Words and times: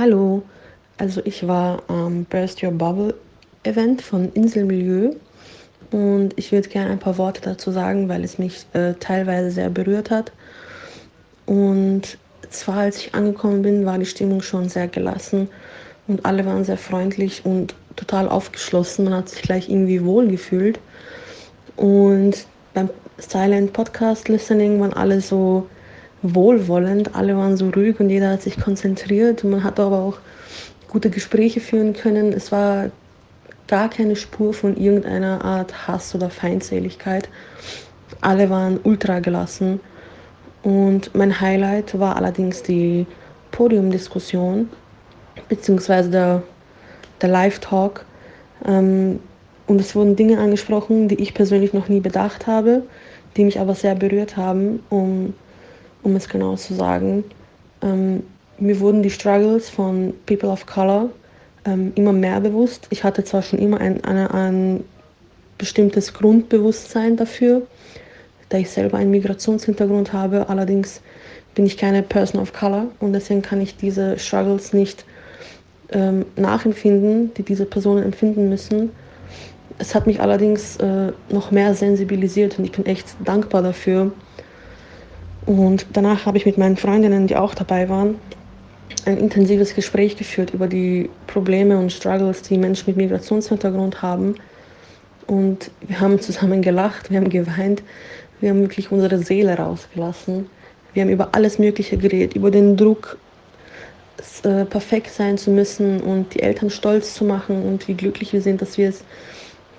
Hallo, 0.00 0.42
also 0.96 1.20
ich 1.26 1.46
war 1.46 1.82
am 1.88 2.24
Burst 2.24 2.62
Your 2.62 2.70
Bubble 2.70 3.14
Event 3.64 4.00
von 4.00 4.32
Inselmilieu 4.32 5.10
und 5.90 6.32
ich 6.38 6.52
würde 6.52 6.70
gerne 6.70 6.92
ein 6.92 6.98
paar 6.98 7.18
Worte 7.18 7.42
dazu 7.42 7.70
sagen, 7.70 8.08
weil 8.08 8.24
es 8.24 8.38
mich 8.38 8.64
äh, 8.72 8.94
teilweise 8.94 9.50
sehr 9.50 9.68
berührt 9.68 10.10
hat. 10.10 10.32
Und 11.44 12.16
zwar, 12.48 12.78
als 12.78 12.96
ich 12.96 13.14
angekommen 13.14 13.60
bin, 13.60 13.84
war 13.84 13.98
die 13.98 14.06
Stimmung 14.06 14.40
schon 14.40 14.70
sehr 14.70 14.88
gelassen 14.88 15.50
und 16.08 16.24
alle 16.24 16.46
waren 16.46 16.64
sehr 16.64 16.78
freundlich 16.78 17.44
und 17.44 17.74
total 17.94 18.26
aufgeschlossen. 18.26 19.04
Man 19.04 19.12
hat 19.12 19.28
sich 19.28 19.42
gleich 19.42 19.68
irgendwie 19.68 20.02
wohl 20.02 20.28
gefühlt. 20.28 20.80
Und 21.76 22.46
beim 22.72 22.88
Silent 23.18 23.74
Podcast 23.74 24.30
Listening 24.30 24.80
waren 24.80 24.94
alle 24.94 25.20
so 25.20 25.66
wohlwollend, 26.22 27.14
alle 27.14 27.36
waren 27.36 27.56
so 27.56 27.68
ruhig 27.70 27.98
und 28.00 28.10
jeder 28.10 28.30
hat 28.30 28.42
sich 28.42 28.58
konzentriert. 28.58 29.44
Und 29.44 29.50
man 29.50 29.64
hat 29.64 29.80
aber 29.80 29.98
auch 29.98 30.18
gute 30.88 31.10
Gespräche 31.10 31.60
führen 31.60 31.92
können. 31.92 32.32
Es 32.32 32.52
war 32.52 32.90
gar 33.68 33.88
keine 33.88 34.16
Spur 34.16 34.52
von 34.52 34.76
irgendeiner 34.76 35.44
Art 35.44 35.86
Hass 35.86 36.14
oder 36.14 36.28
Feindseligkeit. 36.28 37.28
Alle 38.20 38.50
waren 38.50 38.80
ultra 38.82 39.20
gelassen. 39.20 39.80
Und 40.62 41.14
mein 41.14 41.40
Highlight 41.40 41.98
war 41.98 42.16
allerdings 42.16 42.62
die 42.62 43.06
Podiumdiskussion, 43.52 44.68
beziehungsweise 45.48 46.10
der, 46.10 46.42
der 47.22 47.28
Live-Talk. 47.30 48.04
Ähm, 48.66 49.20
und 49.66 49.80
es 49.80 49.94
wurden 49.94 50.16
Dinge 50.16 50.38
angesprochen, 50.38 51.08
die 51.08 51.20
ich 51.20 51.32
persönlich 51.32 51.72
noch 51.72 51.88
nie 51.88 52.00
bedacht 52.00 52.46
habe, 52.46 52.82
die 53.36 53.44
mich 53.44 53.60
aber 53.60 53.74
sehr 53.74 53.94
berührt 53.94 54.36
haben, 54.36 54.80
um, 54.90 55.34
um 56.02 56.16
es 56.16 56.28
genau 56.28 56.56
zu 56.56 56.74
sagen. 56.74 57.24
Ähm, 57.82 58.22
mir 58.58 58.78
wurden 58.80 59.02
die 59.02 59.10
Struggles 59.10 59.70
von 59.70 60.14
People 60.26 60.48
of 60.48 60.66
Color 60.66 61.10
ähm, 61.64 61.92
immer 61.94 62.12
mehr 62.12 62.40
bewusst. 62.40 62.86
Ich 62.90 63.04
hatte 63.04 63.24
zwar 63.24 63.42
schon 63.42 63.58
immer 63.58 63.80
ein, 63.80 64.02
eine, 64.04 64.32
ein 64.32 64.84
bestimmtes 65.58 66.12
Grundbewusstsein 66.14 67.16
dafür, 67.16 67.62
da 68.48 68.58
ich 68.58 68.70
selber 68.70 68.98
einen 68.98 69.10
Migrationshintergrund 69.10 70.12
habe, 70.12 70.48
allerdings 70.48 71.00
bin 71.54 71.66
ich 71.66 71.76
keine 71.76 72.02
Person 72.02 72.40
of 72.40 72.52
Color 72.52 72.86
und 73.00 73.12
deswegen 73.12 73.42
kann 73.42 73.60
ich 73.60 73.76
diese 73.76 74.18
Struggles 74.18 74.72
nicht 74.72 75.04
ähm, 75.92 76.24
nachempfinden, 76.36 77.34
die 77.34 77.42
diese 77.42 77.66
Personen 77.66 78.02
empfinden 78.02 78.48
müssen. 78.48 78.90
Es 79.78 79.94
hat 79.94 80.06
mich 80.06 80.20
allerdings 80.20 80.76
äh, 80.76 81.12
noch 81.30 81.50
mehr 81.50 81.74
sensibilisiert 81.74 82.58
und 82.58 82.64
ich 82.64 82.72
bin 82.72 82.86
echt 82.86 83.08
dankbar 83.24 83.62
dafür. 83.62 84.12
Und 85.46 85.86
danach 85.92 86.26
habe 86.26 86.38
ich 86.38 86.46
mit 86.46 86.58
meinen 86.58 86.76
Freundinnen, 86.76 87.26
die 87.26 87.36
auch 87.36 87.54
dabei 87.54 87.88
waren, 87.88 88.16
ein 89.06 89.16
intensives 89.16 89.74
Gespräch 89.74 90.16
geführt 90.16 90.52
über 90.52 90.66
die 90.66 91.08
Probleme 91.26 91.78
und 91.78 91.92
Struggles, 91.92 92.42
die 92.42 92.58
Menschen 92.58 92.84
mit 92.88 92.96
Migrationshintergrund 92.96 94.02
haben. 94.02 94.34
Und 95.26 95.70
wir 95.80 96.00
haben 96.00 96.20
zusammen 96.20 96.60
gelacht, 96.60 97.10
wir 97.10 97.18
haben 97.18 97.30
geweint, 97.30 97.82
wir 98.40 98.50
haben 98.50 98.60
wirklich 98.60 98.90
unsere 98.90 99.18
Seele 99.18 99.56
rausgelassen. 99.56 100.46
Wir 100.92 101.02
haben 101.02 101.10
über 101.10 101.30
alles 101.32 101.58
Mögliche 101.58 101.96
geredet, 101.96 102.34
über 102.34 102.50
den 102.50 102.76
Druck, 102.76 103.16
äh, 104.42 104.64
perfekt 104.64 105.10
sein 105.10 105.38
zu 105.38 105.50
müssen 105.50 106.00
und 106.00 106.34
die 106.34 106.42
Eltern 106.42 106.68
stolz 106.68 107.14
zu 107.14 107.24
machen 107.24 107.62
und 107.62 107.88
wie 107.88 107.94
glücklich 107.94 108.32
wir 108.32 108.42
sind, 108.42 108.60
dass 108.60 108.76
wir 108.76 108.88
es 108.88 109.02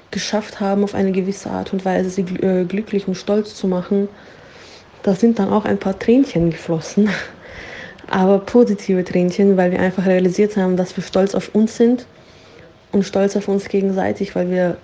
geschafft 0.10 0.60
haben, 0.60 0.84
auf 0.84 0.96
eine 0.96 1.12
gewisse 1.12 1.50
Art 1.50 1.74
und 1.74 1.86
Weise 1.86 2.10
sie 2.10 2.22
äh, 2.22 2.66
glücklich 2.66 3.08
und 3.08 3.16
stolz 3.16 3.56
zu 3.56 3.68
machen. 3.68 4.08
Da 5.04 5.16
sind 5.16 5.40
dann 5.40 5.50
auch 5.50 5.66
ein 5.66 5.78
paar 5.78 5.98
Tränchen 5.98 6.52
geflossen 6.52 7.10
aber 8.12 8.40
positive 8.40 9.04
Tränchen, 9.06 9.56
weil 9.56 9.72
wir 9.72 9.80
einfach 9.80 10.06
realisiert 10.06 10.58
haben, 10.58 10.76
dass 10.76 10.96
wir 10.98 11.04
stolz 11.04 11.34
auf 11.34 11.56
uns 11.56 11.78
sind 11.78 12.06
und 12.92 13.04
stolz 13.04 13.38
auf 13.38 13.48
uns 13.48 13.70
gegenseitig, 13.70 14.36
weil 14.36 14.52
wir 14.52 14.78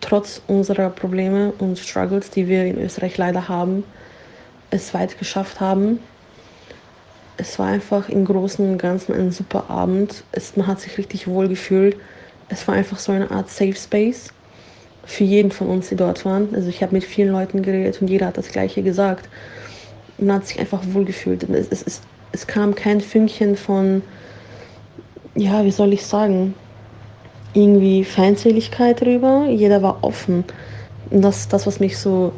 trotz 0.00 0.40
unserer 0.46 0.88
Probleme 0.88 1.52
und 1.58 1.78
Struggles, 1.78 2.30
die 2.30 2.48
wir 2.48 2.64
in 2.64 2.80
Österreich 2.80 3.18
leider 3.18 3.48
haben, 3.48 3.84
es 4.70 4.94
weit 4.94 5.18
geschafft 5.18 5.60
haben. 5.60 6.00
Es 7.36 7.58
war 7.58 7.66
einfach 7.66 8.08
im 8.08 8.24
Großen 8.24 8.66
und 8.66 8.78
Ganzen 8.78 9.14
ein 9.14 9.32
super 9.32 9.68
Abend. 9.68 10.24
Es, 10.32 10.56
man 10.56 10.66
hat 10.66 10.80
sich 10.80 10.96
richtig 10.96 11.28
wohl 11.28 11.48
gefühlt. 11.48 11.96
Es 12.48 12.66
war 12.66 12.74
einfach 12.74 12.98
so 12.98 13.12
eine 13.12 13.30
Art 13.30 13.50
Safe 13.50 13.74
Space 13.74 14.32
für 15.06 15.24
jeden 15.24 15.50
von 15.50 15.68
uns, 15.68 15.88
die 15.88 15.96
dort 15.96 16.24
waren. 16.24 16.54
Also 16.54 16.68
ich 16.68 16.82
habe 16.82 16.94
mit 16.94 17.04
vielen 17.04 17.32
Leuten 17.32 17.62
geredet 17.62 18.02
und 18.02 18.08
jeder 18.08 18.26
hat 18.26 18.36
das 18.36 18.48
Gleiche 18.48 18.82
gesagt. 18.82 19.28
Man 20.18 20.36
hat 20.36 20.46
sich 20.46 20.58
einfach 20.58 20.82
wohl 20.92 21.04
gefühlt. 21.04 21.42
Es, 21.44 21.68
es, 21.68 21.82
es 21.82 22.02
es 22.36 22.46
kam 22.46 22.74
kein 22.74 23.00
Fünkchen 23.00 23.56
von, 23.56 24.02
ja, 25.34 25.64
wie 25.64 25.70
soll 25.70 25.94
ich 25.94 26.04
sagen, 26.04 26.54
irgendwie 27.54 28.04
Feindseligkeit 28.04 29.00
rüber. 29.00 29.46
Jeder 29.48 29.82
war 29.82 30.04
offen. 30.04 30.44
Und 31.10 31.22
das 31.22 31.38
ist 31.38 31.52
das, 31.54 31.66
was 31.66 31.80
mich 31.80 31.96
so 31.96 32.32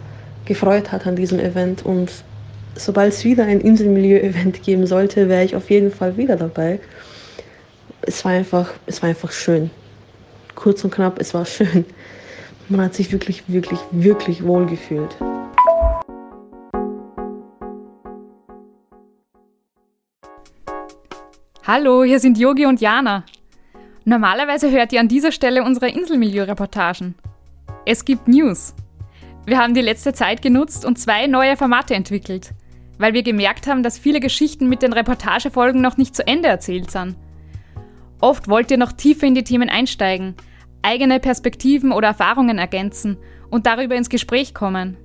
gefreut 0.44 0.92
hat 0.92 1.06
an 1.08 1.16
diesem 1.16 1.40
Event. 1.40 1.84
Und 1.84 2.12
sobald 2.76 3.12
es 3.12 3.24
wieder 3.24 3.44
ein 3.44 3.60
Inselmilieu-Event 3.60 4.62
geben 4.62 4.86
sollte, 4.86 5.28
wäre 5.28 5.44
ich 5.44 5.56
auf 5.56 5.68
jeden 5.68 5.90
Fall 5.90 6.16
wieder 6.16 6.36
dabei. 6.36 6.78
Es 8.02 8.24
war 8.24 8.32
einfach, 8.32 8.70
es 8.86 9.02
war 9.02 9.08
einfach 9.08 9.32
schön. 9.32 9.70
Kurz 10.54 10.84
und 10.84 10.94
knapp, 10.94 11.20
es 11.20 11.34
war 11.34 11.44
schön. 11.44 11.84
Man 12.70 12.82
hat 12.82 12.94
sich 12.94 13.10
wirklich, 13.12 13.44
wirklich, 13.48 13.80
wirklich 13.92 14.44
wohl 14.44 14.66
gefühlt. 14.66 15.16
Hallo, 21.66 22.04
hier 22.04 22.20
sind 22.20 22.36
Yogi 22.38 22.66
und 22.66 22.82
Jana. 22.82 23.24
Normalerweise 24.04 24.70
hört 24.70 24.92
ihr 24.92 25.00
an 25.00 25.08
dieser 25.08 25.32
Stelle 25.32 25.62
unsere 25.62 25.88
Inselmilieu-Reportagen. 25.88 27.14
Es 27.86 28.04
gibt 28.04 28.28
News. 28.28 28.74
Wir 29.46 29.58
haben 29.58 29.72
die 29.72 29.80
letzte 29.80 30.12
Zeit 30.12 30.42
genutzt 30.42 30.84
und 30.84 30.98
zwei 30.98 31.26
neue 31.26 31.56
Formate 31.56 31.94
entwickelt, 31.94 32.52
weil 32.98 33.14
wir 33.14 33.22
gemerkt 33.22 33.66
haben, 33.66 33.82
dass 33.82 33.98
viele 33.98 34.20
Geschichten 34.20 34.68
mit 34.68 34.82
den 34.82 34.92
Reportagefolgen 34.92 35.80
noch 35.80 35.96
nicht 35.96 36.14
zu 36.14 36.26
Ende 36.26 36.48
erzählt 36.48 36.90
sind. 36.90 37.16
Oft 38.20 38.48
wollt 38.48 38.70
ihr 38.70 38.78
noch 38.78 38.92
tiefer 38.92 39.26
in 39.26 39.34
die 39.34 39.44
Themen 39.44 39.70
einsteigen, 39.70 40.34
eigene 40.88 41.20
Perspektiven 41.20 41.92
oder 41.92 42.08
Erfahrungen 42.08 42.58
ergänzen 42.58 43.18
und 43.50 43.66
darüber 43.66 43.94
ins 43.94 44.08
Gespräch 44.08 44.54
kommen. 44.54 44.96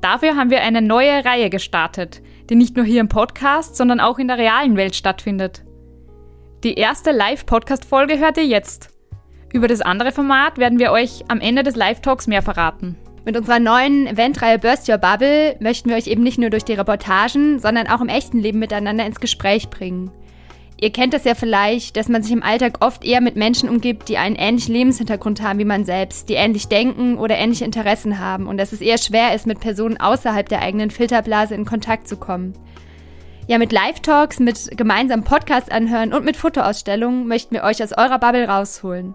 Dafür 0.00 0.34
haben 0.34 0.50
wir 0.50 0.62
eine 0.62 0.80
neue 0.80 1.24
Reihe 1.24 1.50
gestartet, 1.50 2.22
die 2.48 2.54
nicht 2.54 2.74
nur 2.74 2.84
hier 2.84 3.00
im 3.00 3.08
Podcast, 3.08 3.76
sondern 3.76 4.00
auch 4.00 4.18
in 4.18 4.28
der 4.28 4.38
realen 4.38 4.76
Welt 4.76 4.96
stattfindet. 4.96 5.62
Die 6.64 6.74
erste 6.74 7.12
Live-Podcast-Folge 7.12 8.18
hört 8.18 8.38
ihr 8.38 8.46
jetzt. 8.46 8.88
Über 9.52 9.68
das 9.68 9.82
andere 9.82 10.10
Format 10.10 10.56
werden 10.56 10.78
wir 10.78 10.90
euch 10.90 11.24
am 11.28 11.40
Ende 11.40 11.62
des 11.62 11.76
Live-Talks 11.76 12.26
mehr 12.26 12.42
verraten. 12.42 12.96
Mit 13.26 13.36
unserer 13.36 13.60
neuen 13.60 14.06
Eventreihe 14.06 14.58
Burst 14.58 14.88
Your 14.88 14.98
Bubble 14.98 15.56
möchten 15.60 15.90
wir 15.90 15.96
euch 15.96 16.06
eben 16.06 16.22
nicht 16.22 16.38
nur 16.38 16.50
durch 16.50 16.64
die 16.64 16.72
Reportagen, 16.72 17.58
sondern 17.58 17.86
auch 17.86 18.00
im 18.00 18.08
echten 18.08 18.38
Leben 18.38 18.58
miteinander 18.58 19.04
ins 19.04 19.20
Gespräch 19.20 19.68
bringen. 19.68 20.10
Ihr 20.82 20.90
kennt 20.90 21.14
es 21.14 21.22
ja 21.22 21.36
vielleicht, 21.36 21.96
dass 21.96 22.08
man 22.08 22.24
sich 22.24 22.32
im 22.32 22.42
Alltag 22.42 22.84
oft 22.84 23.04
eher 23.04 23.20
mit 23.20 23.36
Menschen 23.36 23.68
umgibt, 23.68 24.08
die 24.08 24.18
einen 24.18 24.34
ähnlichen 24.34 24.74
Lebenshintergrund 24.74 25.40
haben 25.40 25.60
wie 25.60 25.64
man 25.64 25.84
selbst, 25.84 26.28
die 26.28 26.34
ähnlich 26.34 26.66
denken 26.66 27.18
oder 27.18 27.38
ähnliche 27.38 27.64
Interessen 27.64 28.18
haben 28.18 28.48
und 28.48 28.56
dass 28.56 28.72
es 28.72 28.80
eher 28.80 28.98
schwer 28.98 29.32
ist, 29.32 29.46
mit 29.46 29.60
Personen 29.60 30.00
außerhalb 30.00 30.48
der 30.48 30.60
eigenen 30.60 30.90
Filterblase 30.90 31.54
in 31.54 31.66
Kontakt 31.66 32.08
zu 32.08 32.16
kommen. 32.16 32.54
Ja, 33.46 33.58
mit 33.58 33.70
Live-Talks, 33.70 34.40
mit 34.40 34.76
gemeinsamen 34.76 35.22
Podcast 35.22 35.70
anhören 35.70 36.12
und 36.12 36.24
mit 36.24 36.36
Fotoausstellungen 36.36 37.28
möchten 37.28 37.54
wir 37.54 37.62
euch 37.62 37.80
aus 37.80 37.92
eurer 37.92 38.18
Bubble 38.18 38.48
rausholen. 38.48 39.14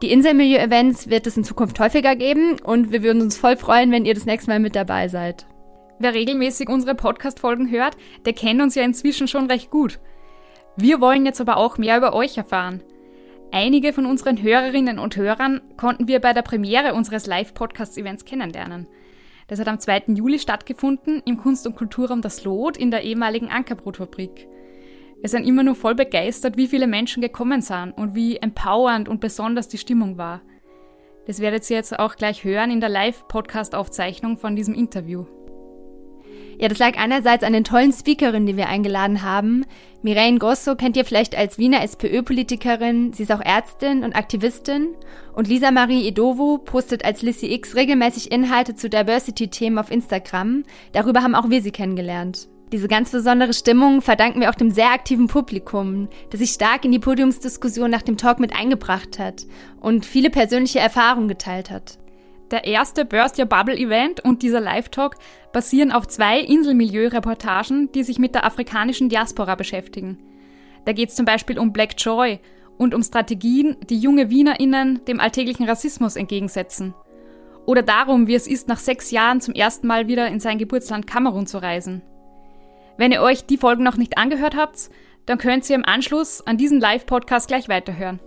Die 0.00 0.10
Inselmilieu-Events 0.10 1.10
wird 1.10 1.26
es 1.26 1.36
in 1.36 1.44
Zukunft 1.44 1.78
häufiger 1.78 2.16
geben 2.16 2.58
und 2.64 2.90
wir 2.90 3.02
würden 3.02 3.20
uns 3.20 3.36
voll 3.36 3.58
freuen, 3.58 3.90
wenn 3.90 4.06
ihr 4.06 4.14
das 4.14 4.24
nächste 4.24 4.50
Mal 4.50 4.60
mit 4.60 4.74
dabei 4.74 5.08
seid. 5.08 5.44
Wer 5.98 6.14
regelmäßig 6.14 6.70
unsere 6.70 6.94
Podcast-Folgen 6.94 7.70
hört, 7.70 7.98
der 8.24 8.32
kennt 8.32 8.62
uns 8.62 8.74
ja 8.74 8.82
inzwischen 8.82 9.28
schon 9.28 9.50
recht 9.50 9.70
gut. 9.70 9.98
Wir 10.78 11.00
wollen 11.00 11.24
jetzt 11.24 11.40
aber 11.40 11.56
auch 11.56 11.78
mehr 11.78 11.96
über 11.96 12.12
euch 12.12 12.36
erfahren. 12.36 12.82
Einige 13.50 13.94
von 13.94 14.04
unseren 14.04 14.42
Hörerinnen 14.42 14.98
und 14.98 15.16
Hörern 15.16 15.62
konnten 15.78 16.06
wir 16.06 16.20
bei 16.20 16.34
der 16.34 16.42
Premiere 16.42 16.92
unseres 16.92 17.26
Live-Podcast-Events 17.26 18.26
kennenlernen. 18.26 18.86
Das 19.48 19.58
hat 19.58 19.68
am 19.68 19.80
2. 19.80 20.04
Juli 20.08 20.38
stattgefunden 20.38 21.22
im 21.24 21.38
Kunst- 21.38 21.66
und 21.66 21.76
Kulturraum 21.76 22.20
Das 22.20 22.44
Lot 22.44 22.76
in 22.76 22.90
der 22.90 23.04
ehemaligen 23.04 23.48
Ankerbrotfabrik. 23.48 24.48
Wir 25.20 25.30
sind 25.30 25.46
immer 25.46 25.62
nur 25.62 25.76
voll 25.76 25.94
begeistert, 25.94 26.58
wie 26.58 26.66
viele 26.66 26.86
Menschen 26.86 27.22
gekommen 27.22 27.62
sind 27.62 27.92
und 27.92 28.14
wie 28.14 28.36
empowernd 28.36 29.08
und 29.08 29.20
besonders 29.20 29.68
die 29.68 29.78
Stimmung 29.78 30.18
war. 30.18 30.42
Das 31.26 31.40
werdet 31.40 31.68
ihr 31.70 31.76
jetzt 31.76 31.98
auch 31.98 32.16
gleich 32.16 32.44
hören 32.44 32.70
in 32.70 32.80
der 32.80 32.90
Live-Podcast-Aufzeichnung 32.90 34.36
von 34.36 34.56
diesem 34.56 34.74
Interview. 34.74 35.24
Ja, 36.58 36.68
das 36.68 36.78
lag 36.78 36.96
einerseits 36.96 37.44
an 37.44 37.52
den 37.52 37.64
tollen 37.64 37.92
Speakerinnen, 37.92 38.46
die 38.46 38.56
wir 38.56 38.68
eingeladen 38.68 39.22
haben. 39.22 39.66
Mireille 40.02 40.38
Grosso 40.38 40.74
kennt 40.74 40.96
ihr 40.96 41.04
vielleicht 41.04 41.36
als 41.36 41.58
Wiener 41.58 41.82
SPÖ-Politikerin. 41.82 43.12
Sie 43.12 43.24
ist 43.24 43.32
auch 43.32 43.40
Ärztin 43.40 44.04
und 44.04 44.16
Aktivistin. 44.16 44.94
Und 45.34 45.48
Lisa 45.48 45.70
Marie 45.70 46.08
Edovo 46.08 46.58
postet 46.58 47.04
als 47.04 47.20
Lissy 47.20 47.52
X 47.52 47.74
regelmäßig 47.74 48.32
Inhalte 48.32 48.74
zu 48.74 48.88
Diversity-Themen 48.88 49.78
auf 49.78 49.90
Instagram. 49.90 50.62
Darüber 50.92 51.22
haben 51.22 51.34
auch 51.34 51.50
wir 51.50 51.60
sie 51.60 51.72
kennengelernt. 51.72 52.48
Diese 52.72 52.88
ganz 52.88 53.10
besondere 53.10 53.52
Stimmung 53.52 54.00
verdanken 54.00 54.40
wir 54.40 54.50
auch 54.50 54.54
dem 54.54 54.70
sehr 54.70 54.90
aktiven 54.90 55.28
Publikum, 55.28 56.08
das 56.30 56.40
sich 56.40 56.50
stark 56.50 56.84
in 56.84 56.90
die 56.90 56.98
Podiumsdiskussion 56.98 57.90
nach 57.90 58.02
dem 58.02 58.16
Talk 58.16 58.40
mit 58.40 58.56
eingebracht 58.58 59.18
hat 59.18 59.46
und 59.80 60.04
viele 60.04 60.30
persönliche 60.30 60.80
Erfahrungen 60.80 61.28
geteilt 61.28 61.70
hat. 61.70 61.98
Der 62.50 62.64
erste 62.64 63.04
Burst 63.04 63.38
Your 63.38 63.46
Bubble 63.46 63.76
Event 63.76 64.20
und 64.20 64.42
dieser 64.42 64.60
Live-Talk 64.60 65.16
basieren 65.52 65.90
auf 65.90 66.06
zwei 66.06 66.40
Inselmilieu-Reportagen, 66.40 67.90
die 67.92 68.04
sich 68.04 68.20
mit 68.20 68.36
der 68.36 68.44
afrikanischen 68.44 69.08
Diaspora 69.08 69.56
beschäftigen. 69.56 70.18
Da 70.84 70.92
geht 70.92 71.08
es 71.08 71.16
zum 71.16 71.26
Beispiel 71.26 71.58
um 71.58 71.72
Black 71.72 71.94
Joy 71.98 72.38
und 72.78 72.94
um 72.94 73.02
Strategien, 73.02 73.76
die 73.90 73.98
junge 73.98 74.30
WienerInnen 74.30 75.04
dem 75.06 75.18
alltäglichen 75.18 75.68
Rassismus 75.68 76.14
entgegensetzen. 76.14 76.94
Oder 77.64 77.82
darum, 77.82 78.28
wie 78.28 78.36
es 78.36 78.46
ist, 78.46 78.68
nach 78.68 78.78
sechs 78.78 79.10
Jahren 79.10 79.40
zum 79.40 79.54
ersten 79.54 79.88
Mal 79.88 80.06
wieder 80.06 80.28
in 80.28 80.38
sein 80.38 80.58
Geburtsland 80.58 81.08
Kamerun 81.08 81.48
zu 81.48 81.58
reisen. 81.58 82.02
Wenn 82.96 83.10
ihr 83.10 83.22
euch 83.22 83.44
die 83.44 83.58
Folgen 83.58 83.82
noch 83.82 83.96
nicht 83.96 84.18
angehört 84.18 84.56
habt, 84.56 84.88
dann 85.26 85.38
könnt 85.38 85.68
ihr 85.68 85.74
im 85.74 85.84
Anschluss 85.84 86.46
an 86.46 86.56
diesen 86.56 86.78
Live-Podcast 86.78 87.48
gleich 87.48 87.68
weiterhören. 87.68 88.20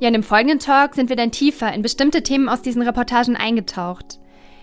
Ja, 0.00 0.08
in 0.08 0.14
dem 0.14 0.22
folgenden 0.22 0.58
Talk 0.58 0.94
sind 0.94 1.10
wir 1.10 1.16
dann 1.16 1.30
tiefer 1.30 1.72
in 1.74 1.82
bestimmte 1.82 2.22
Themen 2.22 2.48
aus 2.48 2.62
diesen 2.62 2.80
Reportagen 2.80 3.36
eingetaucht. 3.36 4.18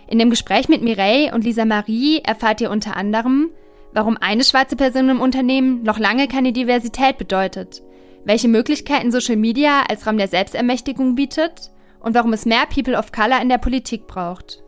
In 0.08 0.18
dem 0.18 0.32
Gespräch 0.32 0.68
mit 0.68 0.82
Mireille 0.82 1.32
und 1.34 1.44
Lisa 1.44 1.64
Marie 1.64 2.22
erfahrt 2.24 2.60
ihr 2.60 2.72
unter 2.72 2.98
anderem, 2.98 3.52
warum 3.94 4.18
eine 4.18 4.44
schwarze 4.44 4.76
Person 4.76 5.10
im 5.10 5.22
Unternehmen 5.22 5.84
noch 5.84 6.00
lange 6.00 6.28
keine 6.28 6.54
Diversität 6.54 7.20
bedeutet, 7.20 7.84
welche 8.26 8.48
Möglichkeiten 8.48 9.12
Social 9.12 9.36
Media 9.36 9.84
als 9.88 10.08
Raum 10.08 10.18
der 10.18 10.28
Selbstermächtigung 10.28 11.14
bietet 11.14 11.72
und 12.00 12.16
warum 12.16 12.34
es 12.34 12.48
mehr 12.48 12.66
People 12.66 12.98
of 12.98 13.12
Color 13.12 13.40
in 13.40 13.50
der 13.50 13.60
Politik 13.60 14.08
braucht. 14.08 14.64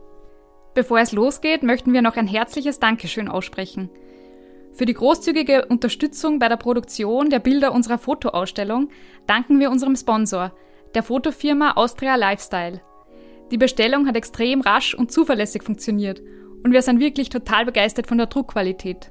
Bevor 0.76 1.00
es 1.00 1.14
losgeht, 1.14 1.64
möchten 1.64 1.94
wir 1.94 2.04
noch 2.04 2.16
ein 2.16 2.28
herzliches 2.28 2.80
Dankeschön 2.80 3.28
aussprechen– 3.28 3.90
für 4.80 4.86
die 4.86 4.94
großzügige 4.94 5.66
Unterstützung 5.66 6.40
bei 6.40 6.48
der 6.48 6.56
Produktion 6.56 7.30
der 7.30 7.40
Bilder 7.40 7.74
unserer 7.74 7.98
Fotoausstellung 7.98 8.88
danken 9.28 9.60
wir 9.60 9.72
unserem 9.72 9.98
Sponsor, 9.98 10.54
der 10.96 11.04
Fotofirma 11.04 11.72
Austria 11.72 12.16
Lifestyle. 12.16 12.80
Die 13.52 13.58
Bestellung 13.58 14.08
hat 14.08 14.16
extrem 14.16 14.62
rasch 14.62 14.96
und 14.96 15.12
zuverlässig 15.12 15.64
funktioniert 15.64 16.22
und 16.64 16.72
wir 16.72 16.82
sind 16.82 17.02
wirklich 17.02 17.28
total 17.28 17.66
begeistert 17.66 18.08
von 18.08 18.20
der 18.20 18.28
Druckqualität. 18.28 19.10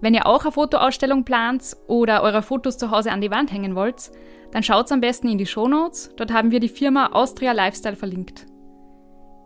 Wenn 0.00 0.14
ihr 0.14 0.26
auch 0.26 0.44
eine 0.44 0.52
Fotoausstellung 0.52 1.26
plant 1.26 1.76
oder 1.86 2.22
eure 2.22 2.40
Fotos 2.40 2.78
zu 2.78 2.90
Hause 2.90 3.12
an 3.12 3.20
die 3.20 3.30
Wand 3.30 3.52
hängen 3.52 3.74
wollt, 3.74 4.10
dann 4.52 4.62
schaut 4.62 4.90
am 4.90 5.02
besten 5.02 5.28
in 5.28 5.36
die 5.36 5.44
Shownotes, 5.44 6.14
dort 6.16 6.32
haben 6.32 6.50
wir 6.50 6.60
die 6.60 6.70
Firma 6.70 7.08
Austria 7.12 7.52
Lifestyle 7.52 7.96
verlinkt. 7.96 8.46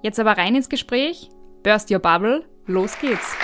Jetzt 0.05 0.21
aber 0.21 0.39
rein 0.39 0.55
ins 0.55 0.69
Gespräch, 0.69 1.31
burst 1.65 1.91
your 1.91 1.99
bubble, 1.99 2.44
los 2.67 2.97
geht's! 3.00 3.37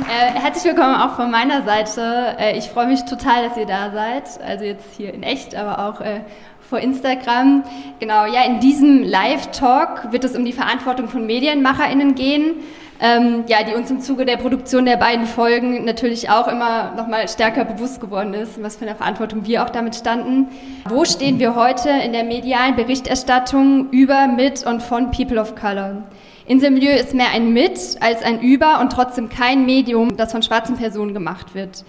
Äh, 0.00 0.40
herzlich 0.40 0.64
willkommen 0.64 0.94
auch 0.94 1.16
von 1.16 1.30
meiner 1.30 1.64
Seite. 1.64 2.34
Äh, 2.38 2.56
ich 2.56 2.70
freue 2.70 2.86
mich 2.86 3.04
total, 3.04 3.46
dass 3.46 3.58
ihr 3.58 3.66
da 3.66 3.90
seid. 3.90 4.40
Also 4.42 4.64
jetzt 4.64 4.86
hier 4.96 5.12
in 5.12 5.22
echt, 5.22 5.54
aber 5.54 5.86
auch 5.86 6.00
äh, 6.00 6.20
vor 6.60 6.78
Instagram. 6.78 7.62
Genau, 8.00 8.24
ja, 8.24 8.42
in 8.46 8.58
diesem 8.58 9.02
Live-Talk 9.02 10.10
wird 10.10 10.24
es 10.24 10.34
um 10.34 10.46
die 10.46 10.54
Verantwortung 10.54 11.08
von 11.08 11.26
MedienmacherInnen 11.26 12.14
gehen. 12.14 12.54
Ähm, 13.00 13.44
ja, 13.48 13.64
die 13.64 13.74
uns 13.74 13.90
im 13.90 14.00
Zuge 14.00 14.24
der 14.24 14.38
Produktion 14.38 14.86
der 14.86 14.96
beiden 14.96 15.26
Folgen 15.26 15.84
natürlich 15.84 16.30
auch 16.30 16.48
immer 16.48 16.94
noch 16.96 17.06
mal 17.06 17.28
stärker 17.28 17.66
bewusst 17.66 18.00
geworden 18.00 18.32
ist, 18.32 18.62
was 18.62 18.76
für 18.76 18.86
eine 18.86 18.94
Verantwortung 18.94 19.44
wir 19.44 19.62
auch 19.62 19.70
damit 19.70 19.94
standen. 19.94 20.48
Wo 20.88 21.04
stehen 21.04 21.38
wir 21.38 21.54
heute 21.54 21.90
in 21.90 22.12
der 22.12 22.24
medialen 22.24 22.76
Berichterstattung 22.76 23.90
über, 23.90 24.26
mit 24.26 24.64
und 24.64 24.82
von 24.82 25.10
People 25.10 25.38
of 25.38 25.54
Color? 25.54 26.04
Inselmilieu 26.46 26.92
ist 26.92 27.14
mehr 27.14 27.30
ein 27.32 27.52
Mit 27.52 27.78
als 28.00 28.22
ein 28.22 28.40
Über 28.40 28.80
und 28.80 28.90
trotzdem 28.90 29.28
kein 29.28 29.64
Medium, 29.64 30.16
das 30.16 30.32
von 30.32 30.42
schwarzen 30.42 30.76
Personen 30.76 31.14
gemacht 31.14 31.54
wird. 31.54 31.84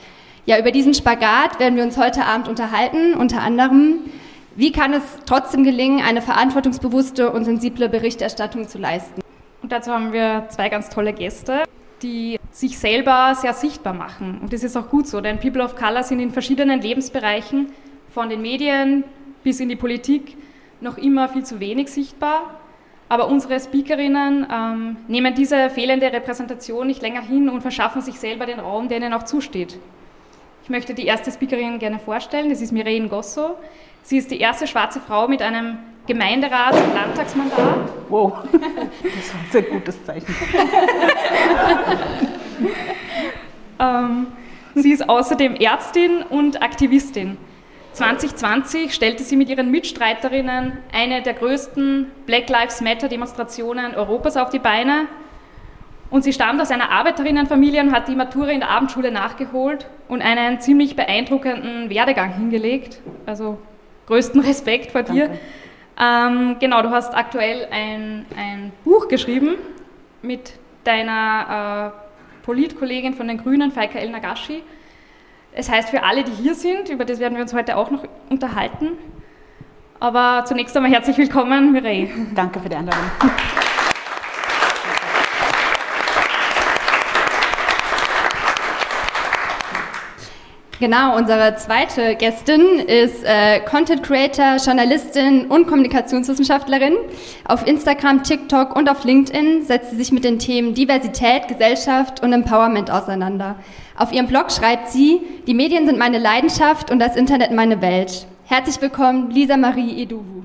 Ja, 0.46 0.60
über 0.60 0.72
diesen 0.72 0.94
Spagat 0.94 1.60
werden 1.60 1.76
wir 1.76 1.84
uns 1.84 1.98
heute 1.98 2.26
Abend 2.26 2.48
unterhalten, 2.48 3.16
unter 3.16 3.42
anderem, 3.42 4.00
wie 4.56 4.72
kann 4.72 4.94
es 4.94 5.04
trotzdem 5.26 5.64
gelingen, 5.64 6.04
eine 6.04 6.22
verantwortungsbewusste 6.22 7.32
und 7.32 7.46
sensible 7.46 7.90
Berichterstattung 7.90 8.68
zu 8.68 8.78
leisten. 8.78 9.22
Und 9.62 9.72
dazu 9.72 9.92
haben 9.92 10.14
wir 10.14 10.46
zwei 10.50 10.70
ganz 10.70 10.90
tolle 10.90 11.14
Gäste, 11.14 11.64
die 12.04 12.38
sich 12.52 12.78
selber 12.78 13.34
sehr 13.36 13.54
sichtbar 13.54 13.94
machen. 13.94 14.40
Und 14.42 14.54
das 14.54 14.64
ist 14.64 14.78
auch 14.78 14.90
gut 14.90 15.08
so, 15.08 15.22
denn 15.22 15.40
People 15.40 15.64
of 15.64 15.76
Color 15.76 16.04
sind 16.04 16.20
in 16.20 16.32
verschiedenen 16.32 16.82
Lebensbereichen, 16.82 17.70
von 18.14 18.30
den 18.30 18.42
Medien 18.42 19.06
bis 19.44 19.60
in 19.60 19.70
die 19.70 19.76
Politik, 19.76 20.38
noch 20.82 20.98
immer 20.98 21.30
viel 21.30 21.44
zu 21.44 21.60
wenig 21.60 21.90
sichtbar. 21.90 22.60
Aber 23.10 23.28
unsere 23.28 23.60
Speakerinnen 23.60 24.48
ähm, 24.52 24.98
nehmen 25.08 25.36
diese 25.36 25.70
fehlende 25.70 26.12
Repräsentation 26.12 26.88
nicht 26.88 27.02
länger 27.02 27.22
hin 27.22 27.50
und 27.50 27.62
verschaffen 27.62 28.02
sich 28.02 28.20
selber 28.20 28.46
den 28.46 28.60
Raum, 28.60 28.88
der 28.88 28.98
ihnen 28.98 29.14
auch 29.14 29.24
zusteht. 29.24 29.78
Ich 30.64 30.70
möchte 30.70 30.94
die 30.94 31.06
erste 31.06 31.32
Speakerin 31.32 31.78
gerne 31.78 32.00
vorstellen. 32.00 32.50
Das 32.50 32.62
ist 32.62 32.72
Mireille 32.72 33.10
Gosso. 33.10 33.58
Sie 34.02 34.18
ist 34.18 34.32
die 34.32 34.40
erste 34.40 34.66
schwarze 34.66 35.02
Frau 35.02 35.28
mit 35.28 35.42
einem 35.42 35.78
Gemeinderat- 36.08 36.76
und 36.76 36.94
Landtagsmandat. 36.94 37.90
Wow, 38.10 38.34
das 38.52 38.62
war 38.62 39.42
ein 39.42 39.52
sehr 39.52 39.62
gutes 39.64 40.04
Zeichen. 40.06 40.36
ähm, 43.80 44.28
sie 44.76 44.92
ist 44.92 45.08
außerdem 45.08 45.56
Ärztin 45.56 46.24
und 46.30 46.62
Aktivistin. 46.62 47.38
2020 47.94 48.94
stellte 48.94 49.24
sie 49.24 49.36
mit 49.36 49.50
ihren 49.50 49.70
Mitstreiterinnen 49.72 50.78
eine 50.92 51.22
der 51.22 51.34
größten 51.34 52.12
Black 52.26 52.50
Lives 52.50 52.82
Matter 52.82 53.08
Demonstrationen 53.08 53.96
Europas 53.96 54.36
auf 54.36 54.50
die 54.50 54.60
Beine. 54.60 55.08
Und 56.10 56.24
sie 56.24 56.34
stammt 56.34 56.62
aus 56.62 56.70
einer 56.70 56.92
Arbeiterinnenfamilie 56.92 57.82
und 57.82 57.92
hat 57.92 58.08
die 58.08 58.16
Matura 58.16 58.50
in 58.50 58.60
der 58.60 58.70
Abendschule 58.70 59.12
nachgeholt 59.12 59.88
und 60.08 60.22
einen 60.22 60.60
ziemlich 60.60 60.96
beeindruckenden 60.96 61.90
Werdegang 61.90 62.34
hingelegt. 62.34 63.00
Also 63.26 63.58
größten 64.08 64.42
Respekt 64.42 64.92
vor 64.92 65.04
dir. 65.04 65.32
Ähm, 66.00 66.58
genau, 66.60 66.82
du 66.82 66.90
hast 66.90 67.16
aktuell 67.16 67.68
ein, 67.72 68.26
ein 68.36 68.72
Buch 68.84 69.08
geschrieben 69.08 69.56
mit 70.22 70.54
deiner 70.84 71.94
äh, 71.94 72.46
Politkollegin 72.46 73.14
von 73.14 73.28
den 73.28 73.38
Grünen, 73.38 73.72
Faika 73.72 74.00
El 74.00 74.10
Nagashi. 74.10 74.64
Es 75.56 75.70
heißt 75.70 75.90
für 75.90 76.04
alle, 76.04 76.24
die 76.24 76.32
hier 76.32 76.56
sind, 76.56 76.90
über 76.90 77.06
das 77.06 77.20
werden 77.20 77.36
wir 77.36 77.44
uns 77.44 77.54
heute 77.54 77.78
auch 77.78 77.92
noch 77.92 78.04
unterhalten. 78.30 78.94
Aber 80.00 80.46
zunächst 80.46 80.76
einmal 80.76 80.92
herzlich 80.92 81.16
willkommen, 81.18 81.72
Mireille. 81.72 82.10
Danke 82.34 82.60
für 82.60 82.70
die 82.70 82.76
Einladung. 82.76 83.04
Genau, 90.80 91.16
unsere 91.16 91.56
zweite 91.56 92.16
Gästin 92.16 92.80
ist 92.80 93.24
äh, 93.24 93.60
Content 93.62 94.04
Creator, 94.04 94.58
Journalistin 94.58 95.46
und 95.46 95.68
Kommunikationswissenschaftlerin. 95.68 96.96
Auf 97.46 97.66
Instagram, 97.66 98.24
TikTok 98.24 98.76
und 98.76 98.90
auf 98.90 99.06
LinkedIn 99.06 99.64
setzt 99.64 99.92
sie 99.92 99.98
sich 99.98 100.12
mit 100.12 100.26
den 100.26 100.40
Themen 100.40 100.74
Diversität, 100.74 101.48
Gesellschaft 101.48 102.24
und 102.24 102.34
Empowerment 102.34 102.90
auseinander. 102.92 103.56
Auf 103.96 104.12
ihrem 104.12 104.26
Blog 104.26 104.52
schreibt 104.52 104.90
sie, 104.90 105.22
die 105.46 105.54
Medien 105.54 105.86
sind 105.86 106.00
meine 106.00 106.18
Leidenschaft 106.18 106.90
und 106.90 106.98
das 106.98 107.16
Internet 107.16 107.52
meine 107.52 107.80
Welt. 107.82 108.26
Herzlich 108.46 108.82
willkommen, 108.82 109.30
Lisa 109.30 109.56
Marie 109.56 110.02
Eduwu. 110.02 110.44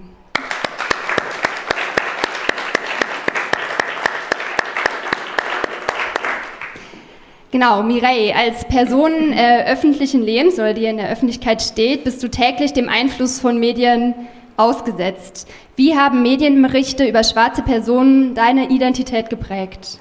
Genau, 7.51 7.83
Mireille, 7.83 8.37
als 8.37 8.69
Person 8.69 9.33
äh, 9.33 9.65
öffentlichen 9.73 10.23
Lebens 10.23 10.59
oder 10.59 10.75
die 10.75 10.85
in 10.85 10.99
der 10.99 11.11
Öffentlichkeit 11.11 11.63
steht, 11.63 12.05
bist 12.05 12.23
du 12.23 12.29
täglich 12.29 12.75
dem 12.75 12.91
Einfluss 12.91 13.41
von 13.41 13.59
Medien 13.59 14.15
ausgesetzt. 14.59 15.49
Wie 15.75 15.97
haben 15.97 16.23
Medienberichte 16.23 17.09
über 17.09 17.25
schwarze 17.25 17.63
Personen 17.63 18.35
deine 18.35 18.69
Identität 18.69 19.31
geprägt? 19.31 19.99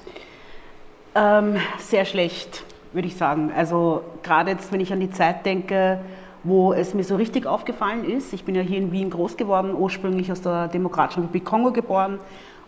Ähm, 1.14 1.56
sehr 1.78 2.04
schlecht 2.04 2.67
würde 2.98 3.06
ich 3.06 3.16
sagen. 3.16 3.52
Also 3.54 4.02
gerade 4.24 4.50
jetzt, 4.50 4.72
wenn 4.72 4.80
ich 4.80 4.92
an 4.92 4.98
die 4.98 5.12
Zeit 5.12 5.46
denke, 5.46 6.00
wo 6.42 6.72
es 6.72 6.94
mir 6.94 7.04
so 7.04 7.14
richtig 7.14 7.46
aufgefallen 7.46 8.02
ist. 8.02 8.32
Ich 8.32 8.44
bin 8.44 8.56
ja 8.56 8.60
hier 8.60 8.78
in 8.78 8.90
Wien 8.90 9.08
groß 9.08 9.36
geworden, 9.36 9.72
ursprünglich 9.72 10.32
aus 10.32 10.40
der 10.40 10.66
Demokratischen 10.66 11.20
Republik 11.20 11.44
Kongo 11.44 11.70
geboren 11.70 12.18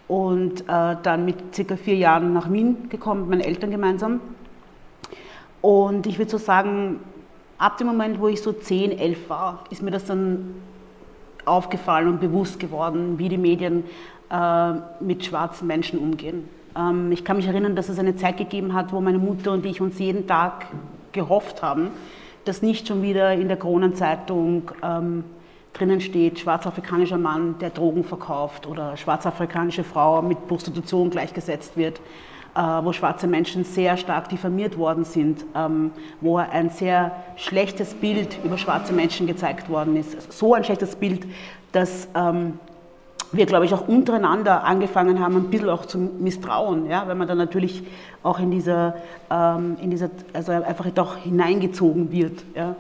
und 0.07 0.61
äh, 0.69 0.97
dann 1.03 1.25
mit 1.25 1.53
circa 1.53 1.75
vier 1.77 1.97
Jahren 1.97 2.33
nach 2.33 2.49
Wien 2.53 2.89
gekommen, 2.91 3.23
mit 3.23 3.31
meinen 3.31 3.41
Eltern 3.41 3.73
gemeinsam. 3.73 4.21
Und 5.63 6.07
ich 6.07 6.17
würde 6.19 6.31
so 6.31 6.39
sagen, 6.39 7.01
ab 7.59 7.79
dem 7.79 7.89
Moment, 7.89 8.21
wo 8.21 8.29
ich 8.29 8.41
so 8.41 8.53
10, 8.53 9.01
11 9.01 9.29
war, 9.29 9.65
ist 9.71 9.83
mir 9.83 9.91
das 9.91 10.05
dann 10.05 10.55
aufgefallen 11.45 12.07
und 12.07 12.21
bewusst 12.21 12.61
geworden, 12.61 13.19
wie 13.19 13.29
die 13.29 13.37
Medien 13.37 13.83
äh, 14.31 14.73
mit 15.01 15.25
schwarzen 15.25 15.67
Menschen 15.67 15.99
umgehen. 15.99 16.49
Ähm, 16.77 17.13
ich 17.13 17.25
kann 17.25 17.37
mich 17.37 17.47
erinnern, 17.47 17.77
dass 17.77 17.89
es 17.89 17.99
eine 17.99 18.17
Zeit 18.17 18.37
gegeben 18.37 18.75
hat, 18.75 18.93
wo 18.93 19.01
meine 19.01 19.19
Mutter 19.19 19.53
und 19.53 19.65
ich 19.67 19.81
uns 19.81 19.99
jeden 19.99 20.27
Tag 20.27 20.67
gehofft 21.13 21.63
haben, 21.63 21.91
dass 22.45 22.63
nicht 22.63 22.89
schon 22.89 23.03
wieder 23.03 23.33
in 23.33 23.49
der 23.49 23.57
Kronenzeitung 23.57 24.71
ähm, 24.83 25.25
drinnen 25.73 26.01
steht, 26.01 26.39
schwarzafrikanischer 26.39 27.19
Mann, 27.19 27.57
der 27.61 27.71
Drogen 27.71 28.05
verkauft 28.05 28.67
oder 28.67 28.97
schwarzafrikanische 28.97 29.85
Frau 29.85 30.23
mit 30.23 30.49
Prostitution 30.49 31.11
gleichgesetzt 31.11 31.77
wird. 31.77 32.01
äh, 32.55 32.61
wo 32.61 32.93
schwarze 32.93 33.27
Menschen 33.27 33.65
sehr 33.65 33.97
stark 33.97 34.29
diffamiert 34.29 34.77
worden 34.77 35.05
sind, 35.05 35.45
ähm, 35.55 35.93
wo 36.21 36.39
ein 36.39 36.71
sehr 36.71 37.13
schlechtes 37.37 37.95
Bild 37.95 38.39
über 38.45 38.59
schwarze 38.59 38.93
Menschen 38.93 39.27
gezeigt 39.27 39.69
worden 39.69 39.97
ist. 39.97 40.33
So 40.33 40.55
ein 40.55 40.65
schlechtes 40.65 40.97
Bild, 40.97 41.27
dass 41.73 42.09
ähm, 42.15 42.59
wir, 43.33 43.47
glaube 43.47 43.65
ich, 43.65 43.75
auch 43.75 43.87
untereinander 43.87 44.65
angefangen 44.65 45.21
haben, 45.21 45.37
ein 45.37 45.51
bisschen 45.51 45.69
auch 45.69 45.87
zu 45.87 45.99
misstrauen, 45.99 46.89
ja, 46.89 47.07
weil 47.07 47.15
man 47.15 47.29
dann 47.29 47.39
natürlich 47.39 47.83
auch 48.23 48.39
in 48.39 48.51
dieser, 48.51 48.97
ähm, 49.31 49.77
in 49.81 49.91
dieser 49.91 50.11
also 50.33 50.53
einfach 50.53 50.89
doch 50.91 51.17
hineingezogen 51.17 52.11
wird. 52.11 52.45
Ja. 52.55 52.77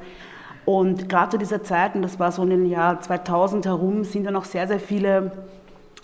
Und 0.64 1.08
gerade 1.08 1.30
zu 1.30 1.38
dieser 1.38 1.62
Zeit, 1.62 1.94
und 1.94 2.02
das 2.02 2.18
war 2.18 2.32
so 2.32 2.42
in 2.42 2.50
den 2.50 2.66
Jahr 2.66 3.00
2000 3.00 3.66
herum, 3.66 4.04
sind 4.04 4.24
dann 4.24 4.36
auch 4.36 4.44
sehr, 4.44 4.68
sehr 4.68 4.80
viele 4.80 5.32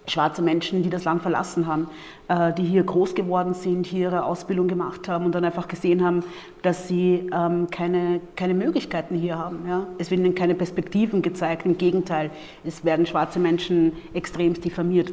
schwarze 0.06 0.42
Menschen, 0.42 0.82
die 0.82 0.90
das 0.90 1.04
Land 1.04 1.22
verlassen 1.22 1.66
haben, 1.66 1.88
äh, 2.28 2.52
die 2.52 2.64
hier 2.64 2.82
groß 2.84 3.14
geworden 3.14 3.54
sind, 3.54 3.86
hier 3.86 4.08
ihre 4.08 4.24
Ausbildung 4.24 4.68
gemacht 4.68 5.08
haben 5.08 5.24
und 5.26 5.34
dann 5.34 5.44
einfach 5.44 5.68
gesehen 5.68 6.04
haben, 6.04 6.22
dass 6.62 6.88
sie 6.88 7.28
ähm, 7.32 7.68
keine, 7.70 8.20
keine 8.36 8.54
Möglichkeiten 8.54 9.16
hier 9.16 9.38
haben. 9.38 9.66
Ja? 9.68 9.86
Es 9.98 10.10
werden 10.10 10.24
ihnen 10.24 10.34
keine 10.34 10.54
Perspektiven 10.54 11.22
gezeigt, 11.22 11.66
im 11.66 11.78
Gegenteil, 11.78 12.30
es 12.64 12.84
werden 12.84 13.06
schwarze 13.06 13.38
Menschen 13.38 13.92
extremst 14.14 14.64
diffamiert. 14.64 15.12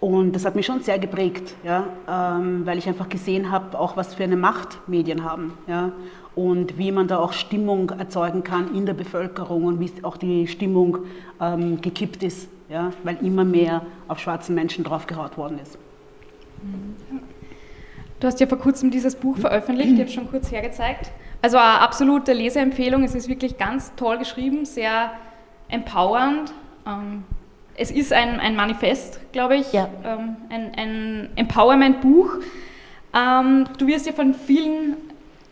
Und 0.00 0.32
das 0.32 0.44
hat 0.44 0.54
mich 0.54 0.66
schon 0.66 0.82
sehr 0.82 0.98
geprägt, 0.98 1.54
ja? 1.64 1.86
Ähm, 2.06 2.66
weil 2.66 2.76
ich 2.76 2.86
einfach 2.86 3.08
gesehen 3.08 3.50
habe, 3.50 3.78
auch 3.78 3.96
was 3.96 4.14
für 4.14 4.24
eine 4.24 4.36
Macht 4.36 4.86
Medien 4.86 5.24
haben. 5.24 5.54
Ja? 5.66 5.92
Und 6.34 6.78
wie 6.78 6.90
man 6.90 7.06
da 7.06 7.18
auch 7.18 7.32
Stimmung 7.32 7.90
erzeugen 7.90 8.42
kann 8.42 8.74
in 8.74 8.86
der 8.86 8.94
Bevölkerung 8.94 9.64
und 9.64 9.80
wie 9.80 9.90
auch 10.02 10.16
die 10.16 10.46
Stimmung 10.48 10.98
ähm, 11.40 11.80
gekippt 11.80 12.22
ist, 12.22 12.48
ja, 12.68 12.92
weil 13.02 13.18
immer 13.24 13.44
mehr 13.44 13.82
auf 14.08 14.18
schwarzen 14.18 14.54
Menschen 14.54 14.84
draufgehaut 14.84 15.36
worden 15.36 15.58
ist. 15.62 15.78
Du 18.20 18.26
hast 18.26 18.40
ja 18.40 18.46
vor 18.46 18.58
kurzem 18.58 18.90
dieses 18.90 19.14
Buch 19.16 19.36
veröffentlicht, 19.36 19.90
ich 19.90 19.98
habe 19.98 20.08
es 20.08 20.14
schon 20.14 20.30
kurz 20.30 20.50
hergezeigt. 20.50 21.10
Also 21.42 21.58
eine 21.58 21.80
absolute 21.80 22.32
Leseempfehlung, 22.32 23.04
es 23.04 23.14
ist 23.14 23.28
wirklich 23.28 23.58
ganz 23.58 23.92
toll 23.96 24.18
geschrieben, 24.18 24.64
sehr 24.64 25.12
empowernd. 25.68 26.52
Ähm, 26.86 27.24
es 27.76 27.90
ist 27.90 28.12
ein, 28.12 28.40
ein 28.40 28.56
Manifest, 28.56 29.20
glaube 29.32 29.56
ich, 29.56 29.72
ja. 29.72 29.88
Ähm, 30.04 30.36
ein, 30.48 30.72
ein 30.76 31.28
Empowerment-Buch. 31.36 32.38
Ähm, 33.14 33.66
du 33.78 33.86
wirst 33.86 34.06
ja 34.06 34.12
von 34.12 34.32
vielen 34.32 34.96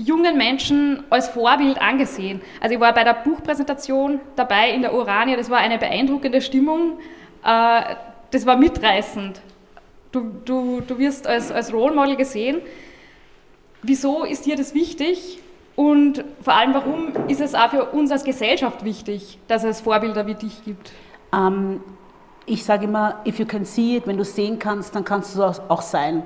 jungen 0.04 0.36
Menschen 0.36 1.04
als 1.10 1.28
Vorbild 1.28 1.80
angesehen. 1.80 2.40
Also 2.60 2.74
ich 2.74 2.80
war 2.80 2.92
bei 2.92 3.04
der 3.04 3.14
Buchpräsentation 3.14 4.20
dabei 4.36 4.70
in 4.70 4.82
der 4.82 4.94
Urania, 4.94 5.36
das 5.36 5.50
war 5.50 5.58
eine 5.58 5.78
beeindruckende 5.78 6.40
Stimmung, 6.40 6.98
äh, 7.44 7.82
das 8.30 8.46
war 8.46 8.56
mitreißend. 8.56 9.40
Du, 10.10 10.30
du, 10.44 10.80
du 10.80 10.98
wirst 10.98 11.26
als, 11.26 11.50
als 11.50 11.72
Role 11.72 11.94
Model 11.94 12.16
gesehen. 12.16 12.60
Wieso 13.82 14.24
ist 14.24 14.46
dir 14.46 14.56
das 14.56 14.74
wichtig? 14.74 15.40
Und 15.74 16.24
vor 16.42 16.54
allem, 16.54 16.74
warum 16.74 17.12
ist 17.28 17.40
es 17.40 17.54
auch 17.54 17.70
für 17.70 17.86
uns 17.86 18.10
als 18.10 18.24
Gesellschaft 18.24 18.84
wichtig, 18.84 19.38
dass 19.48 19.64
es 19.64 19.80
Vorbilder 19.80 20.26
wie 20.26 20.34
dich 20.34 20.64
gibt? 20.64 20.92
Ähm, 21.32 21.80
ich 22.44 22.64
sage 22.64 22.84
immer, 22.84 23.20
if 23.26 23.38
you 23.38 23.46
can 23.46 23.64
see 23.64 23.96
it, 23.96 24.06
wenn 24.06 24.18
du 24.18 24.24
sehen 24.24 24.58
kannst, 24.58 24.94
dann 24.94 25.04
kannst 25.04 25.34
du 25.34 25.42
es 25.42 25.60
auch 25.68 25.82
sein 25.82 26.22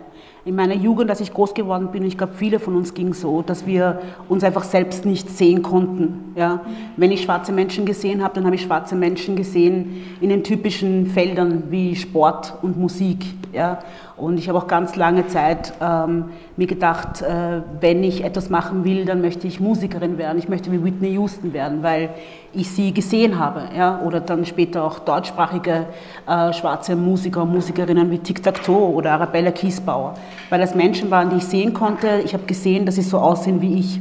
in 0.47 0.55
meiner 0.55 0.75
Jugend, 0.75 1.11
als 1.11 1.21
ich 1.21 1.35
groß 1.35 1.55
geworden 1.55 1.89
bin, 1.91 2.05
ich 2.05 2.17
glaube, 2.17 2.35
viele 2.37 2.61
von 2.61 2.77
uns 2.77 2.95
ging 2.95 3.13
so, 3.15 3.43
dass 3.43 3.67
wir 3.67 4.01
uns 4.29 4.45
einfach 4.45 4.63
selbst 4.63 5.05
nicht 5.05 5.29
sehen 5.29 5.61
konnten. 5.61 6.33
Ja? 6.37 6.61
Wenn 6.97 7.11
ich 7.11 7.23
schwarze 7.23 7.51
Menschen 7.51 7.85
gesehen 7.85 8.23
habe, 8.23 8.35
dann 8.35 8.45
habe 8.45 8.55
ich 8.55 8.63
schwarze 8.63 8.95
Menschen 8.95 9.35
gesehen 9.35 10.05
in 10.21 10.29
den 10.29 10.45
typischen 10.45 11.09
Feldern 11.09 11.65
wie 11.71 11.97
Sport 11.97 12.55
und 12.63 12.79
Musik. 12.79 13.27
Ja? 13.53 13.81
Und 14.17 14.39
ich 14.39 14.49
habe 14.49 14.57
auch 14.57 14.67
ganz 14.67 14.97
lange 14.97 15.27
Zeit 15.27 15.75
ähm, 15.79 16.31
mir 16.57 16.67
gedacht, 16.67 17.21
äh, 17.21 17.61
wenn 17.81 18.03
ich 18.03 18.25
etwas 18.25 18.49
machen 18.49 18.83
will, 18.85 19.05
dann 19.05 19.21
möchte 19.21 19.47
ich 19.47 19.61
Musikerin 19.61 20.17
werden. 20.17 20.39
Ich 20.39 20.49
möchte 20.49 20.73
wie 20.73 20.83
Whitney 20.83 21.11
Houston 21.11 21.53
werden, 21.53 21.83
weil 21.83 22.09
ich 22.55 22.71
sie 22.71 22.95
gesehen 22.95 23.39
habe. 23.39 23.65
Ja? 23.77 24.01
Oder 24.01 24.21
dann 24.21 24.47
später 24.47 24.85
auch 24.85 25.01
deutschsprachige 25.01 25.85
äh, 26.27 26.53
schwarze 26.55 26.97
Musiker 26.97 27.43
und 27.43 27.53
Musikerinnen 27.53 28.11
wie 28.11 28.19
Tic 28.19 28.43
Tac 28.43 28.63
Toe 28.63 28.95
oder 28.95 29.13
Arabella 29.13 29.51
Kiesbauer. 29.51 30.15
Weil 30.49 30.61
das 30.61 30.75
Menschen 30.75 31.11
waren, 31.11 31.29
die 31.29 31.37
ich 31.37 31.45
sehen 31.45 31.75
konnte. 31.75 32.23
Ich 32.25 32.33
habe 32.33 32.45
gesehen, 32.45 32.87
dass 32.87 32.95
sie 32.95 33.03
so 33.03 33.19
aussehen 33.19 33.61
wie 33.61 33.79
ich. 33.79 34.01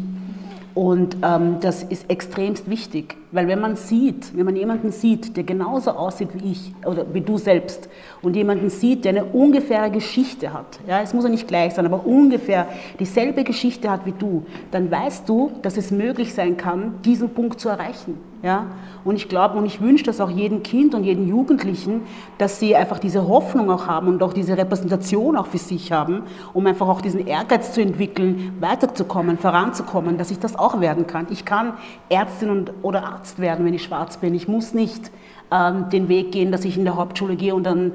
Und 0.75 1.17
ähm, 1.23 1.57
das 1.59 1.83
ist 1.83 2.09
extremst 2.09 2.69
wichtig, 2.69 3.17
weil 3.35 3.49
wenn 3.49 3.59
man 3.59 3.75
sieht, 3.75 4.35
wenn 4.35 4.45
man 4.45 4.55
jemanden 4.55 4.91
sieht, 4.91 5.35
der 5.35 5.43
genauso 5.43 5.91
aussieht 5.91 6.29
wie 6.33 6.53
ich 6.53 6.73
oder 6.85 7.05
wie 7.13 7.19
du 7.19 7.37
selbst 7.37 7.89
und 8.21 8.33
jemanden 8.33 8.69
sieht, 8.69 9.03
der 9.03 9.11
eine 9.11 9.25
ungefähre 9.25 9.91
Geschichte 9.91 10.53
hat, 10.53 10.79
ja, 10.87 11.01
es 11.01 11.13
muss 11.13 11.25
ja 11.25 11.29
nicht 11.29 11.45
gleich 11.45 11.73
sein, 11.73 11.85
aber 11.85 12.05
ungefähr 12.05 12.65
dieselbe 12.97 13.43
Geschichte 13.43 13.91
hat 13.91 14.05
wie 14.05 14.13
du, 14.13 14.45
dann 14.71 14.89
weißt 14.89 15.27
du, 15.27 15.51
dass 15.61 15.75
es 15.75 15.91
möglich 15.91 16.33
sein 16.33 16.55
kann, 16.55 17.01
diesen 17.03 17.29
Punkt 17.29 17.59
zu 17.59 17.67
erreichen. 17.67 18.17
Ja? 18.45 18.67
Und 19.03 19.15
ich 19.15 19.27
glaube 19.27 19.57
und 19.57 19.65
ich 19.65 19.81
wünsche 19.81 20.03
das 20.03 20.21
auch 20.21 20.29
jedem 20.29 20.61
Kind 20.61 20.93
und 20.93 21.03
jedem 21.03 21.27
Jugendlichen, 21.27 22.03
dass 22.37 22.59
sie 22.59 22.75
einfach 22.75 22.99
diese 22.99 23.27
Hoffnung 23.27 23.71
auch 23.71 23.87
haben 23.87 24.07
und 24.07 24.21
auch 24.21 24.33
diese 24.33 24.55
Repräsentation 24.55 25.35
auch 25.35 25.47
für 25.47 25.57
sich 25.57 25.91
haben, 25.91 26.21
um 26.53 26.67
einfach 26.67 26.87
auch 26.87 27.01
diesen 27.01 27.25
Ehrgeiz 27.25 27.73
zu 27.73 27.81
entwickeln, 27.81 28.55
weiterzukommen, 28.59 29.39
voranzukommen, 29.39 30.19
dass 30.19 30.29
ich 30.29 30.37
das 30.37 30.55
auch 30.55 30.79
werden 30.79 31.07
kann. 31.07 31.25
Ich 31.31 31.43
kann 31.43 31.73
Ärztin 32.07 32.51
und, 32.51 32.71
oder 32.83 33.03
Arzt 33.03 33.24
werden, 33.39 33.65
wenn 33.65 33.73
ich 33.73 33.83
schwarz 33.83 34.17
bin. 34.17 34.33
Ich 34.33 34.47
muss 34.47 34.73
nicht 34.73 35.11
ähm, 35.51 35.89
den 35.89 36.09
Weg 36.09 36.31
gehen, 36.31 36.51
dass 36.51 36.65
ich 36.65 36.77
in 36.77 36.85
der 36.85 36.95
Hauptschule 36.95 37.35
gehe 37.35 37.55
und 37.55 37.63
dann 37.63 37.93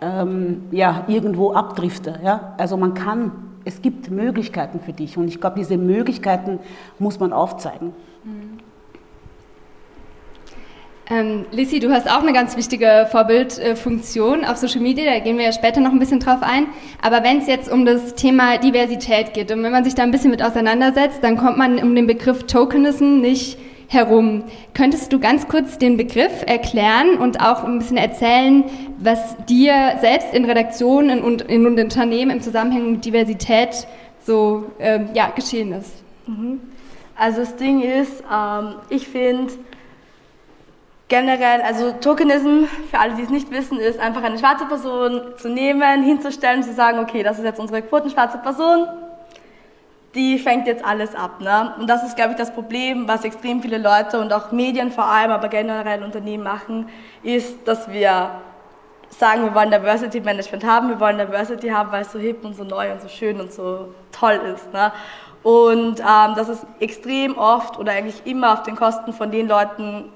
ähm, 0.00 0.64
ja, 0.70 1.04
irgendwo 1.08 1.52
abdrifte. 1.52 2.20
Ja? 2.24 2.54
Also 2.58 2.76
man 2.76 2.94
kann, 2.94 3.32
es 3.64 3.82
gibt 3.82 4.10
Möglichkeiten 4.10 4.80
für 4.80 4.92
dich 4.92 5.16
und 5.16 5.28
ich 5.28 5.40
glaube, 5.40 5.58
diese 5.58 5.76
Möglichkeiten 5.76 6.58
muss 6.98 7.20
man 7.20 7.32
aufzeigen. 7.32 7.92
Mhm. 8.24 8.60
Ähm, 11.12 11.44
Lissy, 11.50 11.80
du 11.80 11.90
hast 11.90 12.08
auch 12.08 12.22
eine 12.22 12.32
ganz 12.32 12.56
wichtige 12.56 13.08
Vorbildfunktion 13.10 14.44
auf 14.44 14.58
Social 14.58 14.80
Media, 14.80 15.12
da 15.12 15.18
gehen 15.18 15.38
wir 15.38 15.44
ja 15.44 15.52
später 15.52 15.80
noch 15.80 15.90
ein 15.90 15.98
bisschen 15.98 16.20
drauf 16.20 16.38
ein. 16.40 16.66
Aber 17.02 17.24
wenn 17.24 17.38
es 17.38 17.48
jetzt 17.48 17.70
um 17.70 17.84
das 17.84 18.14
Thema 18.14 18.58
Diversität 18.58 19.34
geht 19.34 19.50
und 19.50 19.64
wenn 19.64 19.72
man 19.72 19.82
sich 19.82 19.96
da 19.96 20.04
ein 20.04 20.12
bisschen 20.12 20.30
mit 20.30 20.40
auseinandersetzt, 20.40 21.18
dann 21.22 21.36
kommt 21.36 21.58
man 21.58 21.78
um 21.82 21.96
den 21.96 22.06
Begriff 22.06 22.44
Tokenism 22.44 23.20
nicht 23.20 23.58
herum. 23.90 24.44
Könntest 24.72 25.12
du 25.12 25.18
ganz 25.18 25.48
kurz 25.48 25.76
den 25.76 25.96
Begriff 25.96 26.44
erklären 26.46 27.16
und 27.18 27.40
auch 27.40 27.64
ein 27.64 27.80
bisschen 27.80 27.96
erzählen, 27.96 28.64
was 28.98 29.36
dir 29.46 29.98
selbst 30.00 30.32
in 30.32 30.44
Redaktionen 30.44 31.20
und 31.22 31.42
in, 31.42 31.66
in 31.66 31.78
Unternehmen 31.80 32.30
im 32.30 32.40
Zusammenhang 32.40 32.92
mit 32.92 33.04
Diversität 33.04 33.88
so 34.24 34.70
ähm, 34.78 35.08
ja, 35.12 35.30
geschehen 35.34 35.72
ist? 35.72 36.04
Mhm. 36.28 36.60
Also 37.16 37.40
das 37.40 37.56
Ding 37.56 37.82
ist, 37.82 38.22
ähm, 38.32 38.76
ich 38.90 39.08
finde, 39.08 39.52
generell, 41.08 41.60
also 41.62 41.90
Tokenism, 41.90 42.66
für 42.92 43.00
alle, 43.00 43.14
die 43.16 43.22
es 43.22 43.30
nicht 43.30 43.50
wissen, 43.50 43.78
ist 43.80 43.98
einfach 43.98 44.22
eine 44.22 44.38
schwarze 44.38 44.66
Person 44.66 45.20
zu 45.36 45.48
nehmen, 45.48 46.04
hinzustellen, 46.04 46.62
zu 46.62 46.72
sagen, 46.72 47.00
okay, 47.00 47.24
das 47.24 47.38
ist 47.38 47.44
jetzt 47.44 47.58
unsere 47.58 47.82
quotenschwarze 47.82 48.38
Person, 48.38 48.86
die 50.14 50.38
fängt 50.38 50.66
jetzt 50.66 50.84
alles 50.84 51.14
ab. 51.14 51.40
Ne? 51.40 51.74
Und 51.78 51.88
das 51.88 52.02
ist, 52.02 52.16
glaube 52.16 52.32
ich, 52.32 52.36
das 52.36 52.52
Problem, 52.52 53.06
was 53.06 53.24
extrem 53.24 53.62
viele 53.62 53.78
Leute 53.78 54.20
und 54.20 54.32
auch 54.32 54.50
Medien 54.50 54.90
vor 54.90 55.04
allem, 55.04 55.30
aber 55.30 55.48
generell 55.48 56.02
Unternehmen 56.02 56.44
machen, 56.44 56.88
ist, 57.22 57.56
dass 57.66 57.88
wir 57.90 58.30
sagen, 59.10 59.44
wir 59.44 59.54
wollen 59.54 59.70
Diversity 59.70 60.20
Management 60.20 60.64
haben, 60.64 60.88
wir 60.88 61.00
wollen 61.00 61.18
Diversity 61.18 61.68
haben, 61.68 61.92
weil 61.92 62.02
es 62.02 62.12
so 62.12 62.18
hip 62.18 62.44
und 62.44 62.54
so 62.56 62.64
neu 62.64 62.92
und 62.92 63.00
so 63.00 63.08
schön 63.08 63.40
und 63.40 63.52
so 63.52 63.94
toll 64.12 64.40
ist. 64.54 64.72
Ne? 64.72 64.92
Und 65.42 66.00
ähm, 66.00 66.34
das 66.36 66.48
ist 66.48 66.66
extrem 66.80 67.36
oft 67.38 67.78
oder 67.78 67.92
eigentlich 67.92 68.22
immer 68.24 68.52
auf 68.52 68.62
den 68.62 68.76
Kosten 68.76 69.12
von 69.12 69.30
den 69.30 69.48
Leuten 69.48 70.10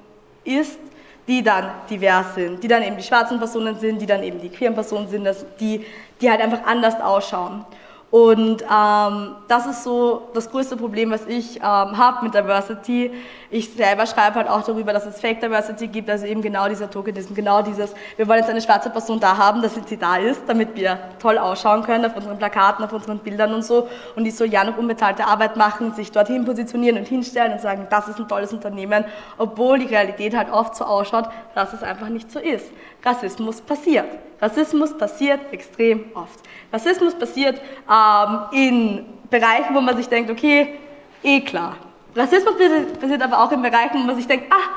ist, 0.44 0.78
die 1.26 1.42
dann 1.42 1.70
divers 1.88 2.34
sind, 2.34 2.62
die 2.62 2.68
dann 2.68 2.82
eben 2.82 2.96
die 2.96 3.02
schwarzen 3.02 3.38
Personen 3.38 3.78
sind, 3.78 4.00
die 4.00 4.06
dann 4.06 4.22
eben 4.22 4.40
die 4.40 4.50
queeren 4.50 4.74
Personen 4.74 5.08
sind, 5.08 5.26
die, 5.58 5.84
die 6.20 6.30
halt 6.30 6.42
einfach 6.42 6.66
anders 6.66 7.00
ausschauen. 7.00 7.64
Und 8.14 8.62
ähm, 8.62 9.34
das 9.48 9.66
ist 9.66 9.82
so 9.82 10.28
das 10.34 10.48
größte 10.48 10.76
Problem, 10.76 11.10
was 11.10 11.26
ich 11.26 11.56
ähm, 11.56 11.62
habe 11.64 12.22
mit 12.22 12.32
Diversity. 12.32 13.10
Ich 13.50 13.72
selber 13.72 14.06
schreibe 14.06 14.36
halt 14.36 14.48
auch 14.48 14.62
darüber, 14.62 14.92
dass 14.92 15.04
es 15.04 15.20
Fake 15.20 15.40
Diversity 15.40 15.88
gibt, 15.88 16.08
also 16.08 16.24
eben 16.24 16.40
genau 16.40 16.68
dieser 16.68 16.88
Tokenism, 16.88 17.34
genau 17.34 17.62
dieses, 17.62 17.92
wir 18.16 18.28
wollen 18.28 18.38
jetzt 18.38 18.50
eine 18.50 18.60
schwarze 18.60 18.90
Person 18.90 19.18
da 19.18 19.36
haben, 19.36 19.62
dass 19.62 19.74
sie 19.74 19.96
da 19.96 20.18
ist, 20.18 20.42
damit 20.46 20.76
wir 20.76 20.96
toll 21.18 21.38
ausschauen 21.38 21.82
können 21.82 22.04
auf 22.04 22.14
unseren 22.14 22.38
Plakaten, 22.38 22.84
auf 22.84 22.92
unseren 22.92 23.18
Bildern 23.18 23.52
und 23.52 23.64
so. 23.64 23.88
Und 24.14 24.22
die 24.22 24.30
so 24.30 24.44
ja 24.44 24.62
noch 24.62 24.78
unbezahlte 24.78 25.26
Arbeit 25.26 25.56
machen, 25.56 25.92
sich 25.94 26.12
dorthin 26.12 26.44
positionieren 26.44 26.98
und 26.98 27.08
hinstellen 27.08 27.54
und 27.54 27.60
sagen, 27.60 27.88
das 27.90 28.06
ist 28.06 28.20
ein 28.20 28.28
tolles 28.28 28.52
Unternehmen, 28.52 29.04
obwohl 29.38 29.80
die 29.80 29.86
Realität 29.86 30.36
halt 30.36 30.52
oft 30.52 30.76
so 30.76 30.84
ausschaut, 30.84 31.28
dass 31.56 31.72
es 31.72 31.82
einfach 31.82 32.10
nicht 32.10 32.30
so 32.30 32.38
ist. 32.38 32.66
Rassismus 33.04 33.60
passiert. 33.60 34.08
Rassismus 34.40 34.96
passiert 34.96 35.40
extrem 35.52 36.06
oft. 36.14 36.40
Rassismus 36.72 37.14
passiert 37.14 37.60
ähm, 37.90 38.38
in 38.52 39.06
Bereichen, 39.30 39.74
wo 39.74 39.80
man 39.80 39.96
sich 39.96 40.08
denkt, 40.08 40.30
okay, 40.30 40.78
eh 41.22 41.40
klar. 41.40 41.76
Rassismus 42.14 42.54
passiert 43.00 43.22
aber 43.22 43.42
auch 43.42 43.52
in 43.52 43.62
Bereichen, 43.62 43.94
wo 43.94 44.06
man 44.06 44.16
sich 44.16 44.26
denkt, 44.26 44.46
ah, 44.50 44.70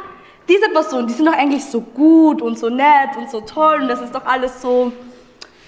diese 0.48 0.70
Person, 0.70 1.08
die 1.08 1.14
sind 1.14 1.26
doch 1.26 1.34
eigentlich 1.34 1.66
so 1.66 1.82
gut 1.82 2.42
und 2.42 2.58
so 2.58 2.70
nett 2.70 3.18
und 3.18 3.30
so 3.30 3.42
toll 3.42 3.82
und 3.82 3.88
das 3.88 4.02
ist 4.02 4.16
doch 4.16 4.26
alles 4.26 4.62
so, 4.62 4.92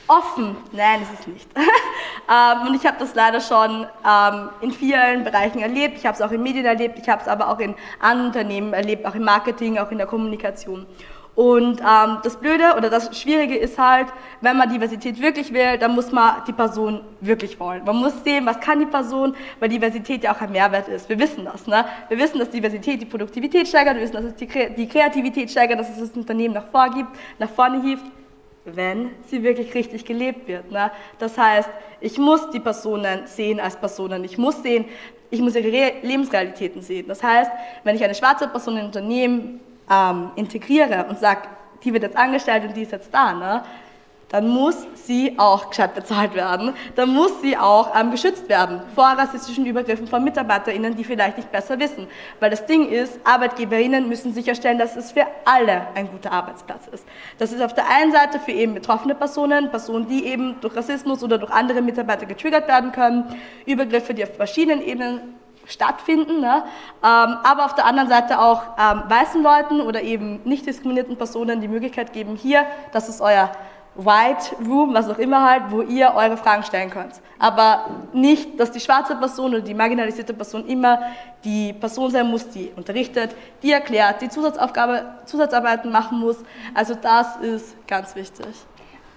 offen. 0.10 0.58
Nein, 0.72 1.01
ist 1.04 1.22
es 1.22 1.28
nicht. 1.28 1.48
ähm, 1.56 2.68
und 2.68 2.75
ich 2.75 2.86
habe 2.86 2.98
das 3.00 3.16
leider 3.16 3.39
schon 3.39 3.86
ähm, 4.06 4.50
in 4.62 4.72
vielen 4.72 5.24
Bereichen 5.24 5.60
erlebt. 5.60 5.98
Ich 5.98 6.06
habe 6.06 6.16
es 6.16 6.22
auch 6.22 6.32
in 6.32 6.44
Medien 6.44 6.66
erlebt, 6.66 7.00
ich 7.00 7.08
habe 7.08 7.22
es 7.22 7.28
aber 7.28 7.48
auch 7.50 7.60
in 7.60 7.75
anderen 8.00 8.28
Unternehmen 8.28 8.74
erlebt, 8.74 9.06
auch 9.06 9.16
im 9.16 9.24
Marketing, 9.24 9.78
auch 9.78 9.92
in 9.92 10.00
der 10.00 10.08
Kommunikation. 10.08 10.86
Und 11.39 11.79
ähm, 11.79 12.17
das 12.22 12.36
Blöde 12.36 12.74
oder 12.75 12.89
das 12.89 13.17
Schwierige 13.17 13.55
ist 13.55 13.79
halt, 13.79 14.08
wenn 14.41 14.58
man 14.58 14.67
Diversität 14.67 15.22
wirklich 15.22 15.53
will, 15.53 15.77
dann 15.77 15.96
muss 15.96 16.12
man 16.12 16.43
die 16.46 16.51
Person 16.51 17.00
wirklich 17.22 17.58
wollen. 17.62 17.86
Man 17.86 17.96
muss 17.96 18.25
sehen, 18.25 18.46
was 18.46 18.60
kann 18.60 18.77
die 18.81 18.86
Person, 18.86 19.34
weil 19.58 19.69
Diversität 19.69 20.25
ja 20.25 20.36
auch 20.36 20.41
ein 20.41 20.51
Mehrwert 20.51 20.89
ist. 20.89 21.08
Wir 21.08 21.17
wissen 21.17 21.46
das. 21.46 21.65
Ne? 21.65 21.86
Wir 22.10 22.17
wissen, 22.17 22.39
dass 22.39 22.50
Diversität 22.50 23.01
die 23.01 23.05
Produktivität 23.05 23.69
steigert, 23.69 23.96
wir 23.96 24.01
wissen, 24.01 24.15
dass 24.15 24.25
es 24.25 24.36
die, 24.36 24.48
die 24.48 24.86
Kreativität 24.86 25.50
steigert, 25.50 25.79
dass 25.79 25.89
es 25.89 26.00
das 26.00 26.10
Unternehmen 26.10 26.55
nach 26.55 26.67
vorne 26.67 26.93
gibt, 26.93 27.10
nach 27.39 27.50
vorne 27.50 27.81
hieft, 27.84 28.03
wenn 28.65 29.12
sie 29.27 29.41
wirklich 29.41 29.74
richtig 29.74 30.03
gelebt 30.03 30.46
wird. 30.46 30.69
Ne? 30.69 30.91
Das 31.19 31.38
heißt, 31.38 31.69
ich 32.01 32.17
muss 32.17 32.50
die 32.50 32.60
Personen 32.60 33.27
sehen 33.27 33.62
als 33.62 33.77
Personen. 33.77 34.25
Ich 34.25 34.38
muss 34.38 34.62
sehen, 34.62 34.84
ich 35.31 35.39
muss 35.39 35.55
ihre 35.55 35.72
Re 35.72 35.93
Lebensrealitäten 36.01 36.81
sehen. 36.81 37.08
Das 37.08 37.24
heißt, 37.24 37.50
wenn 37.86 37.96
ich 37.96 38.03
eine 38.03 38.13
schwarze 38.13 38.50
Person 38.50 38.74
in 38.74 38.79
ein 38.81 38.86
Unternehmen 38.88 39.62
ähm, 39.89 40.31
integriere 40.36 41.05
und 41.10 41.19
sage, 41.19 41.41
die 41.84 41.93
wird 41.93 42.03
jetzt 42.03 42.17
angestellt 42.17 42.63
und 42.65 42.75
die 42.75 42.84
ist 42.84 42.91
jetzt 42.91 43.13
da, 43.13 43.34
ne? 43.34 43.63
dann 44.29 44.48
muss 44.48 44.75
sie 44.93 45.38
auch 45.38 45.69
gescheit 45.69 45.96
bezahlt 45.96 46.36
werden, 46.36 46.74
dann 46.96 47.10
muss 47.10 47.41
sie 47.41 47.58
auch 47.58 48.00
ähm, 48.00 48.12
geschützt 48.12 48.48
werden 48.48 48.81
vor 48.93 49.05
rassistischen 49.05 49.65
Übergriffen 49.65 50.08
von 50.08 50.24
MitarbeiterInnen, 50.24 50.96
die 50.96 51.03
vielleicht 51.03 51.38
nicht 51.38 51.51
besser 51.51 51.79
wissen. 51.79 52.08
Weil 52.39 52.51
das 52.51 52.65
Ding 52.65 52.89
ist, 52.89 53.19
ArbeitgeberInnen 53.24 54.08
müssen 54.08 54.34
sicherstellen, 54.34 54.77
dass 54.77 54.96
es 54.96 55.12
für 55.12 55.25
alle 55.46 55.88
ein 55.96 56.10
guter 56.10 56.31
Arbeitsplatz 56.31 56.88
ist. 56.88 57.05
Das 57.39 57.51
ist 57.51 57.62
auf 57.62 57.74
der 57.74 57.89
einen 57.89 58.12
Seite 58.12 58.39
für 58.39 58.51
eben 58.51 58.75
betroffene 58.75 59.15
Personen, 59.15 59.69
Personen, 59.72 60.08
die 60.08 60.25
eben 60.25 60.62
durch 60.62 60.75
Rassismus 60.75 61.24
oder 61.24 61.39
durch 61.39 61.51
andere 61.51 61.81
Mitarbeiter 61.81 62.27
getriggert 62.27 62.67
werden 62.67 62.91
können, 62.91 63.25
Übergriffe, 63.65 64.13
die 64.13 64.24
auf 64.24 64.36
verschiedenen 64.36 64.84
Ebenen 64.84 65.38
stattfinden, 65.69 66.41
ne? 66.41 66.63
ähm, 67.03 67.38
aber 67.43 67.65
auf 67.65 67.75
der 67.75 67.85
anderen 67.85 68.09
Seite 68.09 68.39
auch 68.39 68.61
ähm, 68.77 69.03
weißen 69.07 69.41
Leuten 69.41 69.81
oder 69.81 70.01
eben 70.01 70.41
nicht 70.43 70.65
diskriminierten 70.65 71.17
Personen 71.17 71.61
die 71.61 71.67
Möglichkeit 71.67 72.11
geben, 72.13 72.35
hier, 72.35 72.65
das 72.91 73.07
ist 73.07 73.21
euer 73.21 73.51
White 73.95 74.55
Room, 74.65 74.93
was 74.93 75.09
auch 75.09 75.17
immer 75.17 75.49
halt, 75.49 75.63
wo 75.69 75.81
ihr 75.81 76.13
eure 76.15 76.38
Fragen 76.38 76.63
stellen 76.63 76.89
könnt. 76.89 77.13
Aber 77.38 77.85
nicht, 78.13 78.59
dass 78.59 78.71
die 78.71 78.79
schwarze 78.79 79.15
Person 79.15 79.51
oder 79.51 79.61
die 79.61 79.73
marginalisierte 79.73 80.33
Person 80.33 80.65
immer 80.67 81.01
die 81.43 81.73
Person 81.73 82.09
sein 82.09 82.27
muss, 82.27 82.47
die 82.49 82.71
unterrichtet, 82.75 83.35
die 83.61 83.71
erklärt, 83.71 84.21
die 84.21 84.29
Zusatzaufgabe, 84.29 85.05
Zusatzarbeiten 85.25 85.91
machen 85.91 86.19
muss. 86.19 86.38
Also 86.73 86.95
das 86.95 87.38
ist 87.38 87.75
ganz 87.88 88.15
wichtig. 88.15 88.47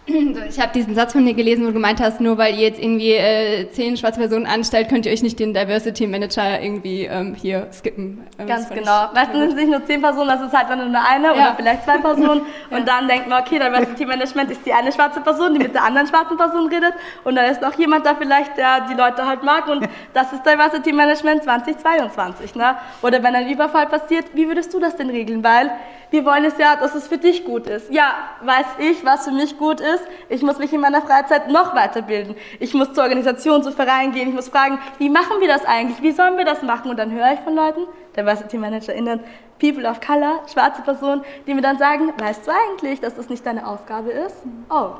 Ich 0.04 0.58
habe 0.58 0.72
diesen 0.74 0.96
Satz 0.96 1.12
von 1.12 1.24
dir 1.24 1.34
gelesen, 1.34 1.62
wo 1.62 1.68
du 1.68 1.74
gemeint 1.74 2.00
hast, 2.00 2.20
nur 2.20 2.36
weil 2.36 2.54
ihr 2.54 2.62
jetzt 2.62 2.82
irgendwie 2.82 3.12
äh, 3.12 3.70
zehn 3.70 3.96
schwarze 3.96 4.18
Personen 4.18 4.46
anstellt, 4.46 4.88
könnt 4.88 5.06
ihr 5.06 5.12
euch 5.12 5.22
nicht 5.22 5.38
den 5.38 5.54
Diversity 5.54 6.08
Manager 6.08 6.60
irgendwie 6.60 7.04
ähm, 7.04 7.34
hier 7.34 7.68
skippen. 7.72 8.26
Ähm, 8.36 8.48
Ganz 8.48 8.68
genau. 8.68 9.10
Weißt 9.14 9.32
du, 9.32 9.38
sind 9.38 9.50
es 9.50 9.54
nicht 9.54 9.70
nur 9.70 9.84
zehn 9.84 10.02
Personen, 10.02 10.28
das 10.28 10.40
ist 10.40 10.52
halt 10.52 10.68
dann 10.68 10.90
nur 10.90 11.00
eine 11.00 11.28
ja. 11.28 11.32
oder 11.32 11.54
vielleicht 11.54 11.84
zwei 11.84 11.98
Personen. 11.98 12.42
ja. 12.70 12.76
Und 12.76 12.88
dann 12.88 13.06
denkt 13.06 13.28
man, 13.28 13.42
okay, 13.42 13.60
Diversity 13.60 14.04
Management 14.04 14.50
ist 14.50 14.66
die 14.66 14.72
eine 14.72 14.90
schwarze 14.90 15.20
Person, 15.20 15.54
die 15.54 15.60
mit 15.60 15.72
der 15.72 15.84
anderen 15.84 16.08
schwarzen 16.08 16.36
Person 16.36 16.66
redet. 16.66 16.94
Und 17.22 17.36
dann 17.36 17.48
ist 17.48 17.62
noch 17.62 17.78
jemand 17.78 18.04
da 18.04 18.16
vielleicht, 18.16 18.56
der 18.56 18.88
die 18.90 18.94
Leute 18.94 19.24
halt 19.24 19.44
mag. 19.44 19.68
Und 19.68 19.88
das 20.14 20.32
ist 20.32 20.44
Diversity 20.44 20.92
Management 20.92 21.44
2022. 21.44 22.56
Ne? 22.56 22.74
Oder 23.02 23.22
wenn 23.22 23.36
ein 23.36 23.48
Überfall 23.48 23.86
passiert, 23.86 24.26
wie 24.34 24.48
würdest 24.48 24.74
du 24.74 24.80
das 24.80 24.96
denn 24.96 25.10
regeln? 25.10 25.44
Weil 25.44 25.70
wir 26.12 26.26
wollen 26.26 26.44
es 26.44 26.58
ja, 26.58 26.76
dass 26.76 26.94
es 26.94 27.08
für 27.08 27.16
dich 27.16 27.44
gut 27.44 27.66
ist. 27.66 27.90
Ja, 27.90 28.14
weiß 28.42 28.66
ich, 28.78 29.02
was 29.02 29.24
für 29.24 29.30
mich 29.30 29.56
gut 29.56 29.80
ist. 29.80 30.04
Ich 30.28 30.42
muss 30.42 30.58
mich 30.58 30.70
in 30.72 30.80
meiner 30.82 31.00
Freizeit 31.00 31.48
noch 31.48 31.74
weiterbilden. 31.74 32.36
Ich 32.60 32.74
muss 32.74 32.92
zur 32.92 33.04
Organisation, 33.04 33.62
zu 33.62 33.72
Vereinen 33.72 34.12
gehen. 34.12 34.28
Ich 34.28 34.34
muss 34.34 34.50
fragen, 34.50 34.78
wie 34.98 35.08
machen 35.08 35.40
wir 35.40 35.48
das 35.48 35.64
eigentlich? 35.64 36.02
Wie 36.02 36.12
sollen 36.12 36.36
wir 36.36 36.44
das 36.44 36.62
machen? 36.62 36.90
Und 36.90 36.98
dann 36.98 37.10
höre 37.12 37.32
ich 37.32 37.40
von 37.40 37.54
Leuten, 37.54 37.86
Diversity 38.14 38.58
ManagerInnen, 38.58 39.20
People 39.58 39.88
of 39.88 40.00
Color, 40.00 40.42
schwarze 40.52 40.82
Personen, 40.82 41.24
die 41.46 41.54
mir 41.54 41.62
dann 41.62 41.78
sagen, 41.78 42.12
weißt 42.18 42.46
du 42.46 42.50
eigentlich, 42.52 43.00
dass 43.00 43.14
das 43.14 43.30
nicht 43.30 43.46
deine 43.46 43.66
Aufgabe 43.66 44.10
ist? 44.10 44.36
Oh, 44.68 44.90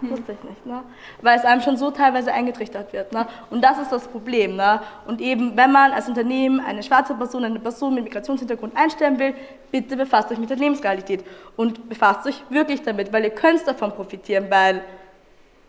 hm. 0.00 0.10
Wusste 0.10 0.32
ich 0.32 0.48
nicht, 0.48 0.64
ne? 0.64 0.82
Weil 1.22 1.38
es 1.38 1.44
einem 1.44 1.60
schon 1.60 1.76
so 1.76 1.90
teilweise 1.90 2.32
eingetrichtert 2.32 2.92
wird. 2.92 3.12
Ne? 3.12 3.26
Und 3.50 3.64
das 3.64 3.78
ist 3.78 3.90
das 3.90 4.06
Problem. 4.06 4.54
Ne? 4.54 4.80
Und 5.06 5.20
eben, 5.20 5.56
wenn 5.56 5.72
man 5.72 5.92
als 5.92 6.08
Unternehmen 6.08 6.60
eine 6.60 6.82
schwarze 6.82 7.14
Person, 7.14 7.44
eine 7.44 7.58
Person 7.58 7.94
mit 7.94 8.04
Migrationshintergrund 8.04 8.76
einstellen 8.76 9.18
will, 9.18 9.34
bitte 9.72 9.96
befasst 9.96 10.30
euch 10.30 10.38
mit 10.38 10.50
der 10.50 10.56
Lebensrealität 10.56 11.24
und 11.56 11.88
befasst 11.88 12.26
euch 12.26 12.42
wirklich 12.48 12.82
damit, 12.82 13.12
weil 13.12 13.24
ihr 13.24 13.30
könnt 13.30 13.66
davon 13.66 13.90
profitieren, 13.90 14.46
weil 14.48 14.82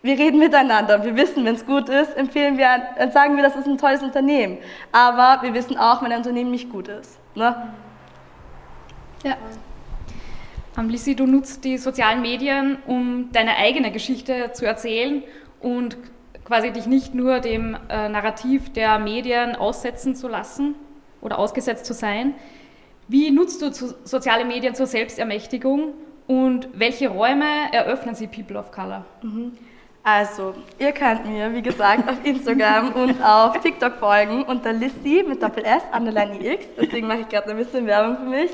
wir 0.02 0.16
reden 0.16 0.38
miteinander 0.38 0.96
und 0.96 1.04
wir 1.04 1.16
wissen, 1.16 1.44
wenn 1.44 1.56
es 1.56 1.66
gut 1.66 1.88
ist, 1.88 2.16
empfehlen 2.16 2.56
wir, 2.56 2.68
dann 2.96 3.10
sagen 3.12 3.36
wir, 3.36 3.42
das 3.42 3.56
ist 3.56 3.66
ein 3.66 3.76
tolles 3.76 4.02
Unternehmen. 4.02 4.58
Aber 4.92 5.42
wir 5.42 5.52
wissen 5.52 5.76
auch, 5.76 6.02
wenn 6.02 6.12
ein 6.12 6.18
Unternehmen 6.18 6.52
nicht 6.52 6.70
gut 6.70 6.88
ist. 6.88 7.18
Ne? 7.34 7.70
Ja. 9.24 9.36
Ähm, 10.80 10.88
Lissy, 10.88 11.14
du 11.14 11.26
nutzt 11.26 11.64
die 11.64 11.78
sozialen 11.78 12.22
Medien, 12.22 12.78
um 12.86 13.30
deine 13.32 13.56
eigene 13.56 13.92
Geschichte 13.92 14.50
zu 14.52 14.66
erzählen 14.66 15.22
und 15.60 15.96
quasi 16.44 16.72
dich 16.72 16.86
nicht 16.86 17.14
nur 17.14 17.40
dem 17.40 17.76
äh, 17.88 18.08
Narrativ 18.08 18.72
der 18.72 18.98
Medien 18.98 19.56
aussetzen 19.56 20.14
zu 20.14 20.28
lassen 20.28 20.74
oder 21.20 21.38
ausgesetzt 21.38 21.86
zu 21.86 21.94
sein. 21.94 22.34
Wie 23.08 23.30
nutzt 23.30 23.60
du 23.62 23.70
soziale 24.04 24.44
Medien 24.44 24.74
zur 24.74 24.86
Selbstermächtigung 24.86 25.94
und 26.26 26.68
welche 26.72 27.08
Räume 27.08 27.44
eröffnen 27.72 28.14
sie 28.14 28.26
People 28.26 28.58
of 28.58 28.70
Color? 28.70 29.04
Mhm. 29.22 29.52
Also, 30.02 30.54
ihr 30.78 30.92
könnt 30.92 31.26
mir, 31.26 31.52
wie 31.54 31.60
gesagt, 31.60 32.08
auf 32.08 32.24
Instagram 32.24 32.92
und 32.94 33.22
auf 33.22 33.60
TikTok 33.60 33.96
folgen 33.98 34.44
unter 34.44 34.72
Lissy 34.72 35.22
mit 35.28 35.42
Doppel 35.42 35.62
S, 35.64 35.82
Underline 35.94 36.42
X. 36.42 36.64
Deswegen 36.80 37.06
mache 37.06 37.20
ich 37.20 37.28
gerade 37.28 37.50
ein 37.50 37.58
bisschen 37.58 37.86
Werbung 37.86 38.16
für 38.16 38.30
mich. 38.30 38.50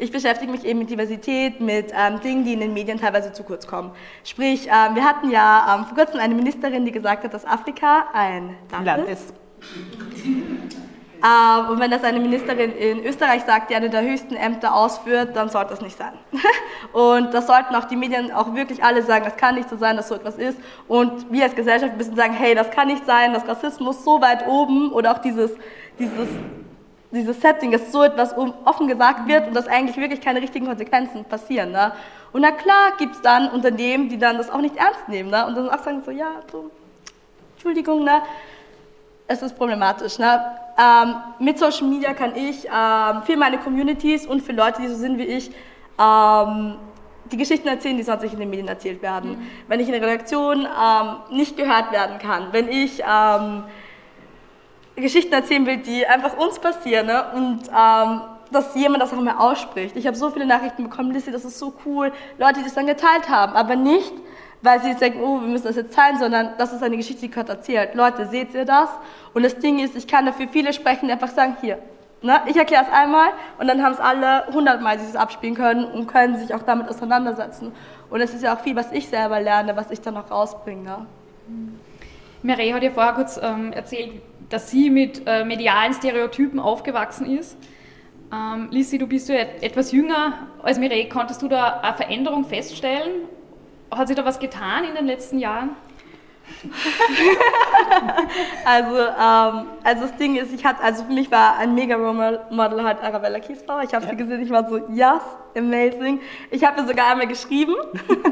Ich 0.00 0.10
beschäftige 0.10 0.50
mich 0.50 0.64
eben 0.64 0.80
mit 0.80 0.90
Diversität, 0.90 1.60
mit 1.60 1.92
ähm, 1.96 2.20
Dingen, 2.20 2.44
die 2.44 2.54
in 2.54 2.60
den 2.60 2.74
Medien 2.74 2.98
teilweise 2.98 3.32
zu 3.32 3.44
kurz 3.44 3.66
kommen. 3.66 3.92
Sprich, 4.24 4.66
ähm, 4.66 4.96
wir 4.96 5.04
hatten 5.04 5.30
ja 5.30 5.76
ähm, 5.76 5.86
vor 5.86 5.96
kurzem 5.96 6.18
eine 6.18 6.34
Ministerin, 6.34 6.84
die 6.84 6.92
gesagt 6.92 7.22
hat, 7.22 7.32
dass 7.32 7.44
Afrika 7.44 8.08
ein 8.12 8.56
Land, 8.72 8.86
Land 8.86 9.08
ist. 9.08 9.32
Und 11.20 11.80
wenn 11.80 11.90
das 11.90 12.04
eine 12.04 12.20
Ministerin 12.20 12.72
in 12.72 13.04
Österreich 13.04 13.42
sagt, 13.42 13.70
die 13.70 13.74
eine 13.74 13.90
der 13.90 14.02
höchsten 14.02 14.36
Ämter 14.36 14.74
ausführt, 14.74 15.34
dann 15.34 15.48
sollte 15.48 15.70
das 15.70 15.80
nicht 15.80 15.98
sein. 15.98 16.12
und 16.92 17.34
das 17.34 17.46
sollten 17.48 17.74
auch 17.74 17.84
die 17.84 17.96
Medien 17.96 18.30
auch 18.30 18.54
wirklich 18.54 18.84
alle 18.84 19.02
sagen, 19.02 19.24
das 19.24 19.36
kann 19.36 19.56
nicht 19.56 19.68
so 19.68 19.76
sein, 19.76 19.96
dass 19.96 20.08
so 20.08 20.14
etwas 20.14 20.36
ist. 20.36 20.58
Und 20.86 21.30
wir 21.32 21.44
als 21.44 21.56
Gesellschaft 21.56 21.96
müssen 21.96 22.14
sagen, 22.14 22.34
hey, 22.34 22.54
das 22.54 22.70
kann 22.70 22.86
nicht 22.86 23.04
sein, 23.04 23.32
dass 23.32 23.48
Rassismus 23.48 24.04
so 24.04 24.20
weit 24.20 24.46
oben 24.46 24.92
oder 24.92 25.12
auch 25.12 25.18
dieses, 25.18 25.50
dieses, 25.98 26.28
dieses 27.10 27.40
Setting, 27.40 27.72
dass 27.72 27.90
so 27.90 28.04
etwas 28.04 28.34
offen 28.64 28.86
gesagt 28.86 29.26
wird 29.26 29.48
und 29.48 29.54
dass 29.54 29.66
eigentlich 29.66 29.96
wirklich 29.96 30.20
keine 30.20 30.40
richtigen 30.40 30.66
Konsequenzen 30.66 31.24
passieren. 31.24 31.72
Ne? 31.72 31.92
Und 32.32 32.42
na 32.42 32.52
klar 32.52 32.92
gibt 32.96 33.16
es 33.16 33.22
dann 33.22 33.50
Unternehmen, 33.50 34.08
die 34.08 34.18
dann 34.18 34.38
das 34.38 34.50
auch 34.50 34.60
nicht 34.60 34.76
ernst 34.76 35.08
nehmen 35.08 35.30
ne? 35.30 35.46
und 35.46 35.56
dann 35.56 35.68
auch 35.68 35.82
sagen 35.82 36.02
so, 36.04 36.12
ja, 36.12 36.30
so, 36.52 36.70
Entschuldigung, 37.54 38.04
ne? 38.04 38.22
es 39.26 39.42
ist 39.42 39.56
problematisch. 39.56 40.18
Ne? 40.18 40.40
Ähm, 40.78 41.16
mit 41.40 41.58
Social 41.58 41.88
Media 41.88 42.14
kann 42.14 42.36
ich 42.36 42.66
ähm, 42.66 43.22
für 43.24 43.36
meine 43.36 43.58
Communities 43.58 44.26
und 44.26 44.42
für 44.42 44.52
Leute, 44.52 44.80
die 44.82 44.88
so 44.88 44.94
sind 44.94 45.18
wie 45.18 45.24
ich, 45.24 45.50
ähm, 45.98 46.76
die 47.32 47.36
Geschichten 47.36 47.66
erzählen, 47.68 47.96
die 47.96 48.04
sonst 48.04 48.22
nicht 48.22 48.32
in 48.32 48.38
den 48.38 48.48
Medien 48.48 48.68
erzählt 48.68 49.02
werden. 49.02 49.32
Mhm. 49.32 49.46
Wenn 49.66 49.80
ich 49.80 49.86
in 49.86 49.92
der 49.92 50.02
Redaktion 50.02 50.66
ähm, 50.66 51.36
nicht 51.36 51.56
gehört 51.56 51.90
werden 51.92 52.18
kann, 52.18 52.52
wenn 52.52 52.68
ich 52.68 53.02
ähm, 53.02 53.64
Geschichten 54.94 55.32
erzählen 55.32 55.66
will, 55.66 55.78
die 55.78 56.06
einfach 56.06 56.36
uns 56.36 56.58
passieren 56.58 57.06
ne? 57.06 57.24
und 57.34 57.62
ähm, 57.68 58.20
dass 58.50 58.74
jemand 58.74 59.02
das 59.02 59.12
auch 59.12 59.20
mal 59.20 59.36
ausspricht. 59.36 59.96
Ich 59.96 60.06
habe 60.06 60.16
so 60.16 60.30
viele 60.30 60.46
Nachrichten 60.46 60.84
bekommen, 60.84 61.10
Lissy, 61.12 61.30
das 61.30 61.44
ist 61.44 61.58
so 61.58 61.74
cool, 61.84 62.12
Leute, 62.38 62.60
die 62.60 62.64
das 62.64 62.74
dann 62.74 62.86
geteilt 62.86 63.28
haben, 63.28 63.54
aber 63.54 63.76
nicht, 63.76 64.12
weil 64.62 64.80
sie 64.80 64.88
jetzt 64.88 65.00
denken, 65.00 65.20
oh, 65.22 65.40
wir 65.40 65.48
müssen 65.48 65.66
das 65.66 65.76
jetzt 65.76 65.94
teilen, 65.94 66.18
sondern 66.18 66.50
das 66.58 66.72
ist 66.72 66.82
eine 66.82 66.96
Geschichte, 66.96 67.22
die 67.22 67.30
gerade 67.30 67.52
erzählt. 67.52 67.94
Leute, 67.94 68.26
seht 68.26 68.54
ihr 68.54 68.64
das? 68.64 68.90
Und 69.34 69.44
das 69.44 69.58
Ding 69.58 69.78
ist, 69.78 69.96
ich 69.96 70.06
kann 70.06 70.26
dafür 70.26 70.48
viele 70.48 70.72
sprechen, 70.72 71.06
die 71.06 71.12
einfach 71.12 71.28
sagen, 71.28 71.56
hier, 71.60 71.78
ne? 72.22 72.40
ich 72.46 72.56
erkläre 72.56 72.84
es 72.84 72.92
einmal 72.92 73.30
und 73.58 73.68
dann 73.68 73.82
haben 73.82 73.92
es 73.92 74.00
alle 74.00 74.46
hundertmal 74.52 74.98
dieses 74.98 75.16
abspielen 75.16 75.54
können 75.54 75.84
und 75.84 76.06
können 76.08 76.36
sich 76.38 76.54
auch 76.54 76.62
damit 76.62 76.88
auseinandersetzen. 76.88 77.72
Und 78.10 78.20
es 78.20 78.34
ist 78.34 78.42
ja 78.42 78.56
auch 78.56 78.60
viel, 78.60 78.74
was 78.74 78.90
ich 78.92 79.08
selber 79.08 79.40
lerne, 79.40 79.76
was 79.76 79.90
ich 79.90 80.00
dann 80.00 80.16
auch 80.16 80.30
rausbringe. 80.30 81.06
Mireille 82.42 82.74
hat 82.74 82.82
ja 82.82 82.90
vorher 82.90 83.12
kurz 83.12 83.38
ähm, 83.42 83.72
erzählt, 83.72 84.22
dass 84.48 84.70
sie 84.70 84.90
mit 84.90 85.22
äh, 85.26 85.44
medialen 85.44 85.92
Stereotypen 85.92 86.58
aufgewachsen 86.58 87.26
ist. 87.26 87.56
Ähm, 88.32 88.68
Lissy, 88.70 88.98
du 88.98 89.06
bist 89.06 89.28
ja 89.28 89.36
etwas 89.36 89.92
jünger 89.92 90.34
als 90.62 90.78
Mireille. 90.78 91.08
Konntest 91.08 91.42
du 91.42 91.48
da 91.48 91.80
eine 91.80 91.96
Veränderung 91.96 92.44
feststellen 92.44 93.28
hat 93.90 94.08
sich 94.08 94.16
da 94.16 94.24
was 94.24 94.38
getan 94.38 94.84
in 94.84 94.94
den 94.94 95.06
letzten 95.06 95.38
Jahren? 95.38 95.70
also, 98.64 98.96
ähm, 98.96 99.66
also 99.84 100.02
das 100.02 100.16
Ding 100.16 100.36
ist, 100.36 100.52
ich 100.52 100.64
hatte, 100.64 100.82
also 100.82 101.04
für 101.04 101.12
mich 101.12 101.30
war 101.30 101.56
ein 101.58 101.74
mega 101.74 101.96
Model 101.96 102.84
halt 102.84 103.02
Arabella 103.02 103.38
Kiesbauer. 103.38 103.82
Ich 103.82 103.94
habe 103.94 104.04
ja. 104.04 104.10
sie 104.10 104.16
gesehen, 104.16 104.42
ich 104.42 104.50
war 104.50 104.68
so, 104.68 104.78
yes, 104.88 105.22
amazing. 105.56 106.20
Ich 106.50 106.64
habe 106.64 106.80
ihr 106.80 106.86
sogar 106.86 107.10
einmal 107.10 107.26
geschrieben, 107.26 107.74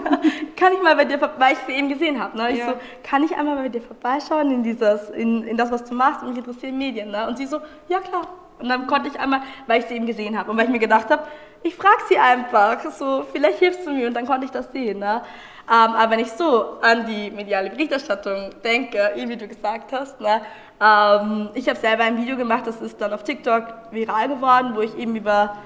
kann 0.56 0.72
ich 0.72 0.82
mal 0.82 0.96
bei 0.96 1.04
dir, 1.04 1.20
weil 1.38 1.52
ich 1.52 1.58
sie 1.66 1.72
eben 1.72 1.88
gesehen 1.88 2.20
habe. 2.20 2.36
Ne? 2.36 2.52
Ich 2.52 2.58
ja. 2.58 2.70
so, 2.70 2.74
kann 3.02 3.22
ich 3.22 3.36
einmal 3.36 3.56
bei 3.56 3.68
dir 3.68 3.82
vorbeischauen 3.82 4.50
in 4.50 4.62
dieses, 4.62 5.10
in, 5.10 5.44
in 5.44 5.56
das, 5.56 5.70
was 5.70 5.84
du 5.84 5.94
machst? 5.94 6.22
Und 6.22 6.30
mich 6.30 6.38
interessieren 6.38 6.78
Medien. 6.78 7.10
Ne? 7.10 7.26
Und 7.28 7.38
sie 7.38 7.46
so, 7.46 7.60
ja 7.88 8.00
klar. 8.00 8.26
Und 8.58 8.68
dann 8.68 8.86
konnte 8.86 9.08
ich 9.08 9.18
einmal, 9.20 9.42
weil 9.66 9.80
ich 9.80 9.86
sie 9.86 9.94
eben 9.94 10.06
gesehen 10.06 10.38
habe 10.38 10.50
und 10.50 10.56
weil 10.56 10.64
ich 10.64 10.70
mir 10.70 10.78
gedacht 10.78 11.10
habe, 11.10 11.24
ich 11.62 11.74
frage 11.74 12.02
sie 12.08 12.18
einfach, 12.18 12.80
so, 12.90 13.24
vielleicht 13.32 13.58
hilfst 13.58 13.86
du 13.86 13.90
mir 13.90 14.06
und 14.06 14.14
dann 14.14 14.26
konnte 14.26 14.46
ich 14.46 14.50
das 14.50 14.70
sehen. 14.72 15.00
Ne? 15.00 15.22
Ähm, 15.68 15.94
aber 15.94 16.12
wenn 16.12 16.20
ich 16.20 16.30
so 16.30 16.78
an 16.80 17.06
die 17.06 17.30
mediale 17.30 17.70
Berichterstattung 17.70 18.50
denke, 18.62 19.10
wie 19.16 19.36
du 19.36 19.48
gesagt 19.48 19.92
hast, 19.92 20.20
ne, 20.20 20.40
ähm, 20.80 21.48
ich 21.54 21.68
habe 21.68 21.78
selber 21.78 22.04
ein 22.04 22.16
Video 22.16 22.36
gemacht, 22.36 22.66
das 22.66 22.80
ist 22.80 23.00
dann 23.00 23.12
auf 23.12 23.24
TikTok 23.24 23.64
viral 23.90 24.28
geworden, 24.28 24.72
wo 24.74 24.80
ich 24.80 24.96
eben 24.96 25.16
über 25.16 25.56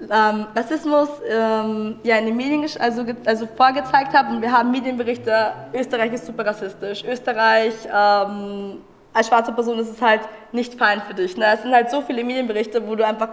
ähm, 0.00 0.46
Rassismus 0.54 1.08
ähm, 1.28 1.98
ja, 2.02 2.16
in 2.16 2.26
den 2.26 2.36
Medien 2.36 2.66
also, 2.78 3.04
also 3.26 3.46
vorgezeigt 3.46 4.14
habe 4.14 4.34
und 4.34 4.40
wir 4.40 4.52
haben 4.52 4.70
Medienberichte, 4.70 5.52
Österreich 5.74 6.14
ist 6.14 6.26
super 6.26 6.46
rassistisch, 6.46 7.04
Österreich 7.04 7.74
ähm, 7.92 8.78
als 9.16 9.28
schwarze 9.28 9.52
Person 9.52 9.78
ist 9.78 9.90
es 9.90 10.02
halt 10.02 10.20
nicht 10.52 10.74
fein 10.74 11.00
für 11.00 11.14
dich. 11.14 11.36
Ne? 11.36 11.46
Es 11.54 11.62
sind 11.62 11.72
halt 11.72 11.90
so 11.90 12.02
viele 12.02 12.22
Medienberichte, 12.22 12.86
wo 12.86 12.94
du 12.94 13.06
einfach 13.06 13.30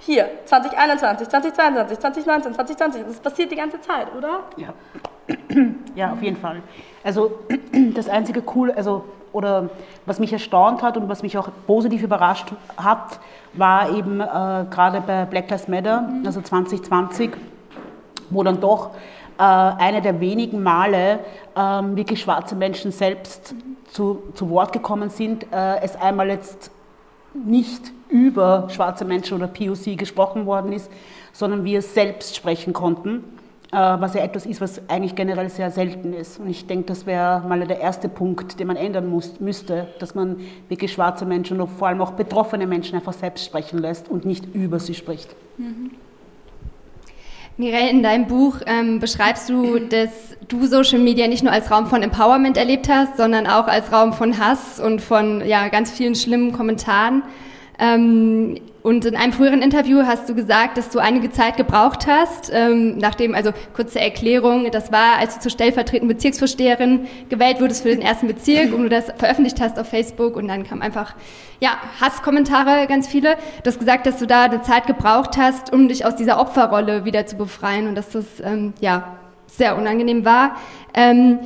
hier, 0.00 0.28
2021, 0.46 1.28
2022, 1.28 1.98
2019, 1.98 2.54
2020, 2.54 3.02
das 3.04 3.20
passiert 3.20 3.50
die 3.50 3.56
ganze 3.56 3.80
Zeit, 3.80 4.06
oder? 4.16 4.44
Ja, 4.56 4.72
ja 5.94 6.12
auf 6.12 6.22
jeden 6.22 6.36
Fall. 6.36 6.62
Also 7.04 7.40
das 7.94 8.08
einzige 8.08 8.42
cool, 8.54 8.70
also 8.70 9.04
oder 9.32 9.68
was 10.06 10.18
mich 10.18 10.32
erstaunt 10.32 10.82
hat 10.82 10.96
und 10.96 11.08
was 11.08 11.22
mich 11.22 11.36
auch 11.36 11.50
positiv 11.66 12.02
überrascht 12.02 12.52
hat, 12.78 13.20
war 13.52 13.90
eben 13.90 14.20
äh, 14.20 14.24
gerade 14.70 15.02
bei 15.02 15.26
Black 15.26 15.50
Lives 15.50 15.68
Matter, 15.68 16.02
mhm. 16.02 16.24
also 16.24 16.40
2020, 16.40 17.32
wo 18.30 18.42
dann 18.42 18.60
doch 18.60 18.90
eine 19.42 20.02
der 20.02 20.20
wenigen 20.20 20.62
Male 20.62 21.20
äh, 21.54 21.60
wirklich 21.60 22.20
schwarze 22.20 22.56
Menschen 22.56 22.92
selbst 22.92 23.54
zu, 23.90 24.22
zu 24.34 24.50
Wort 24.50 24.72
gekommen 24.72 25.10
sind, 25.10 25.44
äh, 25.52 25.80
es 25.80 25.96
einmal 25.96 26.28
jetzt 26.28 26.70
nicht 27.34 27.92
über 28.08 28.68
schwarze 28.70 29.04
Menschen 29.04 29.36
oder 29.36 29.46
POC 29.46 29.96
gesprochen 29.96 30.46
worden 30.46 30.72
ist, 30.72 30.90
sondern 31.32 31.64
wir 31.64 31.82
selbst 31.82 32.36
sprechen 32.36 32.72
konnten, 32.72 33.24
äh, 33.70 33.76
was 33.76 34.14
ja 34.14 34.22
etwas 34.22 34.46
ist, 34.46 34.60
was 34.60 34.88
eigentlich 34.88 35.14
generell 35.14 35.48
sehr 35.50 35.70
selten 35.70 36.14
ist. 36.14 36.40
Und 36.40 36.48
ich 36.48 36.66
denke, 36.66 36.86
das 36.86 37.06
wäre 37.06 37.42
mal 37.46 37.66
der 37.66 37.80
erste 37.80 38.08
Punkt, 38.08 38.58
den 38.58 38.66
man 38.66 38.76
ändern 38.76 39.08
muss, 39.08 39.40
müsste, 39.40 39.88
dass 39.98 40.14
man 40.14 40.40
wirklich 40.68 40.92
schwarze 40.92 41.26
Menschen 41.26 41.60
und 41.60 41.68
vor 41.68 41.88
allem 41.88 42.00
auch 42.00 42.12
betroffene 42.12 42.66
Menschen 42.66 42.96
einfach 42.96 43.12
selbst 43.12 43.44
sprechen 43.44 43.78
lässt 43.78 44.08
und 44.08 44.24
nicht 44.24 44.54
über 44.54 44.80
sie 44.80 44.94
spricht. 44.94 45.34
Mhm. 45.58 45.90
Mireille, 47.60 47.90
in 47.90 48.04
deinem 48.04 48.28
Buch 48.28 48.60
ähm, 48.66 49.00
beschreibst 49.00 49.50
du, 49.50 49.80
dass 49.80 50.10
du 50.46 50.66
Social 50.66 51.00
Media 51.00 51.26
nicht 51.26 51.42
nur 51.42 51.52
als 51.52 51.72
Raum 51.72 51.88
von 51.88 52.04
Empowerment 52.04 52.56
erlebt 52.56 52.88
hast, 52.88 53.16
sondern 53.16 53.48
auch 53.48 53.66
als 53.66 53.90
Raum 53.90 54.12
von 54.12 54.38
Hass 54.38 54.78
und 54.78 55.02
von 55.02 55.44
ja, 55.44 55.66
ganz 55.66 55.90
vielen 55.90 56.14
schlimmen 56.14 56.52
Kommentaren. 56.52 57.24
Ähm, 57.80 58.60
und 58.88 59.04
in 59.04 59.16
einem 59.16 59.34
früheren 59.34 59.60
Interview 59.60 60.04
hast 60.06 60.30
du 60.30 60.34
gesagt, 60.34 60.78
dass 60.78 60.88
du 60.88 60.98
einige 60.98 61.30
Zeit 61.30 61.58
gebraucht 61.58 62.06
hast, 62.06 62.50
ähm, 62.50 62.96
nachdem, 62.96 63.34
also 63.34 63.50
kurze 63.74 64.00
Erklärung, 64.00 64.70
das 64.70 64.90
war, 64.90 65.18
als 65.18 65.34
du 65.34 65.40
zur 65.42 65.50
stellvertretenden 65.50 66.08
Bezirksvorsteherin 66.08 67.06
gewählt 67.28 67.60
wurdest 67.60 67.82
für 67.82 67.90
den 67.90 68.00
ersten 68.00 68.28
Bezirk 68.28 68.72
und 68.72 68.84
du 68.84 68.88
das 68.88 69.12
veröffentlicht 69.18 69.60
hast 69.60 69.78
auf 69.78 69.90
Facebook 69.90 70.36
und 70.36 70.48
dann 70.48 70.64
kam 70.64 70.80
einfach, 70.80 71.14
ja, 71.60 71.72
Hasskommentare, 72.00 72.86
ganz 72.86 73.06
viele. 73.06 73.36
Du 73.62 73.68
hast 73.68 73.78
gesagt, 73.78 74.06
dass 74.06 74.16
du 74.20 74.26
da 74.26 74.44
eine 74.44 74.62
Zeit 74.62 74.86
gebraucht 74.86 75.36
hast, 75.36 75.70
um 75.70 75.88
dich 75.88 76.06
aus 76.06 76.16
dieser 76.16 76.40
Opferrolle 76.40 77.04
wieder 77.04 77.26
zu 77.26 77.36
befreien 77.36 77.88
und 77.88 77.94
dass 77.94 78.08
das, 78.08 78.24
ähm, 78.42 78.72
ja, 78.80 79.18
sehr 79.46 79.76
unangenehm 79.76 80.24
war. 80.24 80.56
Ähm, 80.94 81.40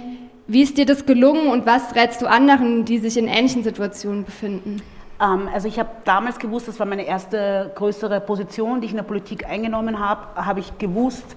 wie 0.46 0.62
ist 0.62 0.78
dir 0.78 0.87
das 0.87 1.07
gelungen 1.07 1.48
und 1.48 1.66
was 1.66 1.96
rätst 1.96 2.22
du 2.22 2.26
anderen, 2.26 2.85
die 2.85 2.98
sich 2.98 3.16
in 3.16 3.26
ähnlichen 3.26 3.64
Situationen 3.64 4.24
befinden? 4.24 4.81
Ähm, 5.22 5.48
also 5.52 5.68
ich 5.68 5.78
habe 5.78 5.90
damals 6.04 6.38
gewusst, 6.38 6.68
das 6.68 6.78
war 6.78 6.87
meine 6.87 7.04
erste 7.06 7.70
größere 7.74 8.20
Position, 8.20 8.80
die 8.80 8.87
ich 8.87 8.92
in 8.92 8.98
der 8.98 9.04
Politik 9.04 9.46
eingenommen 9.46 9.98
habe, 9.98 10.44
habe 10.44 10.61
ich 10.61 10.76
gewusst, 10.78 11.37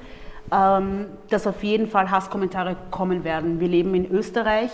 ähm, 0.52 1.08
dass 1.30 1.48
auf 1.48 1.64
jeden 1.64 1.88
Fall 1.88 2.10
Hasskommentare 2.10 2.76
kommen 2.92 3.24
werden. 3.24 3.60
Wir 3.60 3.68
leben 3.68 3.94
in 3.96 4.12
Österreich. 4.12 4.72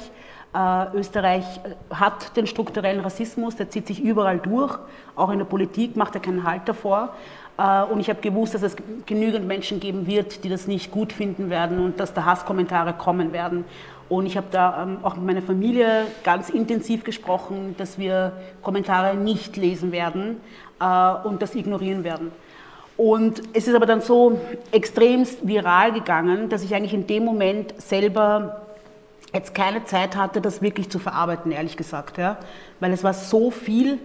Äh, 0.54 0.97
Österreich 0.97 1.45
hat 1.89 2.36
den 2.36 2.45
strukturellen 2.45 3.02
Rassismus, 3.02 3.56
der 3.56 3.69
zieht 3.69 3.88
sich 3.88 4.02
überall 4.02 4.38
durch, 4.38 4.78
auch 5.15 5.30
in 5.30 5.39
der 5.39 5.45
Politik 5.45 5.95
macht 5.95 6.15
er 6.15 6.21
keinen 6.21 6.43
Halt 6.43 6.67
davor. 6.67 7.13
Äh, 7.58 7.84
und 7.84 8.00
ich 8.00 8.10
habe 8.10 8.21
gewusst, 8.21 8.54
dass 8.54 8.62
es 8.62 8.76
genügend 9.06 9.47
Menschen 9.47 9.80
geben 9.80 10.08
wird, 10.08 10.43
die 10.43 10.50
das 10.50 10.67
nicht 10.67 10.91
gut 10.91 11.13
finden 11.13 11.50
werden 11.50 11.80
und 11.80 12.00
dass 12.00 12.13
da 12.13 12.26
Hasskommentare 12.26 12.93
kommen 12.93 13.32
werden. 13.34 13.65
Und 14.12 14.26
ich 14.26 14.36
habe 14.36 14.47
da 14.52 14.84
ähm, 14.84 14.97
auch 15.04 15.15
mit 15.15 15.26
meiner 15.26 15.41
Familie 15.41 16.06
ganz 16.26 16.50
intensiv 16.50 17.06
gesprochen, 17.06 17.76
dass 17.78 17.97
wir 17.97 18.34
Kommentare 18.62 19.15
nicht 19.15 19.56
lesen 19.56 19.93
werden 19.93 20.41
äh, 20.82 21.13
und 21.26 21.41
das 21.41 21.56
ignorieren 21.56 22.04
werden. 22.04 22.34
Und 22.97 23.41
es 23.54 23.69
ist 23.69 23.74
aber 23.74 23.86
dann 23.86 24.02
so 24.02 24.38
extremst 24.74 25.47
viral 25.47 25.93
gegangen, 25.93 26.50
dass 26.50 26.62
ich 26.62 26.76
eigentlich 26.76 26.93
in 26.93 27.08
dem 27.08 27.24
Moment 27.24 27.74
selber 27.82 28.63
jetzt 29.34 29.56
keine 29.56 29.86
Zeit 29.86 30.17
hatte, 30.17 30.41
das 30.41 30.62
wirklich 30.62 30.89
zu 30.89 31.00
verarbeiten, 31.00 31.54
ehrlich 31.54 31.78
gesagt. 31.78 32.17
Ja? 32.17 32.38
Weil 32.82 32.91
es 32.91 33.06
war 33.06 33.13
so 33.13 33.50
viel. 33.50 33.97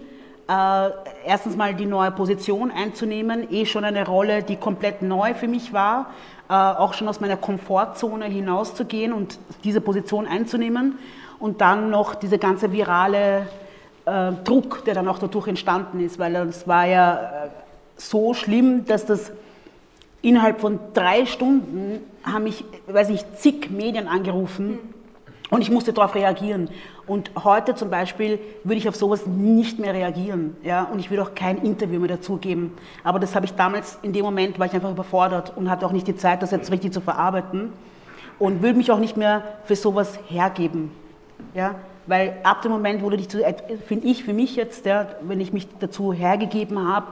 Äh, 0.49 0.89
erstens 1.25 1.57
mal 1.57 1.75
die 1.75 1.85
neue 1.85 2.11
Position 2.11 2.71
einzunehmen, 2.71 3.51
eh 3.51 3.65
schon 3.65 3.83
eine 3.83 4.05
Rolle, 4.05 4.41
die 4.41 4.55
komplett 4.55 5.01
neu 5.01 5.33
für 5.33 5.49
mich 5.49 5.73
war 5.73 6.11
auch 6.53 6.93
schon 6.93 7.07
aus 7.07 7.19
meiner 7.19 7.37
Komfortzone 7.37 8.25
hinauszugehen 8.25 9.13
und 9.13 9.37
diese 9.63 9.81
Position 9.81 10.25
einzunehmen 10.27 10.97
und 11.39 11.61
dann 11.61 11.89
noch 11.89 12.15
diese 12.15 12.37
ganze 12.37 12.71
virale 12.71 13.47
äh, 14.05 14.31
Druck, 14.43 14.85
der 14.85 14.93
dann 14.95 15.07
auch 15.07 15.19
dadurch 15.19 15.47
entstanden 15.47 15.99
ist, 15.99 16.19
weil 16.19 16.35
es 16.35 16.67
war 16.67 16.85
ja 16.85 17.15
äh, 17.15 17.49
so 17.97 18.33
schlimm, 18.33 18.85
dass 18.85 19.05
das 19.05 19.31
innerhalb 20.21 20.61
von 20.61 20.79
drei 20.93 21.25
Stunden 21.25 21.99
haben 22.23 22.43
mich, 22.45 22.63
weiß 22.87 23.09
ich, 23.09 23.23
zig 23.35 23.69
Medien 23.69 24.07
angerufen 24.07 24.79
und 25.49 25.61
ich 25.61 25.71
musste 25.71 25.93
darauf 25.93 26.13
reagieren. 26.15 26.69
Und 27.05 27.31
heute 27.41 27.73
zum 27.73 27.89
Beispiel 27.89 28.39
würde 28.63 28.77
ich 28.77 28.89
auf 28.89 28.95
sowas 28.95 29.25
nicht 29.25 29.79
mehr 29.79 29.93
reagieren. 29.93 30.57
Ja? 30.63 30.83
Und 30.83 30.99
ich 30.99 31.09
würde 31.09 31.23
auch 31.23 31.35
kein 31.35 31.57
Interview 31.59 31.99
mehr 31.99 32.09
dazu 32.09 32.37
geben. 32.37 32.73
Aber 33.03 33.19
das 33.19 33.33
habe 33.33 33.45
ich 33.45 33.53
damals, 33.53 33.97
in 34.01 34.11
dem 34.11 34.25
Moment 34.25 34.59
war 34.59 34.65
ich 34.65 34.73
einfach 34.73 34.91
überfordert 34.91 35.53
und 35.55 35.69
hatte 35.69 35.85
auch 35.85 35.93
nicht 35.93 36.07
die 36.07 36.17
Zeit, 36.17 36.41
das 36.41 36.51
jetzt 36.51 36.71
richtig 36.71 36.91
zu 36.91 36.99
verarbeiten. 36.99 37.71
Und 38.39 38.61
würde 38.61 38.77
mich 38.77 38.91
auch 38.91 38.99
nicht 38.99 39.15
mehr 39.15 39.43
für 39.63 39.75
sowas 39.75 40.19
hergeben. 40.27 40.91
Ja? 41.53 41.75
Weil 42.07 42.37
ab 42.43 42.61
dem 42.61 42.71
Moment, 42.71 43.01
wo 43.01 43.09
du 43.09 43.17
dich, 43.17 43.27
finde 43.87 44.07
ich 44.07 44.23
für 44.23 44.33
mich 44.33 44.55
jetzt, 44.55 44.85
ja, 44.85 45.07
wenn 45.21 45.39
ich 45.39 45.53
mich 45.53 45.67
dazu 45.79 46.13
hergegeben 46.13 46.87
habe, 46.87 47.07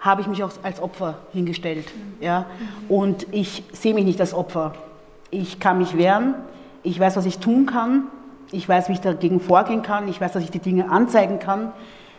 habe 0.00 0.22
ich 0.22 0.26
mich 0.26 0.42
auch 0.42 0.50
als 0.62 0.80
Opfer 0.80 1.18
hingestellt. 1.32 1.86
Ja? 2.20 2.46
Und 2.88 3.26
ich 3.32 3.64
sehe 3.72 3.92
mich 3.92 4.04
nicht 4.04 4.20
als 4.20 4.32
Opfer. 4.32 4.74
Ich 5.30 5.60
kann 5.60 5.78
mich 5.78 5.96
wehren, 5.96 6.34
ich 6.86 6.98
weiß, 7.00 7.16
was 7.16 7.26
ich 7.26 7.38
tun 7.38 7.66
kann, 7.66 8.04
ich 8.52 8.68
weiß, 8.68 8.88
wie 8.88 8.92
ich 8.92 9.00
dagegen 9.00 9.40
vorgehen 9.40 9.82
kann, 9.82 10.08
ich 10.08 10.20
weiß, 10.20 10.32
dass 10.32 10.42
ich 10.42 10.50
die 10.50 10.60
Dinge 10.60 10.90
anzeigen 10.90 11.38
kann, 11.38 11.72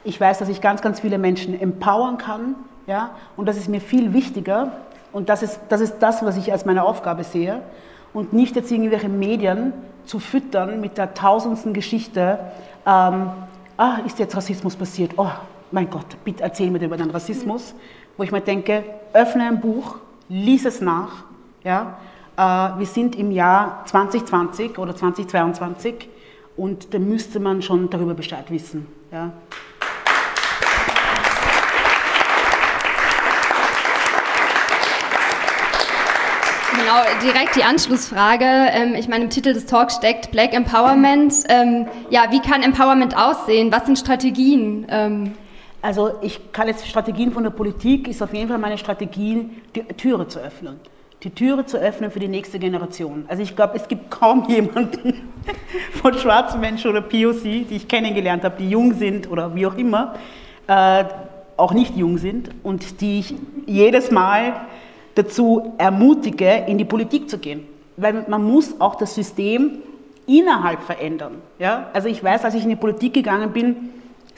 ich 0.04 0.20
weiß, 0.20 0.40
dass 0.40 0.50
ich 0.50 0.62
ganz, 0.62 0.82
ganz 0.82 1.00
viele 1.00 1.18
Menschen 1.18 1.60
empowern 1.60 2.18
kann, 2.18 2.56
ja, 2.86 3.12
und 3.36 3.48
das 3.48 3.58
ist 3.58 3.70
mir 3.70 3.82
viel 3.82 4.14
wichtiger. 4.14 4.72
Und 5.12 5.30
das 5.30 5.44
ist, 5.44 5.60
das 5.70 5.82
ist 5.82 6.00
das, 6.00 6.24
was 6.24 6.38
ich 6.38 6.52
als 6.52 6.66
meine 6.66 6.84
Aufgabe 6.84 7.24
sehe. 7.24 7.62
Und 8.14 8.34
nicht 8.34 8.56
jetzt 8.56 8.72
irgendwelche 8.72 9.10
Medien 9.10 9.74
zu 10.06 10.20
füttern 10.20 10.80
mit 10.80 10.98
der 10.98 11.14
tausendsten 11.14 11.74
Geschichte, 11.74 12.40
ähm, 12.86 13.30
ah, 13.78 13.98
ist 14.06 14.20
jetzt 14.20 14.36
Rassismus 14.36 14.76
passiert, 14.76 15.12
oh 15.18 15.30
mein 15.72 15.90
Gott, 15.90 16.06
bitte 16.24 16.44
erzähl 16.44 16.72
mir 16.72 16.84
über 16.84 16.98
den 16.98 17.10
Rassismus, 17.10 17.76
wo 18.16 18.24
ich 18.24 18.32
mir 18.32 18.42
denke, 18.42 18.84
öffne 19.14 19.44
ein 19.44 19.60
Buch, 19.60 19.98
lies 20.30 20.66
es 20.66 20.82
nach, 20.82 21.26
ja, 21.64 21.98
wir 22.38 22.86
sind 22.86 23.16
im 23.16 23.32
Jahr 23.32 23.84
2020 23.88 24.78
oder 24.78 24.96
2022 24.96 26.08
und 26.56 26.94
da 26.94 27.00
müsste 27.00 27.40
man 27.40 27.62
schon 27.62 27.90
darüber 27.90 28.14
Bescheid 28.14 28.46
wissen. 28.50 28.88
Ja. 29.12 29.32
Genau, 36.88 37.02
direkt 37.24 37.56
die 37.56 37.64
Anschlussfrage. 37.64 38.46
Ähm, 38.46 38.94
ich 38.96 39.08
meine, 39.08 39.26
im 39.26 39.30
Titel 39.30 39.54
des 39.54 39.66
Talks 39.66 39.96
steckt 39.96 40.32
Black 40.32 40.54
Empowerment. 40.54 41.34
Ähm, 41.50 41.88
ja, 42.10 42.28
wie 42.30 42.40
kann 42.40 42.62
Empowerment 42.62 43.18
aussehen? 43.18 43.72
Was 43.72 43.88
sind 43.88 43.98
Strategien? 43.98 44.86
Ähm, 44.90 45.34
also 45.82 46.12
ich 46.22 46.52
kann 46.52 46.68
jetzt 46.68 46.88
Strategien 46.88 47.32
von 47.32 47.44
der 47.44 47.50
Politik, 47.50 48.08
ist 48.08 48.22
auf 48.22 48.34
jeden 48.34 48.48
Fall 48.48 48.58
meine 48.58 48.78
Strategie, 48.78 49.50
die 49.76 49.84
Türe 49.96 50.28
zu 50.28 50.40
öffnen. 50.40 50.80
Die 51.28 51.34
Türe 51.36 51.66
zu 51.66 51.78
öffnen 51.78 52.10
für 52.10 52.20
die 52.20 52.30
nächste 52.30 52.58
Generation. 52.58 53.26
Also 53.28 53.44
ich 53.44 53.54
glaube, 53.54 53.76
es 53.76 53.90
gibt 53.90 54.10
kaum 54.10 54.46
jemanden 54.48 55.14
von 56.02 56.14
schwarzen 56.14 56.62
Menschen 56.62 56.90
oder 56.90 57.02
POC, 57.02 57.44
die 57.44 57.76
ich 57.76 57.90
kennengelernt 57.90 58.46
habe, 58.46 58.56
die 58.58 58.70
jung 58.70 58.94
sind 58.94 59.30
oder 59.30 59.54
wie 59.54 59.68
auch 59.68 59.76
immer, 59.76 60.16
äh, 60.68 61.04
auch 61.58 61.74
nicht 61.74 61.98
jung 61.98 62.18
sind 62.18 62.52
und 62.64 63.02
die 63.02 63.20
ich 63.20 63.36
jedes 63.66 64.10
Mal 64.10 64.54
dazu 65.16 65.74
ermutige, 65.78 66.64
in 66.66 66.78
die 66.78 66.86
Politik 66.86 67.30
zu 67.30 67.40
gehen. 67.40 67.68
Weil 67.98 68.24
man 68.30 68.46
muss 68.46 68.80
auch 68.80 68.96
das 68.96 69.14
System 69.14 69.80
innerhalb 70.28 70.82
verändern. 70.82 71.42
Ja? 71.60 71.90
Also 71.92 72.08
ich 72.08 72.24
weiß, 72.24 72.46
als 72.46 72.56
ich 72.56 72.64
in 72.64 72.70
die 72.70 72.78
Politik 72.78 73.14
gegangen 73.14 73.52
bin, 73.52 73.90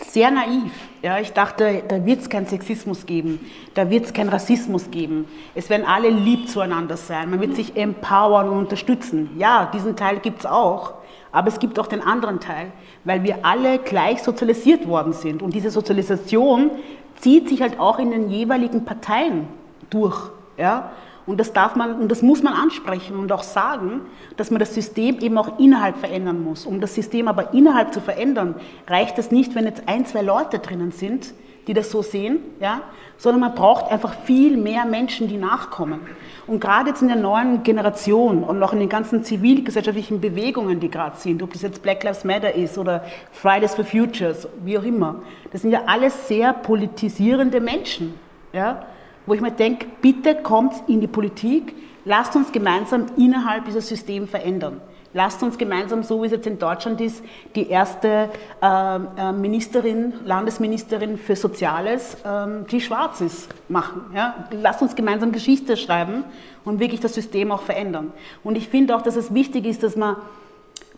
sehr 0.06 0.32
naiv. 0.32 0.72
Ja, 1.02 1.20
ich 1.20 1.32
dachte, 1.32 1.84
da 1.88 2.06
wird 2.06 2.22
es 2.22 2.30
keinen 2.30 2.46
Sexismus 2.46 3.06
geben, 3.06 3.40
da 3.74 3.90
wird 3.90 4.06
es 4.06 4.14
keinen 4.14 4.30
Rassismus 4.30 4.92
geben. 4.92 5.28
Es 5.56 5.70
werden 5.70 5.86
alle 5.86 6.10
lieb 6.10 6.50
zueinander 6.50 6.98
sein, 6.98 7.30
man 7.30 7.40
wird 7.40 7.56
sich 7.56 7.76
empowern 7.78 8.50
und 8.50 8.58
unterstützen. 8.58 9.30
Ja, 9.38 9.70
diesen 9.74 9.96
Teil 9.96 10.20
gibt 10.20 10.40
es 10.40 10.46
auch, 10.46 10.94
aber 11.32 11.48
es 11.48 11.60
gibt 11.60 11.80
auch 11.80 11.88
den 11.88 12.02
anderen 12.02 12.40
Teil, 12.40 12.72
weil 13.04 13.24
wir 13.24 13.46
alle 13.46 13.80
gleich 13.80 14.22
sozialisiert 14.24 14.88
worden 14.88 15.14
sind. 15.14 15.42
Und 15.42 15.54
diese 15.54 15.72
Sozialisation 15.72 16.72
zieht 17.20 17.50
sich 17.50 17.62
halt 17.62 17.80
auch 17.80 18.00
in 18.00 18.12
den 18.12 18.30
jeweiligen 18.30 18.86
Parteien 18.86 19.48
durch. 19.90 20.32
Ja? 20.58 20.92
Und 21.30 21.40
das 21.40 21.54
darf 21.54 21.76
man 21.76 21.94
und 22.00 22.10
das 22.10 22.24
muss 22.24 22.42
man 22.42 22.54
ansprechen 22.54 23.16
und 23.16 23.32
auch 23.32 23.44
sagen, 23.44 24.02
dass 24.36 24.50
man 24.50 24.60
das 24.60 24.74
System 24.74 25.20
eben 25.20 25.38
auch 25.38 25.60
innerhalb 25.60 25.98
verändern 25.98 26.44
muss. 26.44 26.66
Um 26.66 26.82
das 26.82 26.96
System 26.96 27.28
aber 27.28 27.54
innerhalb 27.54 27.94
zu 27.94 28.02
verändern, 28.02 28.56
reicht 28.88 29.20
es 29.20 29.30
nicht, 29.30 29.54
wenn 29.54 29.66
jetzt 29.66 29.84
ein, 29.86 30.08
zwei 30.08 30.24
Leute 30.24 30.58
drinnen 30.58 30.92
sind, 30.92 31.36
die 31.68 31.76
das 31.76 31.92
so 31.92 32.02
sehen, 32.02 32.40
ja, 32.60 32.82
sondern 33.18 33.42
man 33.42 33.54
braucht 33.54 33.92
einfach 33.92 34.16
viel 34.24 34.58
mehr 34.58 34.86
Menschen, 34.86 35.28
die 35.28 35.38
nachkommen. 35.38 36.00
Und 36.48 36.62
gerade 36.62 36.90
jetzt 36.90 37.04
in 37.04 37.10
der 37.10 37.18
neuen 37.18 37.62
Generation 37.62 38.44
und 38.44 38.64
auch 38.64 38.74
in 38.74 38.80
den 38.80 38.90
ganzen 38.90 39.24
zivilgesellschaftlichen 39.24 40.20
Bewegungen, 40.20 40.80
die 40.80 40.90
gerade 40.90 41.18
sind, 41.18 41.44
ob 41.44 41.54
das 41.54 41.62
jetzt 41.62 41.84
Black 41.84 42.04
Lives 42.04 42.24
Matter 42.24 42.56
ist 42.56 42.80
oder 42.80 43.04
Fridays 43.34 43.76
for 43.76 43.86
Futures, 43.86 44.48
wie 44.66 44.80
auch 44.80 44.84
immer, 44.84 45.22
das 45.52 45.62
sind 45.62 45.70
ja 45.70 45.84
alles 45.86 46.28
sehr 46.28 46.54
politisierende 46.54 47.60
Menschen. 47.60 48.16
Ja? 48.52 48.88
Wo 49.30 49.36
ich 49.36 49.42
mir 49.42 49.52
denke, 49.52 49.86
bitte 50.02 50.34
kommt 50.34 50.74
in 50.88 51.02
die 51.02 51.08
Politik, 51.08 51.76
lasst 52.04 52.36
uns 52.36 52.52
gemeinsam 52.52 53.06
innerhalb 53.16 53.66
dieses 53.66 53.88
Systems 53.88 54.32
verändern. 54.32 54.82
Lasst 55.14 55.44
uns 55.44 55.58
gemeinsam, 55.58 56.02
so 56.02 56.22
wie 56.22 56.26
es 56.26 56.32
jetzt 56.32 56.48
in 56.48 56.58
Deutschland 56.58 57.00
ist, 57.00 57.24
die 57.56 57.70
erste 57.70 58.30
ähm, 58.62 59.08
äh, 59.18 59.32
Ministerin, 59.32 60.14
Landesministerin 60.26 61.18
für 61.18 61.36
Soziales, 61.36 62.18
ähm, 62.26 62.66
die 62.72 62.82
schwarz 62.82 63.22
ist, 63.22 63.50
machen. 63.70 64.02
Ja? 64.16 64.46
Lasst 64.52 64.82
uns 64.82 64.96
gemeinsam 64.96 65.32
Geschichte 65.32 65.78
schreiben 65.78 66.24
und 66.66 66.80
wirklich 66.80 67.00
das 67.00 67.14
System 67.14 67.52
auch 67.52 67.62
verändern. 67.62 68.12
Und 68.44 68.56
ich 68.56 68.68
finde 68.68 68.96
auch, 68.96 69.04
dass 69.04 69.16
es 69.16 69.34
wichtig 69.34 69.66
ist, 69.66 69.84
dass 69.84 69.96
man 69.96 70.16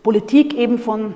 Politik 0.03 0.53
eben 0.53 0.79
von 0.79 1.15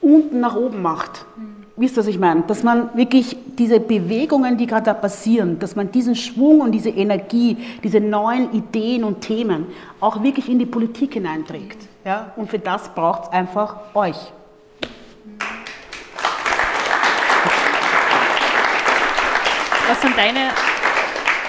unten 0.00 0.40
nach 0.40 0.56
oben 0.56 0.82
macht. 0.82 1.26
Mhm 1.36 1.55
wisst 1.76 1.96
ihr, 1.96 2.00
was 2.00 2.06
ich 2.06 2.18
meine? 2.18 2.42
Dass 2.42 2.62
man 2.62 2.96
wirklich 2.96 3.36
diese 3.58 3.80
Bewegungen, 3.80 4.56
die 4.56 4.66
gerade 4.66 4.84
da 4.84 4.94
passieren, 4.94 5.58
dass 5.58 5.76
man 5.76 5.92
diesen 5.92 6.16
Schwung 6.16 6.60
und 6.60 6.72
diese 6.72 6.90
Energie, 6.90 7.56
diese 7.82 8.00
neuen 8.00 8.52
Ideen 8.52 9.04
und 9.04 9.20
Themen 9.20 9.66
auch 10.00 10.22
wirklich 10.22 10.48
in 10.48 10.58
die 10.58 10.66
Politik 10.66 11.14
hineinträgt. 11.14 11.78
Ja? 12.04 12.32
Und 12.36 12.50
für 12.50 12.58
das 12.58 12.88
braucht 12.88 13.24
es 13.24 13.28
einfach 13.30 13.76
euch. 13.94 14.16
Was 19.88 20.00
sind 20.00 20.16
deine, 20.16 20.50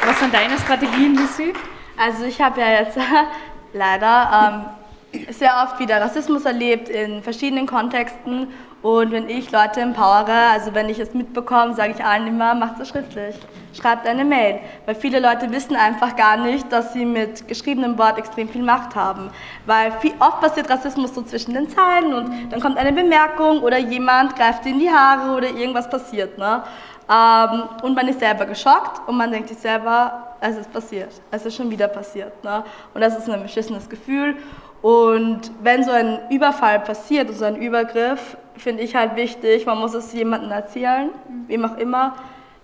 was 0.05 0.19
sind 0.19 0.33
deine 0.33 0.57
Strategien, 0.59 1.15
Lucy? 1.15 1.53
Also 1.97 2.25
ich 2.25 2.39
habe 2.39 2.61
ja 2.61 2.81
jetzt 2.81 2.97
leider 3.73 4.65
ähm, 5.13 5.23
sehr 5.31 5.63
oft 5.63 5.79
wieder 5.79 5.99
Rassismus 5.99 6.45
erlebt 6.45 6.89
in 6.89 7.23
verschiedenen 7.23 7.65
Kontexten 7.65 8.47
und 8.83 9.11
wenn 9.11 9.27
ich 9.27 9.51
Leute 9.51 9.81
empowere, 9.81 10.51
also 10.51 10.73
wenn 10.75 10.87
ich 10.87 10.99
es 10.99 11.13
mitbekomme, 11.13 11.73
sage 11.73 11.93
ich 11.97 12.05
allen 12.05 12.27
immer, 12.27 12.53
macht 12.53 12.79
es 12.79 12.89
schriftlich. 12.89 13.35
Schreibt 13.73 14.07
eine 14.07 14.23
Mail. 14.23 14.59
Weil 14.85 14.95
viele 14.95 15.19
Leute 15.19 15.51
wissen 15.51 15.75
einfach 15.75 16.15
gar 16.15 16.37
nicht, 16.37 16.71
dass 16.71 16.93
sie 16.93 17.03
mit 17.03 17.47
geschriebenem 17.47 17.97
Wort 17.97 18.19
extrem 18.19 18.47
viel 18.47 18.61
Macht 18.61 18.95
haben. 18.95 19.31
Weil 19.65 19.91
viel, 19.93 20.13
oft 20.19 20.41
passiert 20.41 20.69
Rassismus 20.69 21.13
so 21.15 21.23
zwischen 21.23 21.55
den 21.55 21.69
Zeilen 21.69 22.13
und 22.13 22.51
dann 22.51 22.59
kommt 22.59 22.77
eine 22.77 22.93
Bemerkung 22.93 23.61
oder 23.61 23.79
jemand 23.79 24.35
greift 24.35 24.65
in 24.67 24.79
die 24.79 24.89
Haare 24.89 25.35
oder 25.35 25.49
irgendwas 25.49 25.89
passiert. 25.89 26.37
Ne? 26.37 26.63
Ähm, 27.09 27.63
und 27.81 27.95
man 27.95 28.07
ist 28.07 28.19
selber 28.19 28.45
geschockt 28.45 29.07
und 29.07 29.17
man 29.17 29.31
denkt 29.31 29.49
sich 29.49 29.57
selber, 29.57 30.35
es 30.39 30.55
ist 30.55 30.71
passiert. 30.71 31.09
Es 31.31 31.45
ist 31.47 31.55
schon 31.55 31.71
wieder 31.71 31.87
passiert. 31.87 32.43
Ne? 32.43 32.63
Und 32.93 33.01
das 33.01 33.17
ist 33.17 33.27
ein 33.27 33.41
beschissenes 33.41 33.89
Gefühl. 33.89 34.35
Und 34.81 35.51
wenn 35.61 35.83
so 35.83 35.91
ein 35.91 36.19
Überfall 36.29 36.79
passiert, 36.79 37.33
so 37.33 37.45
ein 37.45 37.55
Übergriff, 37.55 38.37
finde 38.57 38.83
ich 38.83 38.95
halt 38.95 39.15
wichtig, 39.15 39.65
man 39.65 39.79
muss 39.79 39.93
es 39.93 40.13
jemandem 40.13 40.51
erzählen, 40.51 41.09
wem 41.47 41.65
auch 41.65 41.77
immer, 41.77 42.15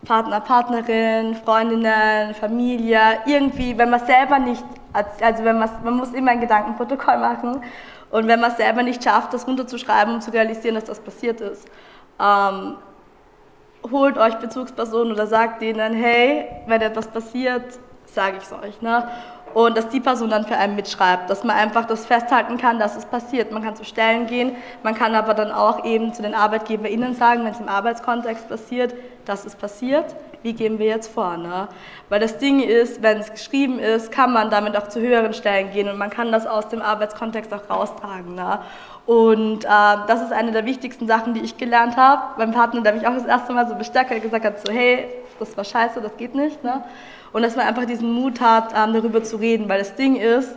Partner, 0.06 0.42
Partnerin, 0.42 1.36
Freundinnen, 1.36 2.34
Familie, 2.34 3.00
irgendwie, 3.26 3.78
wenn 3.78 3.90
man 3.90 4.06
selber 4.06 4.40
nicht, 4.40 4.64
also 4.94 5.44
wenn 5.44 5.60
man, 5.60 5.70
man 5.84 5.96
muss 5.96 6.12
immer 6.14 6.32
ein 6.32 6.42
Gedankenprotokoll 6.42 7.18
machen 7.18 7.62
und 8.12 8.28
wenn 8.28 8.40
man 8.40 8.52
es 8.52 8.58
selber 8.58 8.84
nicht 8.84 9.04
schafft, 9.04 9.34
das 9.34 9.48
runterzuschreiben, 9.48 10.14
um 10.14 10.22
zu 10.22 10.32
realisieren, 10.32 10.76
dass 10.76 10.86
das 10.86 11.00
passiert 11.00 11.42
ist, 11.42 11.68
ähm, 12.20 12.76
holt 13.92 14.18
euch 14.18 14.36
Bezugspersonen 14.36 15.14
oder 15.14 15.28
sagt 15.28 15.62
denen, 15.62 15.94
hey, 15.94 16.48
wenn 16.68 16.82
etwas 16.82 17.08
passiert, 17.08 17.80
sage 18.06 18.38
ich 18.38 18.44
es 18.44 18.54
euch. 18.54 18.82
Ne? 18.82 19.08
Und 19.54 19.78
dass 19.78 19.90
die 19.90 20.00
Person 20.00 20.30
dann 20.30 20.46
für 20.46 20.58
einen 20.58 20.76
mitschreibt, 20.76 21.30
dass 21.30 21.44
man 21.44 21.56
einfach 21.56 21.86
das 21.86 22.06
festhalten 22.06 22.58
kann, 22.58 22.80
dass 22.80 22.96
es 22.96 23.06
passiert. 23.06 23.52
Man 23.52 23.64
kann 23.64 23.76
zu 23.76 23.86
Stellen 23.86 24.28
gehen, 24.28 24.56
man 24.84 24.96
kann 24.96 25.16
aber 25.16 25.34
dann 25.34 25.52
auch 25.52 25.86
eben 25.86 26.14
zu 26.14 26.22
den 26.22 26.34
ArbeitgeberInnen 26.34 27.16
sagen, 27.16 27.44
wenn 27.44 27.52
es 27.52 27.60
im 27.60 27.70
Arbeitskontext 27.70 28.50
passiert, 28.50 28.94
dass 29.26 29.46
es 29.46 29.56
passiert, 29.56 30.16
wie 30.42 30.54
gehen 30.54 30.78
wir 30.78 30.88
jetzt 30.88 31.12
vor? 31.12 31.38
Ne? 31.38 31.68
Weil 32.10 32.20
das 32.20 32.38
Ding 32.38 32.60
ist, 32.60 33.02
wenn 33.02 33.20
es 33.20 33.32
geschrieben 33.32 33.80
ist, 33.80 34.12
kann 34.12 34.34
man 34.34 34.50
damit 34.50 34.76
auch 34.76 34.90
zu 34.90 35.00
höheren 35.00 35.34
Stellen 35.34 35.72
gehen 35.72 35.90
und 35.90 35.98
man 35.98 36.10
kann 36.10 36.32
das 36.32 36.46
aus 36.46 36.68
dem 36.68 36.82
Arbeitskontext 36.82 37.54
auch 37.54 37.70
raustragen. 37.70 38.36
Ne? 38.36 38.60
Und 39.06 39.66
äh, 39.66 39.68
das 39.68 40.22
ist 40.22 40.32
eine 40.32 40.52
der 40.52 40.66
wichtigsten 40.66 41.08
Sachen, 41.08 41.34
die 41.34 41.42
ich 41.42 41.58
gelernt 41.58 41.98
habe. 41.98 42.22
Mein 42.38 42.52
Partner, 42.52 42.82
der 42.82 42.94
mich 42.94 43.08
auch 43.08 43.14
das 43.14 43.26
erste 43.26 43.54
Mal 43.54 43.68
so 43.68 43.76
bestärkt 43.76 44.12
hat, 44.12 44.22
gesagt 44.22 44.46
hat, 44.46 44.66
so 44.66 44.72
hey, 44.72 45.08
das 45.40 45.56
war 45.56 45.64
scheiße, 45.64 46.02
das 46.02 46.16
geht 46.18 46.36
nicht. 46.36 46.64
Ne? 46.64 46.84
Und 47.34 47.42
dass 47.42 47.56
man 47.56 47.68
einfach 47.68 47.86
diesen 47.86 48.12
Mut 48.14 48.40
hat, 48.40 48.74
ähm, 48.76 48.94
darüber 48.94 49.24
zu 49.24 49.38
reden, 49.38 49.68
weil 49.68 49.80
das 49.80 49.96
Ding 49.96 50.16
ist, 50.16 50.56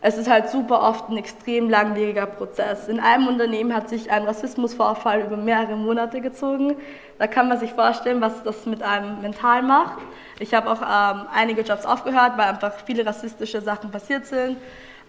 es 0.00 0.16
ist 0.16 0.30
halt 0.30 0.48
super 0.48 0.82
oft 0.82 1.08
ein 1.08 1.16
extrem 1.16 1.68
langwieriger 1.68 2.26
Prozess. 2.26 2.86
In 2.86 3.00
einem 3.00 3.26
Unternehmen 3.26 3.74
hat 3.74 3.88
sich 3.88 4.10
ein 4.10 4.24
Rassismusvorfall 4.24 5.22
über 5.22 5.36
mehrere 5.36 5.74
Monate 5.76 6.20
gezogen. 6.20 6.76
Da 7.18 7.26
kann 7.26 7.48
man 7.48 7.58
sich 7.58 7.72
vorstellen, 7.72 8.20
was 8.20 8.44
das 8.44 8.64
mit 8.66 8.80
einem 8.82 9.20
mental 9.22 9.62
macht. 9.62 9.98
Ich 10.38 10.54
habe 10.54 10.70
auch 10.70 10.82
ähm, 10.82 11.26
einige 11.34 11.62
Jobs 11.62 11.84
aufgehört, 11.84 12.32
weil 12.36 12.48
einfach 12.48 12.74
viele 12.86 13.04
rassistische 13.04 13.60
Sachen 13.60 13.90
passiert 13.90 14.26
sind, 14.26 14.56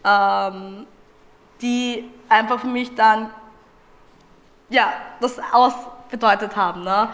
ähm, 0.04 0.88
die 1.62 2.10
einfach 2.28 2.60
für 2.60 2.68
mich 2.68 2.96
dann 2.96 3.30
ja, 4.70 4.92
das 5.22 5.40
ausbedeutet 5.52 6.56
haben. 6.56 6.84
Ne? 6.84 7.10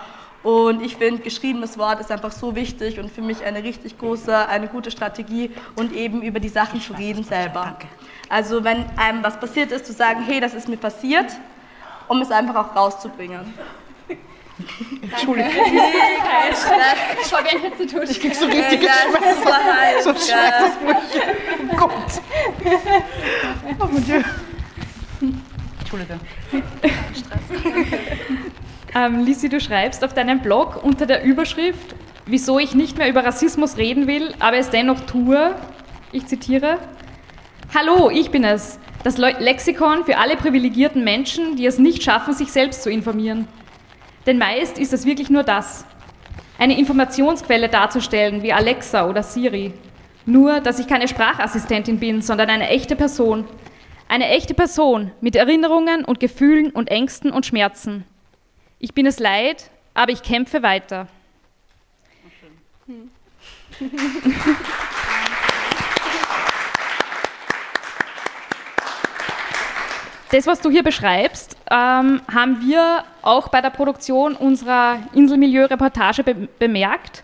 Und 0.45 0.83
ich 0.83 0.95
finde, 0.95 1.23
geschriebenes 1.23 1.75
Wort 1.79 1.99
ist 1.99 2.11
einfach 2.11 2.31
so 2.31 2.55
wichtig 2.55 2.99
und 2.99 3.11
für 3.11 3.23
mich 3.23 3.43
eine 3.43 3.63
richtig 3.63 3.97
große, 3.97 4.47
eine 4.47 4.67
gute 4.67 4.91
Strategie 4.91 5.49
und 5.75 5.91
eben 5.91 6.21
über 6.21 6.39
die 6.39 6.49
Sachen 6.49 6.79
zu 6.79 6.93
reden 6.93 7.23
selber. 7.23 7.75
Also 8.29 8.63
wenn 8.63 8.85
einem 8.95 9.23
was 9.23 9.39
passiert 9.39 9.71
ist, 9.71 9.87
zu 9.87 9.93
sagen, 9.93 10.21
hey, 10.23 10.39
das 10.39 10.53
ist 10.53 10.69
mir 10.69 10.77
passiert, 10.77 11.25
um 12.07 12.21
es 12.21 12.29
einfach 12.29 12.55
auch 12.55 12.75
rauszubringen. 12.75 13.55
Entschuldigung. 15.01 15.51
Schau, 17.27 17.37
wie 17.37 17.49
ein 17.49 17.61
Hitzetod. 17.61 18.07
Ich 18.07 18.21
krieg 18.21 18.35
so 18.35 18.45
richtig 18.45 18.83
ja, 18.83 18.91
Schweiß. 19.09 20.03
So 20.03 20.11
Schweißausbrüche. 20.11 21.25
Oh 21.73 21.75
Gott. 21.75 22.21
Oh 23.79 23.85
mon 23.87 24.05
Dieu. 24.05 24.21
Entschuldigung. 25.79 26.19
Stress. 27.15 28.43
Ähm, 28.95 29.25
Lisi, 29.25 29.49
du 29.49 29.59
schreibst 29.59 30.05
auf 30.05 30.13
deinem 30.13 30.39
Blog 30.39 30.81
unter 30.81 31.05
der 31.05 31.25
Überschrift, 31.25 31.95
wieso 32.25 32.59
ich 32.59 32.75
nicht 32.75 32.97
mehr 32.97 33.09
über 33.09 33.25
Rassismus 33.25 33.75
reden 33.75 34.07
will, 34.07 34.33
aber 34.39 34.55
es 34.55 34.69
dennoch 34.69 35.01
tue. 35.01 35.53
Ich 36.13 36.27
zitiere. 36.27 36.79
Hallo, 37.75 38.09
ich 38.09 38.31
bin 38.31 38.45
es. 38.45 38.79
Das 39.03 39.17
Lexikon 39.17 40.05
für 40.05 40.17
alle 40.17 40.37
privilegierten 40.37 41.03
Menschen, 41.03 41.57
die 41.57 41.65
es 41.65 41.77
nicht 41.77 42.03
schaffen, 42.03 42.33
sich 42.33 42.53
selbst 42.53 42.83
zu 42.83 42.89
informieren. 42.89 43.49
Denn 44.25 44.37
meist 44.37 44.79
ist 44.79 44.93
es 44.93 45.05
wirklich 45.05 45.29
nur 45.29 45.43
das. 45.43 45.85
Eine 46.57 46.79
Informationsquelle 46.79 47.67
darzustellen 47.67 48.43
wie 48.43 48.53
Alexa 48.53 49.09
oder 49.09 49.23
Siri. 49.23 49.73
Nur, 50.25 50.61
dass 50.61 50.79
ich 50.79 50.87
keine 50.87 51.09
Sprachassistentin 51.09 51.99
bin, 51.99 52.21
sondern 52.21 52.49
eine 52.49 52.69
echte 52.69 52.95
Person. 52.95 53.43
Eine 54.07 54.29
echte 54.29 54.53
Person 54.53 55.11
mit 55.19 55.35
Erinnerungen 55.35 56.05
und 56.05 56.21
Gefühlen 56.21 56.71
und 56.71 56.89
Ängsten 56.89 57.31
und 57.31 57.45
Schmerzen. 57.45 58.05
Ich 58.85 58.93
bin 58.93 59.07
es 59.07 59.17
leid, 59.17 59.71
aber 59.95 60.11
ich 60.11 60.21
kämpfe 60.21 60.61
weiter. 60.61 61.07
Hm. 62.85 63.09
Das, 70.29 70.45
was 70.45 70.61
du 70.61 70.69
hier 70.69 70.83
beschreibst, 70.83 71.57
ähm, 71.71 72.21
haben 72.31 72.61
wir 72.61 73.05
auch 73.23 73.47
bei 73.47 73.59
der 73.59 73.71
Produktion 73.71 74.35
unserer 74.35 74.99
Inselmilieu-Reportage 75.13 76.23
be 76.23 76.47
bemerkt. 76.59 77.23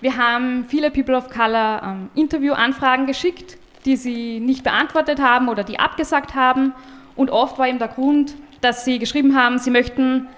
Wir 0.00 0.16
haben 0.16 0.64
viele 0.68 0.92
People 0.92 1.16
of 1.16 1.28
Color 1.28 1.82
ähm, 1.82 2.10
Interviewanfragen 2.14 3.06
geschickt, 3.06 3.58
die 3.84 3.96
sie 3.96 4.38
nicht 4.38 4.62
beantwortet 4.62 5.20
haben 5.20 5.48
oder 5.48 5.64
die 5.64 5.80
abgesagt 5.80 6.36
haben. 6.36 6.72
Und 7.16 7.30
oft 7.30 7.58
war 7.58 7.66
eben 7.66 7.80
der 7.80 7.88
Grund, 7.88 8.36
dass 8.60 8.84
sie 8.84 9.00
geschrieben 9.00 9.34
haben, 9.34 9.58
sie 9.58 9.72
möchten 9.72 10.28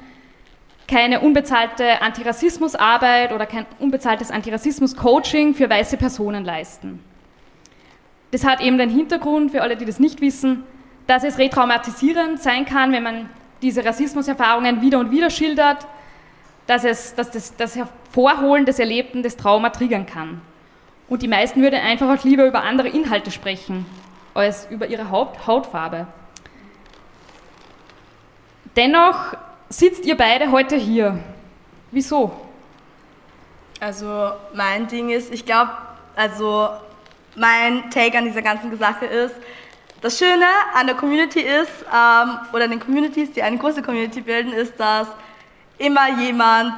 keine 0.90 1.20
unbezahlte 1.20 2.02
Antirassismusarbeit 2.02 3.32
oder 3.32 3.46
kein 3.46 3.64
unbezahltes 3.78 4.30
Antirassismus-Coaching 4.32 5.54
für 5.54 5.70
weiße 5.70 5.96
Personen 5.96 6.44
leisten. 6.44 7.02
Das 8.32 8.44
hat 8.44 8.60
eben 8.60 8.76
den 8.76 8.90
Hintergrund, 8.90 9.52
für 9.52 9.62
alle, 9.62 9.76
die 9.76 9.84
das 9.84 10.00
nicht 10.00 10.20
wissen, 10.20 10.64
dass 11.06 11.22
es 11.22 11.38
retraumatisierend 11.38 12.42
sein 12.42 12.64
kann, 12.64 12.92
wenn 12.92 13.04
man 13.04 13.30
diese 13.62 13.84
Rassismuserfahrungen 13.84 14.80
wieder 14.80 14.98
und 14.98 15.10
wieder 15.10 15.30
schildert, 15.30 15.86
dass, 16.66 16.84
es, 16.84 17.14
dass 17.14 17.30
das, 17.30 17.56
das 17.56 17.76
Hervorholen 17.76 18.64
des 18.64 18.78
Erlebten 18.78 19.22
das 19.22 19.36
Trauma 19.36 19.70
triggern 19.70 20.06
kann. 20.06 20.40
Und 21.08 21.22
die 21.22 21.28
meisten 21.28 21.62
würden 21.62 21.80
einfach 21.80 22.08
auch 22.08 22.24
lieber 22.24 22.46
über 22.46 22.62
andere 22.62 22.88
Inhalte 22.88 23.30
sprechen, 23.30 23.86
als 24.34 24.68
über 24.70 24.86
ihre 24.86 25.10
Haut, 25.10 25.46
Hautfarbe. 25.46 26.06
Dennoch 28.76 29.34
sitzt 29.70 30.04
ihr 30.04 30.16
beide 30.16 30.50
heute 30.50 30.76
hier. 30.76 31.18
Wieso? 31.92 32.32
Also 33.78 34.32
mein 34.52 34.88
Ding 34.88 35.08
ist, 35.08 35.32
ich 35.32 35.46
glaube, 35.46 35.70
also 36.16 36.68
mein 37.36 37.90
Take 37.90 38.18
an 38.18 38.24
dieser 38.24 38.42
ganzen 38.42 38.76
Sache 38.76 39.06
ist, 39.06 39.34
das 40.02 40.18
Schöne 40.18 40.46
an 40.74 40.86
der 40.86 40.96
Community 40.96 41.40
ist, 41.40 41.70
ähm, 41.86 42.38
oder 42.52 42.64
an 42.64 42.70
den 42.70 42.80
Communities, 42.80 43.32
die 43.32 43.42
eine 43.42 43.56
große 43.58 43.82
Community 43.82 44.20
bilden, 44.20 44.52
ist, 44.52 44.78
dass 44.78 45.08
immer 45.78 46.18
jemand 46.18 46.74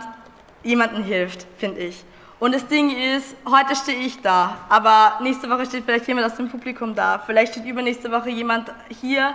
jemandem 0.63 1.03
hilft, 1.03 1.47
finde 1.59 1.81
ich. 1.81 2.05
Und 2.39 2.55
das 2.55 2.67
Ding 2.67 2.91
ist, 2.91 3.37
heute 3.49 3.75
stehe 3.77 3.99
ich 3.99 4.21
da, 4.21 4.59
aber 4.69 5.19
nächste 5.23 5.49
Woche 5.49 5.65
steht 5.67 5.85
vielleicht 5.85 6.09
jemand 6.09 6.27
aus 6.27 6.37
dem 6.37 6.51
Publikum 6.51 6.95
da. 6.95 7.23
Vielleicht 7.25 7.53
steht 7.53 7.65
übernächste 7.65 8.11
Woche 8.11 8.31
jemand 8.31 8.71
hier, 9.01 9.35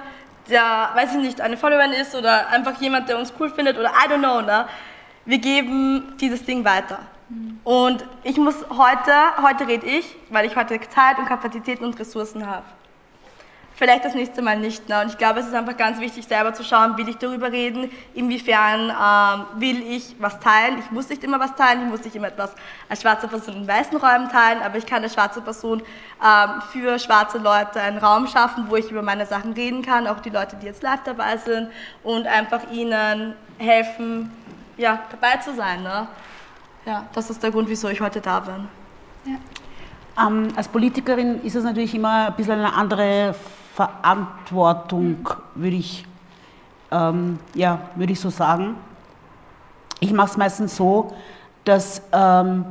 der, 0.49 0.91
weiß 0.93 1.15
ich 1.15 1.21
nicht, 1.21 1.41
eine 1.41 1.57
Followerin 1.57 1.93
ist 1.93 2.15
oder 2.15 2.49
einfach 2.49 2.79
jemand, 2.81 3.09
der 3.09 3.17
uns 3.17 3.33
cool 3.39 3.49
findet 3.49 3.77
oder 3.77 3.89
I 3.89 4.09
don't 4.09 4.19
know. 4.19 4.41
Ne? 4.41 4.67
Wir 5.25 5.39
geben 5.39 6.15
dieses 6.19 6.45
Ding 6.45 6.63
weiter. 6.65 6.99
Mhm. 7.29 7.59
Und 7.63 8.05
ich 8.23 8.37
muss 8.37 8.55
heute, 8.69 9.13
heute 9.41 9.67
rede 9.67 9.85
ich, 9.85 10.15
weil 10.29 10.45
ich 10.45 10.55
heute 10.55 10.79
Zeit 10.89 11.17
und 11.17 11.25
Kapazitäten 11.25 11.83
und 11.83 11.99
Ressourcen 11.99 12.47
habe 12.47 12.63
vielleicht 13.77 14.03
das 14.03 14.15
nächste 14.15 14.41
Mal 14.41 14.57
nicht. 14.57 14.89
Ne? 14.89 15.01
Und 15.01 15.11
ich 15.11 15.17
glaube, 15.17 15.39
es 15.39 15.47
ist 15.47 15.53
einfach 15.53 15.77
ganz 15.77 15.99
wichtig, 15.99 16.25
selber 16.25 16.53
zu 16.53 16.63
schauen, 16.63 16.97
will 16.97 17.07
ich 17.07 17.17
darüber 17.17 17.51
reden, 17.51 17.89
inwiefern 18.15 18.89
ähm, 18.89 19.61
will 19.61 19.81
ich 19.81 20.15
was 20.19 20.39
teilen. 20.39 20.79
Ich 20.79 20.91
muss 20.91 21.07
nicht 21.09 21.23
immer 21.23 21.39
was 21.39 21.55
teilen, 21.55 21.83
ich 21.83 21.89
muss 21.89 22.03
nicht 22.03 22.15
immer 22.15 22.27
etwas 22.27 22.53
als 22.89 23.01
schwarze 23.01 23.27
Person 23.27 23.55
in 23.55 23.67
weißen 23.67 23.97
Räumen 23.97 24.29
teilen, 24.29 24.61
aber 24.63 24.77
ich 24.77 24.85
kann 24.85 25.03
als 25.03 25.13
schwarze 25.13 25.41
Person 25.41 25.83
ähm, 26.23 26.61
für 26.71 26.97
schwarze 26.97 27.37
Leute 27.37 27.79
einen 27.79 27.99
Raum 27.99 28.27
schaffen, 28.27 28.65
wo 28.67 28.75
ich 28.75 28.89
über 28.89 29.03
meine 29.03 29.27
Sachen 29.27 29.53
reden 29.53 29.83
kann, 29.83 30.07
auch 30.07 30.19
die 30.19 30.31
Leute, 30.31 30.55
die 30.55 30.65
jetzt 30.65 30.81
live 30.81 31.03
dabei 31.05 31.37
sind 31.37 31.69
und 32.03 32.25
einfach 32.25 32.61
ihnen 32.71 33.35
helfen, 33.59 34.31
ja, 34.77 34.99
dabei 35.11 35.37
zu 35.37 35.53
sein. 35.55 35.83
Ne? 35.83 36.07
Ja, 36.85 37.05
das 37.13 37.29
ist 37.29 37.43
der 37.43 37.51
Grund, 37.51 37.69
wieso 37.69 37.89
ich 37.89 38.01
heute 38.01 38.21
da 38.21 38.39
bin. 38.39 38.67
Ja. 39.25 40.27
Ähm, 40.27 40.47
als 40.55 40.67
Politikerin 40.67 41.43
ist 41.43 41.55
es 41.55 41.63
natürlich 41.63 41.93
immer 41.93 42.27
ein 42.27 42.35
bisschen 42.35 42.53
eine 42.53 42.73
andere 42.73 43.35
Verantwortung, 43.77 45.29
würde 45.53 45.75
ich, 45.75 46.03
ähm, 46.89 47.37
ja, 47.53 47.79
würde 47.93 48.11
ich 48.11 48.19
so 48.19 48.31
sagen. 48.31 48.73
Ich 49.99 50.11
mache 50.13 50.31
es 50.31 50.37
meistens 50.37 50.75
so, 50.75 51.13
dass 51.63 52.01
ähm, 52.11 52.65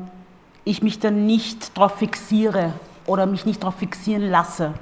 ich 0.64 0.82
mich 0.82 0.98
dann 0.98 1.24
nicht 1.24 1.76
darauf 1.76 1.92
fixiere 1.92 2.72
oder 3.06 3.26
mich 3.26 3.46
nicht 3.46 3.62
darauf 3.62 3.76
fixieren 3.76 4.28
lasse. 4.30 4.74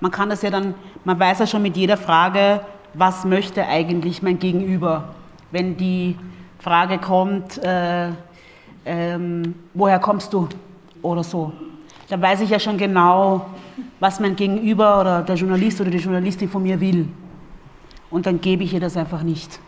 Man 0.00 0.10
kann 0.10 0.30
das 0.30 0.40
ja 0.40 0.48
dann, 0.48 0.74
man 1.04 1.20
weiß 1.20 1.40
ja 1.40 1.46
schon 1.46 1.60
mit 1.60 1.76
jeder 1.76 1.98
Frage, 1.98 2.62
was 2.94 3.26
möchte 3.26 3.66
eigentlich 3.66 4.22
mein 4.22 4.38
Gegenüber. 4.38 5.04
Wenn 5.50 5.76
die 5.76 6.16
Frage 6.60 6.96
kommt, 6.96 7.62
äh, 7.62 8.08
ähm, 8.86 9.54
woher 9.74 9.98
kommst 9.98 10.32
du 10.32 10.48
oder 11.02 11.22
so, 11.22 11.52
dann 12.08 12.22
weiß 12.22 12.40
ich 12.40 12.48
ja 12.48 12.58
schon 12.58 12.78
genau, 12.78 13.44
was 14.00 14.20
mein 14.20 14.36
Gegenüber 14.36 15.00
oder 15.00 15.22
der 15.22 15.36
Journalist 15.36 15.80
oder 15.80 15.90
die 15.90 15.98
Journalistin 15.98 16.48
von 16.48 16.62
mir 16.62 16.80
will. 16.80 17.08
Und 18.10 18.26
dann 18.26 18.40
gebe 18.40 18.64
ich 18.64 18.72
ihr 18.72 18.80
das 18.80 18.96
einfach 18.96 19.22
nicht. 19.22 19.60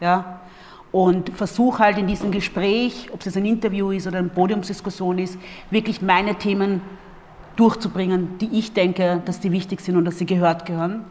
Ja? 0.00 0.40
Und 0.92 1.30
versuche 1.30 1.80
halt 1.80 1.98
in 1.98 2.06
diesem 2.06 2.30
Gespräch, 2.30 3.08
ob 3.12 3.20
es 3.20 3.26
jetzt 3.26 3.36
ein 3.36 3.44
Interview 3.44 3.90
ist 3.90 4.06
oder 4.06 4.18
eine 4.18 4.28
Podiumsdiskussion 4.28 5.18
ist, 5.18 5.38
wirklich 5.70 6.00
meine 6.00 6.36
Themen 6.36 6.80
durchzubringen, 7.56 8.38
die 8.38 8.58
ich 8.58 8.72
denke, 8.72 9.22
dass 9.24 9.40
die 9.40 9.52
wichtig 9.52 9.80
sind 9.80 9.96
und 9.96 10.04
dass 10.04 10.18
sie 10.18 10.26
gehört 10.26 10.66
gehören. 10.66 11.04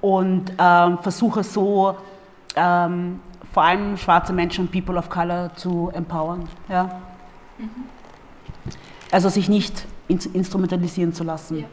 Und 0.00 0.52
ähm, 0.58 0.98
versuche 0.98 1.42
so 1.42 1.96
ähm, 2.56 3.20
vor 3.52 3.62
allem 3.62 3.96
schwarze 3.96 4.32
Menschen 4.32 4.66
und 4.66 4.72
People 4.72 4.96
of 4.96 5.08
Color 5.08 5.54
zu 5.54 5.90
empowern. 5.94 6.48
Ja? 6.68 7.00
Mhm. 7.58 7.68
Also 9.10 9.28
sich 9.28 9.48
nicht 9.48 9.86
instrumentalisieren 10.08 11.12
zu 11.12 11.24
lassen. 11.24 11.60
Ja. 11.60 11.66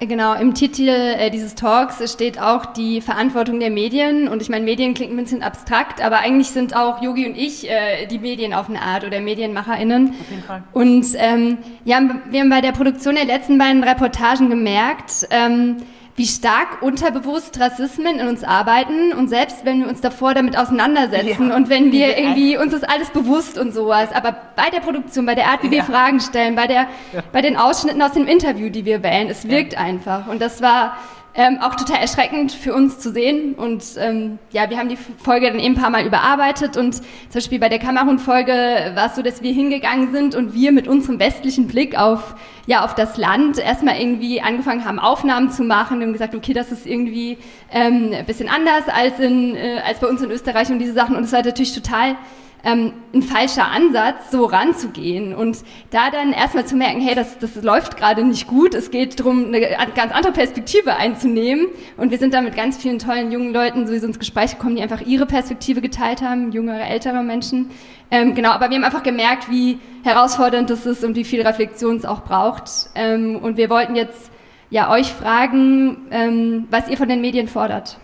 Genau, 0.00 0.34
im 0.34 0.54
Titel 0.54 0.88
äh, 0.88 1.28
dieses 1.28 1.56
Talks 1.56 2.12
steht 2.12 2.40
auch 2.40 2.66
die 2.66 3.00
Verantwortung 3.00 3.58
der 3.58 3.70
Medien. 3.70 4.28
Und 4.28 4.40
ich 4.40 4.48
meine, 4.48 4.64
Medien 4.64 4.94
klingt 4.94 5.12
ein 5.12 5.16
bisschen 5.16 5.42
abstrakt, 5.42 6.00
aber 6.00 6.20
eigentlich 6.20 6.50
sind 6.50 6.76
auch 6.76 7.02
Yogi 7.02 7.26
und 7.26 7.36
ich 7.36 7.68
äh, 7.68 8.06
die 8.06 8.20
Medien 8.20 8.54
auf 8.54 8.68
eine 8.68 8.80
Art 8.80 9.04
oder 9.04 9.20
MedienmacherInnen. 9.20 10.10
Auf 10.10 10.30
jeden 10.30 10.42
Fall. 10.44 10.62
Und 10.72 11.04
ähm, 11.16 11.58
ja, 11.84 12.00
wir 12.30 12.40
haben 12.40 12.50
bei 12.50 12.60
der 12.60 12.70
Produktion 12.70 13.16
der 13.16 13.24
letzten 13.24 13.58
beiden 13.58 13.82
Reportagen 13.82 14.50
gemerkt, 14.50 15.26
ähm, 15.30 15.78
wie 16.18 16.26
stark 16.26 16.82
unterbewusst 16.82 17.58
Rassismen 17.60 18.18
in 18.18 18.26
uns 18.26 18.42
arbeiten 18.42 19.12
und 19.12 19.28
selbst 19.28 19.64
wenn 19.64 19.80
wir 19.80 19.88
uns 19.88 20.00
davor 20.00 20.34
damit 20.34 20.58
auseinandersetzen 20.58 21.50
ja. 21.50 21.56
und 21.56 21.68
wenn 21.68 21.92
wir 21.92 22.18
irgendwie 22.18 22.58
uns 22.58 22.72
das 22.72 22.82
alles 22.82 23.10
bewusst 23.10 23.56
und 23.56 23.72
sowas, 23.72 24.10
aber 24.12 24.36
bei 24.56 24.68
der 24.70 24.80
Produktion, 24.80 25.24
bei 25.26 25.36
der 25.36 25.46
Art, 25.46 25.62
wie 25.62 25.70
wir 25.70 25.84
Fragen 25.84 26.20
stellen, 26.20 26.56
bei 26.56 26.66
der, 26.66 26.88
ja. 27.12 27.22
bei 27.32 27.40
den 27.40 27.56
Ausschnitten 27.56 28.02
aus 28.02 28.12
dem 28.12 28.26
Interview, 28.26 28.68
die 28.68 28.84
wir 28.84 29.02
wählen, 29.02 29.28
es 29.30 29.48
wirkt 29.48 29.78
einfach 29.78 30.26
und 30.26 30.42
das 30.42 30.60
war 30.60 30.96
ähm, 31.38 31.60
auch 31.60 31.76
total 31.76 32.00
erschreckend 32.00 32.50
für 32.50 32.74
uns 32.74 32.98
zu 32.98 33.12
sehen. 33.12 33.54
Und 33.54 33.84
ähm, 33.96 34.40
ja, 34.50 34.68
wir 34.70 34.76
haben 34.76 34.88
die 34.88 34.96
Folge 34.96 35.46
dann 35.46 35.60
eben 35.60 35.76
ein 35.76 35.80
paar 35.80 35.88
Mal 35.88 36.04
überarbeitet 36.04 36.76
und 36.76 36.96
zum 36.96 37.04
Beispiel 37.32 37.60
bei 37.60 37.68
der 37.68 37.78
Kamerun-Folge 37.78 38.90
war 38.96 39.06
es 39.06 39.14
so, 39.14 39.22
dass 39.22 39.40
wir 39.40 39.52
hingegangen 39.52 40.12
sind 40.12 40.34
und 40.34 40.52
wir 40.52 40.72
mit 40.72 40.88
unserem 40.88 41.20
westlichen 41.20 41.68
Blick 41.68 41.96
auf, 41.96 42.34
ja, 42.66 42.84
auf 42.84 42.96
das 42.96 43.16
Land 43.16 43.58
erstmal 43.58 44.00
irgendwie 44.00 44.40
angefangen 44.40 44.84
haben, 44.84 44.98
Aufnahmen 44.98 45.52
zu 45.52 45.62
machen. 45.62 46.00
Wir 46.00 46.06
haben 46.06 46.12
gesagt, 46.12 46.34
okay, 46.34 46.54
das 46.54 46.72
ist 46.72 46.86
irgendwie 46.86 47.38
ähm, 47.72 48.10
ein 48.12 48.26
bisschen 48.26 48.48
anders 48.48 48.88
als, 48.88 49.20
in, 49.20 49.54
äh, 49.54 49.80
als 49.86 50.00
bei 50.00 50.08
uns 50.08 50.20
in 50.20 50.32
Österreich 50.32 50.70
und 50.70 50.80
diese 50.80 50.92
Sachen. 50.92 51.14
Und 51.14 51.22
es 51.22 51.32
war 51.32 51.44
natürlich 51.44 51.72
total 51.72 52.16
ähm, 52.64 52.92
ein 53.14 53.22
falscher 53.22 53.68
Ansatz, 53.68 54.30
so 54.30 54.44
ranzugehen. 54.44 55.34
Und 55.34 55.58
da 55.90 56.10
dann 56.10 56.32
erstmal 56.32 56.66
zu 56.66 56.76
merken, 56.76 57.00
hey, 57.00 57.14
das, 57.14 57.38
das 57.38 57.54
läuft 57.62 57.96
gerade 57.96 58.24
nicht 58.24 58.46
gut, 58.46 58.74
es 58.74 58.90
geht 58.90 59.20
darum, 59.20 59.46
eine 59.46 59.60
ganz 59.60 60.12
andere 60.12 60.32
Perspektive 60.32 60.96
einzunehmen. 60.96 61.66
Und 61.96 62.10
wir 62.10 62.18
sind 62.18 62.34
da 62.34 62.40
mit 62.40 62.56
ganz 62.56 62.76
vielen 62.76 62.98
tollen 62.98 63.30
jungen 63.30 63.52
Leuten 63.52 63.86
sowieso 63.86 64.06
ins 64.06 64.18
Gespräch 64.18 64.52
gekommen, 64.52 64.76
die 64.76 64.82
einfach 64.82 65.00
ihre 65.02 65.26
Perspektive 65.26 65.80
geteilt 65.80 66.22
haben, 66.22 66.52
jüngere, 66.52 66.86
ältere 66.88 67.22
Menschen. 67.22 67.70
Ähm, 68.10 68.34
genau, 68.34 68.50
aber 68.50 68.70
wir 68.70 68.76
haben 68.76 68.84
einfach 68.84 69.02
gemerkt, 69.02 69.50
wie 69.50 69.78
herausfordernd 70.02 70.70
das 70.70 70.86
ist 70.86 71.04
und 71.04 71.14
wie 71.14 71.24
viel 71.24 71.42
Reflexion 71.42 71.96
es 71.96 72.04
auch 72.04 72.22
braucht. 72.24 72.64
Ähm, 72.94 73.36
und 73.36 73.56
wir 73.56 73.70
wollten 73.70 73.94
jetzt 73.94 74.30
ja 74.70 74.90
euch 74.90 75.12
fragen, 75.12 76.08
ähm, 76.10 76.66
was 76.70 76.88
ihr 76.88 76.96
von 76.96 77.08
den 77.08 77.20
Medien 77.20 77.48
fordert. 77.48 77.98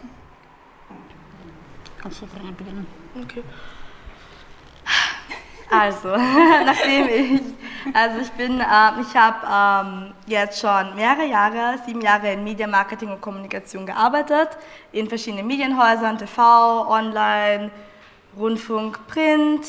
Kannst 2.00 2.20
du 2.20 2.26
beginnen? 2.26 2.86
Okay. 3.22 3.42
Also, 5.70 6.08
nachdem 6.64 7.08
ich, 7.08 7.42
also 7.92 8.20
ich 8.20 8.30
bin, 8.32 8.60
äh, 8.60 9.00
ich 9.00 9.16
habe 9.16 9.86
ähm, 9.86 10.14
jetzt 10.26 10.60
schon 10.60 10.94
mehrere 10.94 11.26
Jahre, 11.26 11.78
sieben 11.84 12.00
Jahre 12.00 12.32
in 12.32 12.44
Media 12.44 12.66
Marketing 12.66 13.10
und 13.10 13.20
Kommunikation 13.20 13.87
gearbeitet, 13.87 14.50
in 14.92 15.08
verschiedenen 15.08 15.46
Medienhäusern, 15.46 16.18
TV, 16.18 16.88
Online, 16.88 17.70
Rundfunk, 18.37 19.06
Print, 19.06 19.66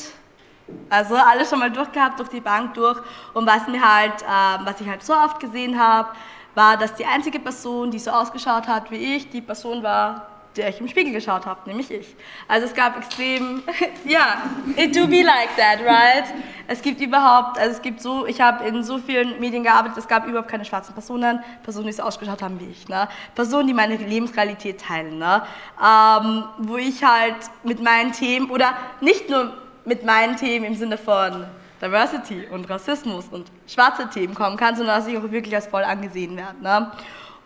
also 0.90 1.16
alles 1.16 1.50
schon 1.50 1.60
mal 1.60 1.72
durchgehabt, 1.72 2.20
durch 2.20 2.30
die 2.30 2.42
Bank 2.42 2.74
durch. 2.74 3.00
Und 3.34 3.46
was 3.46 3.68
mir 3.68 3.82
halt, 3.82 4.22
äh, 4.22 4.66
was 4.66 4.82
ich 4.82 4.88
halt 4.88 5.04
so 5.04 5.14
oft 5.14 5.40
gesehen 5.40 5.80
habe, 5.80 6.10
war, 6.54 6.78
dass 6.78 6.96
die 6.96 7.06
einzige 7.06 7.40
Person, 7.40 7.92
die 7.92 8.00
so 8.00 8.12
ausgeschaut 8.12 8.68
hat 8.68 8.90
wie 8.92 9.16
ich, 9.16 9.30
die 9.30 9.42
Person 9.42 9.84
war, 9.84 10.28
der 10.58 10.70
ich 10.70 10.80
im 10.80 10.88
Spiegel 10.88 11.14
geschaut 11.14 11.46
habe, 11.46 11.62
nämlich 11.66 11.92
ich. 11.92 12.16
Also 12.48 12.68
es 12.68 12.74
gab 12.74 12.98
extrem, 12.98 13.64
ja, 14.06 14.44
it 14.76 14.96
do 14.96 15.08
be 15.08 15.22
like 15.22 15.56
that, 15.58 15.80
right? 15.86 16.26
Es 16.68 16.82
gibt 16.82 17.02
überhaupt, 17.02 17.60
also 17.60 17.72
es 17.76 17.82
gibt 17.82 18.02
so, 18.02 18.26
ich 18.26 18.42
habe 18.42 18.66
in 18.66 18.84
so 18.84 18.98
vielen 18.98 19.40
Medien 19.40 19.64
gearbeitet, 19.64 19.98
es 19.98 20.08
gab 20.08 20.28
überhaupt 20.28 20.50
keine 20.50 20.66
schwarzen 20.66 20.94
Personen, 20.94 21.44
Personen, 21.64 21.88
die 21.88 21.94
so 21.94 22.04
ausgeschaut 22.04 22.42
haben 22.42 22.60
wie 22.60 22.72
ich, 22.72 22.88
ne? 22.88 23.08
Personen, 23.36 23.68
die 23.68 23.74
meine 23.74 23.98
Lebensrealität 23.98 24.82
teilen, 24.82 25.18
ne? 25.20 25.44
Ähm, 25.84 26.44
wo 26.58 26.78
ich 26.78 27.04
halt 27.04 27.36
mit 27.64 27.82
meinen 27.82 28.12
Themen, 28.12 28.50
oder 28.50 28.74
nicht 29.02 29.30
nur 29.30 29.54
mit 29.86 30.04
meinen 30.04 30.36
Themen 30.38 30.66
im 30.66 30.76
Sinne 30.76 30.98
von 30.98 31.46
Diversity 31.82 32.48
und 32.52 32.70
Rassismus 32.70 33.26
und 33.30 33.52
schwarze 33.68 34.10
Themen 34.10 34.34
kommen 34.34 34.58
kann, 34.58 34.76
sondern 34.76 34.98
dass 34.98 35.08
ich 35.08 35.18
auch 35.18 35.30
wirklich 35.32 35.54
als 35.54 35.68
voll 35.68 35.84
angesehen 35.84 36.36
werde. 36.38 36.62
Ne? 36.62 36.92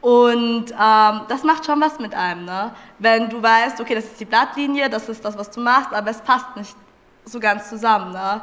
Und 0.01 0.71
ähm, 0.71 1.21
das 1.27 1.43
macht 1.43 1.65
schon 1.65 1.81
was 1.81 1.99
mit 1.99 2.15
einem, 2.15 2.45
ne? 2.45 2.73
wenn 2.99 3.29
du 3.29 3.43
weißt, 3.43 3.81
okay, 3.81 3.95
das 3.95 4.05
ist 4.05 4.19
die 4.19 4.25
Blattlinie, 4.25 4.89
das 4.89 5.09
ist 5.09 5.25
das, 5.25 5.37
was 5.37 5.51
du 5.51 5.59
machst, 5.59 5.93
aber 5.93 6.09
es 6.09 6.21
passt 6.21 6.55
nicht 6.55 6.75
so 7.25 7.39
ganz 7.39 7.69
zusammen. 7.69 8.13
Ne? 8.13 8.41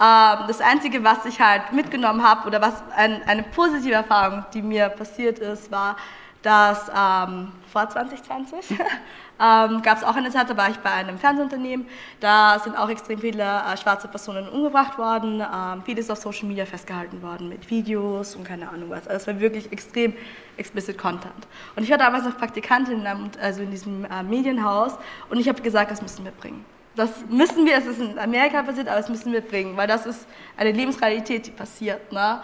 Ähm, 0.00 0.38
das 0.48 0.60
Einzige, 0.60 1.02
was 1.04 1.24
ich 1.24 1.40
halt 1.40 1.72
mitgenommen 1.72 2.22
habe 2.22 2.48
oder 2.48 2.60
was 2.60 2.82
ein, 2.96 3.22
eine 3.28 3.44
positive 3.44 3.94
Erfahrung, 3.94 4.44
die 4.52 4.62
mir 4.62 4.88
passiert 4.88 5.38
ist, 5.38 5.70
war, 5.70 5.96
dass 6.42 6.88
ähm, 6.88 7.52
vor 7.72 7.88
2020 7.88 8.76
ähm, 9.40 9.82
gab 9.82 9.98
es 9.98 10.04
auch 10.04 10.16
eine 10.16 10.30
Zeit, 10.30 10.50
da 10.50 10.56
war 10.56 10.68
ich 10.70 10.78
bei 10.78 10.90
einem 10.90 11.18
Fernsehunternehmen, 11.18 11.86
da 12.20 12.58
sind 12.58 12.76
auch 12.76 12.88
extrem 12.88 13.18
viele 13.18 13.44
äh, 13.44 13.76
schwarze 13.76 14.08
Personen 14.08 14.48
umgebracht 14.48 14.98
worden, 14.98 15.40
ähm, 15.40 15.82
vieles 15.84 16.10
auf 16.10 16.18
Social 16.18 16.48
Media 16.48 16.66
festgehalten 16.66 17.22
worden 17.22 17.48
mit 17.48 17.70
Videos 17.70 18.34
und 18.34 18.44
keine 18.44 18.68
Ahnung 18.68 18.90
was. 18.90 19.06
Also 19.06 19.22
es 19.22 19.26
war 19.26 19.40
wirklich 19.40 19.70
extrem 19.72 20.14
explicit 20.56 20.98
Content. 20.98 21.46
Und 21.76 21.84
ich 21.84 21.90
war 21.90 21.98
damals 21.98 22.24
noch 22.24 22.36
Praktikantin 22.36 23.04
in, 23.04 23.30
also 23.40 23.62
in 23.62 23.70
diesem 23.70 24.04
äh, 24.04 24.22
Medienhaus 24.22 24.98
und 25.30 25.38
ich 25.38 25.48
habe 25.48 25.62
gesagt, 25.62 25.90
das 25.90 26.02
müssen 26.02 26.24
wir 26.24 26.32
bringen. 26.32 26.64
Das 26.96 27.10
müssen 27.28 27.64
wir, 27.64 27.76
es 27.76 27.86
ist 27.86 28.00
in 28.00 28.18
Amerika 28.18 28.60
passiert, 28.64 28.88
aber 28.88 28.96
das 28.96 29.08
müssen 29.08 29.32
wir 29.32 29.40
bringen, 29.40 29.76
weil 29.76 29.86
das 29.86 30.04
ist 30.04 30.26
eine 30.56 30.72
Lebensrealität, 30.72 31.46
die 31.46 31.52
passiert. 31.52 32.10
Ne? 32.10 32.40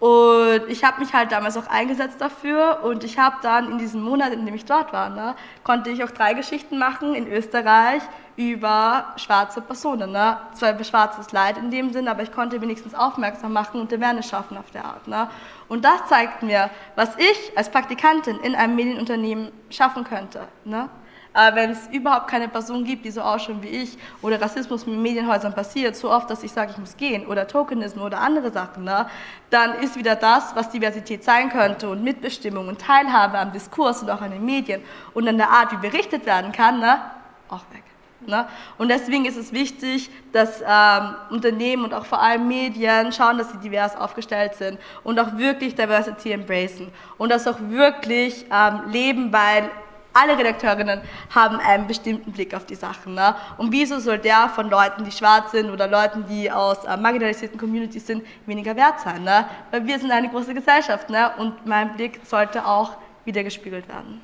Und 0.00 0.62
ich 0.68 0.84
habe 0.84 1.00
mich 1.00 1.14
halt 1.14 1.32
damals 1.32 1.56
auch 1.56 1.68
eingesetzt 1.68 2.20
dafür 2.20 2.80
und 2.82 3.04
ich 3.04 3.18
habe 3.18 3.36
dann 3.42 3.70
in 3.70 3.78
diesem 3.78 4.02
Monat, 4.02 4.32
in 4.32 4.44
dem 4.44 4.54
ich 4.54 4.64
dort 4.64 4.92
war, 4.92 5.08
ne, 5.08 5.34
konnte 5.62 5.90
ich 5.90 6.04
auch 6.04 6.10
drei 6.10 6.34
Geschichten 6.34 6.78
machen 6.78 7.14
in 7.14 7.30
Österreich 7.30 8.02
über 8.36 9.14
schwarze 9.16 9.60
Personen. 9.60 10.10
Ne? 10.10 10.36
Zwar 10.54 10.72
über 10.72 10.84
schwarzes 10.84 11.32
Leid 11.32 11.56
in 11.56 11.70
dem 11.70 11.92
Sinn, 11.92 12.08
aber 12.08 12.22
ich 12.22 12.32
konnte 12.32 12.60
wenigstens 12.60 12.94
aufmerksam 12.94 13.52
machen 13.52 13.80
und 13.80 13.92
Awareness 13.92 14.28
schaffen 14.28 14.56
auf 14.56 14.70
der 14.72 14.84
Art. 14.84 15.06
Ne? 15.06 15.28
Und 15.68 15.84
das 15.84 16.06
zeigt 16.08 16.42
mir, 16.42 16.70
was 16.96 17.16
ich 17.16 17.56
als 17.56 17.70
Praktikantin 17.70 18.38
in 18.40 18.54
einem 18.54 18.74
Medienunternehmen 18.74 19.52
schaffen 19.70 20.04
könnte. 20.04 20.48
Ne? 20.64 20.88
Aber 21.34 21.56
wenn 21.56 21.70
es 21.70 21.88
überhaupt 21.88 22.28
keine 22.28 22.48
Person 22.48 22.84
gibt, 22.84 23.04
die 23.04 23.10
so 23.10 23.20
ausschaut 23.20 23.60
wie 23.60 23.68
ich, 23.68 23.98
oder 24.22 24.40
Rassismus 24.40 24.86
mit 24.86 24.96
Medienhäusern 24.96 25.52
passiert, 25.52 25.96
so 25.96 26.10
oft, 26.10 26.30
dass 26.30 26.44
ich 26.44 26.52
sage, 26.52 26.70
ich 26.70 26.78
muss 26.78 26.96
gehen, 26.96 27.26
oder 27.26 27.48
Tokenismus 27.48 28.04
oder 28.04 28.20
andere 28.20 28.52
Sachen, 28.52 28.84
ne, 28.84 29.06
dann 29.50 29.74
ist 29.80 29.96
wieder 29.96 30.14
das, 30.14 30.54
was 30.54 30.70
Diversität 30.70 31.24
sein 31.24 31.50
könnte 31.50 31.90
und 31.90 32.04
Mitbestimmung 32.04 32.68
und 32.68 32.80
Teilhabe 32.80 33.36
am 33.38 33.52
Diskurs 33.52 34.02
und 34.02 34.10
auch 34.10 34.22
an 34.22 34.30
den 34.30 34.44
Medien 34.44 34.80
und 35.12 35.26
an 35.26 35.36
der 35.36 35.50
Art, 35.50 35.72
wie 35.72 35.88
berichtet 35.88 36.24
werden 36.24 36.52
kann, 36.52 36.78
ne, 36.78 37.00
auch 37.48 37.64
weg. 37.72 37.82
Ne? 38.26 38.46
Und 38.78 38.88
deswegen 38.88 39.24
ist 39.26 39.36
es 39.36 39.52
wichtig, 39.52 40.10
dass 40.32 40.62
ähm, 40.66 41.14
Unternehmen 41.30 41.84
und 41.84 41.92
auch 41.92 42.06
vor 42.06 42.22
allem 42.22 42.48
Medien 42.48 43.12
schauen, 43.12 43.38
dass 43.38 43.50
sie 43.50 43.58
divers 43.58 43.96
aufgestellt 43.96 44.54
sind 44.54 44.78
und 45.02 45.18
auch 45.18 45.36
wirklich 45.36 45.74
Diversity 45.74 46.32
embracen 46.32 46.90
und 47.18 47.30
das 47.30 47.46
auch 47.46 47.58
wirklich 47.60 48.46
ähm, 48.50 48.82
leben, 48.90 49.32
weil 49.32 49.70
alle 50.14 50.38
Redakteurinnen 50.38 51.00
haben 51.34 51.58
einen 51.58 51.86
bestimmten 51.86 52.32
Blick 52.32 52.54
auf 52.54 52.64
die 52.64 52.76
Sachen. 52.76 53.14
Ne? 53.14 53.34
Und 53.58 53.72
wieso 53.72 53.98
soll 53.98 54.18
der 54.18 54.48
von 54.48 54.70
Leuten, 54.70 55.04
die 55.04 55.12
schwarz 55.12 55.50
sind 55.50 55.70
oder 55.70 55.86
Leuten, 55.88 56.24
die 56.26 56.50
aus 56.50 56.84
äh, 56.84 56.96
marginalisierten 56.96 57.58
Communities 57.58 58.06
sind, 58.06 58.24
weniger 58.46 58.74
wert 58.76 59.00
sein? 59.00 59.24
Ne? 59.24 59.46
Weil 59.70 59.86
wir 59.86 59.98
sind 59.98 60.10
eine 60.10 60.28
große 60.28 60.54
Gesellschaft 60.54 61.10
ne? 61.10 61.32
und 61.38 61.66
mein 61.66 61.94
Blick 61.96 62.20
sollte 62.24 62.64
auch 62.64 62.96
wieder 63.24 63.42
gespiegelt 63.42 63.88
werden. 63.88 64.20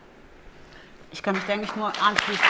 Ich 1.12 1.22
kann 1.22 1.34
mich 1.34 1.44
da 1.44 1.54
eigentlich 1.54 1.74
nur 1.74 1.88
anschließen. 1.88 2.44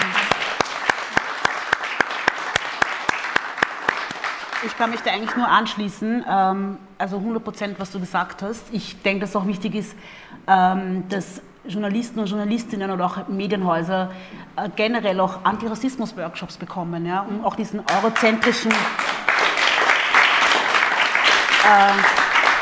Ich 4.67 4.77
kann 4.77 4.91
mich 4.91 5.01
da 5.01 5.13
eigentlich 5.13 5.35
nur 5.35 5.49
anschließen. 5.49 6.25
Ähm, 6.29 6.79
also 6.99 7.17
100 7.17 7.43
Prozent, 7.43 7.81
was 7.81 7.91
du 7.91 8.01
gesagt 8.01 8.43
hast. 8.43 8.65
Ich 8.73 9.01
denke, 9.01 9.21
dass 9.21 9.35
auch 9.35 9.47
wichtig 9.47 9.75
ist, 9.75 9.97
ähm, 10.47 11.09
dass 11.09 11.41
Journalisten 11.67 12.21
und 12.21 12.27
Journalistinnen 12.27 12.91
oder 12.91 13.07
auch 13.07 13.29
Medienhäuser 13.29 14.11
äh, 14.57 14.69
generell 14.75 15.21
auch 15.21 15.45
Antirassismus-Workshops 15.45 16.57
bekommen, 16.57 17.05
ja, 17.05 17.21
um 17.21 17.45
auch 17.45 17.55
diesen 17.55 17.81
eurozentrischen, 17.81 18.71
äh, 18.71 18.75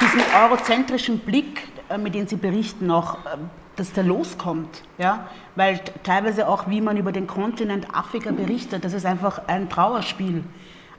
diesen 0.01 0.21
eurozentrischen 0.43 1.21
Blick, 1.21 1.69
äh, 1.89 1.97
mit 1.97 2.15
dem 2.15 2.27
sie 2.27 2.37
berichten, 2.37 2.91
auch, 2.91 3.15
äh, 3.15 3.39
dass 3.77 3.93
der 3.93 4.03
loskommt. 4.03 4.83
Ja? 4.99 5.29
Weil 5.55 5.81
teilweise 6.03 6.49
auch, 6.49 6.69
wie 6.69 6.81
man 6.81 6.97
über 6.97 7.13
den 7.13 7.29
Kontinent 7.29 7.95
Afrika 7.95 8.33
berichtet, 8.33 8.85
das 8.85 8.93
ist 8.93 9.07
einfach 9.07 9.43
ein 9.47 9.71
Trauerspiel. 9.71 10.43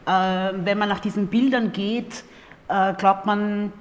Äh, 0.05 0.11
wenn 0.53 0.77
man 0.77 0.87
nach 0.87 1.01
diesen 1.01 1.27
Bildern 1.27 1.73
geht, 1.73 2.23
äh, 2.69 2.93
glaubt 2.93 3.25
man, 3.25 3.73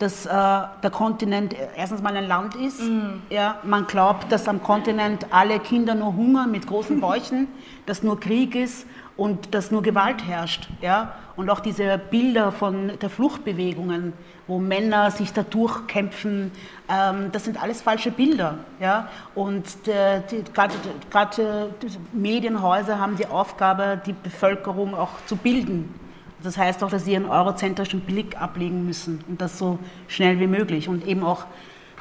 dass 0.00 0.24
äh, 0.24 0.30
der 0.30 0.90
Kontinent 0.90 1.54
erstens 1.76 2.00
mal 2.00 2.16
ein 2.16 2.26
Land 2.26 2.54
ist. 2.54 2.80
Mm. 2.80 3.20
Ja, 3.28 3.58
man 3.62 3.86
glaubt, 3.86 4.32
dass 4.32 4.48
am 4.48 4.62
Kontinent 4.62 5.26
alle 5.30 5.60
Kinder 5.60 5.94
nur 5.94 6.16
hungern 6.16 6.50
mit 6.50 6.66
großen 6.66 7.00
Bäuchen, 7.02 7.48
dass 7.84 8.02
nur 8.02 8.18
Krieg 8.18 8.54
ist 8.54 8.86
und 9.18 9.54
dass 9.54 9.70
nur 9.70 9.82
Gewalt 9.82 10.26
herrscht. 10.26 10.70
Ja? 10.80 11.12
Und 11.36 11.50
auch 11.50 11.60
diese 11.60 11.98
Bilder 11.98 12.50
von 12.50 12.92
der 12.98 13.10
Fluchtbewegungen, 13.10 14.14
wo 14.46 14.58
Männer 14.58 15.10
sich 15.10 15.34
da 15.34 15.42
durchkämpfen, 15.42 16.50
ähm, 16.88 17.30
das 17.30 17.44
sind 17.44 17.62
alles 17.62 17.82
falsche 17.82 18.10
Bilder. 18.10 18.54
Ja? 18.80 19.08
Und 19.34 19.66
gerade 19.84 21.74
Medienhäuser 22.14 22.98
haben 22.98 23.16
die 23.16 23.26
Aufgabe, 23.26 24.00
die 24.06 24.14
Bevölkerung 24.14 24.94
auch 24.94 25.10
zu 25.26 25.36
bilden. 25.36 25.94
Das 26.42 26.56
heißt 26.56 26.82
auch, 26.82 26.90
dass 26.90 27.04
sie 27.04 27.16
einen 27.16 27.26
eurozentrischen 27.26 28.00
Blick 28.00 28.40
ablegen 28.40 28.86
müssen 28.86 29.22
und 29.28 29.40
das 29.40 29.58
so 29.58 29.78
schnell 30.08 30.40
wie 30.40 30.46
möglich 30.46 30.88
und 30.88 31.06
eben 31.06 31.22
auch 31.22 31.44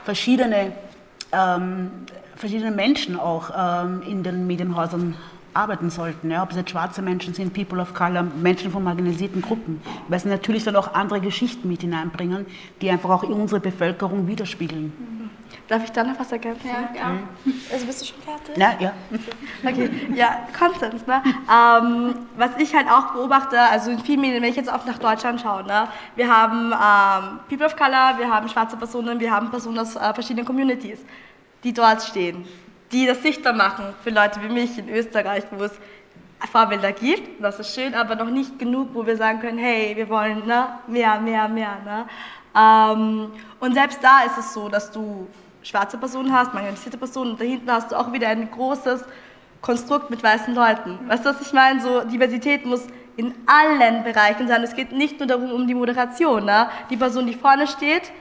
verschiedene, 0.03 0.71
ähm, 1.31 1.91
verschiedene 2.35 2.71
Menschen 2.71 3.19
auch 3.19 3.51
ähm, 3.55 4.01
in 4.07 4.23
den 4.23 4.47
Medienhäusern 4.47 5.15
arbeiten 5.53 5.89
sollten. 5.89 6.31
Ja? 6.31 6.43
Ob 6.43 6.51
es 6.51 6.57
jetzt 6.57 6.69
schwarze 6.71 7.01
Menschen 7.01 7.33
sind, 7.33 7.53
People 7.53 7.81
of 7.81 7.93
Color, 7.93 8.23
Menschen 8.23 8.71
von 8.71 8.83
marginalisierten 8.83 9.41
Gruppen. 9.41 9.81
Weil 10.07 10.19
sie 10.19 10.29
natürlich 10.29 10.63
dann 10.63 10.75
auch 10.75 10.93
andere 10.93 11.19
Geschichten 11.19 11.67
mit 11.67 11.81
hineinbringen, 11.81 12.45
die 12.81 12.89
einfach 12.89 13.09
auch 13.09 13.23
unsere 13.23 13.59
Bevölkerung 13.59 14.27
widerspiegeln. 14.27 14.93
Mhm. 14.97 15.28
Darf 15.67 15.83
ich 15.83 15.91
da 15.91 16.03
noch 16.03 16.19
was 16.19 16.31
ergänzen? 16.31 16.67
Ja, 16.67 16.89
ja. 16.99 17.09
Mhm. 17.09 17.53
Also 17.71 17.85
bist 17.85 18.01
du 18.01 18.05
schon 18.05 18.21
fertig? 18.21 18.55
Na, 18.57 18.79
ja. 18.79 18.93
Okay, 19.63 19.89
ja, 20.15 20.47
Konsens. 20.57 21.05
Ne? 21.05 21.21
Ähm, 21.25 22.15
was 22.37 22.51
ich 22.57 22.73
halt 22.73 22.87
auch 22.87 23.13
beobachte, 23.13 23.59
also 23.59 23.91
in 23.91 23.99
vielen 23.99 24.21
Medien, 24.21 24.41
wenn 24.41 24.49
ich 24.49 24.55
jetzt 24.55 24.71
auch 24.71 24.85
nach 24.85 24.97
Deutschland 24.97 25.41
schaue, 25.41 25.63
ne? 25.63 25.87
wir 26.15 26.27
haben 26.27 26.71
ähm, 26.73 27.39
People 27.49 27.67
of 27.67 27.75
Color, 27.75 28.17
wir 28.17 28.29
haben 28.29 28.49
schwarze 28.49 28.77
Personen, 28.77 29.19
wir 29.19 29.31
haben 29.31 29.51
Personen 29.51 29.77
aus 29.79 29.95
äh, 29.95 30.13
verschiedenen 30.13 30.45
Communities, 30.45 30.99
die 31.63 31.73
dort 31.73 32.01
stehen, 32.01 32.45
die 32.91 33.05
das 33.05 33.21
sichtbar 33.21 33.53
machen 33.53 33.85
für 34.03 34.09
Leute 34.09 34.41
wie 34.41 34.49
mich 34.49 34.77
in 34.77 34.89
Österreich, 34.89 35.43
wo 35.51 35.63
es 35.63 35.73
Vorbilder 36.47 36.93
gibt, 36.93 37.43
das 37.43 37.59
ist 37.59 37.75
schön, 37.75 37.93
aber 37.93 38.15
noch 38.15 38.29
nicht 38.29 38.57
genug, 38.57 38.89
wo 38.93 39.05
wir 39.05 39.17
sagen 39.17 39.39
können, 39.39 39.57
hey, 39.57 39.95
wir 39.95 40.07
wollen 40.09 40.47
ne, 40.47 40.79
mehr, 40.87 41.19
mehr, 41.19 41.47
mehr. 41.49 41.77
Ne? 41.83 42.05
Ähm, 42.59 43.31
und 43.59 43.73
selbst 43.73 44.03
da 44.03 44.23
ist 44.23 44.37
es 44.37 44.53
so, 44.53 44.69
dass 44.69 44.91
du 44.91 45.27
schwarze 45.61 45.97
Personen 45.97 46.33
hast, 46.33 46.53
marginalisierte 46.53 46.97
Personen 46.97 47.31
und 47.31 47.39
dahinter 47.39 47.73
hast 47.73 47.91
du 47.91 47.95
auch 47.95 48.11
wieder 48.11 48.27
ein 48.29 48.49
großes 48.49 49.03
Konstrukt 49.61 50.09
mit 50.09 50.23
weißen 50.23 50.53
Leuten. 50.55 50.99
Weißt 51.07 51.25
du, 51.25 51.29
was 51.29 51.41
ich 51.41 51.53
meine? 51.53 51.81
So, 51.81 52.01
Diversität 52.01 52.65
muss 52.65 52.87
in 53.17 53.33
allen 53.45 54.03
Bereichen 54.03 54.47
sein. 54.47 54.63
Es 54.63 54.75
geht 54.75 54.93
nicht 54.93 55.19
nur 55.19 55.27
darum, 55.27 55.51
um 55.51 55.67
die 55.67 55.75
Moderation. 55.75 56.45
Ne? 56.45 56.69
Die 56.89 56.95
Person, 56.95 57.27
die 57.27 57.33
vorne 57.33 57.67
steht, 57.67 58.11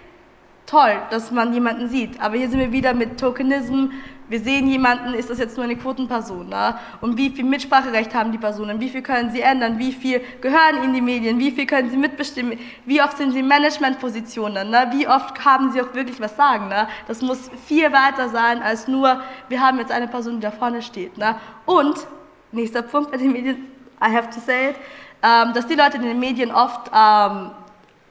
toll, 0.66 1.00
dass 1.10 1.30
man 1.30 1.52
jemanden 1.54 1.88
sieht. 1.88 2.20
Aber 2.20 2.36
hier 2.36 2.48
sind 2.48 2.58
wir 2.58 2.72
wieder 2.72 2.94
mit 2.94 3.18
Tokenism, 3.20 3.90
wir 4.28 4.40
sehen 4.40 4.68
jemanden, 4.68 5.14
ist 5.14 5.30
das 5.30 5.38
jetzt 5.38 5.56
nur 5.56 5.64
eine 5.64 5.76
Quotenperson? 5.76 6.48
Ne? 6.48 6.78
Und 7.00 7.16
wie 7.16 7.30
viel 7.30 7.44
Mitspracherecht 7.44 8.14
haben 8.14 8.30
die 8.30 8.38
Personen? 8.38 8.78
Wie 8.80 8.88
viel 8.88 9.02
können 9.02 9.30
sie 9.30 9.40
ändern? 9.40 9.78
Wie 9.78 9.92
viel 9.92 10.20
gehören 10.40 10.82
in 10.84 10.92
die 10.92 11.00
Medien? 11.00 11.38
Wie 11.38 11.50
viel 11.50 11.66
können 11.66 11.90
sie 11.90 11.96
mitbestimmen? 11.96 12.58
Wie 12.84 13.00
oft 13.00 13.16
sind 13.16 13.32
sie 13.32 13.38
in 13.40 13.48
Managementpositionen? 13.48 14.70
Ne? 14.70 14.88
Wie 14.92 15.08
oft 15.08 15.44
haben 15.44 15.72
sie 15.72 15.80
auch 15.80 15.94
wirklich 15.94 16.20
was 16.20 16.36
sagen? 16.36 16.68
Ne? 16.68 16.88
Das 17.06 17.22
muss 17.22 17.50
viel 17.66 17.90
weiter 17.92 18.28
sein 18.28 18.62
als 18.62 18.86
nur, 18.86 19.22
wir 19.48 19.60
haben 19.60 19.78
jetzt 19.78 19.92
eine 19.92 20.08
Person, 20.08 20.36
die 20.36 20.40
da 20.42 20.50
vorne 20.50 20.82
steht. 20.82 21.16
Ne? 21.16 21.36
Und, 21.64 22.06
nächster 22.52 22.82
Punkt 22.82 23.10
bei 23.10 23.16
den 23.16 23.32
Medien, 23.32 23.66
I 24.00 24.14
have 24.14 24.28
to 24.30 24.40
say 24.40 24.70
it, 24.70 24.76
ähm, 25.22 25.52
dass 25.54 25.66
die 25.66 25.74
Leute 25.74 25.96
in 25.96 26.02
den 26.02 26.20
Medien 26.20 26.52
oft 26.52 26.90
ähm, 26.94 27.50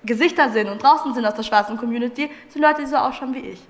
Gesichter 0.03 0.49
sind 0.49 0.68
und 0.70 0.82
draußen 0.82 1.13
sind 1.13 1.26
aus 1.26 1.36
der 1.36 1.43
schwarzen 1.43 1.78
Community, 1.78 2.30
sind 2.49 2.61
Leute, 2.61 2.82
die 2.82 2.88
so 2.88 2.97
ausschauen 2.97 3.34
wie 3.34 3.39
ich. 3.39 3.61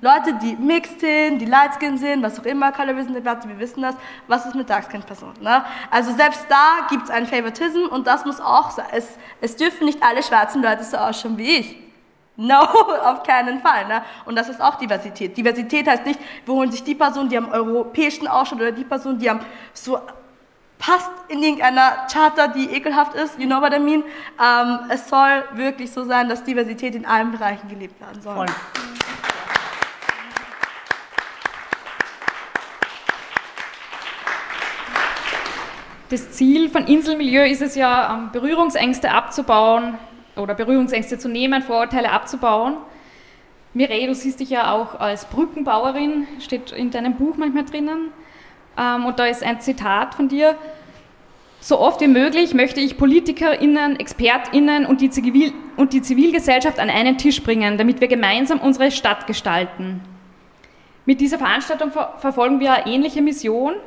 Leute, 0.00 0.34
die 0.34 0.56
mixed 0.56 1.00
sind, 1.00 1.38
die 1.38 1.46
light 1.46 1.74
skin 1.74 1.98
sind, 1.98 2.22
was 2.22 2.38
auch 2.38 2.44
immer, 2.44 2.72
Colorism 2.72 3.14
Debatte, 3.14 3.48
wir 3.48 3.58
wissen 3.58 3.82
das, 3.82 3.94
was 4.28 4.46
ist 4.46 4.54
mit 4.54 4.68
dark 4.68 4.84
skin 4.84 5.02
Personen. 5.02 5.40
Ne? 5.40 5.64
Also 5.90 6.12
selbst 6.12 6.46
da 6.48 6.86
gibt 6.88 7.04
es 7.04 7.10
einen 7.10 7.26
Favoritism 7.26 7.86
und 7.90 8.06
das 8.06 8.24
muss 8.24 8.40
auch 8.40 8.70
sein. 8.70 8.86
Es, 8.92 9.08
es 9.40 9.56
dürfen 9.56 9.86
nicht 9.86 10.02
alle 10.02 10.22
schwarzen 10.22 10.62
Leute 10.62 10.84
so 10.84 10.96
ausschauen 10.96 11.38
wie 11.38 11.56
ich. 11.56 11.76
No, 12.36 12.60
auf 13.04 13.22
keinen 13.22 13.60
Fall. 13.60 13.86
Ne? 13.88 14.02
Und 14.26 14.36
das 14.36 14.48
ist 14.48 14.60
auch 14.60 14.76
Diversität. 14.76 15.36
Diversität 15.36 15.88
heißt 15.88 16.04
nicht, 16.04 16.20
wir 16.44 16.54
holen 16.54 16.70
sich 16.70 16.84
die 16.84 16.94
Person, 16.94 17.28
die 17.28 17.38
am 17.38 17.50
europäischen 17.50 18.28
ausschaut 18.28 18.60
oder 18.60 18.72
die 18.72 18.84
Person, 18.84 19.18
die 19.18 19.30
am 19.30 19.40
so 19.72 19.98
passt 20.78 21.10
in 21.28 21.42
irgendeiner 21.42 22.06
Charta, 22.12 22.48
die 22.48 22.70
ekelhaft 22.70 23.14
ist, 23.14 23.38
you 23.38 23.46
know 23.46 23.60
what 23.60 23.72
I 23.72 23.78
mean. 23.78 24.02
Ähm, 24.38 24.78
es 24.90 25.08
soll 25.08 25.44
wirklich 25.54 25.90
so 25.90 26.04
sein, 26.04 26.28
dass 26.28 26.44
Diversität 26.44 26.94
in 26.94 27.06
allen 27.06 27.32
Bereichen 27.32 27.68
gelebt 27.68 27.98
werden 28.00 28.20
soll. 28.20 28.34
Voll. 28.34 28.46
Das 36.08 36.30
Ziel 36.30 36.68
von 36.68 36.86
Inselmilieu 36.86 37.44
ist 37.44 37.62
es 37.62 37.74
ja, 37.74 38.14
ähm, 38.14 38.30
Berührungsängste 38.30 39.10
abzubauen 39.10 39.98
oder 40.36 40.54
Berührungsängste 40.54 41.18
zu 41.18 41.28
nehmen, 41.28 41.62
Vorurteile 41.62 42.12
abzubauen. 42.12 42.76
Mireille, 43.74 44.06
du 44.06 44.14
siehst 44.14 44.38
dich 44.38 44.50
ja 44.50 44.72
auch 44.72 45.00
als 45.00 45.24
Brückenbauerin, 45.24 46.28
steht 46.38 46.70
in 46.70 46.92
deinem 46.92 47.16
Buch 47.16 47.36
manchmal 47.36 47.64
drinnen. 47.64 48.12
Ähm, 48.78 49.04
und 49.04 49.18
da 49.18 49.26
ist 49.26 49.42
ein 49.42 49.60
Zitat 49.60 50.14
von 50.14 50.28
dir. 50.28 50.54
So 51.58 51.80
oft 51.80 52.00
wie 52.00 52.06
möglich 52.06 52.54
möchte 52.54 52.80
ich 52.80 52.96
PolitikerInnen, 52.96 53.98
ExpertInnen 53.98 54.86
und 54.86 55.00
die, 55.00 55.10
Zivil 55.10 55.52
und 55.76 55.92
die 55.92 56.02
Zivilgesellschaft 56.02 56.78
an 56.78 56.88
einen 56.88 57.18
Tisch 57.18 57.42
bringen, 57.42 57.78
damit 57.78 58.00
wir 58.00 58.06
gemeinsam 58.06 58.60
unsere 58.60 58.92
Stadt 58.92 59.26
gestalten. 59.26 60.02
Mit 61.04 61.20
dieser 61.20 61.38
Veranstaltung 61.38 61.90
ver 61.90 62.14
verfolgen 62.18 62.60
wir 62.60 62.74
eine 62.74 62.86
ähnliche 62.86 63.22
Mission– 63.22 63.74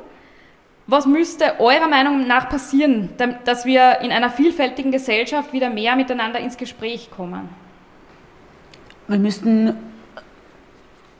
was 0.90 1.06
müsste 1.06 1.60
eurer 1.60 1.88
Meinung 1.88 2.26
nach 2.26 2.48
passieren, 2.48 3.10
dass 3.44 3.64
wir 3.64 4.00
in 4.00 4.10
einer 4.10 4.28
vielfältigen 4.28 4.90
Gesellschaft 4.90 5.52
wieder 5.52 5.70
mehr 5.70 5.94
miteinander 5.94 6.40
ins 6.40 6.56
Gespräch 6.56 7.10
kommen? 7.10 7.48
Wir 9.06 9.18
müssten, 9.18 9.74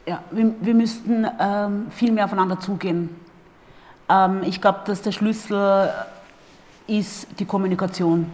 ja, 0.07 0.23
wir, 0.33 0.55
wir 0.61 0.75
müssten 0.75 1.27
ähm, 1.39 1.87
viel 1.91 2.11
mehr 2.11 2.25
aufeinander 2.25 2.59
zugehen. 2.59 3.11
Ähm, 4.09 4.43
ich 4.45 4.61
glaube, 4.61 4.81
dass 4.87 5.03
der 5.03 5.13
Schlüssel 5.13 5.91
ist 6.89 7.29
die 7.39 7.45
Kommunikation 7.45 8.27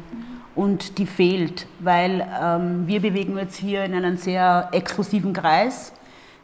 und 0.55 0.97
die 0.97 1.07
fehlt, 1.07 1.67
weil 1.81 2.27
ähm, 2.43 2.87
wir 2.87 3.01
bewegen 3.01 3.39
uns 3.39 3.57
hier 3.57 3.85
in 3.85 3.95
einem 3.95 4.17
sehr 4.17 4.71
exklusiven 4.73 5.35
Kreis. 5.35 5.93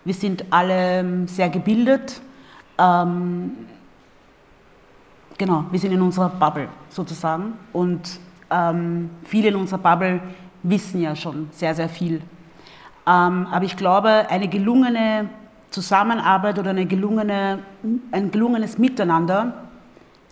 Wir 0.05 0.15
sind 0.15 0.45
alle 0.51 1.01
ähm, 1.01 1.29
sehr 1.29 1.49
gebildet. 1.49 2.21
Ähm, 2.79 3.57
Genau, 5.39 5.65
wir 5.71 5.79
sind 5.79 5.93
in 5.93 6.03
unserer 6.03 6.29
Bubble 6.29 6.69
sozusagen 6.89 7.55
und 7.73 8.21
ähm, 8.51 9.11
viele 9.25 9.49
in 9.49 9.57
unserer 9.57 9.79
Bubble 9.79 10.21
wissen 10.63 11.01
ja 11.01 11.17
schon 11.17 11.49
sehr, 11.53 11.75
sehr 11.75 11.89
viel. 11.89 12.23
Ähm, 13.07 13.47
aber 13.51 13.65
ich 13.65 13.77
glaube, 13.77 14.27
eine 14.29 14.49
gelungene 14.49 15.29
Zusammenarbeit 15.71 16.59
oder 16.59 16.71
eine 16.71 16.87
gelungene, 16.87 17.61
ein 18.11 18.31
gelungenes 18.31 18.79
Miteinander 18.79 19.55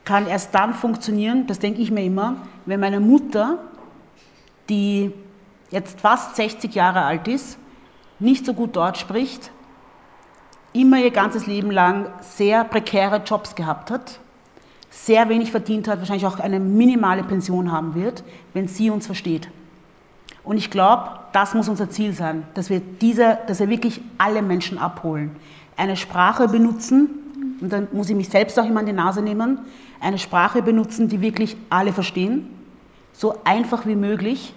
kann 0.05 0.26
erst 0.26 0.55
dann 0.55 0.74
funktionieren, 0.74 1.46
das 1.46 1.59
denke 1.59 1.80
ich 1.80 1.90
mir 1.90 2.05
immer, 2.05 2.36
wenn 2.66 2.80
meine 2.80 3.01
Mutter, 3.01 3.59
die 4.68 5.12
jetzt 5.70 6.01
fast 6.01 6.36
60 6.36 6.74
Jahre 6.74 7.03
alt 7.03 7.26
ist, 7.26 7.59
nicht 8.18 8.44
so 8.44 8.55
gut 8.55 8.76
Deutsch 8.76 9.01
spricht, 9.01 9.51
immer 10.72 10.98
ihr 10.98 11.11
ganzes 11.11 11.46
Leben 11.46 11.70
lang 11.70 12.07
sehr 12.20 12.64
prekäre 12.64 13.22
Jobs 13.24 13.55
gehabt 13.55 13.90
hat 13.90 14.20
sehr 14.91 15.28
wenig 15.28 15.53
verdient 15.53 15.88
hat, 15.88 16.01
wahrscheinlich 16.01 16.26
auch 16.26 16.41
eine 16.41 16.61
minimale 16.61 17.22
Pension 17.22 17.70
haben 17.70 17.95
wird, 17.95 18.24
wenn 18.53 18.68
sie 18.68 18.91
uns 18.91 19.07
versteht. 19.07 19.49
Und 20.43 20.57
ich 20.57 20.70
glaube, 20.70 21.05
das 21.32 21.55
muss 21.55 21.68
unser 21.68 21.91
Ziel 21.91 22.12
sein, 22.12 22.43
dass 22.55 22.70
wir, 22.70 22.80
diese, 22.80 23.38
dass 23.47 23.61
wir 23.61 23.68
wirklich 23.68 24.01
alle 24.18 24.43
Menschen 24.43 24.78
abholen. 24.78 25.36
Eine 25.76 25.97
Sprache 25.97 26.49
benutzen, 26.49 27.09
und 27.61 27.72
dann 27.72 27.88
muss 27.93 28.11
ich 28.11 28.16
mich 28.16 28.28
selbst 28.28 28.59
auch 28.59 28.64
immer 28.64 28.80
an 28.80 28.86
die 28.86 28.93
Nase 28.93 29.22
nehmen, 29.22 29.59
eine 30.01 30.18
Sprache 30.18 30.62
benutzen, 30.62 31.09
die 31.09 31.20
wirklich 31.20 31.57
alle 31.68 31.93
verstehen, 31.93 32.49
so 33.12 33.34
einfach 33.45 33.86
wie 33.86 33.97
möglich, 33.97 34.55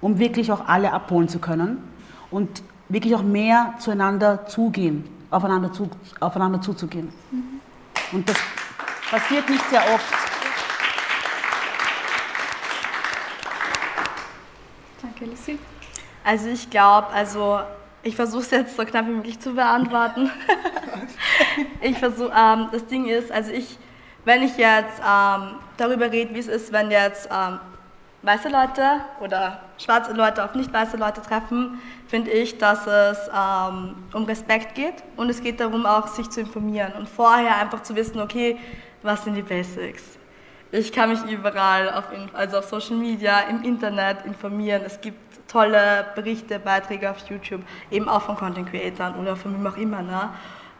um 0.00 0.18
wirklich 0.18 0.52
auch 0.52 0.66
alle 0.66 0.92
abholen 0.92 1.28
zu 1.28 1.38
können 1.38 1.78
und 2.30 2.62
wirklich 2.88 3.14
auch 3.14 3.22
mehr 3.22 3.74
zueinander 3.78 4.46
zugehen, 4.46 5.04
aufeinander, 5.30 5.72
zu, 5.72 5.88
aufeinander 6.20 6.60
zuzugehen. 6.60 7.08
Und 8.12 8.28
das 8.28 8.36
Passiert 9.10 9.48
nicht 9.48 9.70
sehr 9.70 9.82
oft. 9.94 10.04
Danke, 15.02 15.26
Lucy. 15.26 15.58
Also 16.24 16.48
ich 16.48 16.70
glaube, 16.70 17.08
also 17.08 17.60
ich 18.02 18.16
versuche 18.16 18.42
es 18.42 18.50
jetzt 18.50 18.76
so 18.76 18.84
knapp 18.84 19.06
wie 19.06 19.12
möglich 19.12 19.40
zu 19.40 19.54
beantworten. 19.54 20.30
ich 21.80 21.98
versuche, 21.98 22.32
ähm, 22.36 22.68
das 22.72 22.86
Ding 22.86 23.06
ist, 23.06 23.30
also 23.30 23.52
ich, 23.52 23.78
wenn 24.24 24.42
ich 24.42 24.56
jetzt 24.56 25.00
ähm, 25.00 25.56
darüber 25.76 26.10
rede, 26.10 26.34
wie 26.34 26.38
es 26.38 26.48
ist, 26.48 26.72
wenn 26.72 26.90
jetzt 26.90 27.28
ähm, 27.30 27.58
weiße 28.22 28.48
Leute 28.48 29.00
oder 29.20 29.60
schwarze 29.78 30.12
Leute 30.12 30.44
auf 30.44 30.54
nicht 30.54 30.72
weiße 30.72 30.96
Leute 30.96 31.20
treffen, 31.20 31.80
finde 32.08 32.30
ich, 32.30 32.58
dass 32.58 32.86
es 32.86 33.18
ähm, 33.28 33.94
um 34.12 34.24
Respekt 34.24 34.74
geht 34.74 34.94
und 35.16 35.28
es 35.28 35.42
geht 35.42 35.60
darum 35.60 35.84
auch, 35.84 36.06
sich 36.08 36.30
zu 36.30 36.40
informieren 36.40 36.92
und 36.98 37.08
vorher 37.08 37.56
einfach 37.56 37.82
zu 37.82 37.94
wissen, 37.96 38.20
okay, 38.20 38.58
was 39.04 39.22
sind 39.22 39.34
die 39.34 39.42
Basics? 39.42 40.02
Ich 40.72 40.90
kann 40.90 41.10
mich 41.10 41.22
überall, 41.30 41.88
auf, 41.90 42.04
also 42.32 42.58
auf 42.58 42.64
Social 42.64 42.96
Media, 42.96 43.40
im 43.42 43.62
Internet 43.62 44.24
informieren. 44.24 44.82
Es 44.84 45.00
gibt 45.00 45.18
tolle 45.46 46.06
Berichte, 46.16 46.58
Beiträge 46.58 47.08
auf 47.10 47.18
YouTube, 47.28 47.60
eben 47.90 48.08
auch 48.08 48.22
von 48.22 48.34
Content 48.34 48.68
Creators 48.68 49.14
oder 49.16 49.36
von 49.36 49.54
wem 49.54 49.66
auch 49.66 49.76
immer. 49.76 50.02
Ne? 50.02 50.30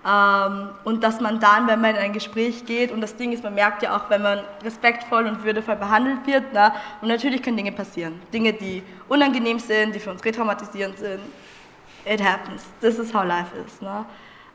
Ähm, 0.06 0.70
und 0.82 1.04
dass 1.04 1.20
man 1.20 1.38
dann, 1.38 1.68
wenn 1.68 1.80
man 1.80 1.90
in 1.90 1.96
ein 1.98 2.12
Gespräch 2.12 2.64
geht, 2.64 2.90
und 2.90 3.02
das 3.02 3.14
Ding 3.14 3.32
ist, 3.32 3.44
man 3.44 3.54
merkt 3.54 3.82
ja 3.82 3.96
auch, 3.96 4.10
wenn 4.10 4.22
man 4.22 4.40
respektvoll 4.64 5.26
und 5.26 5.44
würdevoll 5.44 5.76
behandelt 5.76 6.26
wird, 6.26 6.52
ne? 6.52 6.72
und 7.02 7.08
natürlich 7.08 7.42
können 7.42 7.58
Dinge 7.58 7.72
passieren. 7.72 8.20
Dinge, 8.32 8.52
die 8.52 8.82
unangenehm 9.08 9.58
sind, 9.58 9.94
die 9.94 10.00
für 10.00 10.10
uns 10.10 10.24
retraumatisierend 10.24 10.98
sind. 10.98 11.20
It 12.04 12.22
happens. 12.22 12.64
This 12.80 12.98
is 12.98 13.14
how 13.14 13.24
life 13.24 13.50
is. 13.64 13.80
Ne? 13.80 14.04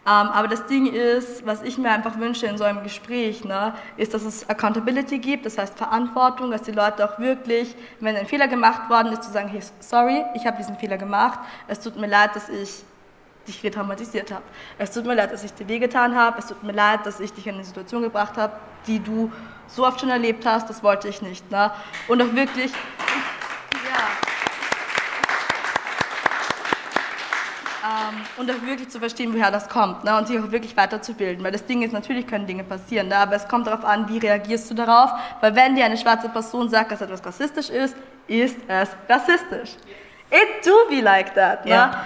Ähm, 0.10 0.30
aber 0.30 0.48
das 0.48 0.66
Ding 0.66 0.92
ist, 0.92 1.46
was 1.46 1.62
ich 1.62 1.78
mir 1.78 1.92
einfach 1.92 2.18
wünsche 2.18 2.48
in 2.48 2.58
so 2.58 2.64
einem 2.64 2.82
Gespräch, 2.82 3.44
ne, 3.44 3.76
ist, 3.96 4.16
dass 4.16 4.24
es 4.24 4.50
Accountability 4.50 5.20
gibt, 5.20 5.46
das 5.46 5.60
heißt 5.60 5.78
Verantwortung, 5.78 6.50
dass 6.50 6.64
die 6.64 6.72
Leute 6.72 7.08
auch 7.08 7.20
wirklich, 7.20 7.76
wenn 8.00 8.16
ein 8.16 8.26
Fehler 8.26 8.48
gemacht 8.48 8.90
worden 8.90 9.14
ist, 9.14 9.22
zu 9.22 9.30
sagen, 9.32 9.50
hey, 9.50 9.62
sorry, 9.80 10.26
ich 10.34 10.48
habe 10.48 10.58
diesen 10.58 10.76
Fehler 10.78 10.98
gemacht, 10.98 11.38
es 11.68 11.80
tut 11.80 11.96
mir 11.96 12.08
leid, 12.08 12.36
dass 12.36 12.50
ich 12.50 12.84
dich 13.46 13.64
retraumatisiert 13.64 14.32
habe. 14.32 14.42
Es 14.80 14.90
tut 14.90 15.06
mir 15.06 15.14
leid, 15.14 15.32
dass 15.32 15.44
ich 15.44 15.54
dir 15.54 15.68
wehgetan 15.68 16.16
habe, 16.16 16.40
es 16.40 16.48
tut 16.48 16.64
mir 16.64 16.72
leid, 16.74 17.06
dass 17.06 17.20
ich 17.20 17.32
dich 17.32 17.46
in 17.46 17.54
eine 17.54 17.64
Situation 17.64 18.02
gebracht 18.02 18.36
habe, 18.36 18.54
die 18.88 19.00
du 19.00 19.32
so 19.68 19.86
oft 19.86 20.00
schon 20.00 20.10
erlebt 20.10 20.44
hast, 20.44 20.68
das 20.72 20.82
wollte 20.82 21.08
ich 21.08 21.22
nicht. 21.22 21.52
Ne? 21.52 21.72
Und 22.08 22.20
auch 22.20 22.34
wirklich... 22.34 22.72
Ja. 23.86 24.08
Ähm, 28.10 28.26
und 28.40 28.50
auch 28.50 28.62
wirklich 28.66 28.90
zu 28.90 29.00
verstehen, 29.00 29.34
woher 29.34 29.52
das 29.52 29.68
kommt 29.68 30.06
ne, 30.06 30.18
und 30.18 30.28
sich 30.28 30.40
auch 30.40 30.52
wirklich 30.52 30.76
weiterzubilden. 30.78 31.44
Weil 31.44 31.52
das 31.52 31.66
Ding 31.66 31.82
ist, 31.82 31.92
natürlich 31.92 32.26
können 32.26 32.48
Dinge 32.48 32.64
passieren, 32.64 33.10
ne, 33.10 33.18
aber 33.18 33.36
es 33.36 33.48
kommt 33.48 33.68
darauf 33.68 33.84
an, 33.84 34.08
wie 34.08 34.18
reagierst 34.18 34.72
du 34.72 34.76
darauf. 34.76 35.12
Weil 35.42 35.56
wenn 35.56 35.76
dir 35.76 35.86
eine 35.86 35.98
schwarze 35.98 36.30
Person 36.30 36.70
sagt, 36.70 36.92
dass 36.92 37.02
etwas 37.02 37.24
rassistisch 37.26 37.70
ist, 37.70 37.96
ist 38.28 38.58
es 38.68 38.90
rassistisch. 39.10 39.76
It 40.32 40.66
do 40.66 40.72
be 40.90 41.02
like 41.02 41.34
that. 41.36 41.66
Ne? 41.66 41.72
Ja. 41.72 42.06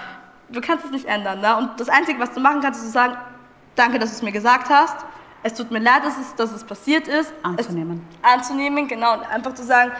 Du 0.49 0.59
kannst 0.59 0.86
es 0.86 0.91
nicht 0.91 1.05
ändern. 1.05 1.41
Ne? 1.41 1.55
Und 1.57 1.79
das 1.79 1.89
Einzige, 1.89 2.19
was 2.19 2.31
du 2.31 2.39
machen 2.39 2.61
kannst, 2.61 2.79
ist 2.79 2.88
zu 2.88 2.93
sagen, 2.93 3.15
danke, 3.75 3.99
dass 3.99 4.09
du 4.09 4.15
es 4.15 4.21
mir 4.21 4.31
gesagt 4.31 4.69
hast. 4.69 5.05
Es 5.43 5.53
tut 5.53 5.71
mir 5.71 5.79
leid, 5.79 6.05
dass 6.05 6.17
es, 6.17 6.34
dass 6.36 6.53
es 6.53 6.63
passiert 6.63 7.07
ist. 7.07 7.34
Anzunehmen. 7.43 8.07
Es, 8.21 8.31
anzunehmen, 8.31 8.88
genau. 8.88 9.15
Und 9.15 9.23
einfach 9.23 9.53
zu 9.53 9.63
sagen, 9.63 9.91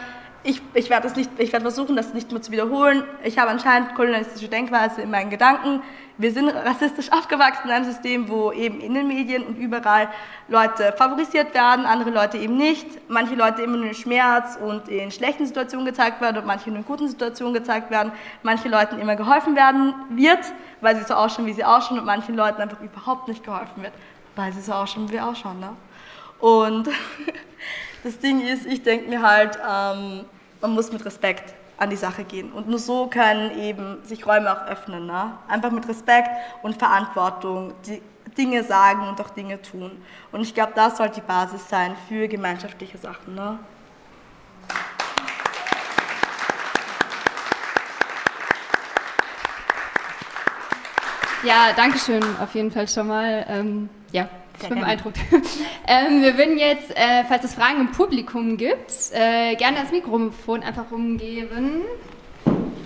ich, 0.44 0.60
ich 0.74 0.90
werde 0.90 1.10
werd 1.16 1.62
versuchen, 1.62 1.96
das 1.96 2.12
nicht 2.12 2.30
mehr 2.30 2.42
zu 2.42 2.52
wiederholen. 2.52 3.02
Ich 3.22 3.38
habe 3.38 3.50
anscheinend 3.50 3.94
kolonialistische 3.94 4.48
Denkweise 4.48 5.00
in 5.00 5.10
meinen 5.10 5.30
Gedanken. 5.30 5.82
Wir 6.18 6.32
sind 6.32 6.48
rassistisch 6.50 7.10
aufgewachsen 7.10 7.62
in 7.64 7.70
einem 7.70 7.86
System, 7.86 8.28
wo 8.28 8.52
eben 8.52 8.78
in 8.80 8.92
den 8.92 9.08
Medien 9.08 9.42
und 9.42 9.56
überall 9.56 10.08
Leute 10.48 10.92
favorisiert 10.98 11.54
werden, 11.54 11.86
andere 11.86 12.10
Leute 12.10 12.36
eben 12.36 12.58
nicht. 12.58 12.86
Manche 13.08 13.34
Leute 13.34 13.62
immer 13.62 13.78
nur 13.78 13.86
in 13.86 13.94
Schmerz 13.94 14.56
und 14.56 14.86
in 14.88 15.10
schlechten 15.10 15.46
Situationen 15.46 15.86
gezeigt 15.86 16.20
werden 16.20 16.36
und 16.36 16.46
manche 16.46 16.68
nur 16.68 16.78
in 16.78 16.84
guten 16.84 17.08
Situationen 17.08 17.54
gezeigt 17.54 17.90
werden. 17.90 18.12
Manche 18.42 18.68
Leuten 18.68 19.00
immer 19.00 19.16
geholfen 19.16 19.56
werden 19.56 19.94
wird, 20.10 20.40
weil 20.82 20.94
sie 20.94 21.04
so 21.04 21.14
ausschauen, 21.14 21.46
wie 21.46 21.54
sie 21.54 21.64
ausschauen 21.64 21.98
und 21.98 22.04
manchen 22.04 22.36
Leuten 22.36 22.60
einfach 22.60 22.80
überhaupt 22.82 23.28
nicht 23.28 23.42
geholfen 23.42 23.82
wird, 23.82 23.94
weil 24.36 24.52
sie 24.52 24.60
so 24.60 24.72
ausschauen, 24.72 25.08
wie 25.08 25.14
sie 25.14 25.20
ausschauen. 25.20 25.58
Ne? 25.58 25.70
Und 26.38 26.90
das 28.04 28.18
Ding 28.18 28.42
ist, 28.42 28.66
ich 28.66 28.82
denke 28.82 29.08
mir 29.08 29.22
halt, 29.22 29.58
ähm, 29.66 30.26
man 30.64 30.72
muss 30.72 30.90
mit 30.90 31.04
Respekt 31.04 31.54
an 31.76 31.90
die 31.90 31.96
Sache 31.96 32.24
gehen. 32.24 32.50
Und 32.50 32.70
nur 32.70 32.78
so 32.78 33.06
können 33.08 33.58
eben 33.58 34.02
sich 34.02 34.26
Räume 34.26 34.50
auch 34.50 34.66
öffnen. 34.66 35.04
Ne? 35.04 35.36
Einfach 35.46 35.70
mit 35.70 35.86
Respekt 35.86 36.30
und 36.62 36.78
Verantwortung 36.78 37.74
die 37.86 38.00
Dinge 38.38 38.64
sagen 38.64 39.06
und 39.06 39.20
auch 39.20 39.28
Dinge 39.28 39.60
tun. 39.60 39.90
Und 40.32 40.40
ich 40.40 40.54
glaube, 40.54 40.72
das 40.74 40.96
sollte 40.96 41.16
die 41.16 41.26
Basis 41.26 41.68
sein 41.68 41.94
für 42.08 42.28
gemeinschaftliche 42.28 42.96
Sachen. 42.96 43.34
Ne? 43.34 43.58
Ja, 51.42 51.74
danke 51.76 51.98
schön 51.98 52.24
auf 52.40 52.54
jeden 52.54 52.70
Fall 52.70 52.88
schon 52.88 53.08
mal. 53.08 53.44
Ähm, 53.50 53.90
ja, 54.12 54.30
ich 54.64 54.68
bin 54.70 54.80
beeindruckt. 54.80 55.18
ähm, 55.86 56.22
wir 56.22 56.36
würden 56.36 56.58
jetzt, 56.58 56.90
äh, 56.90 57.24
falls 57.28 57.44
es 57.44 57.54
Fragen 57.54 57.80
im 57.80 57.92
Publikum 57.92 58.56
gibt, 58.56 58.92
äh, 59.12 59.54
gerne 59.56 59.78
das 59.82 59.92
Mikrofon 59.92 60.62
einfach 60.62 60.90
umgeben. 60.90 61.82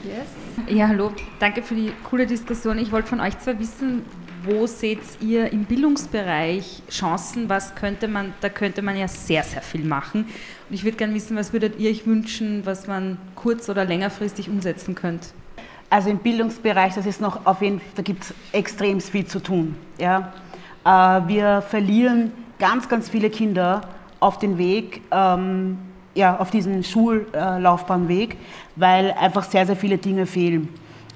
Yes. 0.05 0.75
Ja, 0.75 0.89
hallo. 0.89 1.13
Danke 1.39 1.63
für 1.63 1.75
die 1.75 1.93
coole 2.09 2.27
Diskussion. 2.27 2.79
Ich 2.79 2.93
wollte 2.93 3.09
von 3.09 3.21
euch 3.21 3.39
zwar 3.39 3.59
wissen, 3.59 4.05
wo 4.45 4.67
seht 4.67 5.01
ihr 5.21 5.53
im 5.53 5.65
Bildungsbereich 5.65 6.83
Chancen? 6.91 7.49
Was 7.49 7.75
könnte 7.75 8.09
man, 8.09 8.35
da 8.41 8.49
könnte 8.49 8.83
man 8.83 8.97
ja 8.97 9.09
sehr, 9.09 9.43
sehr 9.43 9.63
viel 9.63 9.85
machen. 9.85 10.23
Und 10.69 10.75
ich 10.75 10.85
würde 10.85 10.97
gerne 10.97 11.15
wissen, 11.15 11.37
was 11.37 11.53
würdet 11.53 11.79
ihr 11.79 11.91
euch 11.91 12.07
wünschen, 12.07 12.65
was 12.65 12.87
man 12.87 13.19
kurz- 13.35 13.69
oder 13.69 13.85
längerfristig 13.85 14.49
umsetzen 14.49 14.95
könnte? 14.95 15.29
Also 15.91 16.11
im 16.11 16.19
Bildungsbereich, 16.19 16.95
das 16.95 17.07
ist 17.07 17.21
noch 17.21 17.47
auf 17.47 17.63
jeden 17.63 17.81
da 17.97 18.03
gibt 18.03 18.25
es 18.25 18.35
extrem 18.53 19.01
viel 19.01 19.27
zu 19.27 19.41
tun. 19.41 19.75
Ja? 19.99 20.33
Äh, 20.85 20.89
wir 20.89 21.63
verlieren 21.63 22.33
ganz, 22.59 22.89
ganz 22.89 23.09
viele 23.09 23.31
Kinder 23.31 23.83
auf 24.21 24.39
den 24.39 24.59
Weg, 24.59 25.03
ähm, 25.11 25.79
ja, 26.15 26.39
auf 26.39 26.51
diesen 26.51 26.83
Schullaufbahnweg, 26.83 28.37
weil 28.77 29.13
einfach 29.13 29.45
sehr, 29.45 29.67
sehr 29.67 29.77
viele 29.77 29.99
Dinge 29.99 30.27
fehlen. 30.27 30.69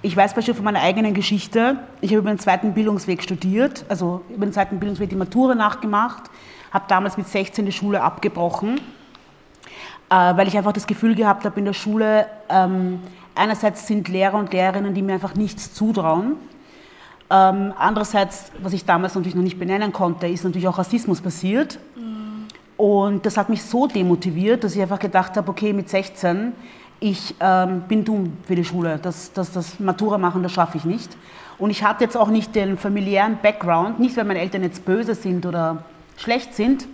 Ich 0.05 0.17
weiß 0.17 0.35
beispielsweise 0.35 0.57
von 0.57 0.65
meiner 0.65 0.81
eigenen 0.81 1.15
Geschichte. 1.15 1.77
Ich 2.01 2.11
habe 2.11 2.21
über 2.21 2.31
den 2.31 2.39
zweiten 2.39 2.75
Bildungsweg 2.75 3.23
studiert, 3.23 3.85
also 3.89 4.23
über 4.31 4.47
den 4.47 4.53
zweiten 4.53 4.79
Bildungsweg 4.79 5.11
die 5.11 5.17
Matura 5.17 5.55
nachgemacht, 5.55 6.25
habe 6.73 6.85
damals 6.89 7.17
mit 7.17 7.29
16 7.29 7.67
die 7.67 7.73
Schule 7.73 8.03
abgebrochen, 8.03 8.81
äh, 10.11 10.15
weil 10.15 10.49
ich 10.49 10.57
einfach 10.57 10.73
das 10.73 10.87
Gefühl 10.87 11.15
gehabt 11.15 11.45
habe 11.45 11.59
in 11.59 11.67
der 11.67 11.73
Schule, 11.73 12.27
ähm, 12.49 13.01
einerseits 13.35 13.87
sind 13.87 14.09
Lehrer 14.09 14.39
und 14.39 14.53
Lehrerinnen, 14.53 14.95
die 14.95 15.03
mir 15.03 15.15
einfach 15.15 15.35
nichts 15.35 15.73
zutrauen. 15.73 16.35
Ähm, 17.33 17.73
andererseits, 17.79 18.53
was 18.63 18.75
ich 18.75 18.85
damals 18.85 19.15
natürlich 19.15 19.35
noch 19.35 19.43
nicht 19.43 19.59
benennen 19.59 19.91
konnte, 19.91 20.27
ist 20.27 20.45
natürlich 20.45 20.69
auch 20.69 20.77
Rassismus 20.77 21.23
passiert. 21.23 21.79
Mhm. 21.97 22.47
Und 22.77 23.25
das 23.25 23.39
hat 23.39 23.49
mich 23.49 23.63
so 23.63 23.87
demotiviert, 23.87 24.65
dass 24.65 24.77
ich 24.77 24.83
einfach 24.83 24.99
gedacht 24.99 25.39
habe, 25.39 25.51
okay, 25.51 25.73
mit 25.73 25.89
16, 25.89 26.53
ich 27.01 27.35
ähm, 27.41 27.85
bin 27.89 28.05
dumm 28.05 28.37
für 28.45 28.55
die 28.55 28.65
Schule. 28.65 28.99
Das, 29.01 29.33
das, 29.33 29.51
das 29.51 29.81
Matura 29.81 30.19
machen, 30.19 30.43
das 30.43 30.53
schaffe 30.53 30.77
ich 30.77 30.85
nicht. 30.85 31.17
Und 31.59 31.71
ich 31.71 31.83
hatte 31.83 32.05
jetzt 32.05 32.19
auch 32.19 32.29
nicht 32.29 32.55
den 32.55 32.77
familiären 32.77 33.39
Background, 33.43 33.99
nicht 33.99 34.15
weil 34.19 34.25
meine 34.25 34.41
Eltern 34.41 34.63
jetzt 34.63 34.85
böse 34.85 35.15
sind 35.15 35.47
oder 35.47 35.85
schlecht 36.19 36.55
sind, 36.55 36.87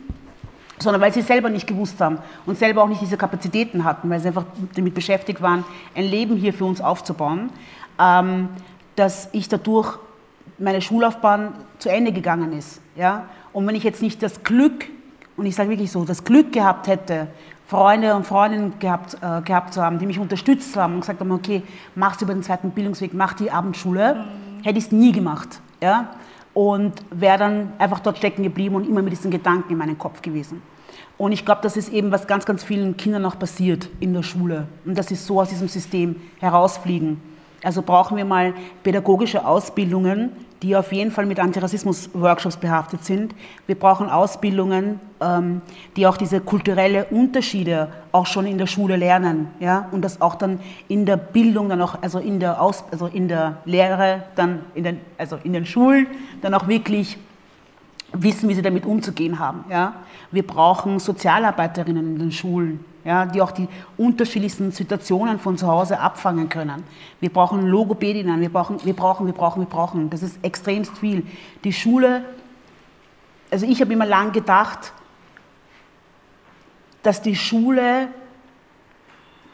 sondern 0.79 1.03
weil 1.03 1.13
sie 1.13 1.23
selber 1.23 1.51
nicht 1.51 1.67
gewusst 1.67 2.01
haben 2.01 2.19
und 2.47 2.57
selber 2.57 2.85
auch 2.85 2.89
nicht 2.89 3.03
diese 3.03 3.17
Kapazitäten 3.17 3.83
hatten, 3.83 4.09
weil 4.09 4.21
sie 4.21 4.29
einfach 4.29 4.45
damit 4.77 4.95
beschäftigt 4.95 5.43
waren, 5.43 5.65
ein 5.97 6.05
Leben 6.05 6.37
hier 6.37 6.53
für 6.53 6.65
uns 6.65 6.81
aufzubauen, 6.81 7.51
ähm, 7.99 8.51
dass 8.95 9.29
ich 9.33 9.49
dadurch 9.49 9.99
meine 10.59 10.81
Schullaufbahn 10.81 11.55
zu 11.79 11.89
Ende 11.89 12.13
gegangen 12.13 12.53
ist. 12.53 12.81
Ja? 12.97 13.27
Und 13.53 13.67
wenn 13.67 13.75
ich 13.75 13.85
jetzt 13.85 14.03
nicht 14.03 14.23
das 14.23 14.43
Glück, 14.43 14.87
und 15.37 15.47
ich 15.47 15.55
sage 15.55 15.71
wirklich 15.71 15.91
so, 15.91 16.05
das 16.05 16.25
Glück 16.25 16.53
gehabt 16.53 16.89
hätte, 16.89 17.29
Freunde 17.67 18.15
und 18.15 18.27
Freundinnen 18.27 18.79
gehabt, 18.79 19.15
äh, 19.21 19.43
gehabt 19.43 19.75
zu 19.75 19.83
haben, 19.83 19.99
die 19.99 20.07
mich 20.07 20.19
unterstützt 20.19 20.77
haben 20.77 20.95
und 20.95 21.01
gesagt 21.01 21.21
haben, 21.21 21.31
okay, 21.31 21.63
mach's 21.95 22.21
über 22.23 22.33
den 22.33 22.43
zweiten 22.43 22.71
Bildungsweg, 22.71 23.13
mach 23.13 23.35
die 23.35 23.51
Abendschule, 23.51 24.15
mhm. 24.15 24.65
hätte 24.65 24.79
ich 24.79 24.87
es 24.87 24.93
nie 24.93 25.13
gemacht. 25.13 25.61
Ja? 25.83 26.11
Und 26.55 27.03
wäre 27.11 27.39
dann 27.39 27.73
einfach 27.79 28.01
dort 28.01 28.19
stecken 28.19 28.43
geblieben 28.43 28.75
und 28.75 28.89
immer 28.89 29.03
mit 29.03 29.13
diesen 29.13 29.31
Gedanken 29.31 29.73
in 29.73 29.79
meinem 29.79 29.99
Kopf 29.99 30.23
gewesen. 30.23 30.63
Und 31.19 31.33
ich 31.33 31.45
glaube, 31.45 31.61
das 31.63 31.77
ist 31.77 31.93
eben, 31.93 32.11
was 32.11 32.27
ganz, 32.27 32.47
ganz 32.47 32.63
vielen 32.63 32.97
Kindern 32.97 33.25
auch 33.25 33.39
passiert 33.39 33.89
in 34.01 34.15
der 34.15 34.23
Schule. 34.23 34.67
Und 34.87 34.97
dass 34.97 35.09
sie 35.09 35.17
so 35.17 35.41
aus 35.41 35.49
diesem 35.49 35.69
System 35.69 36.17
herausfliegen. 36.39 37.21
Also 37.63 37.83
brauchen 37.83 38.17
wir 38.17 38.25
mal 38.25 38.55
pädagogische 38.85 39.45
Ausbildungen, 39.45 40.31
die 40.63 40.77
auf 40.77 40.93
jeden 40.93 41.11
Fall 41.11 41.27
mit 41.27 41.39
Antirassismus-Workshops 41.39 42.57
behaftet 42.57 43.05
sind. 43.05 43.35
Wir 43.67 43.77
brauchen 43.77 44.11
Ausbildungen, 44.11 45.01
ähm, 45.21 45.61
die 45.97 46.07
auch 46.07 46.17
diese 46.17 46.41
kulturelle 46.41 47.05
Unterschiede 47.07 47.89
auch 48.13 48.27
schon 48.27 48.47
in 48.47 48.59
der 48.59 48.67
Schule 48.67 48.97
lernen, 48.97 49.49
ja, 49.61 49.89
und 49.93 50.03
das 50.03 50.21
auch 50.21 50.35
dann 50.35 50.61
in 50.89 51.07
der 51.07 51.17
Bildung, 51.17 51.69
dann 51.69 51.81
auch, 51.81 52.03
also 52.03 52.19
in 52.19 52.41
der 52.41 52.61
Aus, 52.61 52.85
also 52.91 53.07
in 53.07 53.29
der 53.29 53.59
Lehre, 53.65 54.25
dann 54.35 54.61
in 54.75 54.85
den, 54.85 55.01
also 55.17 55.39
in 55.45 55.53
den 55.53 55.67
Schulen, 55.67 56.07
dann 56.43 56.55
auch 56.55 56.67
wirklich 56.67 57.19
wissen, 58.13 58.49
wie 58.49 58.55
sie 58.55 58.63
damit 58.63 58.87
umzugehen 58.87 59.39
haben, 59.39 59.65
ja. 59.71 59.95
Wir 60.31 60.47
brauchen 60.47 60.99
Sozialarbeiterinnen 60.99 62.15
in 62.15 62.19
den 62.19 62.33
Schulen, 62.33 62.85
ja, 63.05 63.27
die 63.27 63.41
auch 63.41 63.53
die 63.53 63.69
unterschiedlichsten 63.97 64.73
Situationen 64.73 65.39
von 65.39 65.57
zu 65.57 65.67
Hause 65.67 66.01
abfangen 66.01 66.49
können. 66.49 66.83
Wir 67.21 67.31
brauchen 67.33 67.67
Logopädinnen, 67.67 68.41
wir 68.41 68.51
brauchen, 68.51 68.85
wir 68.85 68.95
brauchen, 68.95 69.27
wir 69.27 69.33
brauchen, 69.33 69.63
wir 69.63 69.69
brauchen. 69.69 70.11
Das 70.11 70.23
ist 70.23 70.39
extremst 70.43 70.99
viel. 70.99 71.27
Die 71.65 71.73
Schule, 71.73 72.25
also 73.51 73.67
ich 73.67 73.81
habe 73.81 73.93
immer 73.93 74.07
lang 74.07 74.33
gedacht, 74.33 74.93
dass 77.03 77.23
die 77.23 77.37
Schule, 77.37 78.09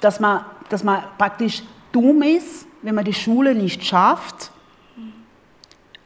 dass 0.00 0.20
man, 0.20 0.44
dass 0.68 0.82
man 0.82 1.02
praktisch 1.18 1.62
dumm 1.92 2.22
ist, 2.22 2.66
wenn 2.82 2.94
man 2.94 3.04
die 3.04 3.14
Schule 3.14 3.54
nicht 3.54 3.84
schafft, 3.84 4.50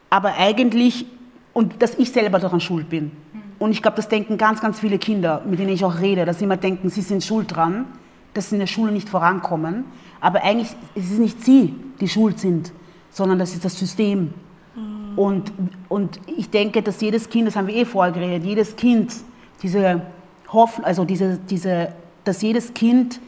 aber 0.09 0.35
eigentlich, 0.35 1.05
und 1.53 1.81
dass 1.81 1.95
ich 1.95 2.11
selber 2.11 2.39
daran 2.39 2.61
schuld 2.61 2.89
bin. 2.89 3.11
Und 3.59 3.71
ich 3.71 3.81
glaube, 3.81 3.97
das 3.97 4.07
denken 4.07 4.37
ganz, 4.37 4.61
ganz 4.61 4.79
viele 4.79 4.97
Kinder, 4.97 5.43
mit 5.45 5.59
denen 5.59 5.69
ich 5.69 5.83
auch 5.83 5.99
rede, 5.99 6.25
dass 6.25 6.39
sie 6.39 6.45
immer 6.45 6.57
denken, 6.57 6.89
sie 6.89 7.01
sind 7.01 7.23
schuld 7.23 7.53
dran, 7.55 7.85
dass 8.33 8.49
sie 8.49 8.55
in 8.55 8.59
der 8.61 8.67
Schule 8.67 8.91
nicht 8.91 9.09
vorankommen. 9.09 9.83
Aber 10.21 10.43
eigentlich 10.43 10.69
ist 10.95 11.11
es 11.11 11.19
nicht 11.19 11.43
sie, 11.43 11.75
die 11.99 12.07
schuld 12.07 12.39
sind, 12.39 12.71
sondern 13.11 13.37
das 13.37 13.53
ist 13.53 13.65
das 13.65 13.77
System. 13.77 14.33
Mhm. 14.75 15.17
Und, 15.17 15.51
und 15.89 16.19
ich 16.25 16.49
denke, 16.49 16.81
dass 16.81 17.01
jedes 17.01 17.29
Kind, 17.29 17.47
das 17.47 17.55
haben 17.57 17.67
wir 17.67 17.75
eh 17.75 17.85
vorher 17.85 18.13
geredet, 18.13 18.45
jedes 18.45 18.75
Kind 18.75 19.13
diese 19.61 20.01
Hoffnung, 20.47 20.85
also 20.85 21.03
diese, 21.03 21.37
diese, 21.37 21.93
dass 22.23 22.41
jedes 22.41 22.73
Kind 22.73 23.19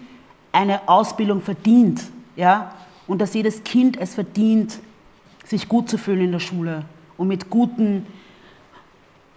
eine 0.54 0.88
Ausbildung 0.88 1.42
verdient, 1.42 2.04
ja, 2.36 2.74
und 3.08 3.20
dass 3.20 3.34
jedes 3.34 3.64
Kind 3.64 4.00
es 4.00 4.16
verdient, 4.16 4.80
sich 5.46 5.68
gut 5.68 5.90
zu 5.90 5.98
fühlen 5.98 6.22
in 6.22 6.32
der 6.32 6.40
Schule 6.40 6.86
und 7.18 7.28
mit 7.28 7.50
guten 7.50 8.06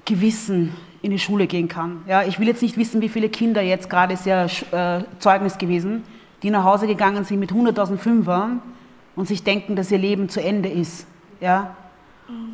Gewissen 0.05 0.75
in 1.03 1.11
die 1.11 1.19
Schule 1.19 1.47
gehen 1.47 1.69
kann. 1.69 2.03
Ja, 2.09 2.23
ich 2.23 2.39
will 2.39 2.49
jetzt 2.49 2.63
nicht 2.63 2.77
wissen, 2.77 3.01
wie 3.01 3.09
viele 3.09 3.29
Kinder 3.29 3.61
jetzt 3.61 3.91
gerade 3.91 4.17
ja 4.25 4.47
äh, 4.47 5.05
Zeugnis 5.19 5.59
gewesen, 5.59 6.03
die 6.43 6.51
nach 6.51 6.65
Hause 6.65 6.87
gegangen 6.87 7.25
sind 7.25 7.41
mit 7.41 7.53
100.000 7.53 7.99
Fünfern 7.99 8.63
und 9.17 9.29
sich 9.29 9.45
denken, 9.45 9.77
dass 9.77 9.91
ihr 9.91 9.99
Leben 9.99 10.29
zu 10.29 10.43
Ende 10.43 10.69
ist. 10.69 11.07
Ja? 11.41 11.77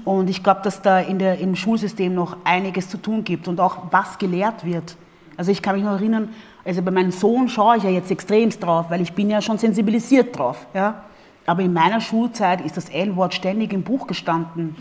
Und 0.05 0.29
ich 0.29 0.43
glaube, 0.43 0.61
dass 0.65 0.83
da 0.83 0.99
in 0.99 1.19
der, 1.19 1.39
im 1.39 1.55
Schulsystem 1.55 2.15
noch 2.15 2.37
einiges 2.45 2.89
zu 2.89 2.99
tun 2.99 3.23
gibt 3.25 3.47
und 3.47 3.61
auch 3.61 3.79
was 3.91 4.19
gelehrt 4.19 4.65
wird. 4.65 4.97
Also 5.37 5.53
ich 5.53 5.63
kann 5.63 5.77
mich 5.77 5.85
noch 5.85 5.93
erinnern, 5.93 6.31
also 6.65 6.83
bei 6.83 6.91
meinem 6.91 7.13
Sohn 7.13 7.49
schaue 7.49 7.77
ich 7.77 7.85
ja 7.85 7.91
jetzt 7.91 8.11
extremst 8.11 8.63
drauf, 8.63 8.87
weil 8.91 9.01
ich 9.01 9.13
bin 9.13 9.31
ja 9.31 9.41
schon 9.41 9.59
sensibilisiert 9.59 10.37
drauf. 10.37 10.67
Ja? 10.75 11.05
Aber 11.47 11.63
in 11.63 11.73
meiner 11.73 12.01
Schulzeit 12.01 12.61
ist 12.61 12.77
das 12.77 12.89
L-Wort 12.89 13.35
ständig 13.35 13.73
im 13.73 13.83
Buch 13.83 14.07
gestanden. 14.07 14.77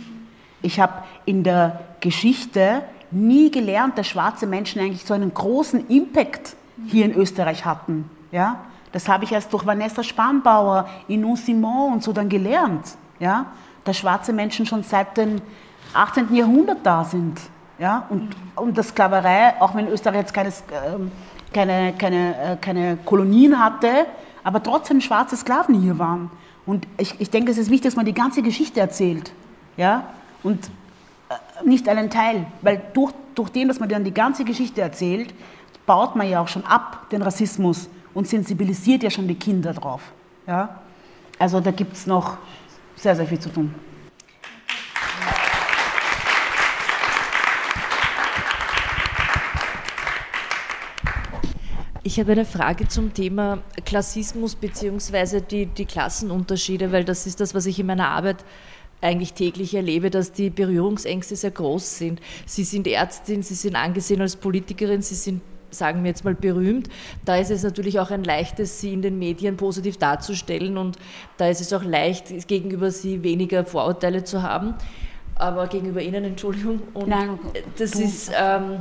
Ich 0.61 0.79
habe 0.79 0.93
in 1.25 1.43
der 1.43 1.79
Geschichte 1.99 2.83
nie 3.11 3.49
gelernt, 3.49 3.97
dass 3.97 4.07
schwarze 4.07 4.45
Menschen 4.47 4.81
eigentlich 4.81 5.05
so 5.05 5.13
einen 5.13 5.33
großen 5.33 5.87
Impact 5.87 6.55
hier 6.87 7.05
in 7.05 7.13
Österreich 7.15 7.65
hatten. 7.65 8.09
Ja? 8.31 8.57
Das 8.91 9.07
habe 9.07 9.23
ich 9.23 9.31
erst 9.31 9.51
durch 9.53 9.65
Vanessa 9.65 10.03
Spanbauer, 10.03 10.87
Inou 11.07 11.35
Simon 11.35 11.93
und 11.93 12.03
so 12.03 12.13
dann 12.13 12.29
gelernt. 12.29 12.85
Ja? 13.19 13.47
Dass 13.83 13.97
schwarze 13.97 14.33
Menschen 14.33 14.65
schon 14.65 14.83
seit 14.83 15.17
dem 15.17 15.41
18. 15.93 16.33
Jahrhundert 16.35 16.79
da 16.83 17.03
sind. 17.03 17.39
Ja? 17.77 18.05
Und, 18.09 18.35
und 18.55 18.77
dass 18.77 18.89
Sklaverei, 18.89 19.59
auch 19.59 19.75
wenn 19.75 19.87
Österreich 19.87 20.21
jetzt 20.21 20.33
keine, 20.33 20.51
ähm, 20.85 21.11
keine, 21.53 21.93
keine, 21.93 22.35
äh, 22.53 22.57
keine 22.57 22.97
Kolonien 23.05 23.57
hatte, 23.57 24.05
aber 24.43 24.61
trotzdem 24.61 25.01
schwarze 25.01 25.35
Sklaven 25.35 25.81
hier 25.81 25.97
waren. 25.97 26.29
Und 26.65 26.87
ich, 26.97 27.19
ich 27.19 27.29
denke, 27.29 27.51
es 27.51 27.57
ist 27.57 27.69
wichtig, 27.69 27.89
dass 27.89 27.95
man 27.95 28.05
die 28.05 28.13
ganze 28.13 28.41
Geschichte 28.41 28.79
erzählt. 28.79 29.31
Ja? 29.75 30.03
Und 30.43 30.69
äh, 31.29 31.67
nicht 31.67 31.87
einen 31.89 32.09
Teil, 32.09 32.45
weil 32.61 32.81
durch, 32.93 33.13
durch 33.35 33.49
den, 33.49 33.67
dass 33.67 33.79
man 33.79 33.89
dann 33.89 34.03
die 34.03 34.13
ganze 34.13 34.43
Geschichte 34.45 34.81
erzählt, 34.81 35.33
baut 35.85 36.15
man 36.15 36.29
ja 36.29 36.41
auch 36.41 36.47
schon 36.47 36.63
ab 36.65 37.09
den 37.09 37.21
Rassismus 37.21 37.89
und 38.13 38.27
sensibilisiert 38.27 39.03
ja 39.03 39.09
schon 39.09 39.27
die 39.27 39.35
Kinder 39.35 39.73
drauf. 39.73 40.01
Ja? 40.47 40.81
Also 41.37 41.59
da 41.59 41.71
gibt 41.71 41.93
es 41.93 42.05
noch 42.05 42.37
sehr, 42.95 43.15
sehr 43.15 43.25
viel 43.25 43.39
zu 43.39 43.49
tun. 43.49 43.73
Ich 52.01 52.19
habe 52.19 52.31
eine 52.31 52.45
Frage 52.45 52.87
zum 52.87 53.13
Thema 53.13 53.59
Klassismus 53.85 54.55
bzw. 54.55 55.41
Die, 55.41 55.67
die 55.67 55.85
Klassenunterschiede, 55.85 56.91
weil 56.91 57.03
das 57.03 57.27
ist 57.27 57.39
das, 57.39 57.53
was 57.53 57.67
ich 57.67 57.79
in 57.79 57.85
meiner 57.85 58.07
Arbeit 58.07 58.37
eigentlich 59.01 59.33
täglich 59.33 59.73
erlebe, 59.73 60.09
dass 60.09 60.31
die 60.31 60.49
Berührungsängste 60.49 61.35
sehr 61.35 61.51
groß 61.51 61.97
sind. 61.97 62.21
Sie 62.45 62.63
sind 62.63 62.87
Ärztin, 62.87 63.43
Sie 63.43 63.53
sind 63.53 63.75
angesehen 63.75 64.21
als 64.21 64.35
Politikerin, 64.35 65.01
Sie 65.01 65.15
sind 65.15 65.41
sagen 65.71 66.03
wir 66.03 66.09
jetzt 66.09 66.25
mal 66.25 66.33
berühmt, 66.33 66.89
da 67.25 67.35
ist 67.35 67.51
es 67.51 67.61
natürlich 67.61 67.99
auch 67.99 68.09
ein 68.09 68.23
leichtes, 68.23 68.81
sie 68.81 68.91
in 68.91 69.03
den 69.03 69.19
Medien 69.19 69.55
positiv 69.55 69.97
darzustellen 69.97 70.79
und 70.79 70.97
da 71.37 71.47
ist 71.47 71.61
es 71.61 71.71
auch 71.73 71.83
leicht, 71.83 72.47
gegenüber 72.47 72.89
sie 72.89 73.21
weniger 73.21 73.63
Vorurteile 73.63 74.23
zu 74.23 74.41
haben 74.41 74.73
aber 75.39 75.67
gegenüber 75.67 76.01
Ihnen, 76.01 76.25
Entschuldigung. 76.25 76.81
Und 76.93 77.07
Nein, 77.07 77.39
das 77.77 77.95
ist, 77.95 78.31
ähm, 78.37 78.79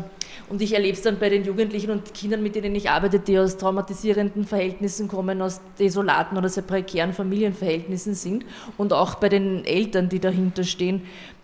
und 0.49 0.63
ich 0.63 0.75
erlebe 0.75 0.97
es 0.97 1.03
dann 1.03 1.19
bei 1.19 1.29
den 1.29 1.45
Jugendlichen 1.45 1.91
und 1.91 2.15
Kindern, 2.15 2.43
mit 2.43 2.55
denen 2.55 2.75
ich 2.75 2.91
arbeite, 2.91 3.19
die 3.19 3.39
aus 3.39 3.57
traumatisierenden 3.57 4.45
Verhältnissen 4.45 5.09
kommen, 5.09 5.43
aus 5.43 5.61
desolaten 5.79 6.39
oder 6.39 6.49
sehr 6.49 6.63
prekären 6.63 7.13
Familienverhältnissen 7.13 8.15
sind. 8.15 8.45
Und 8.77 8.93
auch 8.93 9.17
bei 9.17 9.29
den 9.29 9.65
Eltern, 9.65 10.09
die 10.09 10.21
dahinter 10.21 10.65
stehen, 10.65 11.03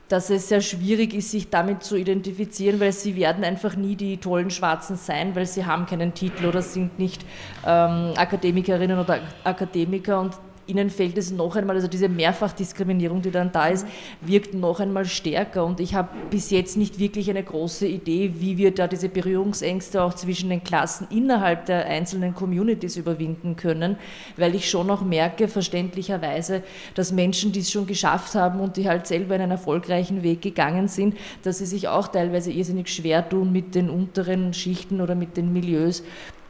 dass 0.09 0.31
es 0.31 0.49
sehr 0.49 0.61
schwierig 0.61 1.15
ist, 1.15 1.31
sich 1.31 1.49
damit 1.49 1.83
zu 1.83 1.97
identifizieren, 1.97 2.79
weil 2.79 2.93
sie 2.93 3.17
werden 3.17 3.43
einfach 3.43 3.75
nie 3.75 3.97
die 3.97 4.19
tollen 4.19 4.51
Schwarzen 4.51 4.97
sein, 4.97 5.35
weil 5.35 5.47
sie 5.47 5.65
haben 5.65 5.87
keinen 5.87 6.13
Titel 6.15 6.47
oder 6.47 6.63
sind 6.63 6.99
nicht 6.99 7.23
ähm, 7.67 8.13
Akademikerinnen 8.17 8.99
oder 8.99 9.21
Akademiker. 9.45 10.21
Und 10.21 10.35
ihnen 10.67 10.91
fällt 10.91 11.19
es 11.19 11.31
noch 11.31 11.57
einmal, 11.57 11.77
also 11.77 11.89
diese 11.89 12.09
Mehrfachdiskriminierung, 12.09 13.23
die 13.23 13.31
dann 13.31 13.53
da 13.53 13.69
ist, 13.69 13.87
wirkt 14.21 14.55
noch 14.55 14.81
einmal 14.81 15.05
stärker. 15.05 15.65
Und 15.65 15.81
ich 15.81 15.95
habe 15.95 16.09
bis 16.31 16.51
jetzt 16.51 16.77
nicht 16.77 16.99
wirklich 16.99 17.31
eine 17.31 17.43
große 17.43 17.87
Idee, 17.87 18.35
wie 18.39 18.57
wir 18.57 18.75
da 18.75 18.87
diese 18.87 19.09
Berührungsängste 19.09 20.03
auch 20.03 20.15
zwischen 20.15 20.51
den 20.51 20.65
Klassen 20.65 21.07
innerhalb 21.11 21.67
der 21.67 21.87
einzelnen 21.87 22.35
Communities 22.35 22.97
überwinden 22.97 23.57
können, 23.57 23.97
weil 24.37 24.55
ich 24.55 24.69
schon 24.71 24.91
auch 24.91 25.03
merke, 25.03 25.49
verständlicherweise, 25.49 26.63
dass 26.95 27.13
Menschen, 27.13 27.53
die 27.53 27.61
es 27.61 27.71
schon 27.71 27.87
geschafft 27.87 28.35
haben 28.35 28.61
und 28.61 28.77
die 28.77 28.89
halt 28.89 29.07
selber 29.07 29.35
einen 29.35 29.51
erfolgreichen 29.51 30.23
Weg 30.23 30.43
gegangen 30.43 30.89
sind, 30.89 31.17
dass 31.43 31.59
sie 31.59 31.67
sich 31.67 31.89
auch 31.89 32.09
teilweise 32.09 32.51
irrsinnig 32.51 32.89
schwer 32.89 33.29
tun 33.29 33.53
mit 33.53 33.75
den 33.75 33.91
unteren 33.91 34.55
Schichten 34.55 35.01
oder 35.01 35.15
mit 35.15 35.37
den 35.37 35.53
Milieus, 35.53 36.03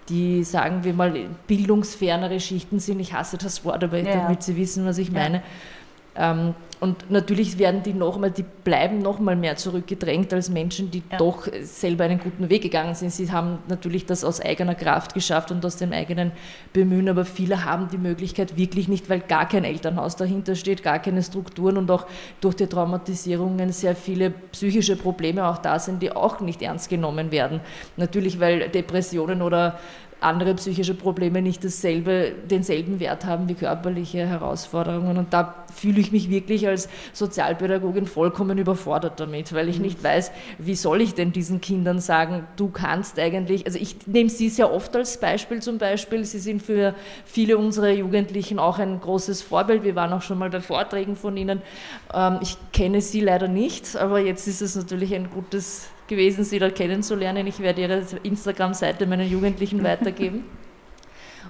die, 0.08 0.44
sagen 0.44 0.84
wir 0.84 0.92
mal, 0.92 1.14
bildungsfernere 1.46 2.40
Schichten 2.40 2.78
sind. 2.78 3.00
Ich 3.00 3.12
hasse 3.12 3.38
das 3.38 3.64
Wort, 3.64 3.82
aber 3.84 3.98
ja. 3.98 4.14
damit 4.14 4.42
Sie 4.42 4.56
wissen, 4.56 4.84
was 4.84 4.98
ich 4.98 5.10
meine. 5.10 5.42
Ähm, 6.16 6.54
und 6.80 7.10
natürlich 7.10 7.58
werden 7.58 7.82
die 7.82 7.94
nochmal, 7.94 8.30
die 8.30 8.42
bleiben 8.42 8.98
nochmal 8.98 9.36
mehr 9.36 9.56
zurückgedrängt 9.56 10.34
als 10.34 10.50
Menschen, 10.50 10.90
die 10.90 11.02
ja. 11.10 11.16
doch 11.16 11.48
selber 11.62 12.04
einen 12.04 12.18
guten 12.18 12.50
Weg 12.50 12.62
gegangen 12.62 12.94
sind. 12.94 13.10
Sie 13.10 13.32
haben 13.32 13.58
natürlich 13.68 14.04
das 14.04 14.22
aus 14.22 14.38
eigener 14.38 14.74
Kraft 14.74 15.14
geschafft 15.14 15.50
und 15.50 15.64
aus 15.64 15.76
dem 15.76 15.92
eigenen 15.92 16.32
Bemühen, 16.74 17.08
aber 17.08 17.24
viele 17.24 17.64
haben 17.64 17.88
die 17.88 17.96
Möglichkeit 17.96 18.58
wirklich 18.58 18.88
nicht, 18.88 19.08
weil 19.08 19.20
gar 19.20 19.48
kein 19.48 19.64
Elternhaus 19.64 20.16
dahinter 20.16 20.56
steht, 20.56 20.82
gar 20.82 20.98
keine 20.98 21.22
Strukturen 21.22 21.78
und 21.78 21.90
auch 21.90 22.06
durch 22.42 22.56
die 22.56 22.66
Traumatisierungen 22.66 23.72
sehr 23.72 23.96
viele 23.96 24.30
psychische 24.52 24.96
Probleme 24.96 25.46
auch 25.46 25.58
da 25.58 25.78
sind, 25.78 26.02
die 26.02 26.14
auch 26.14 26.40
nicht 26.40 26.60
ernst 26.60 26.90
genommen 26.90 27.32
werden. 27.32 27.60
Natürlich, 27.96 28.40
weil 28.40 28.68
Depressionen 28.68 29.40
oder 29.40 29.78
andere 30.24 30.54
psychische 30.54 30.94
Probleme 30.94 31.42
nicht 31.42 31.64
dasselbe, 31.64 32.32
denselben 32.50 33.00
Wert 33.00 33.24
haben 33.24 33.48
wie 33.48 33.54
körperliche 33.54 34.26
Herausforderungen. 34.26 35.16
Und 35.16 35.32
da 35.32 35.64
fühle 35.74 36.00
ich 36.00 36.12
mich 36.12 36.30
wirklich 36.30 36.66
als 36.66 36.88
Sozialpädagogin 37.12 38.06
vollkommen 38.06 38.58
überfordert 38.58 39.20
damit, 39.20 39.52
weil 39.52 39.68
ich 39.68 39.78
nicht 39.78 40.02
weiß, 40.02 40.32
wie 40.58 40.74
soll 40.74 41.00
ich 41.00 41.14
denn 41.14 41.32
diesen 41.32 41.60
Kindern 41.60 41.98
sagen, 41.98 42.46
du 42.56 42.68
kannst 42.68 43.18
eigentlich, 43.18 43.66
also 43.66 43.78
ich 43.78 44.06
nehme 44.06 44.30
sie 44.30 44.48
sehr 44.48 44.72
oft 44.72 44.94
als 44.96 45.18
Beispiel 45.18 45.60
zum 45.60 45.78
Beispiel, 45.78 46.24
sie 46.24 46.38
sind 46.38 46.62
für 46.62 46.94
viele 47.24 47.58
unserer 47.58 47.90
Jugendlichen 47.90 48.58
auch 48.58 48.78
ein 48.78 49.00
großes 49.00 49.42
Vorbild, 49.42 49.84
wir 49.84 49.94
waren 49.94 50.12
auch 50.12 50.22
schon 50.22 50.38
mal 50.38 50.50
bei 50.50 50.60
Vorträgen 50.60 51.16
von 51.16 51.36
ihnen, 51.36 51.62
ähm, 52.12 52.38
ich 52.40 52.56
kenne 52.72 53.00
sie 53.00 53.20
leider 53.20 53.48
nicht, 53.48 53.96
aber 53.96 54.20
jetzt 54.20 54.46
ist 54.46 54.62
es 54.62 54.76
natürlich 54.76 55.14
ein 55.14 55.30
gutes 55.30 55.88
gewesen, 56.08 56.44
Sie 56.44 56.58
da 56.58 56.70
kennenzulernen. 56.70 57.46
Ich 57.46 57.60
werde 57.60 57.82
Ihre 57.82 58.04
Instagram-Seite 58.22 59.06
meinen 59.06 59.28
Jugendlichen 59.28 59.82
weitergeben. 59.82 60.44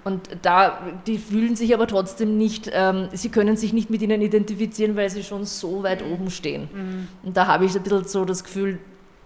Und 0.04 0.28
da, 0.42 0.78
die 1.06 1.16
fühlen 1.18 1.56
sich 1.56 1.72
aber 1.72 1.86
trotzdem 1.86 2.36
nicht, 2.36 2.70
ähm, 2.72 3.08
sie 3.12 3.30
können 3.30 3.56
sich 3.56 3.72
nicht 3.72 3.88
mit 3.88 4.02
ihnen 4.02 4.20
identifizieren, 4.20 4.96
weil 4.96 5.08
sie 5.08 5.22
schon 5.22 5.46
so 5.46 5.82
weit 5.82 6.04
oben 6.04 6.30
stehen. 6.30 6.68
Mhm. 6.72 7.08
Und 7.22 7.36
da 7.36 7.46
habe 7.46 7.64
ich 7.64 7.74
ein 7.74 7.82
bisschen 7.82 8.04
so 8.04 8.26
das 8.26 8.44
Gefühl, 8.44 8.78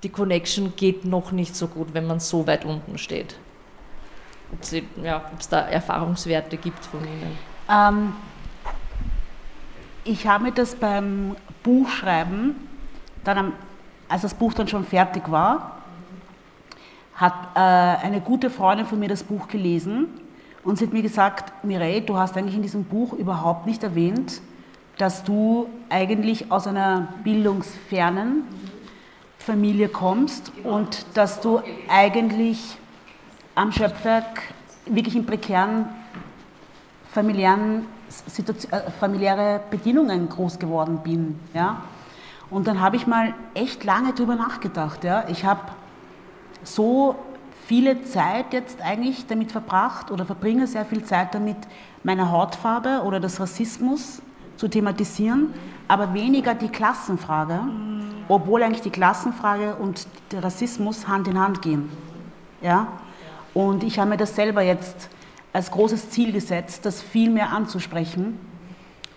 die 0.04 0.08
Connection 0.08 0.74
geht 0.76 1.04
noch 1.04 1.32
nicht 1.32 1.56
so 1.56 1.66
gut, 1.66 1.88
wenn 1.94 2.06
man 2.06 2.20
so 2.20 2.46
weit 2.46 2.64
unten 2.64 2.96
steht. 2.96 3.34
Ob 4.52 4.62
es 4.62 4.72
ja, 5.02 5.30
da 5.50 5.60
Erfahrungswerte 5.62 6.56
gibt 6.56 6.84
von 6.84 7.00
Ihnen? 7.00 7.36
Ähm, 7.68 8.12
ich 10.04 10.28
habe 10.28 10.44
mir 10.44 10.52
das 10.52 10.76
beim 10.76 11.34
Buchschreiben 11.64 12.54
dann 13.24 13.38
am 13.38 13.52
als 14.09 14.22
das 14.22 14.34
Buch 14.34 14.54
dann 14.54 14.68
schon 14.68 14.84
fertig 14.84 15.30
war, 15.30 15.78
hat 17.14 17.34
äh, 17.54 17.59
eine 17.59 18.20
gute 18.20 18.48
Freundin 18.50 18.86
von 18.86 18.98
mir 18.98 19.09
das 19.09 19.22
Buch 19.24 19.48
gelesen 19.48 20.09
und 20.62 20.78
sie 20.78 20.86
hat 20.86 20.92
mir 20.92 21.02
gesagt, 21.02 21.64
Mireille, 21.64 22.02
du 22.02 22.16
hast 22.16 22.36
eigentlich 22.36 22.54
in 22.54 22.62
diesem 22.62 22.84
Buch 22.84 23.12
überhaupt 23.12 23.66
nicht 23.66 23.82
erwähnt, 23.82 24.40
dass 24.98 25.24
du 25.24 25.68
eigentlich 25.88 26.50
aus 26.50 26.66
einer 26.66 27.09
bildungsfernen 27.24 28.42
Familie 29.38 29.88
kommst 29.88 30.52
und 30.64 31.06
dass 31.14 31.40
du 31.40 31.61
eigentlich 31.88 32.76
am 33.54 33.72
Schöpfwerk 33.72 34.42
wirklich 34.86 35.16
in 35.16 35.26
prekären 35.26 35.86
familiären 37.11 37.86
äh, 38.70 38.90
familiäre 39.00 39.61
Bedingungen 39.70 40.28
groß 40.28 40.59
geworden 40.59 40.98
bin. 41.02 41.38
Ja? 41.54 41.82
Und 42.51 42.66
dann 42.66 42.80
habe 42.80 42.96
ich 42.96 43.07
mal 43.07 43.34
echt 43.55 43.84
lange 43.84 44.12
drüber 44.12 44.34
nachgedacht. 44.34 45.05
Ja. 45.05 45.28
Ich 45.28 45.44
habe 45.44 45.61
so 46.62 47.16
viele 47.66 48.03
Zeit 48.05 48.53
jetzt 48.53 48.80
eigentlich 48.80 49.26
damit 49.26 49.53
verbracht 49.53 50.11
oder 50.11 50.24
verbringe 50.24 50.66
sehr 50.66 50.86
viel 50.86 51.05
Zeit 51.05 51.34
damit, 51.34 51.57
meine 52.03 52.30
Hautfarbe 52.30 53.03
oder 53.05 53.20
das 53.20 53.40
Rassismus 53.40 54.22
zu 54.57 54.68
thematisieren, 54.68 55.53
aber 55.86 56.14
weniger 56.14 56.55
die 56.55 56.68
Klassenfrage, 56.68 57.55
mhm. 57.55 58.03
obwohl 58.28 58.62
eigentlich 58.62 58.82
die 58.82 58.90
Klassenfrage 58.90 59.76
und 59.76 60.07
der 60.32 60.42
Rassismus 60.42 61.07
Hand 61.07 61.28
in 61.28 61.38
Hand 61.38 61.62
gehen. 61.62 61.90
Ja? 62.62 62.88
Und 63.55 63.84
ich 63.84 63.99
habe 63.99 64.11
mir 64.11 64.16
das 64.16 64.34
selber 64.34 64.62
jetzt 64.62 65.11
als 65.53 65.70
großes 65.70 66.11
Ziel 66.11 66.32
gesetzt, 66.32 66.86
das 66.86 67.03
viel 67.03 67.30
mehr 67.30 67.53
anzusprechen 67.53 68.38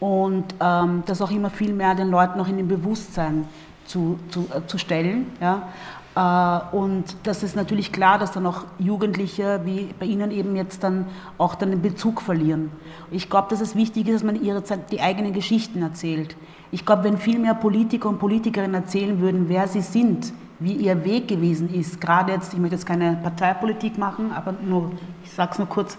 und 0.02 0.56
ähm, 0.60 1.04
das 1.06 1.22
auch 1.22 1.32
immer 1.32 1.52
viel 1.52 1.74
mehr 1.74 1.94
den 1.94 2.10
Leuten 2.10 2.38
noch 2.38 2.50
in 2.50 2.58
den 2.58 2.68
Bewusstsein 2.68 3.46
zu, 3.86 4.20
zu, 4.32 4.48
äh, 4.54 4.66
zu 4.66 4.80
stellen. 4.80 5.28
Ja? 5.40 5.70
Äh, 6.16 6.76
und 6.76 7.16
das 7.24 7.44
ist 7.44 7.56
natürlich 7.56 7.92
klar, 7.92 8.18
dass 8.18 8.32
dann 8.32 8.48
auch 8.48 8.66
Jugendliche 8.80 9.62
wie 9.64 9.94
bei 10.00 10.08
Ihnen 10.08 10.32
eben 10.32 10.56
jetzt 10.56 10.84
dann 10.84 11.06
auch 11.38 11.54
dann 11.54 11.70
den 11.70 11.84
Bezug 11.84 12.20
verlieren. 12.20 12.72
Ich 13.12 13.30
glaube, 13.30 13.50
dass 13.52 13.62
es 13.62 13.76
wichtig 13.76 14.08
ist, 14.08 14.16
dass 14.16 14.24
man 14.24 14.42
ihre 14.42 14.64
Zeit, 14.64 14.92
die 14.92 15.02
eigenen 15.02 15.34
Geschichten 15.34 15.84
erzählt. 15.84 16.36
Ich 16.72 16.84
glaube, 16.84 17.04
wenn 17.04 17.20
viel 17.20 17.38
mehr 17.38 17.54
Politiker 17.54 18.10
und 18.10 18.18
Politikerinnen 18.18 18.74
erzählen 18.74 19.22
würden, 19.22 19.50
wer 19.50 19.68
sie 19.68 19.82
sind, 19.82 20.34
wie 20.60 20.74
ihr 20.74 21.06
Weg 21.06 21.28
gewesen 21.28 21.72
ist, 21.72 22.02
gerade 22.02 22.32
jetzt, 22.32 22.54
ich 22.54 22.60
möchte 22.60 22.76
jetzt 22.76 22.88
keine 22.88 23.20
Parteipolitik 23.22 24.00
machen, 24.00 24.32
aber 24.32 24.54
nur, 24.54 24.92
ich 25.24 25.32
sage 25.32 25.52
es 25.52 25.60
nur 25.60 25.68
kurz, 25.68 25.96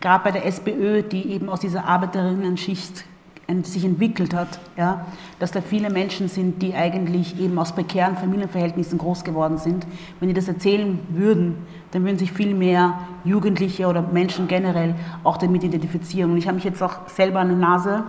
gerade 0.00 0.24
bei 0.24 0.32
der 0.32 0.44
SPÖ, 0.44 1.02
die 1.02 1.30
eben 1.30 1.48
aus 1.48 1.60
dieser 1.60 1.84
Arbeiterinnen-Schicht 1.84 3.04
sich 3.64 3.84
entwickelt 3.84 4.34
hat, 4.34 4.58
ja, 4.76 5.06
dass 5.38 5.52
da 5.52 5.60
viele 5.60 5.90
Menschen 5.90 6.28
sind, 6.28 6.62
die 6.62 6.74
eigentlich 6.74 7.38
eben 7.38 7.58
aus 7.58 7.72
prekären 7.72 8.16
Familienverhältnissen 8.16 8.98
groß 8.98 9.24
geworden 9.24 9.58
sind. 9.58 9.86
Wenn 10.20 10.28
die 10.28 10.34
das 10.34 10.48
erzählen 10.48 10.98
würden, 11.10 11.66
dann 11.90 12.04
würden 12.04 12.18
sich 12.18 12.32
viel 12.32 12.54
mehr 12.54 12.98
Jugendliche 13.24 13.86
oder 13.86 14.02
Menschen 14.02 14.48
generell 14.48 14.94
auch 15.24 15.36
damit 15.36 15.62
identifizieren. 15.62 16.32
Und 16.32 16.38
ich 16.38 16.46
habe 16.46 16.56
mich 16.56 16.64
jetzt 16.64 16.82
auch 16.82 17.08
selber 17.08 17.40
an 17.40 17.50
die 17.50 17.54
Nase 17.54 18.04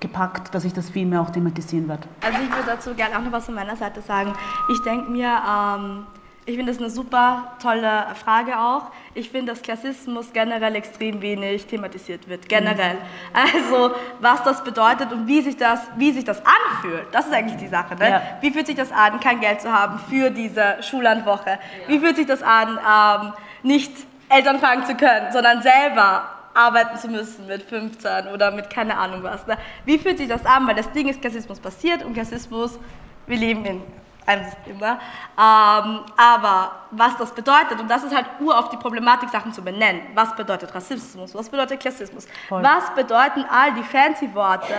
gepackt, 0.00 0.54
dass 0.54 0.64
ich 0.64 0.72
das 0.72 0.90
viel 0.90 1.06
mehr 1.06 1.20
auch 1.20 1.30
thematisieren 1.30 1.88
werde. 1.88 2.08
Also 2.20 2.38
ich 2.42 2.50
würde 2.50 2.66
dazu 2.66 2.94
gerne 2.94 3.18
auch 3.18 3.22
noch 3.22 3.32
was 3.32 3.46
von 3.46 3.54
meiner 3.54 3.76
Seite 3.76 4.00
sagen. 4.00 4.32
Ich 4.72 4.80
denke 4.82 5.10
mir, 5.10 5.28
ähm, 5.28 6.06
ich 6.48 6.56
finde 6.56 6.72
das 6.72 6.80
eine 6.80 6.88
super 6.88 7.52
tolle 7.62 8.06
Frage 8.24 8.58
auch. 8.58 8.84
Ich 9.12 9.28
finde, 9.28 9.52
dass 9.52 9.60
Klassismus 9.60 10.32
generell 10.32 10.74
extrem 10.76 11.20
wenig 11.20 11.66
thematisiert 11.66 12.26
wird. 12.26 12.48
Generell. 12.48 12.96
Also, 13.34 13.94
was 14.20 14.42
das 14.44 14.64
bedeutet 14.64 15.12
und 15.12 15.26
wie 15.26 15.42
sich 15.42 15.58
das, 15.58 15.80
wie 15.96 16.10
sich 16.10 16.24
das 16.24 16.40
anfühlt. 16.46 17.06
Das 17.12 17.26
ist 17.26 17.34
eigentlich 17.34 17.58
die 17.58 17.68
Sache. 17.68 17.96
Ne? 17.96 18.08
Ja. 18.08 18.22
Wie 18.40 18.50
fühlt 18.50 18.66
sich 18.66 18.76
das 18.76 18.90
an, 18.90 19.20
kein 19.20 19.40
Geld 19.40 19.60
zu 19.60 19.70
haben 19.70 20.00
für 20.08 20.30
diese 20.30 20.76
Schullandwoche? 20.80 21.50
Ja. 21.50 21.58
Wie 21.88 21.98
fühlt 21.98 22.16
sich 22.16 22.26
das 22.26 22.42
an, 22.42 22.78
ähm, 22.78 23.32
nicht 23.62 23.92
Eltern 24.30 24.58
fragen 24.58 24.86
zu 24.86 24.94
können, 24.94 25.30
sondern 25.30 25.60
selber 25.60 26.30
arbeiten 26.54 26.96
zu 26.96 27.08
müssen 27.08 27.46
mit 27.46 27.62
15 27.62 28.28
oder 28.32 28.52
mit 28.52 28.70
keine 28.70 28.96
Ahnung 28.96 29.22
was. 29.22 29.46
Ne? 29.46 29.58
Wie 29.84 29.98
fühlt 29.98 30.16
sich 30.16 30.28
das 30.28 30.46
an? 30.46 30.66
Weil 30.66 30.76
das 30.76 30.90
Ding 30.92 31.08
ist, 31.08 31.20
Klassismus 31.20 31.60
passiert 31.60 32.02
und 32.04 32.14
Klassismus, 32.14 32.78
wir 33.26 33.36
leben 33.36 33.66
in 33.66 33.82
einem 34.28 34.44
System. 34.44 34.76
Ähm, 34.80 34.94
aber 35.36 36.72
was 36.90 37.16
das 37.16 37.32
bedeutet, 37.32 37.80
und 37.80 37.88
das 37.90 38.04
ist 38.04 38.14
halt 38.14 38.26
ur 38.40 38.56
auf 38.56 38.68
die 38.68 38.76
Problematik, 38.76 39.30
Sachen 39.30 39.52
zu 39.52 39.62
benennen. 39.62 40.02
Was 40.14 40.34
bedeutet 40.36 40.74
Rassismus? 40.74 41.34
Was 41.34 41.48
bedeutet 41.48 41.80
Klassismus? 41.80 42.26
Voll. 42.48 42.62
Was 42.62 42.90
bedeuten 42.94 43.44
all 43.50 43.72
die 43.74 43.82
fancy 43.82 44.32
Worte? 44.34 44.74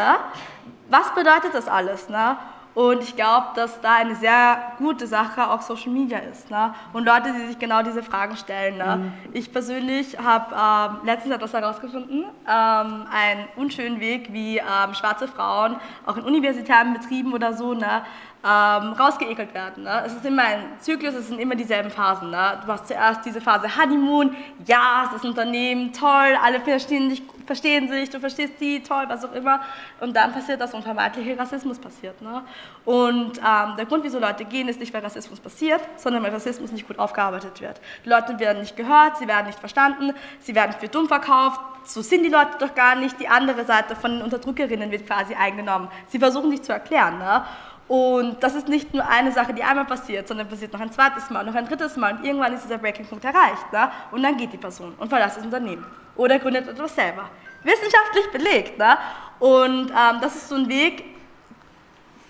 Was 0.90 1.14
bedeutet 1.14 1.54
das 1.54 1.68
alles? 1.68 2.10
Ne? 2.10 2.38
Und 2.76 3.02
ich 3.02 3.16
glaube, 3.16 3.48
dass 3.56 3.82
da 3.82 3.96
eine 3.96 4.16
sehr 4.16 4.74
gute 4.78 5.08
Sache 5.08 5.50
auch 5.50 5.62
Social 5.62 5.92
Media 5.92 6.20
ist. 6.20 6.50
Ne? 6.52 6.74
Und 6.94 7.04
Leute, 7.04 7.34
die 7.34 7.48
sich 7.48 7.60
genau 7.60 7.82
diese 7.82 8.04
Fragen 8.04 8.38
stellen. 8.38 8.78
Ne? 8.78 8.96
Mhm. 8.96 9.14
Ich 9.34 9.52
persönlich 9.52 10.18
habe 10.18 10.56
ähm, 10.56 11.06
letztens 11.06 11.36
etwas 11.36 11.52
herausgefunden, 11.54 12.26
ähm, 12.48 13.06
einen 13.12 13.48
unschönen 13.56 14.00
Weg, 14.00 14.32
wie 14.32 14.60
ähm, 14.60 14.94
schwarze 14.94 15.28
Frauen 15.28 15.78
auch 16.06 16.16
in 16.18 16.24
universitären 16.24 16.94
Betrieben 16.94 17.34
oder 17.34 17.54
so 17.54 17.74
ne, 17.74 18.04
ähm, 18.42 18.94
rausgeekelt 18.94 19.54
werden. 19.54 19.84
Ne? 19.84 20.04
Es 20.06 20.14
ist 20.14 20.26
immer 20.26 20.44
ein 20.44 20.64
Zyklus, 20.80 21.14
es 21.14 21.28
sind 21.28 21.40
immer 21.40 21.56
dieselben 21.56 21.90
Phasen. 21.90 22.32
Ne? 22.32 22.60
Du 22.66 22.72
hast 22.72 22.88
zuerst 22.88 23.26
diese 23.26 23.42
Phase 23.42 23.68
Honeymoon, 23.76 24.34
ja, 24.66 25.10
das 25.12 25.26
Unternehmen, 25.26 25.92
toll, 25.92 26.38
alle 26.42 26.62
verstehen, 26.62 27.10
dich, 27.10 27.22
verstehen 27.46 27.90
sich, 27.90 28.10
du 28.10 28.20
verstehst 28.20 28.54
die, 28.62 28.82
toll, 28.82 29.06
was 29.10 29.26
auch 29.26 29.34
immer. 29.34 29.60
Und 30.00 30.16
dann 30.16 30.32
passiert 30.32 30.62
das 30.62 30.74
unvermeidliche 30.74 31.38
Rassismus 31.38 31.80
passiert. 31.80 32.22
Ne? 32.22 32.42
Und 32.86 33.38
ähm, 33.40 33.76
der 33.78 33.86
Grund, 33.86 34.06
wieso 34.06 34.20
Leute 34.20 34.46
gehen, 34.46 34.70
ist 34.70 34.80
nicht, 34.80 34.94
weil 34.94 35.02
Rassismus 35.02 35.42
passiert, 35.42 35.82
sondern 35.98 36.24
weil 36.24 36.32
Rassismus 36.32 36.72
nicht 36.72 36.88
gut 36.88 36.98
aufgearbeitet 36.98 37.60
wird. 37.60 37.82
Die 38.06 38.10
Leute 38.10 38.40
werden 38.40 38.62
nicht 38.62 38.78
gehört, 38.78 39.18
sie 39.18 39.28
werden 39.28 39.48
nicht 39.48 39.60
verstanden, 39.60 40.14
sie 40.40 40.56
werden 40.56 40.74
für 40.80 40.88
dumm 40.88 41.10
verkauft, 41.10 41.60
so 41.84 42.02
sind 42.02 42.24
die 42.24 42.30
Leute 42.30 42.52
doch 42.60 42.76
gar 42.76 42.96
nicht. 42.96 43.20
Die 43.20 43.28
andere 43.28 43.66
Seite 43.66 43.96
von 43.96 44.12
den 44.12 44.22
Unterdrückerinnen 44.22 44.92
wird 44.92 45.08
quasi 45.08 45.34
eingenommen. 45.34 45.90
Sie 46.08 46.20
versuchen 46.20 46.52
sich 46.52 46.62
zu 46.62 46.72
erklären. 46.72 47.18
Ne? 47.18 47.44
Und 47.90 48.44
das 48.44 48.54
ist 48.54 48.68
nicht 48.68 48.94
nur 48.94 49.06
eine 49.08 49.32
Sache, 49.32 49.52
die 49.52 49.64
einmal 49.64 49.86
passiert, 49.86 50.28
sondern 50.28 50.48
passiert 50.48 50.72
noch 50.72 50.80
ein 50.80 50.92
zweites 50.92 51.32
Mal, 51.32 51.44
noch 51.44 51.56
ein 51.56 51.68
drittes 51.68 51.98
Mal 51.98 52.16
und 52.16 52.24
irgendwann 52.24 52.54
ist 52.54 52.64
dieser 52.64 52.78
Breaking-Punkt 52.78 53.26
erreicht. 53.26 53.74
Ne? 53.74 53.92
Und 54.12 54.22
dann 54.22 54.38
geht 54.38 54.54
die 54.54 54.58
Person 54.58 54.94
und 55.00 55.10
verlässt 55.10 55.38
das 55.38 55.44
Unternehmen 55.44 55.84
oder 56.16 56.38
gründet 56.38 56.68
etwas 56.68 56.94
selber. 56.94 57.28
Wissenschaftlich 57.64 58.32
belegt. 58.32 58.78
Ne? 58.78 58.96
Und 59.40 59.90
ähm, 59.90 60.22
das 60.22 60.36
ist 60.36 60.50
so 60.50 60.56
ein 60.56 60.70
Weg, 60.70 61.04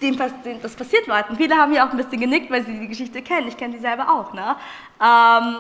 den, 0.02 0.18
den, 0.46 0.62
das 0.62 0.76
passiert 0.76 1.08
Leuten. 1.08 1.36
Viele 1.36 1.58
haben 1.58 1.74
ja 1.74 1.86
auch 1.86 1.92
ein 1.92 1.98
bisschen 1.98 2.22
genickt, 2.22 2.50
weil 2.50 2.66
sie 2.66 2.80
die 2.80 2.88
Geschichte 2.88 3.22
kennen. 3.22 3.50
Ich 3.50 3.58
kenne 3.58 3.74
die 3.74 3.82
selber 3.82 4.10
auch. 4.10 4.32
Ne? 4.32 4.56
Ähm, 5.04 5.58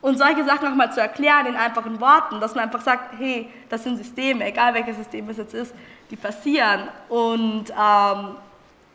und 0.00 0.18
solche 0.18 0.44
Sachen 0.44 0.66
auch 0.66 0.74
mal 0.74 0.92
zu 0.92 1.00
erklären 1.00 1.46
in 1.46 1.54
einfachen 1.54 2.00
Worten, 2.00 2.40
dass 2.40 2.56
man 2.56 2.64
einfach 2.64 2.80
sagt, 2.80 3.16
hey, 3.16 3.48
das 3.68 3.84
sind 3.84 3.96
Systeme, 3.96 4.44
egal 4.44 4.74
welches 4.74 4.96
System 4.96 5.28
es 5.28 5.36
jetzt 5.36 5.54
ist, 5.54 5.72
die 6.10 6.16
passieren. 6.16 6.88
Und 7.08 7.66
ähm, 7.70 8.34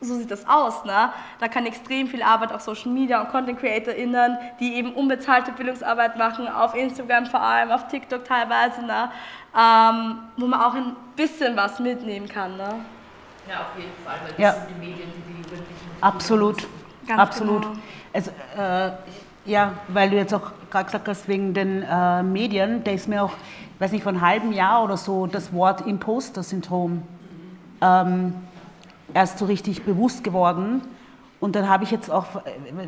so 0.00 0.14
sieht 0.14 0.30
das 0.30 0.46
aus. 0.46 0.84
Ne? 0.84 1.10
Da 1.40 1.48
kann 1.48 1.66
extrem 1.66 2.06
viel 2.06 2.22
Arbeit 2.22 2.52
auf 2.52 2.60
Social 2.60 2.92
Media 2.92 3.20
und 3.20 3.28
Content 3.30 3.58
CreatorInnen, 3.58 4.36
die 4.60 4.74
eben 4.74 4.92
unbezahlte 4.94 5.52
Bildungsarbeit 5.52 6.16
machen, 6.16 6.48
auf 6.48 6.74
Instagram 6.74 7.26
vor 7.26 7.40
allem, 7.40 7.70
auf 7.70 7.88
TikTok 7.88 8.24
teilweise, 8.24 8.82
ne? 8.82 9.10
Ähm, 9.58 10.18
wo 10.36 10.46
man 10.46 10.60
auch 10.60 10.74
ein 10.74 10.94
bisschen 11.16 11.56
was 11.56 11.80
mitnehmen 11.80 12.28
kann. 12.28 12.58
Ne? 12.58 12.68
Ja, 13.48 13.60
auf 13.60 13.78
jeden 13.78 13.92
Fall, 14.04 14.16
weil 14.22 14.30
das 14.30 14.38
ja. 14.38 14.52
sind 14.52 14.68
die 14.68 14.86
Medien, 14.86 15.08
die 15.16 15.32
die 15.32 15.38
Jugendlichen. 15.38 15.90
Absolut, 16.02 16.66
Ganz 17.06 17.20
absolut. 17.20 17.62
Genau. 17.62 17.74
Es, 18.12 18.28
äh, 18.28 18.90
ja, 19.46 19.72
weil 19.88 20.10
du 20.10 20.16
jetzt 20.16 20.34
auch 20.34 20.50
gerade 20.70 20.86
gesagt 20.86 21.08
hast, 21.08 21.26
wegen 21.28 21.54
den 21.54 21.82
äh, 21.82 22.22
Medien, 22.22 22.84
da 22.84 22.90
ist 22.90 23.08
mir 23.08 23.22
auch, 23.22 23.32
weiß 23.78 23.92
nicht, 23.92 24.02
vor 24.02 24.12
einem 24.12 24.20
halben 24.20 24.52
Jahr 24.52 24.84
oder 24.84 24.96
so 24.96 25.26
das 25.26 25.52
Wort 25.54 25.86
Imposter-Syndrom. 25.86 27.02
Ähm, 27.80 28.34
erst 29.14 29.38
so 29.38 29.44
richtig 29.44 29.84
bewusst 29.84 30.24
geworden. 30.24 30.82
Und 31.38 31.54
dann 31.54 31.68
habe 31.68 31.84
ich 31.84 31.90
jetzt 31.90 32.10
auch, 32.10 32.26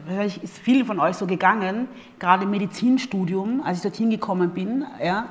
vielleicht 0.07 0.43
ist 0.43 0.59
viel 0.59 0.85
von 0.85 0.99
euch 1.01 1.17
so 1.17 1.27
gegangen, 1.27 1.87
gerade 2.19 2.45
im 2.45 2.51
Medizinstudium, 2.51 3.63
als 3.65 3.79
ich 3.79 3.83
dorthin 3.83 4.11
gekommen 4.11 4.51
bin, 4.51 4.87
ja, 5.03 5.27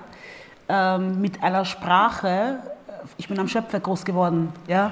ähm, 0.69 1.19
mit 1.19 1.41
einer 1.41 1.65
Sprache, 1.65 2.59
ich 3.17 3.27
bin 3.27 3.39
am 3.39 3.47
Schöpfer 3.47 3.79
groß 3.79 4.05
geworden, 4.05 4.53
ja, 4.67 4.91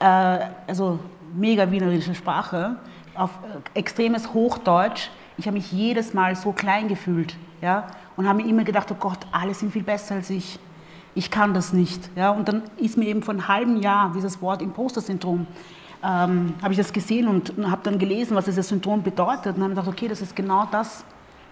äh, 0.00 0.46
also 0.66 0.98
mega 1.34 1.70
wienerische 1.70 2.14
Sprache, 2.14 2.76
auf 3.14 3.30
äh, 3.74 3.78
extremes 3.78 4.32
Hochdeutsch. 4.34 5.10
Ich 5.36 5.46
habe 5.46 5.56
mich 5.56 5.70
jedes 5.70 6.14
Mal 6.14 6.36
so 6.36 6.52
klein 6.52 6.88
gefühlt, 6.88 7.36
ja, 7.60 7.86
und 8.16 8.28
habe 8.28 8.42
mir 8.42 8.48
immer 8.48 8.64
gedacht, 8.64 8.90
oh 8.90 8.96
Gott, 8.98 9.18
alle 9.30 9.54
sind 9.54 9.72
viel 9.72 9.82
besser 9.82 10.16
als 10.16 10.30
ich 10.30 10.58
ich 11.14 11.30
kann 11.30 11.54
das 11.54 11.72
nicht. 11.72 12.10
Ja? 12.16 12.30
Und 12.30 12.48
dann 12.48 12.62
ist 12.76 12.96
mir 12.96 13.06
eben 13.06 13.22
vor 13.22 13.34
einem 13.34 13.48
halben 13.48 13.80
Jahr 13.80 14.12
dieses 14.14 14.40
Wort 14.42 14.62
Imposter-Syndrom, 14.62 15.46
ähm, 16.02 16.54
habe 16.62 16.72
ich 16.72 16.78
das 16.78 16.92
gesehen 16.92 17.28
und, 17.28 17.56
und 17.56 17.70
habe 17.70 17.82
dann 17.82 17.98
gelesen, 17.98 18.36
was 18.36 18.44
dieses 18.44 18.68
Syndrom 18.68 19.02
bedeutet 19.02 19.56
und 19.56 19.62
habe 19.62 19.74
gedacht, 19.74 19.88
okay, 19.88 20.08
das 20.08 20.20
ist 20.20 20.36
genau 20.36 20.66
das, 20.70 21.04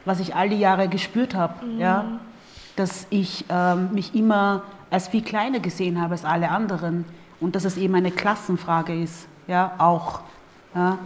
was 0.05 0.21
ich 0.21 0.35
all 0.35 0.49
die 0.49 0.59
Jahre 0.59 0.89
gespürt 0.89 1.35
habe. 1.35 1.65
Mhm. 1.65 1.81
Ja? 1.81 2.05
Dass 2.77 3.07
ich 3.11 3.45
ähm, 3.49 3.91
mich 3.93 4.15
immer 4.15 4.63
als 4.91 5.09
viel 5.09 5.23
kleiner 5.23 5.61
gesehen 5.61 6.01
habe 6.01 6.13
als 6.13 6.25
alle 6.25 6.51
anderen 6.51 7.05
und 7.41 7.55
dass 7.57 7.65
es 7.65 7.77
eben 7.77 7.95
eine 7.95 8.11
Klassenfrage 8.11 8.95
ist, 8.95 9.27
ja, 9.47 9.73
auch. 9.79 10.21
Ja? 10.75 10.99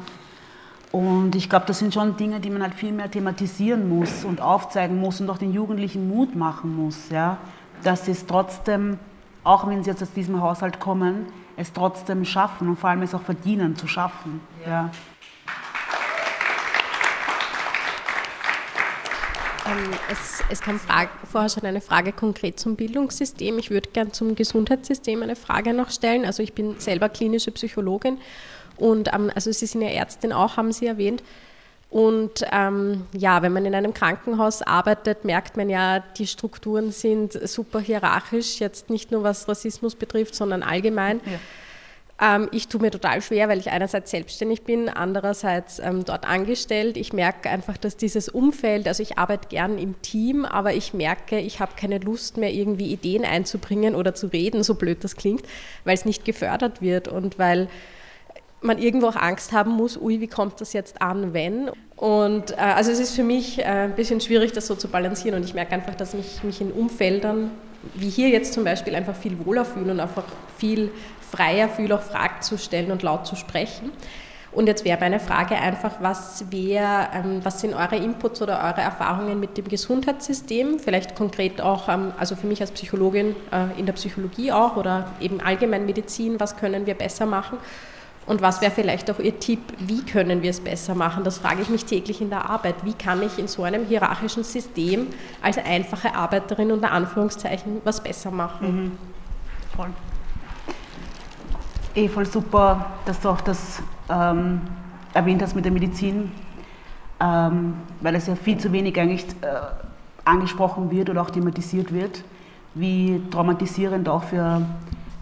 Und 0.92 1.36
ich 1.36 1.48
glaube, 1.48 1.66
das 1.66 1.78
sind 1.78 1.94
schon 1.94 2.16
Dinge, 2.16 2.40
die 2.40 2.50
man 2.50 2.62
halt 2.62 2.74
viel 2.74 2.92
mehr 2.92 3.10
thematisieren 3.10 3.88
muss 3.88 4.24
und 4.24 4.40
aufzeigen 4.40 4.98
muss 4.98 5.20
und 5.20 5.28
auch 5.30 5.38
den 5.38 5.52
Jugendlichen 5.52 6.08
Mut 6.08 6.34
machen 6.34 6.74
muss. 6.74 7.10
Ja? 7.10 7.38
Dass 7.86 8.04
sie 8.04 8.10
es 8.10 8.26
trotzdem, 8.26 8.98
auch 9.44 9.68
wenn 9.68 9.84
sie 9.84 9.90
jetzt 9.90 10.02
aus 10.02 10.12
diesem 10.12 10.42
Haushalt 10.42 10.80
kommen, 10.80 11.26
es 11.56 11.72
trotzdem 11.72 12.24
schaffen 12.24 12.68
und 12.68 12.76
vor 12.76 12.90
allem 12.90 13.02
es 13.02 13.14
auch 13.14 13.22
verdienen 13.22 13.76
zu 13.76 13.86
schaffen. 13.86 14.40
Ja. 14.64 14.70
ja. 14.70 14.90
Ähm, 19.66 19.90
es, 20.10 20.42
es, 20.50 20.60
kam 20.60 20.78
Frage, 20.78 21.10
vorher 21.30 21.48
schon 21.48 21.64
eine 21.64 21.80
Frage 21.80 22.12
konkret 22.12 22.58
zum 22.58 22.76
Bildungssystem. 22.76 23.58
Ich 23.58 23.70
würde 23.70 23.90
gerne 23.90 24.10
zum 24.10 24.34
Gesundheitssystem 24.34 25.22
eine 25.22 25.36
Frage 25.36 25.72
noch 25.72 25.90
stellen. 25.90 26.24
Also 26.24 26.42
ich 26.42 26.54
bin 26.54 26.78
selber 26.78 27.08
klinische 27.08 27.52
Psychologin 27.52 28.18
und 28.76 29.12
ähm, 29.14 29.30
also 29.34 29.52
Sie 29.52 29.66
sind 29.66 29.82
ja 29.82 29.88
Ärztin 29.88 30.32
auch, 30.32 30.56
haben 30.56 30.72
Sie 30.72 30.86
erwähnt. 30.86 31.22
Und 31.88 32.44
ähm, 32.52 33.06
ja, 33.16 33.42
wenn 33.42 33.52
man 33.52 33.64
in 33.64 33.74
einem 33.74 33.94
Krankenhaus 33.94 34.62
arbeitet, 34.62 35.24
merkt 35.24 35.56
man 35.56 35.70
ja, 35.70 36.00
die 36.00 36.26
Strukturen 36.26 36.90
sind 36.90 37.32
super 37.48 37.80
hierarchisch, 37.80 38.58
jetzt 38.58 38.90
nicht 38.90 39.12
nur 39.12 39.22
was 39.22 39.48
Rassismus 39.48 39.94
betrifft, 39.94 40.34
sondern 40.34 40.62
allgemein. 40.62 41.20
Ja. 41.24 41.38
Ähm, 42.18 42.48
ich 42.50 42.68
tue 42.68 42.80
mir 42.80 42.90
total 42.90 43.20
schwer, 43.20 43.48
weil 43.48 43.58
ich 43.58 43.70
einerseits 43.70 44.10
selbstständig 44.10 44.62
bin, 44.62 44.88
andererseits 44.88 45.78
ähm, 45.78 46.04
dort 46.04 46.26
angestellt. 46.26 46.96
Ich 46.96 47.12
merke 47.12 47.50
einfach, 47.50 47.76
dass 47.76 47.96
dieses 47.96 48.28
Umfeld, 48.28 48.88
also 48.88 49.02
ich 49.02 49.18
arbeite 49.18 49.48
gern 49.48 49.78
im 49.78 50.00
Team, 50.02 50.44
aber 50.44 50.72
ich 50.72 50.94
merke, 50.94 51.38
ich 51.38 51.60
habe 51.60 51.72
keine 51.76 51.98
Lust 51.98 52.38
mehr, 52.38 52.52
irgendwie 52.52 52.90
Ideen 52.90 53.24
einzubringen 53.24 53.94
oder 53.94 54.14
zu 54.14 54.28
reden, 54.28 54.62
so 54.62 54.74
blöd 54.74 55.04
das 55.04 55.16
klingt, 55.16 55.44
weil 55.84 55.94
es 55.94 56.04
nicht 56.06 56.24
gefördert 56.24 56.80
wird 56.80 57.06
und 57.06 57.38
weil 57.38 57.68
man 58.60 58.78
irgendwo 58.78 59.08
auch 59.08 59.16
Angst 59.16 59.52
haben 59.52 59.72
muss, 59.72 60.00
ui, 60.00 60.20
wie 60.20 60.26
kommt 60.26 60.60
das 60.60 60.72
jetzt 60.72 61.00
an, 61.02 61.34
wenn? 61.34 61.70
Und 61.96 62.52
äh, 62.52 62.56
also 62.56 62.90
es 62.90 62.98
ist 62.98 63.14
für 63.14 63.22
mich 63.22 63.58
äh, 63.58 63.64
ein 63.64 63.94
bisschen 63.94 64.20
schwierig, 64.20 64.52
das 64.52 64.66
so 64.66 64.74
zu 64.74 64.88
balancieren 64.88 65.38
und 65.38 65.44
ich 65.44 65.54
merke 65.54 65.72
einfach, 65.72 65.94
dass 65.94 66.14
ich 66.14 66.42
mich 66.42 66.60
in 66.60 66.72
Umfeldern, 66.72 67.50
wie 67.94 68.08
hier 68.08 68.28
jetzt 68.28 68.52
zum 68.52 68.64
Beispiel, 68.64 68.94
einfach 68.94 69.14
viel 69.14 69.44
wohler 69.44 69.64
fühle 69.64 69.92
und 69.92 70.00
einfach 70.00 70.24
viel 70.58 70.90
freier 71.30 71.68
fühle, 71.68 71.94
auch 71.94 72.02
Fragen 72.02 72.40
zu 72.40 72.58
stellen 72.58 72.90
und 72.90 73.02
laut 73.02 73.26
zu 73.26 73.36
sprechen. 73.36 73.92
Und 74.52 74.68
jetzt 74.68 74.86
wäre 74.86 74.98
meine 74.98 75.20
Frage 75.20 75.54
einfach, 75.54 75.96
was, 76.00 76.50
wär, 76.50 77.10
ähm, 77.12 77.40
was 77.42 77.60
sind 77.60 77.74
eure 77.74 77.96
Inputs 77.96 78.40
oder 78.40 78.58
eure 78.64 78.80
Erfahrungen 78.80 79.38
mit 79.38 79.58
dem 79.58 79.68
Gesundheitssystem? 79.68 80.78
Vielleicht 80.78 81.14
konkret 81.14 81.60
auch, 81.60 81.90
ähm, 81.90 82.12
also 82.18 82.36
für 82.36 82.46
mich 82.46 82.62
als 82.62 82.70
Psychologin 82.70 83.36
äh, 83.52 83.78
in 83.78 83.84
der 83.84 83.92
Psychologie 83.92 84.52
auch 84.52 84.76
oder 84.76 85.12
eben 85.20 85.42
Allgemeinmedizin, 85.42 86.40
was 86.40 86.56
können 86.56 86.86
wir 86.86 86.94
besser 86.94 87.26
machen? 87.26 87.58
Und 88.26 88.42
was 88.42 88.60
wäre 88.60 88.72
vielleicht 88.72 89.08
auch 89.10 89.20
Ihr 89.20 89.38
Tipp, 89.38 89.60
wie 89.78 90.02
können 90.02 90.42
wir 90.42 90.50
es 90.50 90.60
besser 90.60 90.96
machen? 90.96 91.22
Das 91.22 91.38
frage 91.38 91.62
ich 91.62 91.68
mich 91.68 91.84
täglich 91.84 92.20
in 92.20 92.28
der 92.28 92.50
Arbeit. 92.50 92.74
Wie 92.82 92.92
kann 92.92 93.22
ich 93.22 93.38
in 93.38 93.46
so 93.46 93.62
einem 93.62 93.86
hierarchischen 93.86 94.42
System 94.42 95.06
als 95.40 95.58
einfache 95.58 96.14
Arbeiterin 96.14 96.72
unter 96.72 96.90
Anführungszeichen 96.90 97.80
was 97.84 98.02
besser 98.02 98.32
machen? 98.32 98.84
Mhm. 98.84 98.92
Voll. 99.76 99.90
Eh, 101.94 102.08
voll 102.08 102.26
super, 102.26 102.86
dass 103.04 103.20
du 103.20 103.28
auch 103.28 103.40
das 103.40 103.80
ähm, 104.10 104.60
erwähnt 105.14 105.40
hast 105.40 105.54
mit 105.54 105.64
der 105.64 105.72
Medizin, 105.72 106.32
ähm, 107.20 107.74
weil 108.00 108.16
es 108.16 108.26
ja 108.26 108.34
viel 108.34 108.58
zu 108.58 108.72
wenig 108.72 108.98
eigentlich 108.98 109.24
äh, 109.40 109.46
angesprochen 110.24 110.90
wird 110.90 111.08
oder 111.08 111.22
auch 111.22 111.30
thematisiert 111.30 111.92
wird, 111.94 112.24
wie 112.74 113.22
traumatisierend 113.30 114.08
auch 114.08 114.24
für 114.24 114.62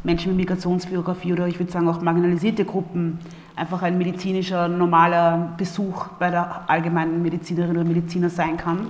Menschen 0.04 0.36
mit 0.36 0.48
Migrationsbiografie 0.48 1.32
oder 1.32 1.48
ich 1.48 1.58
würde 1.58 1.72
sagen 1.72 1.88
auch 1.88 2.00
marginalisierte 2.00 2.64
Gruppen 2.64 3.18
einfach 3.56 3.82
ein 3.82 3.96
medizinischer, 3.96 4.68
normaler 4.68 5.54
Besuch 5.56 6.08
bei 6.18 6.30
der 6.30 6.68
allgemeinen 6.68 7.22
Medizinerin 7.22 7.70
oder 7.70 7.84
Mediziner 7.84 8.28
sein 8.28 8.56
kann. 8.56 8.88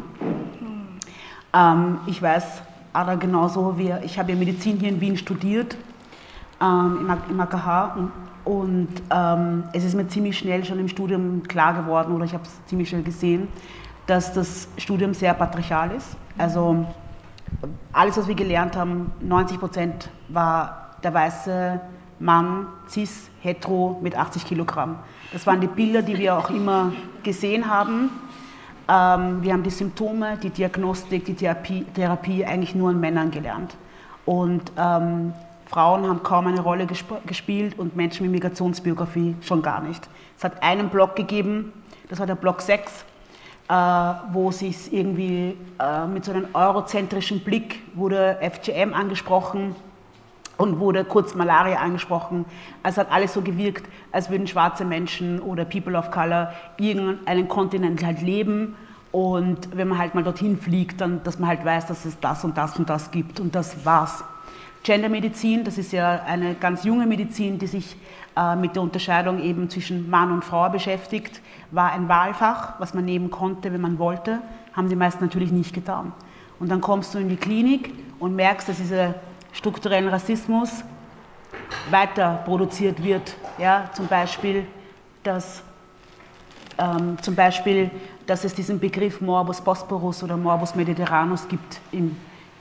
Ähm, 1.55 1.99
ich 2.07 2.21
weiß, 2.21 2.63
Ada 2.93 3.15
genauso, 3.15 3.79
wie, 3.79 3.93
ich 4.05 4.19
habe 4.19 4.33
ja 4.33 4.39
Medizin 4.39 4.79
hier 4.79 4.89
in 4.89 5.01
Wien 5.01 5.17
studiert, 5.17 5.77
ähm, 6.61 7.09
im, 7.31 7.41
AKH 7.41 8.11
und 8.45 8.89
ähm, 9.11 9.65
es 9.73 9.85
ist 9.85 9.95
mir 9.95 10.07
ziemlich 10.09 10.37
schnell 10.37 10.65
schon 10.65 10.79
im 10.79 10.89
Studium 10.89 11.43
klar 11.45 11.75
geworden 11.75 12.13
oder 12.13 12.25
ich 12.25 12.35
habe 12.35 12.45
es 12.45 12.65
ziemlich 12.67 12.89
schnell 12.89 13.03
gesehen, 13.03 13.49
dass 14.07 14.33
das 14.33 14.69
Studium 14.79 15.15
sehr 15.15 15.33
patriarchal 15.35 15.93
ist. 15.93 16.17
Also 16.37 16.85
alles, 17.93 18.17
was 18.17 18.27
wir 18.27 18.35
gelernt 18.35 18.77
haben, 18.77 19.13
90 19.21 19.61
Prozent 19.61 20.11
war 20.29 20.84
der 21.05 21.15
weiße 21.15 21.81
Mann, 22.19 22.67
cis, 22.89 23.31
hetero 23.43 23.99
mit 24.03 24.17
80 24.17 24.47
Kilogramm. 24.47 24.99
Das 25.33 25.47
waren 25.47 25.61
die 25.61 25.67
Bilder, 25.67 26.03
die 26.03 26.17
wir 26.17 26.37
auch 26.37 26.51
immer 26.51 26.93
gesehen 27.23 27.69
haben. 27.69 28.11
Ähm, 28.89 29.43
wir 29.43 29.53
haben 29.53 29.63
die 29.63 29.71
Symptome, 29.71 30.39
die 30.39 30.51
Diagnostik, 30.51 31.25
die 31.25 31.35
Therapie, 31.35 31.85
Therapie 31.95 32.45
eigentlich 32.45 32.75
nur 32.75 32.91
an 32.91 33.01
Männern 33.01 33.31
gelernt. 33.31 33.77
Und 34.25 34.73
ähm, 34.77 35.33
Frauen 35.67 36.07
haben 36.07 36.23
kaum 36.23 36.47
eine 36.47 36.61
Rolle 36.61 36.87
gesp 36.87 37.13
gespielt 37.27 37.79
und 37.79 37.97
Menschen 37.97 38.25
mit 38.25 38.33
Migrationsbiografie 38.33 39.37
schon 39.41 39.63
gar 39.63 39.81
nicht. 39.81 40.09
Es 40.39 40.45
hat 40.45 40.63
einen 40.63 40.89
Blog 40.89 41.17
gegeben, 41.17 41.73
das 42.09 42.19
war 42.19 42.27
der 42.27 42.37
Blog 42.37 42.61
6, 42.61 43.05
äh, 43.69 43.75
wo 44.33 44.51
sich 44.51 44.93
irgendwie 44.93 45.57
äh, 45.81 46.07
mit 46.07 46.25
so 46.25 46.33
einem 46.33 46.49
eurozentrischen 46.53 47.41
Blick 47.41 47.81
wurde 47.95 48.39
FGM 48.41 48.95
angesprochen 48.95 49.75
und 50.57 50.79
wurde 50.79 51.05
kurz 51.05 51.35
Malaria 51.35 51.79
angesprochen. 51.79 52.45
Also 52.83 53.01
hat 53.01 53.11
alles 53.11 53.35
so 53.35 53.43
gewirkt, 53.43 53.89
als 54.13 54.31
würden 54.31 54.47
schwarze 54.47 54.85
Menschen 54.85 55.41
oder 55.41 55.65
People 55.65 55.97
of 55.97 56.11
Color 56.11 56.53
irgendeinen 56.79 57.49
Kontinent 57.49 58.05
halt 58.05 58.23
leben 58.23 58.77
und 59.15 59.77
wenn 59.77 59.87
man 59.87 59.99
halt 59.99 60.17
mal 60.17 60.25
dorthin 60.25 60.59
fliegt, 60.59 61.01
dann, 61.01 61.23
dass 61.23 61.39
man 61.39 61.49
halt 61.49 61.65
weiß, 61.65 61.87
dass 61.87 62.05
es 62.05 62.19
das 62.19 62.43
und 62.43 62.59
das 62.59 62.77
und 62.81 62.91
das 62.91 63.13
gibt 63.13 63.39
und 63.39 63.55
das 63.55 63.85
war's. 63.85 64.25
Gendermedizin, 64.83 65.63
das 65.63 65.79
ist 65.79 65.93
ja 65.93 66.23
eine 66.27 66.55
ganz 66.55 66.83
junge 66.83 67.07
Medizin, 67.07 67.61
die 67.61 67.69
sich 67.69 67.97
äh, 68.37 68.57
mit 68.57 68.75
der 68.75 68.83
Unterscheidung 68.83 69.41
eben 69.41 69.71
zwischen 69.71 70.11
Mann 70.11 70.33
und 70.33 70.45
Frau 70.45 70.69
beschäftigt, 70.69 71.41
war 71.71 71.93
ein 71.93 72.09
Wahlfach, 72.09 72.81
was 72.81 72.93
man 72.93 73.05
nehmen 73.05 73.31
konnte, 73.31 73.73
wenn 73.73 73.81
man 73.81 74.01
wollte, 74.01 74.41
haben 74.73 74.89
die 74.89 74.97
meisten 74.97 75.23
natürlich 75.23 75.53
nicht 75.53 75.73
getan. 75.73 76.13
Und 76.59 76.73
dann 76.73 76.81
kommst 76.81 77.15
du 77.15 77.19
in 77.19 77.29
die 77.29 77.37
Klinik 77.37 77.93
und 78.19 78.35
merkst, 78.35 78.69
dass 78.69 78.79
dieser 78.79 79.15
strukturellen 79.55 80.09
Rassismus 80.09 80.85
weiter 81.91 82.43
produziert 82.45 83.03
wird. 83.03 83.37
Ja, 83.59 83.89
zum 83.95 84.07
Beispiel, 84.07 84.67
dass, 85.23 85.63
ähm, 86.79 87.17
zum 87.23 87.35
Beispiel, 87.35 87.91
dass 88.27 88.45
es 88.45 88.55
diesen 88.55 88.79
Begriff 88.79 89.21
Morbus 89.21 89.61
Bosporus 89.61 90.23
oder 90.23 90.37
Morbus 90.37 90.75
Mediterranus 90.75 91.47
gibt 91.49 91.81
im, 91.93 92.17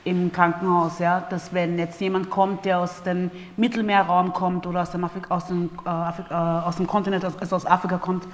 im 0.05 0.31
Krankenhaus. 0.31 0.99
Ja, 0.99 1.21
dass 1.21 1.53
wenn 1.53 1.77
jetzt 1.77 1.99
jemand 1.99 2.29
kommt, 2.29 2.65
der 2.65 2.79
aus 2.79 3.01
dem 3.03 3.31
Mittelmeerraum 3.57 4.31
kommt 4.33 4.67
oder 4.67 4.83
aus 4.83 4.91
dem, 4.91 5.03
Afri 5.03 5.21
aus 5.29 5.47
dem, 5.47 5.71
äh, 5.85 5.89
Afri 5.89 6.23
äh, 6.29 6.33
aus 6.33 6.75
dem 6.77 6.87
Kontinent, 6.87 7.25
also 7.25 7.55
aus 7.55 7.65
Afrika 7.65 7.97
kommt, 7.97 8.27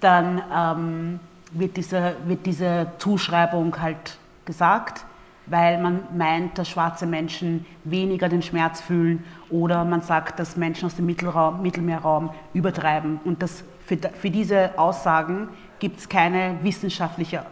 dann 0.00 0.42
ähm, 0.54 1.20
wird, 1.52 1.76
diese, 1.76 2.14
wird 2.26 2.46
diese 2.46 2.86
Zuschreibung 2.98 3.80
halt 3.80 4.18
gesagt 4.44 5.04
weil 5.46 5.80
man 5.80 6.00
meint, 6.16 6.58
dass 6.58 6.68
schwarze 6.68 7.06
Menschen 7.06 7.64
weniger 7.84 8.28
den 8.28 8.42
Schmerz 8.42 8.80
fühlen 8.80 9.24
oder 9.50 9.84
man 9.84 10.02
sagt, 10.02 10.38
dass 10.38 10.56
Menschen 10.56 10.86
aus 10.86 10.96
dem 10.96 11.06
Mittelraum, 11.06 11.62
Mittelmeerraum 11.62 12.30
übertreiben. 12.52 13.20
Und 13.24 13.42
das, 13.42 13.64
für, 13.86 13.96
für 13.96 14.30
diese 14.30 14.78
Aussagen 14.78 15.48
gibt 15.78 16.00
es 16.00 16.08
keine 16.08 16.56
wissenschaftliche, 16.62 17.44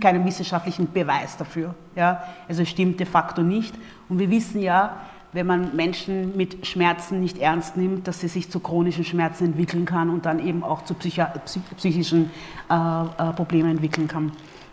keinen 0.00 0.24
wissenschaftlichen 0.24 0.90
Beweis 0.92 1.36
dafür. 1.36 1.74
Ja? 1.94 2.22
Also 2.48 2.62
es 2.62 2.70
stimmt 2.70 2.98
de 2.98 3.06
facto 3.06 3.42
nicht. 3.42 3.74
Und 4.08 4.18
wir 4.18 4.30
wissen 4.30 4.62
ja, 4.62 4.96
wenn 5.34 5.46
man 5.48 5.74
Menschen 5.74 6.36
mit 6.36 6.64
Schmerzen 6.64 7.20
nicht 7.20 7.38
ernst 7.38 7.76
nimmt, 7.76 8.06
dass 8.06 8.20
sie 8.20 8.28
sich 8.28 8.50
zu 8.50 8.60
chronischen 8.60 9.04
Schmerzen 9.04 9.46
entwickeln 9.46 9.84
kann 9.84 10.08
und 10.08 10.26
dann 10.26 10.38
eben 10.38 10.62
auch 10.62 10.84
zu 10.84 10.94
psychischen 10.94 12.30
äh, 12.70 12.74
äh, 12.74 13.32
Problemen 13.32 13.72
entwickeln 13.72 14.06
kann. 14.06 14.30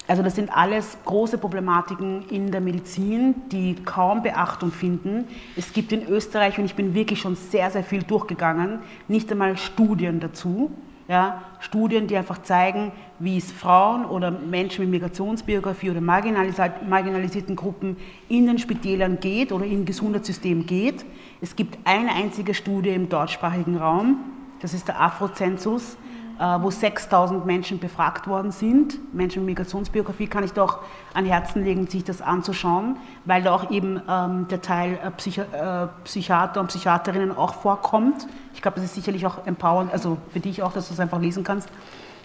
Also 0.07 0.23
das 0.23 0.35
sind 0.35 0.55
alles 0.55 0.97
große 1.05 1.37
Problematiken 1.37 2.27
in 2.29 2.51
der 2.51 2.59
Medizin, 2.59 3.35
die 3.51 3.75
kaum 3.85 4.23
Beachtung 4.23 4.71
finden. 4.71 5.25
Es 5.55 5.73
gibt 5.73 5.91
in 5.91 6.05
Österreich, 6.07 6.57
und 6.57 6.65
ich 6.65 6.75
bin 6.75 6.93
wirklich 6.93 7.21
schon 7.21 7.35
sehr, 7.35 7.71
sehr 7.71 7.83
viel 7.83 8.03
durchgegangen, 8.03 8.79
nicht 9.07 9.31
einmal 9.31 9.57
Studien 9.57 10.19
dazu. 10.19 10.71
Ja, 11.07 11.41
Studien, 11.59 12.07
die 12.07 12.15
einfach 12.15 12.41
zeigen, 12.41 12.93
wie 13.19 13.37
es 13.37 13.51
Frauen 13.51 14.05
oder 14.05 14.31
Menschen 14.31 14.85
mit 14.85 14.91
Migrationsbiografie 14.91 15.89
oder 15.89 15.99
marginalisierten 15.99 17.55
Gruppen 17.57 17.97
in 18.29 18.47
den 18.47 18.59
Spitälern 18.59 19.19
geht 19.19 19.51
oder 19.51 19.65
im 19.65 19.83
Gesundheitssystem 19.83 20.65
geht. 20.65 21.03
Es 21.41 21.57
gibt 21.57 21.77
eine 21.83 22.13
einzige 22.13 22.53
Studie 22.53 22.91
im 22.91 23.09
deutschsprachigen 23.09 23.75
Raum, 23.77 24.19
das 24.61 24.73
ist 24.73 24.87
der 24.87 25.01
Afrozensus, 25.01 25.97
wo 26.41 26.71
6000 26.71 27.45
Menschen 27.45 27.79
befragt 27.79 28.27
worden 28.27 28.51
sind. 28.51 28.97
Menschen 29.13 29.45
mit 29.45 29.57
Migrationsbiografie 29.57 30.27
kann 30.27 30.43
ich 30.43 30.53
doch 30.53 30.79
an 31.13 31.25
Herzen 31.25 31.63
legen, 31.63 31.87
sich 31.87 32.03
das 32.03 32.21
anzuschauen, 32.21 32.97
weil 33.25 33.43
da 33.43 33.53
auch 33.53 33.69
eben 33.69 34.01
ähm, 34.09 34.47
der 34.47 34.61
Teil 34.61 34.99
äh, 35.03 35.11
Psychi 35.11 35.41
äh, 35.41 35.87
Psychiater 36.03 36.59
und 36.59 36.67
Psychiaterinnen 36.67 37.35
auch 37.35 37.53
vorkommt. 37.53 38.27
Ich 38.53 38.61
glaube, 38.61 38.75
das 38.75 38.85
ist 38.85 38.95
sicherlich 38.95 39.25
auch 39.27 39.45
empowernd, 39.45 39.93
also 39.93 40.17
für 40.31 40.39
dich 40.39 40.63
auch, 40.63 40.73
dass 40.73 40.87
du 40.87 40.93
es 40.93 40.99
einfach 40.99 41.21
lesen 41.21 41.43
kannst. 41.43 41.69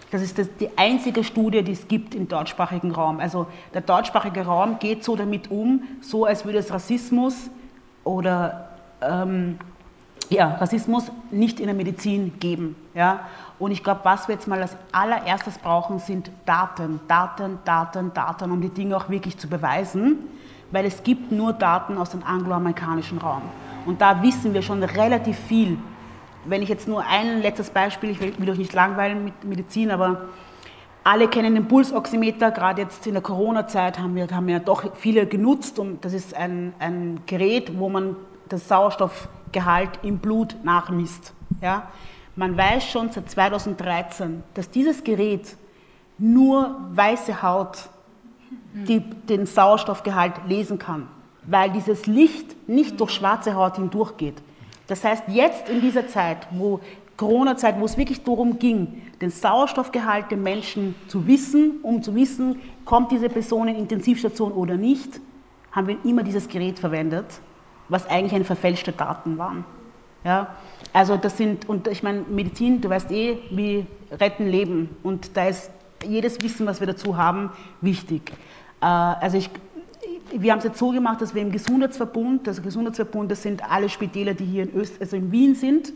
Das 0.09 0.21
ist 0.21 0.39
das, 0.39 0.47
die 0.59 0.69
einzige 0.77 1.23
Studie, 1.23 1.63
die 1.63 1.73
es 1.73 1.87
gibt 1.87 2.15
im 2.15 2.27
deutschsprachigen 2.27 2.91
Raum. 2.91 3.19
Also 3.19 3.45
der 3.73 3.81
deutschsprachige 3.81 4.45
Raum 4.45 4.79
geht 4.79 5.03
so 5.03 5.15
damit 5.15 5.51
um, 5.51 5.83
so 6.01 6.25
als 6.25 6.45
würde 6.45 6.59
es 6.59 6.71
Rassismus 6.71 7.49
oder 8.03 8.69
ähm, 9.01 9.59
ja, 10.29 10.55
Rassismus 10.55 11.11
nicht 11.31 11.59
in 11.59 11.67
der 11.67 11.75
Medizin 11.75 12.39
geben. 12.39 12.75
Ja? 12.93 13.21
Und 13.59 13.71
ich 13.71 13.83
glaube, 13.83 14.01
was 14.03 14.27
wir 14.27 14.35
jetzt 14.35 14.47
mal 14.47 14.61
als 14.61 14.77
allererstes 14.91 15.57
brauchen, 15.57 15.99
sind 15.99 16.29
Daten, 16.45 16.99
Daten, 17.07 17.59
Daten, 17.65 18.13
Daten, 18.13 18.51
um 18.51 18.61
die 18.61 18.69
Dinge 18.69 18.95
auch 18.95 19.09
wirklich 19.09 19.37
zu 19.37 19.47
beweisen, 19.47 20.19
weil 20.71 20.85
es 20.85 21.01
gibt 21.03 21.31
nur 21.31 21.53
Daten 21.53 21.97
aus 21.97 22.11
dem 22.11 22.23
angloamerikanischen 22.23 23.17
Raum. 23.17 23.41
Und 23.85 24.01
da 24.01 24.21
wissen 24.21 24.53
wir 24.53 24.61
schon 24.61 24.83
relativ 24.83 25.37
viel. 25.39 25.77
Wenn 26.45 26.61
ich 26.61 26.69
jetzt 26.69 26.87
nur 26.87 27.03
ein 27.05 27.41
letztes 27.41 27.69
Beispiel, 27.69 28.11
ich 28.11 28.19
will, 28.19 28.49
euch 28.49 28.57
nicht 28.57 28.73
langweilen 28.73 29.23
mit 29.23 29.43
Medizin, 29.43 29.91
aber 29.91 30.21
alle 31.03 31.27
kennen 31.27 31.55
den 31.55 31.67
Pulsoximeter, 31.67 32.51
gerade 32.51 32.81
jetzt 32.83 33.07
in 33.07 33.13
der 33.13 33.23
Corona-Zeit 33.23 33.97
haben 33.97 34.13
wir, 34.15 34.27
haben 34.29 34.47
wir 34.47 34.59
doch 34.59 34.83
viele 34.95 35.25
genutzt 35.25 35.79
und 35.79 36.03
das 36.05 36.13
ist 36.13 36.35
ein, 36.35 36.73
ein 36.79 37.21
Gerät, 37.25 37.79
wo 37.79 37.89
man 37.89 38.17
das 38.49 38.67
Sauerstoffgehalt 38.67 39.99
im 40.03 40.19
Blut 40.19 40.57
nachmisst. 40.63 41.33
Ja? 41.61 41.87
Man 42.37 42.55
weiß 42.55 42.85
schon 42.85 43.11
seit 43.11 43.29
2013, 43.29 44.43
dass 44.53 44.69
dieses 44.69 45.03
Gerät 45.03 45.57
nur 46.17 46.79
weiße 46.91 47.41
Haut 47.41 47.89
die, 48.73 48.99
den 48.99 49.45
Sauerstoffgehalt 49.45 50.33
lesen 50.47 50.79
kann, 50.79 51.07
weil 51.43 51.71
dieses 51.71 52.05
Licht 52.05 52.69
nicht 52.69 52.99
durch 52.99 53.11
schwarze 53.11 53.55
Haut 53.55 53.75
hindurchgeht. 53.75 54.35
Das 54.87 55.03
heißt, 55.03 55.23
jetzt 55.27 55.67
in 55.67 55.81
dieser 55.81 56.07
Zeit, 56.07 56.47
wo 56.51 56.79
Corona-Zeit, 57.17 57.79
wo 57.79 57.85
es 57.85 57.97
wirklich 57.97 58.23
darum 58.23 58.59
ging, 58.59 59.01
den 59.19 59.31
Sauerstoffgehalt 59.31 60.29
der 60.31 60.37
Menschen 60.37 60.95
zu 61.07 61.27
wissen, 61.27 61.79
um 61.81 62.01
zu 62.01 62.15
wissen, 62.15 62.61
kommt 62.85 63.11
diese 63.11 63.27
Person 63.27 63.67
in 63.67 63.75
Intensivstation 63.75 64.53
oder 64.53 64.77
nicht, 64.77 65.19
haben 65.71 65.87
wir 65.87 65.97
immer 66.05 66.23
dieses 66.23 66.47
Gerät 66.47 66.79
verwendet 66.79 67.41
was 67.89 68.07
eigentlich 68.09 68.33
eine 68.33 68.45
verfälschte 68.45 68.91
Daten 68.91 69.37
waren. 69.37 69.65
Ja? 70.27 70.55
Also 70.91 71.15
das 71.15 71.37
sind, 71.37 71.69
und 71.69 71.87
ich 71.87 72.03
meine, 72.03 72.21
Medizin, 72.29 72.81
du 72.81 72.89
weißt 72.89 73.09
eh, 73.11 73.37
wie 73.49 73.85
retten 74.11 74.47
Leben. 74.47 74.89
Und 75.01 75.37
da 75.37 75.47
ist 75.47 75.71
jedes 76.05 76.41
Wissen, 76.41 76.67
was 76.67 76.81
wir 76.81 76.87
dazu 76.87 77.15
haben, 77.15 77.51
wichtig. 77.79 78.33
Äh, 78.81 78.85
also 78.85 79.37
ich, 79.37 79.49
wir 80.31 80.51
haben 80.51 80.59
es 80.59 80.65
jetzt 80.65 80.79
so 80.79 80.91
gemacht, 80.91 81.21
dass 81.21 81.33
wir 81.33 81.41
im 81.41 81.51
Gesundheitsverbund, 81.51 82.45
also 82.45 82.61
Gesundheitsverbund, 82.61 83.31
das 83.31 83.41
sind 83.41 83.63
alle 83.71 83.87
Spitäler, 83.87 84.33
die 84.33 84.43
hier 84.43 84.63
in, 84.63 84.75
Öst, 84.75 84.99
also 84.99 85.15
in 85.15 85.31
Wien 85.31 85.55
sind, 85.55 85.93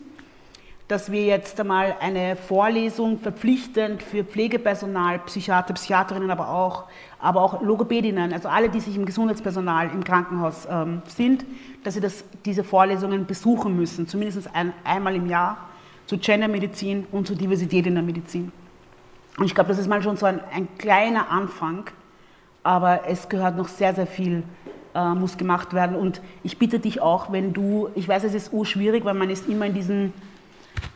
dass 0.92 1.10
wir 1.10 1.24
jetzt 1.24 1.58
einmal 1.58 1.96
eine 2.02 2.36
Vorlesung 2.36 3.18
verpflichtend 3.18 4.04
für 4.04 4.26
Pflegepersonal, 4.26 5.20
Psychiater, 5.20 5.74
Psychiaterinnen, 5.74 6.30
aber 6.30 6.50
auch, 6.50 6.84
aber 7.18 7.42
auch 7.42 7.62
Logopädinnen, 7.62 8.34
also 8.34 8.50
alle, 8.50 8.68
die 8.68 8.82
sich 8.82 8.98
im 8.98 9.06
Gesundheitspersonal 9.06 9.90
im 9.94 10.04
Krankenhaus 10.04 10.68
ähm, 10.70 11.02
sind, 11.08 11.46
dass 11.86 11.94
sie 11.94 12.02
das, 12.02 12.26
diese 12.44 12.66
Vorlesungen 12.66 13.26
besuchen 13.26 13.74
müssen, 13.78 14.06
zumindest 14.06 14.54
ein, 14.54 14.74
einmal 14.84 15.16
im 15.16 15.30
Jahr 15.30 15.70
zu 16.08 16.18
Gendermedizin 16.18 17.08
und 17.14 17.26
zu 17.26 17.36
Diversität 17.36 17.88
in 17.88 17.94
der 17.94 18.04
Medizin. 18.04 18.52
Und 19.38 19.46
ich 19.46 19.56
glaube, 19.56 19.70
das 19.70 19.78
ist 19.78 19.88
mal 19.88 20.04
schon 20.04 20.18
so 20.18 20.26
ein, 20.26 20.42
ein, 20.54 20.68
kleiner 20.78 21.30
Anfang, 21.30 21.86
aber 22.64 23.08
es 23.08 23.30
gehört 23.30 23.56
noch 23.56 23.70
sehr, 23.70 23.96
sehr 23.96 24.08
viel, 24.08 24.44
äh, 24.94 25.14
muss 25.14 25.38
gemacht 25.38 25.74
werden. 25.74 25.96
Und 25.96 26.20
ich 26.44 26.60
bitte 26.60 26.80
dich 26.80 27.02
auch, 27.02 27.32
wenn 27.32 27.54
du, 27.54 27.88
ich 27.96 28.10
weiß, 28.10 28.26
es 28.26 28.34
ist 28.34 28.52
urschwierig, 28.52 29.06
weil 29.06 29.14
man 29.14 29.30
ist 29.30 29.48
immer 29.48 29.68
in 29.68 29.74
diesen 29.74 30.14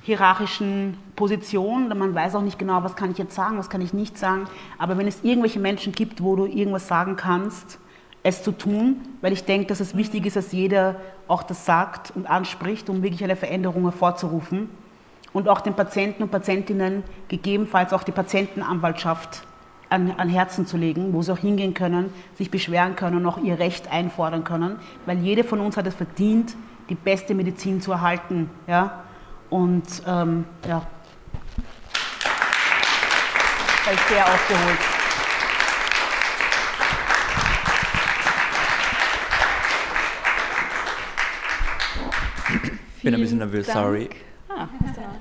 hierarchischen 0.02 0.98
Position. 1.16 1.90
Man 1.90 2.14
weiß 2.14 2.36
auch 2.36 2.42
nicht 2.42 2.60
genau, 2.60 2.84
was 2.84 2.96
kann 2.96 3.12
ich 3.12 3.18
jetzt 3.18 3.36
sagen, 3.36 3.58
was 3.58 3.70
kann 3.70 3.82
ich 3.82 3.94
nicht 3.94 4.18
sagen. 4.18 4.46
Aber 4.78 4.98
wenn 4.98 5.08
es 5.08 5.24
irgendwelche 5.24 5.60
Menschen 5.60 5.94
gibt, 5.94 6.22
wo 6.22 6.36
du 6.36 6.46
irgendwas 6.46 6.88
sagen 6.88 7.16
kannst, 7.16 7.80
es 8.24 8.42
zu 8.42 8.52
tun, 8.52 9.02
weil 9.22 9.34
ich 9.34 9.46
denke, 9.46 9.68
dass 9.68 9.80
es 9.80 9.96
wichtig 9.96 10.26
ist, 10.26 10.36
dass 10.36 10.52
jeder 10.52 10.96
auch 11.28 11.44
das 11.44 11.66
sagt 11.66 12.12
und 12.16 12.28
anspricht, 12.28 12.90
um 12.90 13.04
wirklich 13.04 13.24
eine 13.24 13.36
Veränderung 13.36 13.84
hervorzurufen. 13.84 14.70
und 15.34 15.50
auch 15.50 15.60
den 15.60 15.74
Patienten 15.74 16.24
und 16.24 16.32
Patientinnen 16.32 17.04
gegebenenfalls 17.28 17.92
auch 17.92 18.04
die 18.04 18.14
Patientenanwaltschaft 18.14 19.44
an, 19.90 20.12
an 20.18 20.30
Herzen 20.30 20.66
zu 20.66 20.78
legen, 20.78 21.14
wo 21.14 21.22
sie 21.22 21.34
auch 21.34 21.38
hingehen 21.38 21.74
können, 21.74 22.12
sich 22.36 22.50
beschweren 22.50 22.96
können 22.96 23.18
und 23.18 23.26
auch 23.26 23.38
ihr 23.38 23.60
Recht 23.60 23.92
einfordern 23.92 24.44
können, 24.46 24.78
weil 25.06 25.20
jede 25.20 25.44
von 25.44 25.60
uns 25.60 25.76
hat 25.76 25.88
es 25.88 25.94
verdient, 25.94 26.56
die 26.90 26.96
beste 26.96 27.36
Medizin 27.36 27.82
zu 27.82 27.92
erhalten. 27.92 28.50
Ja? 28.66 29.04
Und 29.50 29.84
ähm, 30.08 30.46
ja, 30.68 30.86
das 33.86 33.94
ist 33.94 34.08
sehr 34.10 34.26
aufgeholt. 34.26 34.80
Ich 42.98 43.04
bin 43.04 43.14
ein 43.14 43.22
bisschen 43.22 43.38
nervös, 43.38 43.68
sorry. 43.68 44.10
Ah. 44.50 44.68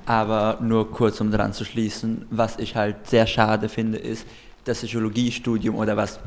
Aber 0.06 0.58
nur 0.62 0.90
kurz, 0.90 1.20
um 1.20 1.30
daran 1.30 1.52
zu 1.52 1.66
schließen, 1.66 2.26
was 2.30 2.58
ich 2.58 2.76
halt 2.76 3.06
sehr 3.06 3.26
schade 3.26 3.68
finde, 3.68 3.98
ist, 3.98 4.26
das 4.64 4.78
Psychologiestudium 4.78 5.74
oder 5.74 5.96
was 5.96 6.18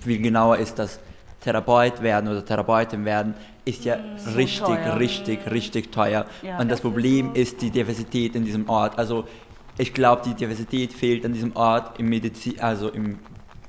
viel 0.00 0.20
genauer 0.20 0.58
ist, 0.58 0.78
das 0.78 0.98
Therapeut 1.40 2.02
werden 2.02 2.28
oder 2.28 2.44
Therapeutin 2.44 3.04
werden, 3.04 3.34
ist 3.64 3.84
ja 3.84 3.98
so 4.16 4.30
richtig, 4.30 4.66
teuer. 4.66 4.98
richtig, 4.98 5.50
richtig 5.50 5.92
teuer. 5.92 6.26
Ja, 6.42 6.58
und 6.58 6.68
das, 6.70 6.80
das 6.80 6.80
Problem 6.80 7.34
ist, 7.34 7.34
so 7.34 7.40
ist, 7.40 7.62
die 7.62 7.70
Diversität 7.70 8.34
in 8.34 8.44
diesem 8.44 8.68
Ort. 8.68 8.98
Also 8.98 9.24
ich 9.76 9.94
glaube, 9.94 10.22
die 10.24 10.34
Diversität 10.34 10.92
fehlt 10.92 11.24
an 11.24 11.32
diesem 11.32 11.54
Ort 11.54 11.98
im 12.00 12.08
Medizin, 12.08 12.58
also 12.60 12.88
im 12.88 13.18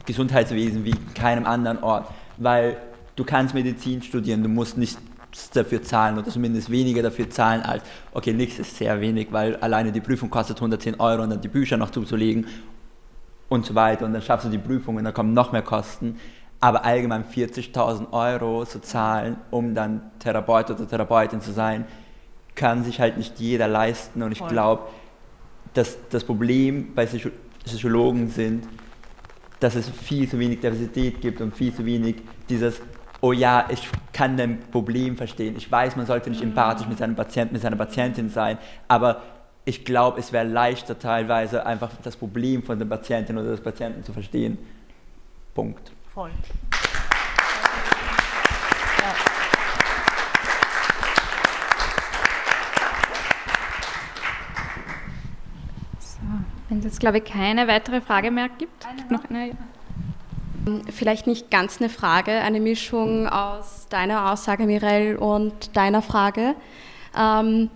Gesundheitswesen 0.05 0.83
wie 0.83 0.95
keinem 1.13 1.45
anderen 1.45 1.83
Ort, 1.83 2.07
weil 2.37 2.77
du 3.15 3.23
kannst 3.23 3.53
Medizin 3.53 4.01
studieren, 4.01 4.41
du 4.41 4.49
musst 4.49 4.77
nicht 4.77 4.97
dafür 5.53 5.83
zahlen 5.83 6.17
oder 6.17 6.27
zumindest 6.27 6.71
weniger 6.71 7.03
dafür 7.03 7.29
zahlen 7.29 7.61
als, 7.61 7.83
okay, 8.13 8.33
nichts 8.33 8.57
ist 8.57 8.77
sehr 8.77 8.99
wenig, 8.99 9.27
weil 9.31 9.57
alleine 9.57 9.91
die 9.91 10.01
Prüfung 10.01 10.31
kostet 10.31 10.57
110 10.57 10.99
Euro 10.99 11.21
und 11.21 11.29
dann 11.29 11.41
die 11.41 11.47
Bücher 11.47 11.77
noch 11.77 11.91
zuzulegen 11.91 12.47
und 13.47 13.65
so 13.65 13.75
weiter 13.75 14.05
und 14.05 14.13
dann 14.13 14.21
schaffst 14.21 14.47
du 14.47 14.49
die 14.49 14.57
Prüfung 14.57 14.95
und 14.95 15.03
dann 15.03 15.13
kommen 15.13 15.33
noch 15.33 15.51
mehr 15.51 15.61
Kosten. 15.61 16.17
Aber 16.59 16.83
allgemein 16.83 17.23
40.000 17.23 18.11
Euro 18.11 18.65
zu 18.65 18.81
zahlen, 18.81 19.37
um 19.49 19.73
dann 19.73 20.11
Therapeut 20.19 20.69
oder 20.71 20.87
Therapeutin 20.87 21.41
zu 21.41 21.51
sein, 21.51 21.85
kann 22.55 22.83
sich 22.83 22.99
halt 22.99 23.17
nicht 23.17 23.39
jeder 23.39 23.67
leisten 23.67 24.21
und 24.21 24.33
ich 24.33 24.45
glaube, 24.45 24.83
dass 25.73 25.97
das 26.09 26.25
Problem 26.25 26.93
bei 26.93 27.07
Psychologen 27.65 28.29
sind, 28.29 28.67
dass 29.59 29.75
es 29.75 29.89
viel 29.89 30.27
zu 30.27 30.39
wenig 30.39 30.59
Diversität 30.59 31.21
gibt 31.21 31.41
und 31.41 31.55
viel 31.55 31.73
zu 31.73 31.85
wenig 31.85 32.17
dieses, 32.49 32.81
oh 33.21 33.31
ja, 33.31 33.67
ich 33.69 33.87
kann 34.13 34.37
dein 34.37 34.59
Problem 34.71 35.17
verstehen. 35.17 35.55
Ich 35.57 35.71
weiß, 35.71 35.95
man 35.95 36.05
sollte 36.05 36.29
nicht 36.29 36.41
empathisch 36.41 36.87
mit 36.87 36.97
seinem 36.97 37.15
Patienten, 37.15 37.53
mit 37.53 37.61
seiner 37.61 37.75
Patientin 37.75 38.29
sein, 38.29 38.57
aber 38.87 39.21
ich 39.65 39.85
glaube, 39.85 40.19
es 40.19 40.33
wäre 40.33 40.47
leichter 40.47 40.97
teilweise 40.97 41.65
einfach 41.65 41.91
das 42.03 42.15
Problem 42.15 42.63
von 42.63 42.79
der 42.79 42.85
Patientin 42.85 43.37
oder 43.37 43.51
des 43.51 43.61
Patienten 43.61 44.03
zu 44.03 44.13
verstehen. 44.13 44.57
Punkt. 45.53 45.91
Voll. 46.13 46.31
So, 55.99 56.17
wenn 56.69 56.79
es 56.79 56.85
jetzt, 56.85 56.99
glaube 56.99 57.19
ich, 57.19 57.25
keine 57.25 57.67
weitere 57.67 58.01
Frage 58.01 58.31
mehr 58.31 58.49
gibt. 58.49 58.87
Noch 59.09 59.29
eine, 59.29 59.55
Vielleicht 60.91 61.25
nicht 61.25 61.49
ganz 61.49 61.79
eine 61.79 61.89
Frage, 61.89 62.31
eine 62.31 62.59
Mischung 62.59 63.27
aus 63.27 63.87
deiner 63.89 64.31
Aussage, 64.31 64.65
Mirel, 64.65 65.15
und 65.15 65.75
deiner 65.75 66.01
Frage. 66.01 66.55
Ähm, 67.17 67.69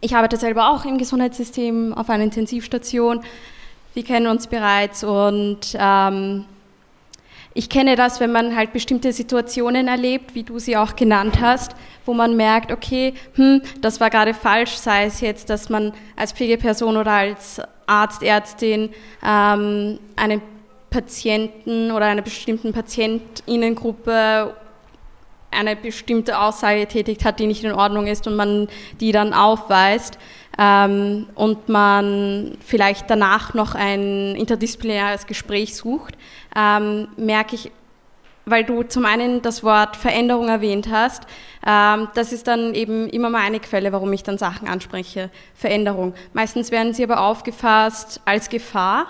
ich 0.00 0.16
arbeite 0.16 0.36
selber 0.36 0.70
auch 0.70 0.84
im 0.84 0.98
Gesundheitssystem 0.98 1.94
auf 1.94 2.10
einer 2.10 2.24
Intensivstation. 2.24 3.22
Wir 3.94 4.04
kennen 4.04 4.26
uns 4.26 4.48
bereits 4.48 5.04
und 5.04 5.76
ähm, 5.78 6.44
ich 7.54 7.68
kenne 7.68 7.96
das, 7.96 8.20
wenn 8.20 8.32
man 8.32 8.56
halt 8.56 8.72
bestimmte 8.72 9.12
Situationen 9.12 9.88
erlebt, 9.88 10.34
wie 10.34 10.42
du 10.42 10.58
sie 10.58 10.76
auch 10.76 10.96
genannt 10.96 11.40
hast, 11.40 11.72
wo 12.06 12.14
man 12.14 12.36
merkt, 12.36 12.72
okay, 12.72 13.14
hm, 13.34 13.62
das 13.80 14.00
war 14.00 14.10
gerade 14.10 14.34
falsch, 14.34 14.72
sei 14.72 15.04
es 15.04 15.20
jetzt, 15.20 15.50
dass 15.50 15.68
man 15.68 15.92
als 16.16 16.32
Pflegeperson 16.32 16.96
oder 16.96 17.12
als 17.12 17.60
Arzt, 17.86 18.22
Ärztin 18.22 18.90
ähm, 19.24 19.98
einen 20.16 20.40
Patienten 20.90 21.90
oder 21.90 22.06
einer 22.06 22.22
bestimmten 22.22 22.72
Patientinnengruppe 22.72 24.54
eine 25.50 25.76
bestimmte 25.76 26.38
Aussage 26.38 26.86
tätigt 26.86 27.24
hat, 27.24 27.38
die 27.38 27.46
nicht 27.46 27.62
in 27.64 27.72
Ordnung 27.72 28.06
ist 28.06 28.26
und 28.26 28.36
man 28.36 28.68
die 29.00 29.12
dann 29.12 29.34
aufweist 29.34 30.18
ähm, 30.58 31.26
und 31.34 31.68
man 31.68 32.56
vielleicht 32.64 33.08
danach 33.08 33.54
noch 33.54 33.74
ein 33.74 34.36
interdisziplinäres 34.36 35.26
Gespräch 35.26 35.76
sucht, 35.76 36.16
ähm, 36.56 37.08
merke 37.16 37.56
ich, 37.56 37.72
weil 38.44 38.64
du 38.64 38.82
zum 38.82 39.04
einen 39.04 39.40
das 39.40 39.62
Wort 39.62 39.96
Veränderung 39.96 40.48
erwähnt 40.48 40.88
hast, 40.90 41.26
ähm, 41.66 42.08
das 42.14 42.32
ist 42.32 42.48
dann 42.48 42.74
eben 42.74 43.08
immer 43.08 43.30
mal 43.30 43.42
eine 43.42 43.60
Quelle, 43.60 43.92
warum 43.92 44.12
ich 44.12 44.24
dann 44.24 44.36
Sachen 44.36 44.68
anspreche. 44.68 45.30
Veränderung. 45.54 46.14
Meistens 46.32 46.70
werden 46.70 46.92
sie 46.92 47.04
aber 47.04 47.20
aufgefasst 47.20 48.20
als 48.24 48.48
Gefahr. 48.48 49.06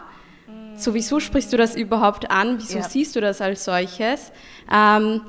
So, 0.75 0.95
wieso 0.95 1.21
sprichst 1.21 1.53
du 1.53 1.57
das 1.57 1.77
überhaupt 1.77 2.31
an? 2.31 2.59
Wieso 2.59 2.79
ja. 2.79 2.85
siehst 2.85 3.15
du 3.17 3.21
das 3.21 3.41
als 3.41 3.65
solches? 3.65 4.33
Ähm, 4.73 5.21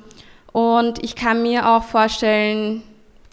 und 0.51 1.03
ich 1.03 1.16
kann 1.16 1.41
mir 1.41 1.70
auch 1.70 1.84
vorstellen, 1.84 2.84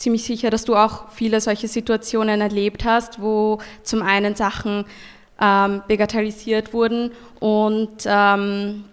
ziemlich 0.01 0.25
sicher, 0.25 0.49
dass 0.51 0.65
du 0.65 0.75
auch 0.75 1.11
viele 1.11 1.41
solche 1.41 1.69
Situationen 1.69 2.41
erlebt 2.41 2.85
hast, 2.85 3.21
wo 3.21 3.59
zum 3.83 4.03
einen 4.03 4.35
Sachen 4.35 4.87
ähm, 5.39 5.83
bagatellisiert 5.89 6.73
wurden 6.73 7.13
und 7.39 8.05
ähm, 8.07 8.85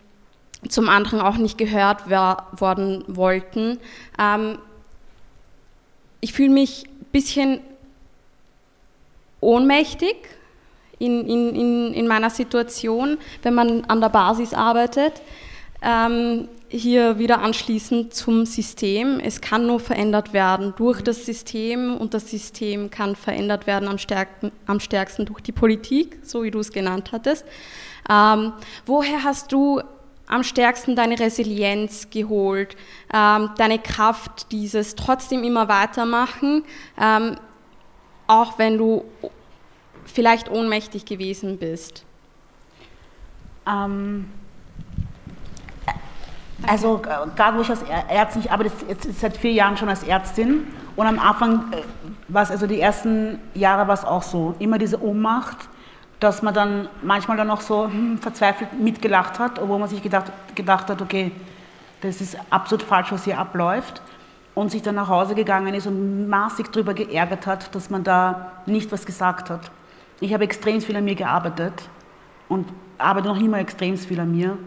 zum 0.68 0.90
anderen 0.90 1.22
auch 1.22 1.38
nicht 1.38 1.58
gehört 1.58 2.10
worden 2.10 3.06
wollten. 3.08 3.80
Ähm, 4.20 4.58
ich 6.20 6.34
fühle 6.34 6.50
mich 6.50 6.86
ein 6.88 7.06
bisschen 7.14 7.62
ohnmächtig 9.40 10.18
in, 11.00 11.26
in, 11.26 11.56
in, 11.56 11.94
in 11.94 12.08
meiner 12.08 12.30
Situation, 12.30 13.18
wenn 13.44 13.54
man 13.54 13.86
an 13.86 14.02
der 14.02 14.10
Basis 14.10 14.54
arbeitet. 14.54 15.22
Ähm, 15.82 16.50
hier 16.70 17.18
wieder 17.18 17.40
anschließend 17.40 18.14
zum 18.14 18.46
System. 18.46 19.20
Es 19.20 19.42
kann 19.42 19.68
nur 19.68 19.80
verändert 19.80 20.34
werden 20.34 20.74
durch 20.78 21.02
das 21.02 21.26
System 21.26 21.96
und 21.96 22.14
das 22.14 22.30
System 22.30 22.90
kann 22.90 23.16
verändert 23.16 23.68
werden 23.68 23.88
am, 23.88 23.98
stärksten, 23.98 24.52
am 24.66 24.80
stärksten 24.80 25.26
durch 25.26 25.42
die 25.42 25.52
Politik, 25.52 26.20
so 26.24 26.44
wie 26.44 26.52
du 26.52 26.60
es 26.60 26.72
genannt 26.72 27.12
hattest. 27.12 27.46
Ähm, 28.10 28.54
woher 28.86 29.24
hast 29.24 29.52
du 29.52 29.82
am 30.28 30.44
stärksten 30.44 30.96
deine 30.96 31.18
Resilienz 31.20 32.10
geholt, 32.10 32.76
ähm, 33.14 33.52
deine 33.58 33.80
Kraft, 33.80 34.52
dieses 34.52 34.96
trotzdem 34.96 35.44
immer 35.44 35.70
weitermachen, 35.70 36.64
ähm, 37.00 37.38
auch 38.28 38.60
wenn 38.60 38.78
du 38.78 39.06
vielleicht 40.04 40.52
ohnmächtig 40.52 41.06
gewesen 41.06 41.58
bist? 41.58 42.04
Ähm 43.66 44.30
also 46.66 47.02
gerade 47.36 47.58
wo 47.58 47.62
ich 47.62 47.70
als 47.70 47.84
Ärztin, 47.84 48.42
ich 48.44 48.52
arbeite 48.52 48.72
jetzt 48.88 49.20
seit 49.20 49.38
vier 49.38 49.52
Jahren 49.52 49.78
schon 49.78 49.90
als 49.90 50.04
Ärztin 50.04 50.68
und 50.96 51.06
am 51.06 51.20
Anfang 51.20 51.72
äh, 51.72 51.84
war 52.28 52.44
es, 52.44 52.52
also 52.52 52.66
die 52.66 52.82
ersten 52.82 53.40
Jahre 53.54 53.88
war 53.88 53.94
es 53.94 54.04
auch 54.04 54.24
so, 54.24 54.56
immer 54.60 54.78
diese 54.78 55.02
Ohnmacht, 55.02 55.70
dass 56.20 56.42
man 56.42 56.54
dann 56.54 56.90
manchmal 57.04 57.38
dann 57.38 57.52
auch 57.52 57.62
so 57.62 57.86
hm, 57.86 58.18
verzweifelt 58.18 58.74
mitgelacht 58.80 59.38
hat, 59.38 59.60
obwohl 59.60 59.78
man 59.78 59.88
sich 59.88 60.02
gedacht, 60.02 60.32
gedacht 60.56 60.90
hat, 60.90 61.02
okay, 61.02 61.32
das 62.02 62.22
ist 62.22 62.38
absolut 62.50 62.84
falsch, 62.84 63.12
was 63.12 63.24
hier 63.24 63.38
abläuft 63.38 64.02
und 64.56 64.72
sich 64.72 64.82
dann 64.82 64.96
nach 64.96 65.08
Hause 65.08 65.36
gegangen 65.36 65.76
ist 65.76 65.86
und 65.86 66.28
maßig 66.28 66.68
darüber 66.72 66.96
geärgert 66.96 67.46
hat, 67.46 67.74
dass 67.76 67.92
man 67.92 68.04
da 68.04 68.54
nicht 68.66 68.92
was 68.92 69.06
gesagt 69.06 69.52
hat. 69.52 69.72
Ich 70.20 70.34
habe 70.34 70.44
extrem 70.44 70.82
viel 70.82 70.96
an 70.96 71.06
mir 71.06 71.14
gearbeitet 71.14 71.74
und 72.50 72.68
arbeite 72.98 73.28
noch 73.28 73.40
immer 73.40 73.60
extrem 73.60 73.98
viel 73.98 74.20
an 74.20 74.32
mir. 74.32 74.58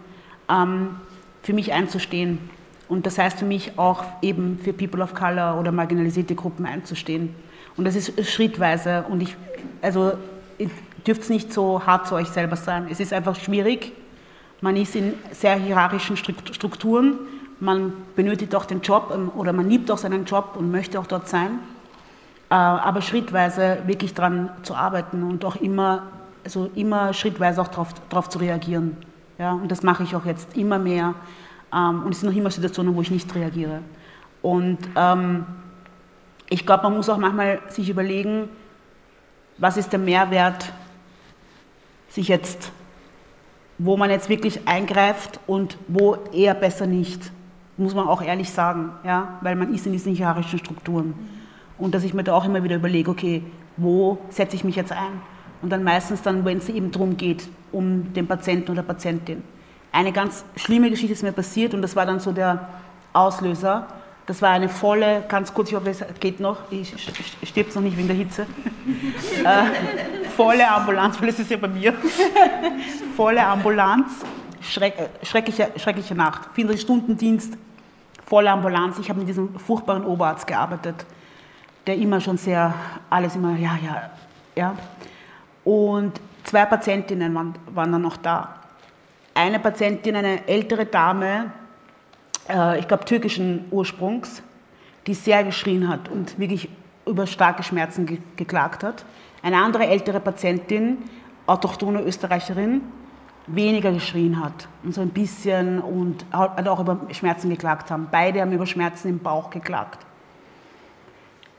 Ähm, 0.49 0.97
für 1.43 1.53
mich 1.53 1.73
einzustehen. 1.73 2.39
Und 2.89 3.07
das 3.07 3.19
heißt 3.19 3.39
für 3.39 3.45
mich 3.45 3.79
auch 3.79 4.05
eben 4.21 4.59
für 4.63 4.73
People 4.73 5.03
of 5.03 5.15
Color 5.15 5.59
oder 5.59 5.71
marginalisierte 5.71 6.35
Gruppen 6.35 6.67
einzustehen. 6.67 7.35
Und 7.77 7.85
das 7.85 7.95
ist 7.95 8.29
schrittweise. 8.29 9.05
Und 9.09 9.23
ich, 9.23 9.37
also, 9.81 10.13
ihr 10.59 10.71
dürft 11.07 11.23
es 11.23 11.29
nicht 11.31 11.53
so 11.53 11.87
hart 11.87 12.09
zu 12.09 12.15
euch 12.17 12.29
selber 12.29 12.57
sein. 12.57 12.89
Es 12.91 13.01
ist 13.01 13.13
einfach 13.13 13.37
schwierig. 13.37 13.93
Man 14.61 14.77
ist 14.77 14.95
in 14.97 15.15
sehr 15.31 15.55
hierarchischen 15.55 16.17
Strukturen. 16.17 17.19
Man 17.61 17.93
benötigt 18.17 18.55
auch 18.55 18.65
den 18.65 18.81
Job 18.81 19.13
ähm, 19.15 19.31
oder 19.37 19.53
man 19.53 19.69
liebt 19.69 19.91
auch 19.91 19.99
seinen 19.99 20.25
Job 20.25 20.57
und 20.59 20.71
möchte 20.71 20.99
auch 20.99 21.07
dort 21.07 21.29
sein. 21.29 21.61
Äh, 22.51 22.55
aber 22.55 23.03
schrittweise 23.03 23.79
wirklich 23.87 24.15
daran 24.15 24.51
zu 24.63 24.75
arbeiten 24.75 25.23
und 25.23 25.45
auch 25.45 25.57
immer, 25.57 26.03
also 26.43 26.71
immer 26.75 27.13
schrittweise 27.13 27.61
auch 27.61 27.69
darauf 27.69 28.29
zu 28.29 28.39
reagieren. 28.39 28.97
Ja, 29.41 29.55
und 29.55 29.73
das 29.73 29.83
mache 29.83 30.03
ich 30.03 30.15
auch 30.15 30.27
jetzt 30.27 30.55
immer 30.55 30.79
mehr. 30.79 31.15
Ähm, 31.73 32.03
und 32.03 32.13
es 32.13 32.21
sind 32.21 32.29
noch 32.29 32.37
immer 32.37 32.51
Situationen, 32.51 32.95
wo 32.95 33.01
ich 33.01 33.11
nicht 33.11 33.35
reagiere. 33.35 33.81
Und 34.43 34.77
ähm, 34.95 35.47
ich 36.51 36.67
glaube, 36.67 36.83
man 36.83 36.97
muss 36.97 37.09
auch 37.09 37.17
manchmal 37.17 37.61
sich 37.71 37.89
überlegen, 37.89 38.51
was 39.57 39.79
ist 39.79 39.93
der 39.93 39.99
Mehrwert, 39.99 40.71
sich 42.11 42.29
jetzt, 42.29 42.71
wo 43.79 43.97
man 43.97 44.11
jetzt 44.11 44.29
wirklich 44.29 44.69
eingreift 44.69 45.41
und 45.47 45.79
wo 45.89 46.17
eher 46.35 46.53
besser 46.53 46.87
nicht, 46.87 47.33
muss 47.79 47.95
man 47.95 48.09
auch 48.09 48.21
ehrlich 48.21 48.51
sagen, 48.51 48.91
ja, 49.05 49.39
weil 49.41 49.57
man 49.57 49.73
ist 49.73 49.87
in 49.87 49.93
diesen 49.93 50.15
hierarchischen 50.15 50.59
Strukturen. 50.59 51.15
Und 51.79 51.95
dass 51.95 52.05
ich 52.05 52.13
mir 52.13 52.25
da 52.25 52.35
auch 52.35 52.45
immer 52.45 52.63
wieder 52.63 52.77
überlege, 52.77 53.11
okay, 53.11 53.43
wo 53.79 54.19
setze 54.29 54.55
ich 54.55 54.65
mich 54.65 54.77
jetzt 54.77 54.93
ein? 54.93 55.23
Und 55.63 55.71
dann 55.71 55.85
meistens 55.85 56.23
dann, 56.23 56.45
wenn 56.45 56.59
es 56.59 56.69
eben 56.69 56.91
darum 56.91 57.17
geht, 57.17 57.49
um 57.73 58.13
den 58.13 58.27
Patienten 58.27 58.73
oder 58.73 58.83
Patientin. 58.83 59.43
Eine 59.93 60.13
ganz 60.13 60.45
schlimme 60.57 60.91
Geschichte 60.91 61.13
ist 61.13 61.23
mir 61.23 61.33
passiert 61.33 61.75
und 61.75 61.83
das 61.83 61.97
war 61.97 62.07
dann 62.07 62.21
so 62.21 62.33
der 62.33 62.69
Auslöser. 63.13 63.87
Das 64.27 64.41
war 64.41 64.51
eine 64.51 64.69
volle, 64.69 65.25
ganz 65.29 65.53
kurz, 65.53 65.71
ich 65.71 65.75
hoffe, 65.75 65.91
es 65.91 66.05
geht 66.21 66.39
noch, 66.39 66.59
ich 66.71 66.95
stirbt 67.43 67.75
noch 67.75 67.83
nicht 67.83 67.97
wegen 67.97 68.07
der 68.07 68.17
Hitze. 68.17 68.43
äh, 69.45 70.29
volle 70.37 70.71
Ambulanz, 70.71 71.21
weil 71.21 71.31
es 71.31 71.41
ist 71.41 71.51
ja 71.51 71.57
bei 71.57 71.67
mir. 71.67 71.95
volle 73.17 73.45
Ambulanz, 73.45 74.25
Schreck, 74.61 74.99
äh, 74.99 75.27
schreckliche, 75.27 75.73
schreckliche 75.77 76.15
Nacht, 76.15 76.51
24-Stunden-Dienst, 76.57 77.55
volle 78.25 78.51
Ambulanz. 78.51 78.99
Ich 79.01 79.09
habe 79.09 79.19
mit 79.19 79.29
diesem 79.29 79.59
furchtbaren 79.59 80.05
Oberarzt 80.05 80.47
gearbeitet, 80.47 81.05
der 81.87 81.97
immer 81.97 82.21
schon 82.21 82.37
sehr, 82.37 82.73
alles 83.09 83.35
immer, 83.35 83.57
ja, 83.57 83.77
ja, 83.85 84.11
ja. 84.55 84.77
Und 85.65 86.21
zwei 86.45 86.65
Patientinnen 86.65 87.35
waren, 87.35 87.55
waren 87.73 87.93
dann 87.93 88.03
noch 88.03 88.17
da. 88.17 88.57
Eine 89.35 89.59
Patientin, 89.59 90.17
eine 90.17 90.47
ältere 90.49 90.87
Dame, 90.87 91.53
äh, 92.49 92.79
ich 92.79 92.89
glaube 92.89 93.05
türkischen 93.05 93.67
Ursprungs, 93.71 94.43
die 95.07 95.15
sehr 95.15 95.45
geschrien 95.45 95.89
hat 95.89 96.09
und 96.09 96.39
wirklich 96.39 96.69
über 97.07 97.27
starke 97.27 97.63
Schmerzen 97.63 98.07
ge 98.07 98.19
geklagt 98.37 98.83
hat. 98.83 99.05
Eine 99.43 99.57
andere 99.57 99.87
ältere 99.87 100.21
Patientin, 100.21 100.99
autochtone 101.47 102.03
Österreicherin, 102.03 102.83
weniger 103.47 103.93
geschrien 103.93 104.43
hat 104.43 104.69
und 104.83 104.95
so 104.95 105.01
ein 105.01 105.09
bisschen 105.09 105.81
und 105.81 106.25
halt 106.33 106.69
auch 106.69 106.81
über 106.81 107.01
Schmerzen 107.13 107.51
geklagt 107.51 107.91
haben. 107.91 108.09
Beide 108.11 108.41
haben 108.41 108.53
über 108.53 108.67
Schmerzen 108.67 109.09
im 109.09 109.19
Bauch 109.19 109.51
geklagt. 109.51 110.07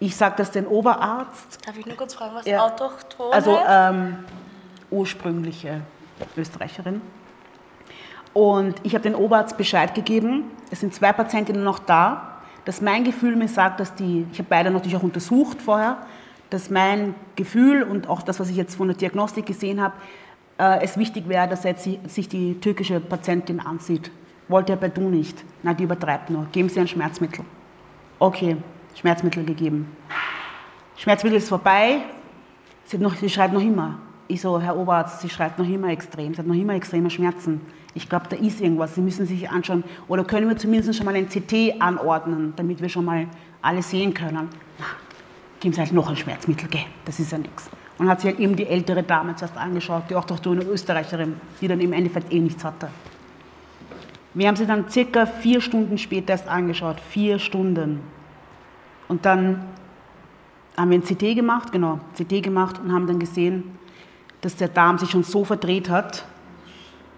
Ich 0.02 0.16
sage 0.16 0.34
das 0.36 0.50
den 0.50 0.66
Oberarzt. 0.66 1.60
Darf 1.64 1.78
ich 1.78 1.86
nur 1.86 1.96
kurz 1.96 2.16
fragen, 2.16 2.34
was 2.34 2.48
ja. 2.48 2.60
autochton 2.60 3.32
Also 3.32 3.60
ähm, 3.70 4.18
ursprüngliche 4.90 5.82
Österreicherin. 6.36 7.02
Und 8.34 8.76
ich 8.82 8.96
habe 8.96 9.04
den 9.04 9.14
Oberarzt 9.14 9.58
Bescheid 9.58 9.94
gegeben. 9.94 10.46
Es 10.72 10.80
sind 10.80 10.96
zwei 10.96 11.14
Patientinnen 11.14 11.64
noch 11.64 11.78
da. 11.78 12.40
Dass 12.66 12.82
mein 12.82 13.04
Gefühl 13.04 13.36
mir 13.36 13.48
sagt, 13.48 13.80
dass 13.80 13.94
die, 13.94 14.26
ich 14.32 14.40
habe 14.40 14.48
beide 14.50 14.72
natürlich 14.72 14.98
auch 14.98 15.04
untersucht 15.04 15.62
vorher, 15.62 15.98
dass 16.50 16.72
mein 16.72 17.14
Gefühl 17.36 17.84
und 17.84 18.10
auch 18.10 18.24
das, 18.24 18.40
was 18.40 18.50
ich 18.50 18.56
jetzt 18.56 18.76
von 18.76 18.88
der 18.88 18.98
Diagnostik 18.98 19.46
gesehen 19.46 19.80
habe, 19.80 19.94
äh, 20.58 20.82
es 20.82 20.98
wichtig 20.98 21.30
wäre, 21.30 21.48
dass 21.48 21.64
er 21.64 21.72
jetzt 21.72 21.88
sich 22.12 22.28
die 22.28 22.60
türkische 22.60 23.00
Patientin 23.00 23.60
ansieht. 23.60 24.10
Wollte 24.48 24.74
er 24.74 24.78
bei 24.78 24.90
du 24.90 25.10
nicht. 25.10 25.44
Na, 25.62 25.76
die 25.76 25.84
übertreibt 25.84 26.32
nur. 26.32 26.48
Geben 26.52 26.70
Sie 26.70 26.80
ein 26.80 26.88
Schmerzmittel. 26.88 27.46
Okay, 28.18 28.58
Schmerzmittel 28.96 29.44
gegeben. 29.44 29.88
Schmerzmittel 30.98 31.38
ist 31.38 31.50
vorbei. 31.50 32.00
Sie, 32.86 32.98
noch, 32.98 33.16
sie 33.16 33.30
schreit 33.30 33.54
noch 33.54 33.62
immer. 33.62 34.00
Ich 34.28 34.42
so, 34.42 34.60
Herr 34.60 34.78
Oberarzt, 34.78 35.22
sie 35.22 35.30
schreit 35.30 35.58
noch 35.58 35.68
immer 35.68 35.90
extrem. 35.90 36.34
Sie 36.34 36.40
hat 36.40 36.48
noch 36.48 36.56
immer 36.56 36.74
extreme 36.76 37.10
Schmerzen. 37.10 37.62
Ich 37.94 38.08
glaube, 38.08 38.26
da 38.30 38.36
ist 38.36 38.62
irgendwas. 38.62 38.96
Sie 38.96 39.02
müssen 39.02 39.26
sich 39.26 39.50
anschauen. 39.50 39.84
Oder 40.08 40.24
können 40.24 40.48
wir 40.48 40.58
zumindest 40.58 40.96
schon 40.96 41.06
mal 41.06 41.16
ein 41.16 41.28
CT 41.28 41.82
anordnen, 41.82 42.54
damit 42.56 42.82
wir 42.82 42.90
schon 42.90 43.06
mal 43.06 43.28
alles 43.62 43.90
sehen 43.90 44.14
können. 44.14 44.50
Na, 44.80 44.86
geben 45.60 45.74
Sie 45.74 45.82
halt 45.82 45.92
noch 45.92 46.10
ein 46.10 46.16
Schmerzmittel, 46.16 46.70
gell? 46.70 46.86
das 47.06 47.20
ist 47.20 47.32
ja 47.32 47.38
nichts. 47.38 47.70
Und 47.98 48.10
hat 48.10 48.22
sich 48.22 48.32
halt 48.32 48.40
eben 48.40 48.56
die 48.56 48.66
ältere 48.66 49.04
Dame 49.04 49.36
zuerst 49.36 49.58
angeschaut, 49.58 50.04
die 50.10 50.16
auch 50.16 50.26
doch 50.26 50.44
eine 50.46 50.64
Österreicherin, 50.64 51.36
die 51.60 51.68
dann 51.68 51.80
im 51.82 51.94
Endeffekt 51.94 52.32
eh 52.34 52.40
nichts 52.40 52.64
hatte. 52.64 52.88
Wir 54.34 54.48
haben 54.48 54.56
sie 54.56 54.66
dann 54.66 54.90
circa 54.90 55.26
vier 55.26 55.60
Stunden 55.60 55.98
später 55.98 56.32
erst 56.32 56.48
angeschaut. 56.48 57.02
Vier 57.10 57.38
Stunden. 57.38 58.00
Und 59.12 59.26
dann 59.26 59.66
haben 60.78 60.90
wir 60.90 60.98
ein 60.98 61.04
CT 61.04 61.36
gemacht, 61.36 61.74
genau, 61.74 62.00
CT 62.16 62.42
gemacht 62.42 62.80
und 62.82 62.94
haben 62.94 63.08
dann 63.08 63.20
gesehen, 63.20 63.78
dass 64.40 64.56
der 64.56 64.70
Darm 64.70 65.00
sich 65.00 65.10
schon 65.10 65.24
so 65.24 65.44
verdreht 65.44 65.90
hat, 65.90 66.24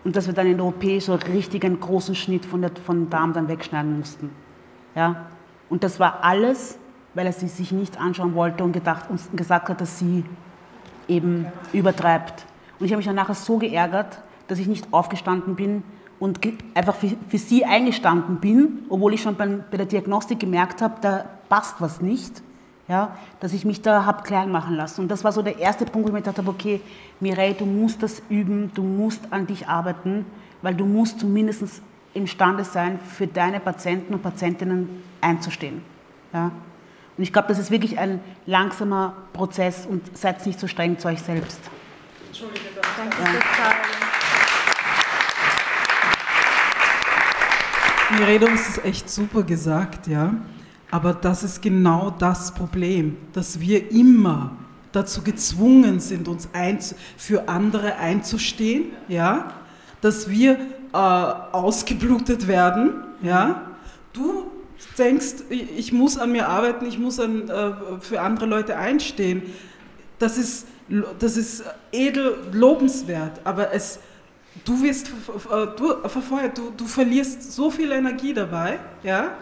und 0.03 0.15
dass 0.15 0.25
wir 0.25 0.33
dann 0.33 0.47
in 0.47 0.57
der 0.57 0.65
OP 0.65 0.83
so 0.99 1.13
richtig 1.13 1.63
einen 1.63 1.79
großen 1.79 2.15
Schnitt 2.15 2.47
von, 2.47 2.61
der, 2.61 2.71
von 2.83 3.11
Darm 3.11 3.31
dann 3.31 3.47
wegschneiden 3.47 3.99
mussten. 3.99 4.31
Ja? 4.95 5.27
Und 5.69 5.83
das 5.83 5.99
war 5.99 6.23
alles, 6.23 6.79
weil 7.13 7.27
er 7.27 7.31
sie 7.31 7.47
sich 7.47 7.71
nicht 7.71 8.01
anschauen 8.01 8.33
wollte 8.33 8.63
und, 8.63 8.73
gedacht, 8.73 9.11
und 9.11 9.21
gesagt 9.37 9.69
hat, 9.69 9.79
dass 9.79 9.99
sie 9.99 10.25
eben 11.07 11.45
übertreibt. 11.73 12.47
Und 12.79 12.87
ich 12.87 12.91
habe 12.91 12.97
mich 12.97 13.05
dann 13.05 13.15
nachher 13.15 13.35
so 13.35 13.59
geärgert, 13.59 14.19
dass 14.47 14.57
ich 14.57 14.65
nicht 14.65 14.87
aufgestanden 14.91 15.55
bin 15.55 15.83
und 16.23 16.39
einfach 16.73 16.95
für, 16.95 17.11
für 17.27 17.37
sie 17.37 17.65
eingestanden 17.65 18.37
bin, 18.37 18.85
obwohl 18.89 19.13
ich 19.13 19.21
schon 19.21 19.35
bei, 19.35 19.45
bei 19.47 19.77
der 19.77 19.85
Diagnostik 19.85 20.39
gemerkt 20.39 20.81
habe, 20.81 20.95
da 21.01 21.25
passt 21.49 21.75
was 21.79 22.01
nicht 22.01 22.41
ja, 22.87 23.15
dass 23.39 23.53
ich 23.53 23.65
mich 23.65 23.81
da 23.81 24.05
habe 24.05 24.23
klein 24.23 24.51
machen 24.51 24.75
lassen. 24.75 25.01
Und 25.01 25.07
das 25.09 25.23
war 25.23 25.31
so 25.31 25.41
der 25.41 25.57
erste 25.57 25.85
Punkt, 25.85 26.05
wo 26.05 26.09
ich 26.09 26.13
mir 26.13 26.19
gedacht 26.19 26.37
habe, 26.37 26.49
okay, 26.49 26.81
Mireille, 27.19 27.53
du 27.53 27.65
musst 27.65 28.03
das 28.03 28.21
üben, 28.29 28.71
du 28.73 28.83
musst 28.83 29.21
an 29.31 29.47
dich 29.47 29.67
arbeiten, 29.67 30.25
weil 30.61 30.75
du 30.75 30.85
musst 30.85 31.19
zumindest 31.19 31.81
imstande 32.13 32.63
sein, 32.63 32.99
für 32.99 33.25
deine 33.25 33.59
Patienten 33.59 34.13
und 34.13 34.21
Patientinnen 34.21 35.01
einzustehen. 35.21 35.81
Ja. 36.33 36.51
Und 37.17 37.23
ich 37.23 37.31
glaube, 37.31 37.47
das 37.47 37.59
ist 37.59 37.71
wirklich 37.71 37.97
ein 37.99 38.19
langsamer 38.45 39.13
Prozess 39.33 39.85
und 39.85 40.15
seid 40.17 40.45
nicht 40.45 40.59
so 40.59 40.67
streng 40.67 40.99
zu 40.99 41.07
euch 41.07 41.21
selbst. 41.21 41.59
Entschuldige, 42.27 42.65
danke. 42.97 43.17
Ja. 43.23 44.12
Du 48.15 48.47
hast 48.47 48.77
es 48.77 48.83
echt 48.83 49.09
super 49.09 49.41
gesagt, 49.41 50.07
ja. 50.07 50.35
Aber 50.91 51.15
das 51.15 51.43
ist 51.43 51.63
genau 51.63 52.11
das 52.11 52.53
Problem, 52.53 53.17
dass 53.33 53.59
wir 53.59 53.91
immer 53.91 54.55
dazu 54.91 55.23
gezwungen 55.23 55.99
sind, 55.99 56.27
uns 56.27 56.47
für 57.17 57.49
andere 57.49 57.95
einzustehen, 57.95 58.91
ja? 59.07 59.51
dass 60.01 60.29
wir 60.29 60.59
äh, 60.93 60.97
ausgeblutet 60.97 62.47
werden. 62.47 63.03
Ja? 63.23 63.71
Du 64.13 64.51
denkst, 64.99 65.45
ich 65.49 65.91
muss 65.91 66.19
an 66.19 66.31
mir 66.31 66.47
arbeiten, 66.47 66.85
ich 66.85 66.99
muss 66.99 67.19
an, 67.19 67.49
äh, 67.49 67.71
für 67.99 68.21
andere 68.21 68.45
Leute 68.45 68.77
einstehen. 68.77 69.41
Das 70.19 70.37
ist, 70.37 70.67
das 71.17 71.35
ist 71.35 71.63
edel 71.91 72.35
lobenswert, 72.51 73.41
aber 73.43 73.73
es, 73.73 73.97
du 74.65 74.81
wirst 74.81 75.07
äh, 75.07 75.67
du, 75.77 76.07
verfeuert, 76.07 76.57
du, 76.57 76.71
du 76.75 76.85
verlierst 76.85 77.53
so 77.53 77.71
viel 77.71 77.91
Energie 77.91 78.33
dabei, 78.33 78.79
ja? 79.03 79.35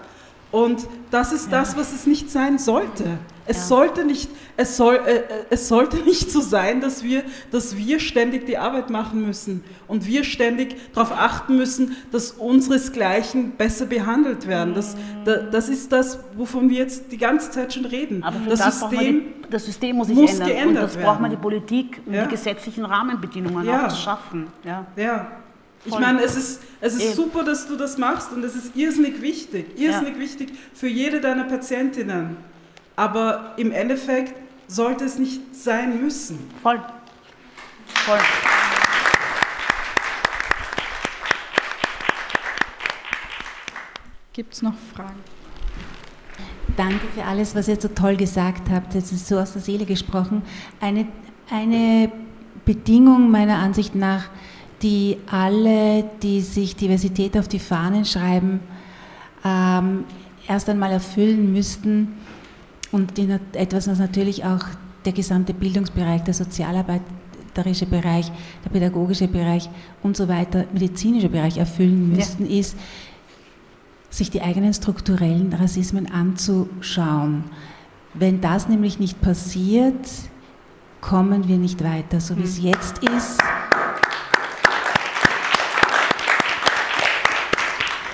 Und 0.51 0.85
das 1.11 1.31
ist 1.31 1.51
das, 1.51 1.77
was 1.77 1.93
es 1.93 2.05
nicht 2.05 2.29
sein 2.29 2.57
sollte. 2.59 3.17
Es, 3.45 3.57
ja. 3.57 3.63
sollte 3.63 4.05
nicht, 4.05 4.29
es, 4.57 4.77
soll, 4.77 4.95
äh, 4.95 5.15
äh, 5.15 5.23
es 5.49 5.67
sollte 5.67 5.97
nicht 6.05 6.31
so 6.31 6.41
sein, 6.41 6.81
dass 6.81 7.03
wir, 7.03 7.23
dass 7.51 7.77
wir 7.77 7.99
ständig 7.99 8.45
die 8.45 8.57
Arbeit 8.57 8.89
machen 8.89 9.25
müssen 9.25 9.63
und 9.87 10.05
wir 10.05 10.23
ständig 10.23 10.75
darauf 10.93 11.11
achten 11.11 11.57
müssen, 11.57 11.95
dass 12.11 12.31
unseresgleichen 12.31 13.51
besser 13.51 13.85
behandelt 13.85 14.47
werden. 14.47 14.73
Das, 14.73 14.95
das 15.25 15.69
ist 15.69 15.91
das, 15.91 16.19
wovon 16.35 16.69
wir 16.69 16.77
jetzt 16.77 17.11
die 17.11 17.17
ganze 17.17 17.51
Zeit 17.51 17.73
schon 17.73 17.85
reden. 17.85 18.23
Aber 18.23 18.37
das, 18.47 18.59
das, 18.59 18.79
System, 18.79 18.99
die, 18.99 19.49
das 19.49 19.65
System 19.65 19.95
muss 19.97 20.07
sich 20.07 20.15
muss 20.15 20.31
ändern. 20.31 20.47
Geändert 20.47 20.67
und 20.67 20.83
das 20.83 20.95
werden. 20.95 21.05
braucht 21.05 21.21
man 21.21 21.31
die 21.31 21.37
Politik, 21.37 22.01
um 22.05 22.13
ja. 22.13 22.25
die 22.25 22.31
gesetzlichen 22.31 22.85
Rahmenbedingungen 22.85 23.65
ja. 23.65 23.85
auch 23.85 23.89
zu 23.89 23.97
schaffen. 23.97 24.47
Ja. 24.63 24.85
ja. 24.95 25.31
Ich 25.83 25.97
meine, 25.97 26.21
es 26.21 26.35
ist, 26.35 26.61
es 26.79 26.95
ist 26.95 27.15
super, 27.15 27.43
dass 27.43 27.67
du 27.67 27.75
das 27.75 27.97
machst 27.97 28.31
und 28.31 28.43
es 28.43 28.55
ist 28.55 28.75
irrsinnig 28.75 29.21
wichtig, 29.21 29.79
irrsinnig 29.79 30.19
wichtig 30.19 30.53
für 30.73 30.87
jede 30.87 31.19
deiner 31.19 31.45
Patientinnen. 31.45 32.37
Aber 32.95 33.53
im 33.57 33.71
Endeffekt 33.71 34.33
sollte 34.67 35.05
es 35.05 35.17
nicht 35.17 35.55
sein 35.55 36.01
müssen. 36.01 36.39
Voll. 36.61 36.81
Voll. 37.87 38.19
Gibt 44.33 44.53
es 44.53 44.61
noch 44.61 44.73
Fragen? 44.95 45.19
Danke 46.77 47.05
für 47.13 47.23
alles, 47.25 47.53
was 47.53 47.67
ihr 47.67 47.79
so 47.79 47.89
toll 47.89 48.15
gesagt 48.15 48.69
habt. 48.69 48.95
Es 48.95 49.11
ist 49.11 49.27
so 49.27 49.37
aus 49.37 49.53
der 49.53 49.61
Seele 49.61 49.85
gesprochen. 49.85 50.41
Eine, 50.79 51.07
eine 51.49 52.11
Bedingung 52.65 53.29
meiner 53.29 53.57
Ansicht 53.57 53.93
nach 53.93 54.29
die 54.81 55.17
alle, 55.29 56.09
die 56.23 56.41
sich 56.41 56.75
Diversität 56.75 57.37
auf 57.37 57.47
die 57.47 57.59
Fahnen 57.59 58.03
schreiben, 58.05 58.61
ähm, 59.45 60.05
erst 60.47 60.69
einmal 60.69 60.91
erfüllen 60.91 61.53
müssten 61.53 62.13
und 62.91 63.17
die, 63.17 63.27
etwas, 63.53 63.87
was 63.87 63.99
natürlich 63.99 64.43
auch 64.43 64.63
der 65.05 65.13
gesamte 65.13 65.53
Bildungsbereich, 65.53 66.23
der 66.23 66.33
sozialarbeiterische 66.33 67.85
Bereich, 67.85 68.31
der 68.63 68.69
pädagogische 68.69 69.27
Bereich 69.27 69.69
und 70.03 70.17
so 70.17 70.27
weiter, 70.27 70.65
medizinische 70.73 71.29
Bereich 71.29 71.57
erfüllen 71.57 72.11
müssten, 72.11 72.45
ja. 72.45 72.59
ist, 72.59 72.75
sich 74.09 74.29
die 74.29 74.41
eigenen 74.41 74.73
strukturellen 74.73 75.53
Rassismen 75.53 76.11
anzuschauen. 76.11 77.45
Wenn 78.13 78.41
das 78.41 78.67
nämlich 78.67 78.99
nicht 78.99 79.21
passiert, 79.21 80.05
kommen 80.99 81.47
wir 81.47 81.57
nicht 81.57 81.81
weiter. 81.83 82.19
So 82.19 82.37
wie 82.37 82.43
es 82.43 82.57
hm. 82.57 82.65
jetzt 82.65 82.97
ist, 82.99 83.41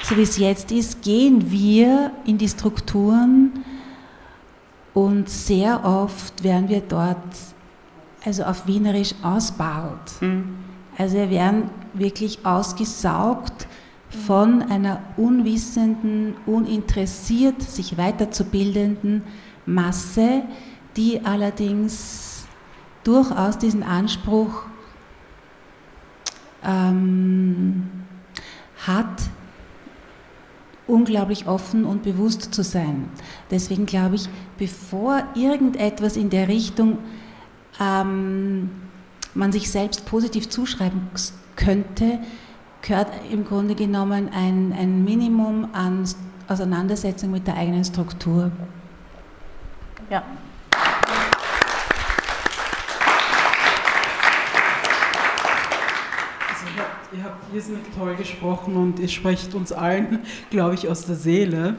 so 0.04 0.16
wie 0.16 0.22
es 0.22 0.38
jetzt 0.38 0.72
ist, 0.72 1.02
gehen 1.02 1.52
wir 1.52 2.12
in 2.26 2.38
die 2.38 2.48
Strukturen 2.48 3.66
und 4.98 5.30
sehr 5.30 5.86
oft 5.86 6.44
werden 6.44 6.70
wir 6.70 6.82
dort, 6.82 7.18
also 8.26 8.42
auf 8.46 8.66
Wienerisch, 8.66 9.14
ausbaut. 9.22 10.20
Mhm. 10.22 10.58
Also 10.98 11.18
wir 11.18 11.30
werden 11.30 11.70
wirklich 11.94 12.44
ausgesaugt 12.44 13.68
von 14.26 14.64
einer 14.64 15.04
unwissenden, 15.16 16.34
uninteressiert 16.48 17.62
sich 17.62 17.96
weiterzubildenden 18.00 19.22
Masse, 19.68 20.42
die 20.96 21.24
allerdings 21.24 22.48
durchaus 23.04 23.60
diesen 23.60 23.84
Anspruch 23.84 24.64
ähm, 26.64 27.88
hat, 28.88 29.22
unglaublich 30.88 31.48
offen 31.48 31.86
und 31.86 32.04
bewusst 32.04 32.54
zu 32.54 32.64
sein. 32.64 33.10
Deswegen 33.52 33.86
glaube 33.86 34.16
ich, 34.16 34.30
bevor 34.58 35.24
irgendetwas 35.36 36.18
in 36.18 36.30
der 36.30 36.48
Richtung 36.48 36.98
ähm, 37.80 38.70
man 39.34 39.52
sich 39.52 39.70
selbst 39.70 40.06
positiv 40.06 40.50
zuschreiben 40.50 41.10
könnte, 41.56 42.20
gehört 42.82 43.10
im 43.32 43.46
Grunde 43.46 43.76
genommen 43.76 44.30
ein, 44.34 44.74
ein 44.74 45.04
Minimum 45.04 45.70
an 45.74 46.08
Auseinandersetzung 46.48 47.32
mit 47.32 47.46
der 47.46 47.58
eigenen 47.58 47.84
Struktur. 47.84 48.52
Ja, 50.10 50.24
Ihr 57.16 57.24
habt 57.24 57.56
irrsinnig 57.56 57.84
toll 57.98 58.16
gesprochen 58.16 58.76
und 58.76 59.00
ihr 59.00 59.08
sprecht 59.08 59.56
uns 59.56 59.72
allen, 59.72 60.20
glaube 60.50 60.76
ich, 60.76 60.90
aus 60.90 61.06
der 61.06 61.16
Seele. 61.16 61.78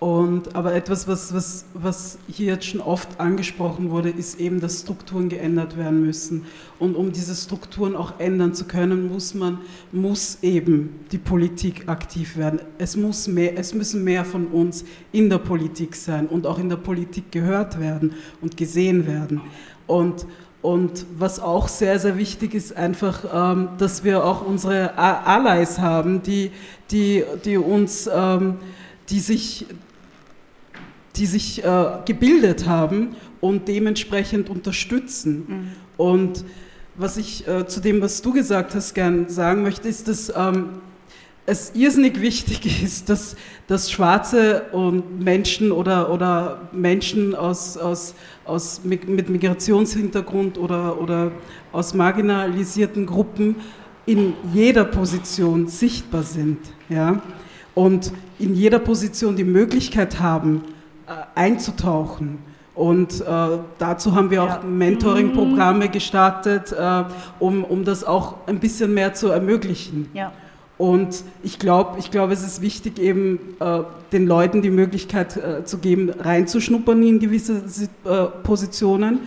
Und, 0.00 0.56
aber 0.56 0.74
etwas, 0.74 1.06
was, 1.06 1.34
was, 1.34 1.66
was 1.74 2.18
hier 2.26 2.46
jetzt 2.46 2.64
schon 2.64 2.80
oft 2.80 3.20
angesprochen 3.20 3.90
wurde, 3.90 4.08
ist 4.08 4.40
eben, 4.40 4.60
dass 4.60 4.80
Strukturen 4.80 5.28
geändert 5.28 5.76
werden 5.76 6.00
müssen. 6.00 6.46
Und 6.78 6.96
um 6.96 7.12
diese 7.12 7.34
Strukturen 7.34 7.94
auch 7.94 8.18
ändern 8.18 8.54
zu 8.54 8.64
können, 8.64 9.12
muss 9.12 9.34
man, 9.34 9.58
muss 9.92 10.38
eben 10.42 11.00
die 11.12 11.18
Politik 11.18 11.88
aktiv 11.88 12.38
werden. 12.38 12.60
Es, 12.78 12.96
muss 12.96 13.28
mehr, 13.28 13.58
es 13.58 13.74
müssen 13.74 14.02
mehr 14.02 14.24
von 14.24 14.46
uns 14.46 14.84
in 15.12 15.28
der 15.28 15.38
Politik 15.38 15.94
sein 15.94 16.26
und 16.26 16.46
auch 16.46 16.58
in 16.58 16.70
der 16.70 16.76
Politik 16.76 17.30
gehört 17.30 17.78
werden 17.78 18.14
und 18.40 18.56
gesehen 18.56 19.06
werden. 19.06 19.42
Und, 19.86 20.26
und 20.62 21.06
was 21.18 21.40
auch 21.40 21.66
sehr, 21.66 21.98
sehr 21.98 22.16
wichtig 22.16 22.54
ist, 22.54 22.76
einfach, 22.76 23.24
ähm, 23.34 23.70
dass 23.78 24.04
wir 24.04 24.24
auch 24.24 24.46
unsere 24.46 24.96
Allies 24.96 25.80
haben, 25.80 26.22
die, 26.22 26.52
die, 26.92 27.24
die 27.44 27.56
uns, 27.56 28.08
ähm, 28.12 28.58
die 29.10 29.18
sich, 29.18 29.66
die 31.16 31.26
sich 31.26 31.64
äh, 31.64 31.84
gebildet 32.06 32.68
haben 32.68 33.16
und 33.40 33.66
dementsprechend 33.66 34.48
unterstützen. 34.48 35.44
Mhm. 35.48 35.70
Und 35.96 36.44
was 36.94 37.16
ich 37.16 37.46
äh, 37.48 37.66
zu 37.66 37.80
dem, 37.80 38.00
was 38.00 38.22
du 38.22 38.32
gesagt 38.32 38.76
hast, 38.76 38.94
gern 38.94 39.28
sagen 39.28 39.62
möchte, 39.62 39.88
ist, 39.88 40.06
dass 40.06 40.32
ähm, 40.34 40.80
es 41.44 41.72
irrsinnig 41.74 42.20
wichtig 42.20 42.82
ist, 42.82 43.08
dass, 43.08 43.36
dass 43.66 43.90
Schwarze 43.90 44.66
und 44.72 45.20
Menschen 45.20 45.72
oder, 45.72 46.10
oder 46.12 46.68
Menschen 46.72 47.34
aus, 47.34 47.76
aus, 47.76 48.14
aus, 48.44 48.82
mit 48.84 49.28
Migrationshintergrund 49.28 50.56
oder, 50.56 51.00
oder 51.00 51.32
aus 51.72 51.94
marginalisierten 51.94 53.06
Gruppen 53.06 53.56
in 54.06 54.34
jeder 54.52 54.84
Position 54.84 55.66
sichtbar 55.66 56.22
sind. 56.22 56.58
Ja? 56.88 57.20
Und 57.74 58.12
in 58.38 58.54
jeder 58.54 58.78
Position 58.78 59.36
die 59.36 59.44
Möglichkeit 59.44 60.20
haben, 60.20 60.62
äh, 61.06 61.12
einzutauchen. 61.34 62.38
Und 62.74 63.20
äh, 63.20 63.24
dazu 63.78 64.14
haben 64.14 64.30
wir 64.30 64.42
auch 64.42 64.62
Mentoring-Programme 64.62 65.88
gestartet, 65.88 66.72
äh, 66.72 67.04
um, 67.38 67.64
um 67.64 67.84
das 67.84 68.02
auch 68.02 68.36
ein 68.46 68.60
bisschen 68.60 68.94
mehr 68.94 69.12
zu 69.12 69.28
ermöglichen. 69.28 70.08
Ja. 70.14 70.32
Und 70.82 71.22
ich 71.44 71.60
glaube, 71.60 72.00
ich 72.00 72.10
glaub, 72.10 72.32
es 72.32 72.42
ist 72.42 72.60
wichtig, 72.60 72.98
eben 72.98 73.38
äh, 73.60 73.82
den 74.10 74.26
Leuten 74.26 74.62
die 74.62 74.70
Möglichkeit 74.70 75.36
äh, 75.36 75.64
zu 75.64 75.78
geben, 75.78 76.10
reinzuschnuppern 76.10 77.00
in 77.04 77.20
gewisse 77.20 77.62
äh, 78.04 78.24
Positionen. 78.42 79.20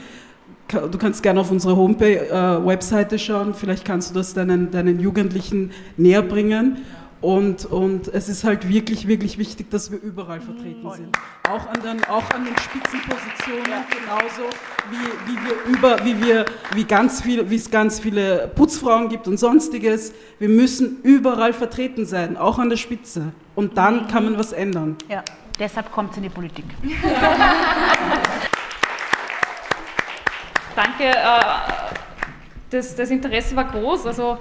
Du 0.67 0.97
kannst 0.97 1.23
gerne 1.23 1.39
auf 1.39 1.51
unsere 1.51 1.77
Homepage-Webseite 1.77 3.15
äh, 3.15 3.19
schauen, 3.19 3.53
vielleicht 3.53 3.85
kannst 3.85 4.09
du 4.09 4.15
das 4.15 4.33
deinen, 4.33 4.69
deinen 4.71 4.99
Jugendlichen 4.99 5.71
näher 5.95 6.23
bringen. 6.23 6.79
Und, 7.21 7.65
und 7.65 8.07
es 8.09 8.29
ist 8.29 8.43
halt 8.43 8.69
wirklich, 8.69 9.07
wirklich 9.07 9.37
wichtig, 9.37 9.71
dass 9.71 9.89
wir 9.89 9.99
überall 9.99 10.41
vertreten 10.41 10.91
sind. 10.91 11.17
Auch 11.49 11.65
an 11.67 11.81
den, 11.81 12.03
auch 12.05 12.29
an 12.31 12.45
den 12.45 12.55
Spitzenpositionen, 12.57 13.83
genauso 13.89 14.43
wie, 14.91 15.07
wie 15.31 15.37
wir 15.45 15.55
über, 15.73 16.05
wie 16.05 16.21
wir, 16.23 16.45
wie 16.73 16.83
ganz 16.83 17.21
viel, 17.21 17.49
wie 17.49 17.55
es 17.55 17.71
ganz 17.71 17.99
viele 17.99 18.51
Putzfrauen 18.55 19.09
gibt 19.09 19.27
und 19.27 19.37
sonstiges. 19.37 20.13
Wir 20.39 20.49
müssen 20.49 21.01
überall 21.01 21.53
vertreten 21.53 22.05
sein, 22.05 22.37
auch 22.37 22.59
an 22.59 22.69
der 22.69 22.77
Spitze. 22.77 23.31
Und 23.55 23.77
dann 23.77 24.07
kann 24.07 24.25
man 24.25 24.37
was 24.37 24.51
ändern. 24.51 24.97
Ja, 25.09 25.23
deshalb 25.57 25.91
kommt 25.91 26.11
es 26.11 26.17
in 26.17 26.23
die 26.23 26.29
Politik. 26.29 26.65
Danke. 30.75 31.05
Äh, 31.05 31.39
das, 32.69 32.95
das 32.95 33.09
Interesse 33.09 33.55
war 33.55 33.65
groß. 33.65 34.05
Also 34.05 34.37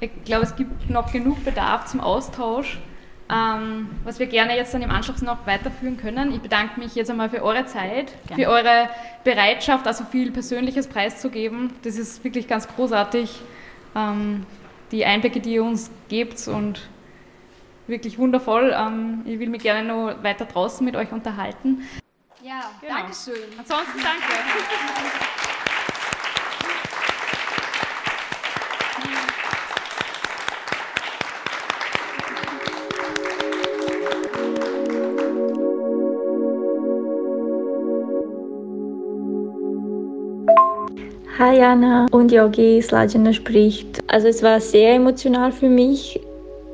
ich 0.00 0.10
glaube, 0.24 0.44
es 0.44 0.56
gibt 0.56 0.90
noch 0.90 1.12
genug 1.12 1.44
Bedarf 1.44 1.86
zum 1.86 2.00
Austausch, 2.00 2.78
ähm, 3.30 3.88
was 4.04 4.18
wir 4.18 4.26
gerne 4.26 4.56
jetzt 4.56 4.74
dann 4.74 4.82
im 4.82 4.90
Anschluss 4.90 5.22
noch 5.22 5.46
weiterführen 5.46 5.96
können. 5.96 6.32
Ich 6.32 6.40
bedanke 6.40 6.78
mich 6.78 6.94
jetzt 6.94 7.10
einmal 7.10 7.30
für 7.30 7.42
eure 7.42 7.64
Zeit, 7.64 8.12
gerne. 8.26 8.42
für 8.42 8.50
eure 8.50 8.88
Bereitschaft, 9.24 9.86
also 9.86 10.04
viel 10.04 10.30
Persönliches 10.30 10.86
preiszugeben. 10.88 11.72
Das 11.82 11.96
ist 11.96 12.22
wirklich 12.22 12.48
ganz 12.48 12.68
großartig, 12.68 13.40
ähm, 13.96 14.44
die 14.90 15.04
Einblicke, 15.04 15.40
die 15.40 15.54
ihr 15.54 15.64
uns 15.64 15.90
gebt 16.08 16.46
und 16.48 16.88
wirklich 17.86 18.18
wundervoll. 18.18 18.74
Ähm, 18.76 19.22
ich 19.24 19.38
will 19.38 19.48
mich 19.48 19.62
gerne 19.62 19.88
noch 19.88 20.22
weiter 20.22 20.44
draußen 20.44 20.84
mit 20.84 20.96
euch 20.96 21.12
unterhalten. 21.12 21.82
Ja, 22.42 22.60
genau. 22.80 22.94
danke 22.94 23.14
schön. 23.14 23.58
Ansonsten 23.58 23.98
danke. 24.02 25.48
Hi 41.36 41.58
Jana 41.58 42.06
und 42.12 42.30
Yogi, 42.30 42.80
Slajana 42.80 43.32
spricht. 43.32 44.04
Also 44.06 44.28
es 44.28 44.40
war 44.44 44.60
sehr 44.60 44.94
emotional 44.94 45.50
für 45.50 45.68
mich, 45.68 46.20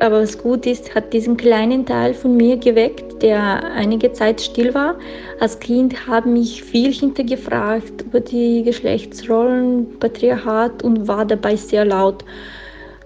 aber 0.00 0.20
was 0.20 0.36
gut 0.36 0.66
ist, 0.66 0.94
hat 0.94 1.14
diesen 1.14 1.38
kleinen 1.38 1.86
Teil 1.86 2.12
von 2.12 2.36
mir 2.36 2.58
geweckt, 2.58 3.22
der 3.22 3.64
einige 3.74 4.12
Zeit 4.12 4.38
still 4.38 4.74
war. 4.74 4.96
Als 5.40 5.58
Kind 5.60 6.06
habe 6.06 6.28
mich 6.28 6.62
viel 6.62 6.92
hintergefragt 6.92 8.02
über 8.02 8.20
die 8.20 8.62
Geschlechtsrollen, 8.62 9.98
Patriarchat 9.98 10.82
und 10.82 11.08
war 11.08 11.24
dabei 11.24 11.56
sehr 11.56 11.86
laut. 11.86 12.22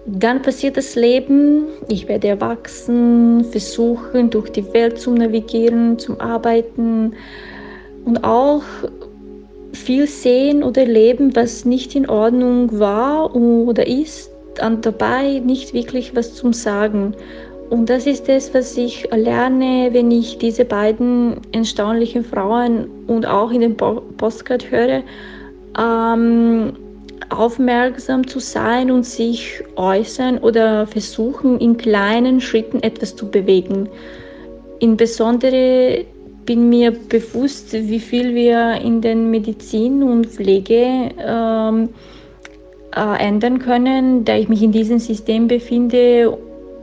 Dann 0.07 0.43
passiert 0.43 0.77
das 0.77 0.97
Leben, 0.97 1.67
ich 1.89 2.09
werde 2.09 2.27
erwachsen, 2.27 3.45
versuchen 3.45 4.29
durch 4.29 4.51
die 4.51 4.75
Welt 4.75 4.99
zu 4.99 5.13
navigieren, 5.13 6.01
zum 6.01 6.21
Arbeiten 6.21 7.15
und 8.05 8.25
auch 8.25 8.65
viel 9.75 10.07
sehen 10.07 10.63
oder 10.63 10.83
erleben, 10.83 11.35
was 11.37 11.65
nicht 11.65 11.95
in 11.95 12.09
Ordnung 12.09 12.79
war 12.79 13.35
oder 13.35 13.87
ist, 13.87 14.31
und 14.63 14.87
dabei 14.87 15.41
nicht 15.45 15.75
wirklich 15.75 16.15
was 16.15 16.35
zum 16.35 16.53
Sagen. 16.53 17.15
Und 17.71 17.91
das 17.91 18.07
ist 18.07 18.29
es, 18.29 18.55
was 18.55 18.77
ich 18.77 19.09
lerne, 19.11 19.89
wenn 19.93 20.11
ich 20.11 20.39
diese 20.39 20.65
beiden 20.65 21.39
erstaunlichen 21.53 22.25
Frauen 22.25 22.89
und 23.07 23.27
auch 23.27 23.51
in 23.51 23.63
den 23.63 23.77
Postcard 23.77 24.71
höre, 24.71 25.03
ähm, 25.79 26.75
aufmerksam 27.31 28.27
zu 28.27 28.39
sein 28.39 28.91
und 28.91 29.05
sich 29.05 29.65
äußern 29.77 30.39
oder 30.39 30.87
versuchen, 30.87 31.59
in 31.59 31.77
kleinen 31.77 32.41
Schritten 32.41 32.83
etwas 32.83 33.17
zu 33.17 33.31
bewegen. 33.31 33.89
Insbesondere 34.79 36.05
bin 36.47 36.69
mir 36.69 36.91
bewusst, 36.93 37.73
wie 37.73 38.01
viel 38.01 38.35
wir 38.35 38.81
in 38.83 39.01
den 39.01 39.31
Medizin 39.31 40.03
und 40.03 40.27
Pflege 40.27 41.11
ähm, 41.19 41.89
äh, 42.95 43.27
ändern 43.27 43.59
können, 43.59 44.25
da 44.25 44.37
ich 44.37 44.49
mich 44.49 44.63
in 44.63 44.73
diesem 44.73 44.99
System 44.99 45.49
befinde 45.49 46.37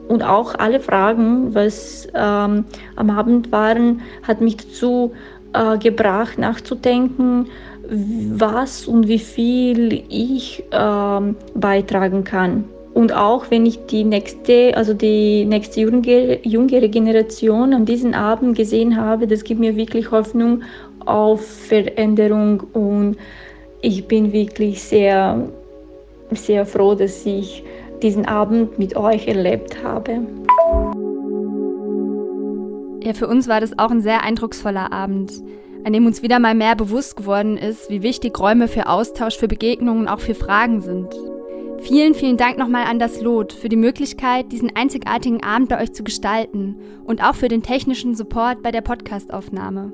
und 0.08 0.24
auch 0.24 0.56
alle 0.56 0.80
Fragen, 0.80 1.54
was 1.56 2.08
ähm, 2.14 2.66
am 2.96 3.10
Abend 3.10 3.52
waren, 3.52 4.02
hat 4.24 4.42
mich 4.42 4.58
dazu 4.58 5.14
äh, 5.54 5.78
gebracht, 5.78 6.38
nachzudenken, 6.38 7.48
was 7.88 8.88
und 8.88 9.08
wie 9.08 9.20
viel 9.20 10.04
ich 10.10 10.64
äh, 10.72 11.34
beitragen 11.56 12.24
kann. 12.24 12.66
Und 12.94 13.14
auch 13.14 13.50
wenn 13.50 13.66
ich 13.66 13.86
die 13.86 14.04
nächste, 14.04 14.76
also 14.76 14.94
die 14.94 15.46
nächste 15.46 15.80
jüngere 15.80 16.88
Generation 16.90 17.74
an 17.74 17.86
diesem 17.86 18.14
Abend 18.14 18.58
gesehen 18.58 18.98
habe, 18.98 19.28
das 19.28 19.44
gibt 19.44 19.62
mir 19.62 19.76
wirklich 19.76 20.12
Hoffnung 20.12 20.64
auf 21.06 21.46
Veränderung 21.46 22.64
und 22.74 23.18
ich 23.82 24.08
bin 24.08 24.34
wirklich 24.34 24.84
sehr, 24.84 25.48
sehr 26.32 26.66
froh, 26.66 26.94
dass 26.94 27.26
ich 27.26 27.64
diesen 28.02 28.26
Abend 28.26 28.78
mit 28.78 28.96
euch 28.96 29.28
erlebt 29.28 29.84
habe. 29.84 30.20
Ja, 33.04 33.14
für 33.14 33.28
uns 33.28 33.48
war 33.48 33.62
das 33.62 33.80
auch 33.80 33.90
ein 33.90 34.02
sehr 34.02 34.24
eindrucksvoller 34.24 34.92
Abend, 34.92 35.32
an 35.86 35.94
dem 35.94 36.06
uns 36.06 36.22
wieder 36.22 36.40
mal 36.40 36.54
mehr 36.54 36.76
bewusst 36.76 37.16
geworden 37.16 37.58
ist, 37.58 37.90
wie 37.90 38.04
wichtig 38.04 38.38
Räume 38.40 38.68
für 38.68 38.88
Austausch, 38.88 39.38
für 39.38 39.48
Begegnungen, 39.48 40.08
auch 40.08 40.20
für 40.20 40.36
Fragen 40.36 40.82
sind. 40.82 41.08
Vielen, 41.82 42.14
vielen 42.14 42.38
Dank 42.38 42.60
nochmal 42.60 42.86
an 42.86 43.00
das 43.00 43.22
Lot 43.22 43.54
für 43.54 43.68
die 43.68 43.76
Möglichkeit, 43.76 44.52
diesen 44.52 44.76
einzigartigen 44.76 45.44
Abend 45.44 45.68
bei 45.68 45.82
euch 45.82 45.92
zu 45.94 46.04
gestalten 46.04 46.76
und 47.06 47.24
auch 47.24 47.34
für 47.34 47.48
den 47.48 47.64
technischen 47.64 48.14
Support 48.14 48.62
bei 48.62 48.72
der 48.72 48.82
Podcastaufnahme. 48.82 49.92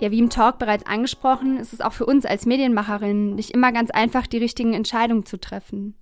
Ja, 0.00 0.10
wie 0.10 0.18
im 0.18 0.30
Talk 0.30 0.58
bereits 0.58 0.86
angesprochen, 0.86 1.58
ist 1.58 1.74
es 1.74 1.82
auch 1.82 1.92
für 1.92 2.06
uns 2.06 2.24
als 2.24 2.46
Medienmacherinnen 2.46 3.34
nicht 3.34 3.50
immer 3.50 3.70
ganz 3.70 3.90
einfach, 3.90 4.26
die 4.26 4.38
richtigen 4.38 4.72
Entscheidungen 4.72 5.26
zu 5.26 5.38
treffen. 5.38 5.94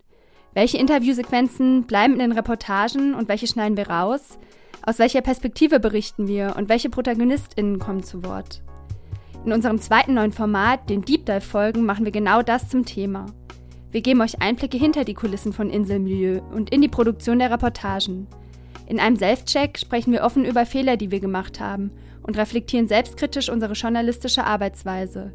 Welche 0.55 0.79
Interviewsequenzen 0.79 1.83
bleiben 1.83 2.15
in 2.15 2.21
den 2.21 2.33
Reportagen 2.33 3.15
und 3.15 3.29
welche 3.29 3.49
schneiden 3.49 3.77
wir 3.77 3.91
raus? 3.91 4.39
Aus 4.87 5.01
welcher 5.01 5.21
Perspektive 5.21 5.81
berichten 5.81 6.29
wir 6.29 6.55
und 6.57 6.69
welche 6.69 6.91
ProtagonistInnen 6.91 7.81
kommen 7.81 8.05
zu 8.05 8.25
Wort? 8.25 8.63
In 9.45 9.53
unserem 9.53 9.81
zweiten 9.81 10.15
neuen 10.15 10.33
Format, 10.33 10.89
den 10.89 11.03
Deep 11.03 11.27
Dive 11.27 11.41
Folgen, 11.41 11.85
machen 11.85 12.05
wir 12.05 12.13
genau 12.13 12.43
das 12.43 12.69
zum 12.69 12.85
Thema. 12.85 13.27
Wir 13.93 14.03
geben 14.03 14.21
euch 14.21 14.41
Einblicke 14.41 14.79
hinter 14.79 15.05
die 15.05 15.15
Kulissen 15.15 15.53
von 15.53 15.69
Inselmilieu 15.69 16.41
und 16.55 16.71
in 16.71 16.81
die 16.81 16.89
Produktion 16.89 17.41
der 17.41 17.51
Reportagen. 17.51 18.29
In 18.87 19.01
einem 19.01 19.17
Selbstcheck 19.17 19.79
sprechen 19.79 20.13
wir 20.13 20.23
offen 20.23 20.45
über 20.45 20.65
Fehler, 20.65 20.97
die 20.97 21.11
wir 21.11 21.21
gemacht 21.21 21.59
haben 21.59 21.91
und 22.23 22.37
reflektieren 22.37 22.87
selbstkritisch 22.87 23.49
unsere 23.49 23.73
journalistische 23.73 24.45
Arbeitsweise. 24.45 25.33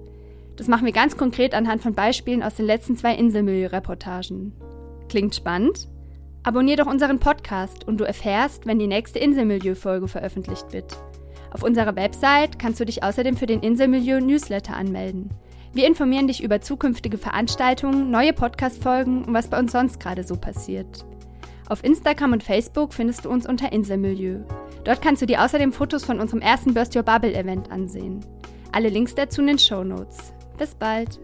Das 0.56 0.70
machen 0.70 0.86
wir 0.86 0.94
ganz 0.94 1.18
konkret 1.18 1.54
anhand 1.54 1.82
von 1.82 1.94
Beispielen 1.94 2.44
aus 2.44 2.56
den 2.56 2.66
letzten 2.66 2.96
zwei 2.96 3.16
Inselmilieu-Reportagen. 3.16 4.54
Klingt 5.10 5.36
spannend? 5.36 5.90
Abonnier 6.44 6.78
doch 6.78 6.88
unseren 6.88 7.20
Podcast 7.20 7.86
und 7.88 8.00
du 8.00 8.06
erfährst, 8.06 8.66
wenn 8.66 8.80
die 8.80 8.88
nächste 8.88 9.20
Inselmilieu-Folge 9.20 10.08
veröffentlicht 10.08 10.72
wird. 10.72 10.98
Auf 11.52 11.64
unserer 11.64 11.96
Website 11.96 12.60
kannst 12.60 12.80
du 12.80 12.86
dich 12.86 13.04
außerdem 13.04 13.36
für 13.36 13.48
den 13.48 13.62
Inselmilieu-Newsletter 13.62 14.76
anmelden. 14.76 15.30
Wir 15.76 15.88
informieren 15.88 16.28
dich 16.28 16.42
über 16.42 16.62
zukünftige 16.62 17.18
Veranstaltungen, 17.18 18.10
neue 18.10 18.32
Podcast-Folgen 18.32 19.26
und 19.26 19.34
was 19.34 19.50
bei 19.50 19.60
uns 19.60 19.74
sonst 19.74 20.00
gerade 20.00 20.24
so 20.24 20.38
passiert. 20.38 21.06
Auf 21.68 21.84
Instagram 21.84 22.32
und 22.32 22.44
Facebook 22.44 22.94
findest 22.94 23.26
du 23.26 23.30
uns 23.30 23.46
unter 23.46 23.74
Inselmilieu. 23.74 24.40
Dort 24.86 25.02
kannst 25.02 25.22
du 25.22 25.26
dir 25.26 25.44
außerdem 25.44 25.74
Fotos 25.74 26.06
von 26.06 26.22
unserem 26.22 26.42
ersten 26.42 26.74
Burst 26.74 26.96
Your 26.96 27.04
Bubble 27.04 27.36
Event 27.36 27.72
ansehen. 27.72 28.22
Alle 28.72 28.88
Links 28.88 29.16
dazu 29.16 29.42
in 29.42 29.48
den 29.48 29.60
Show 29.60 29.84
Notes. 29.84 30.32
Bis 30.58 30.74
bald! 30.74 31.20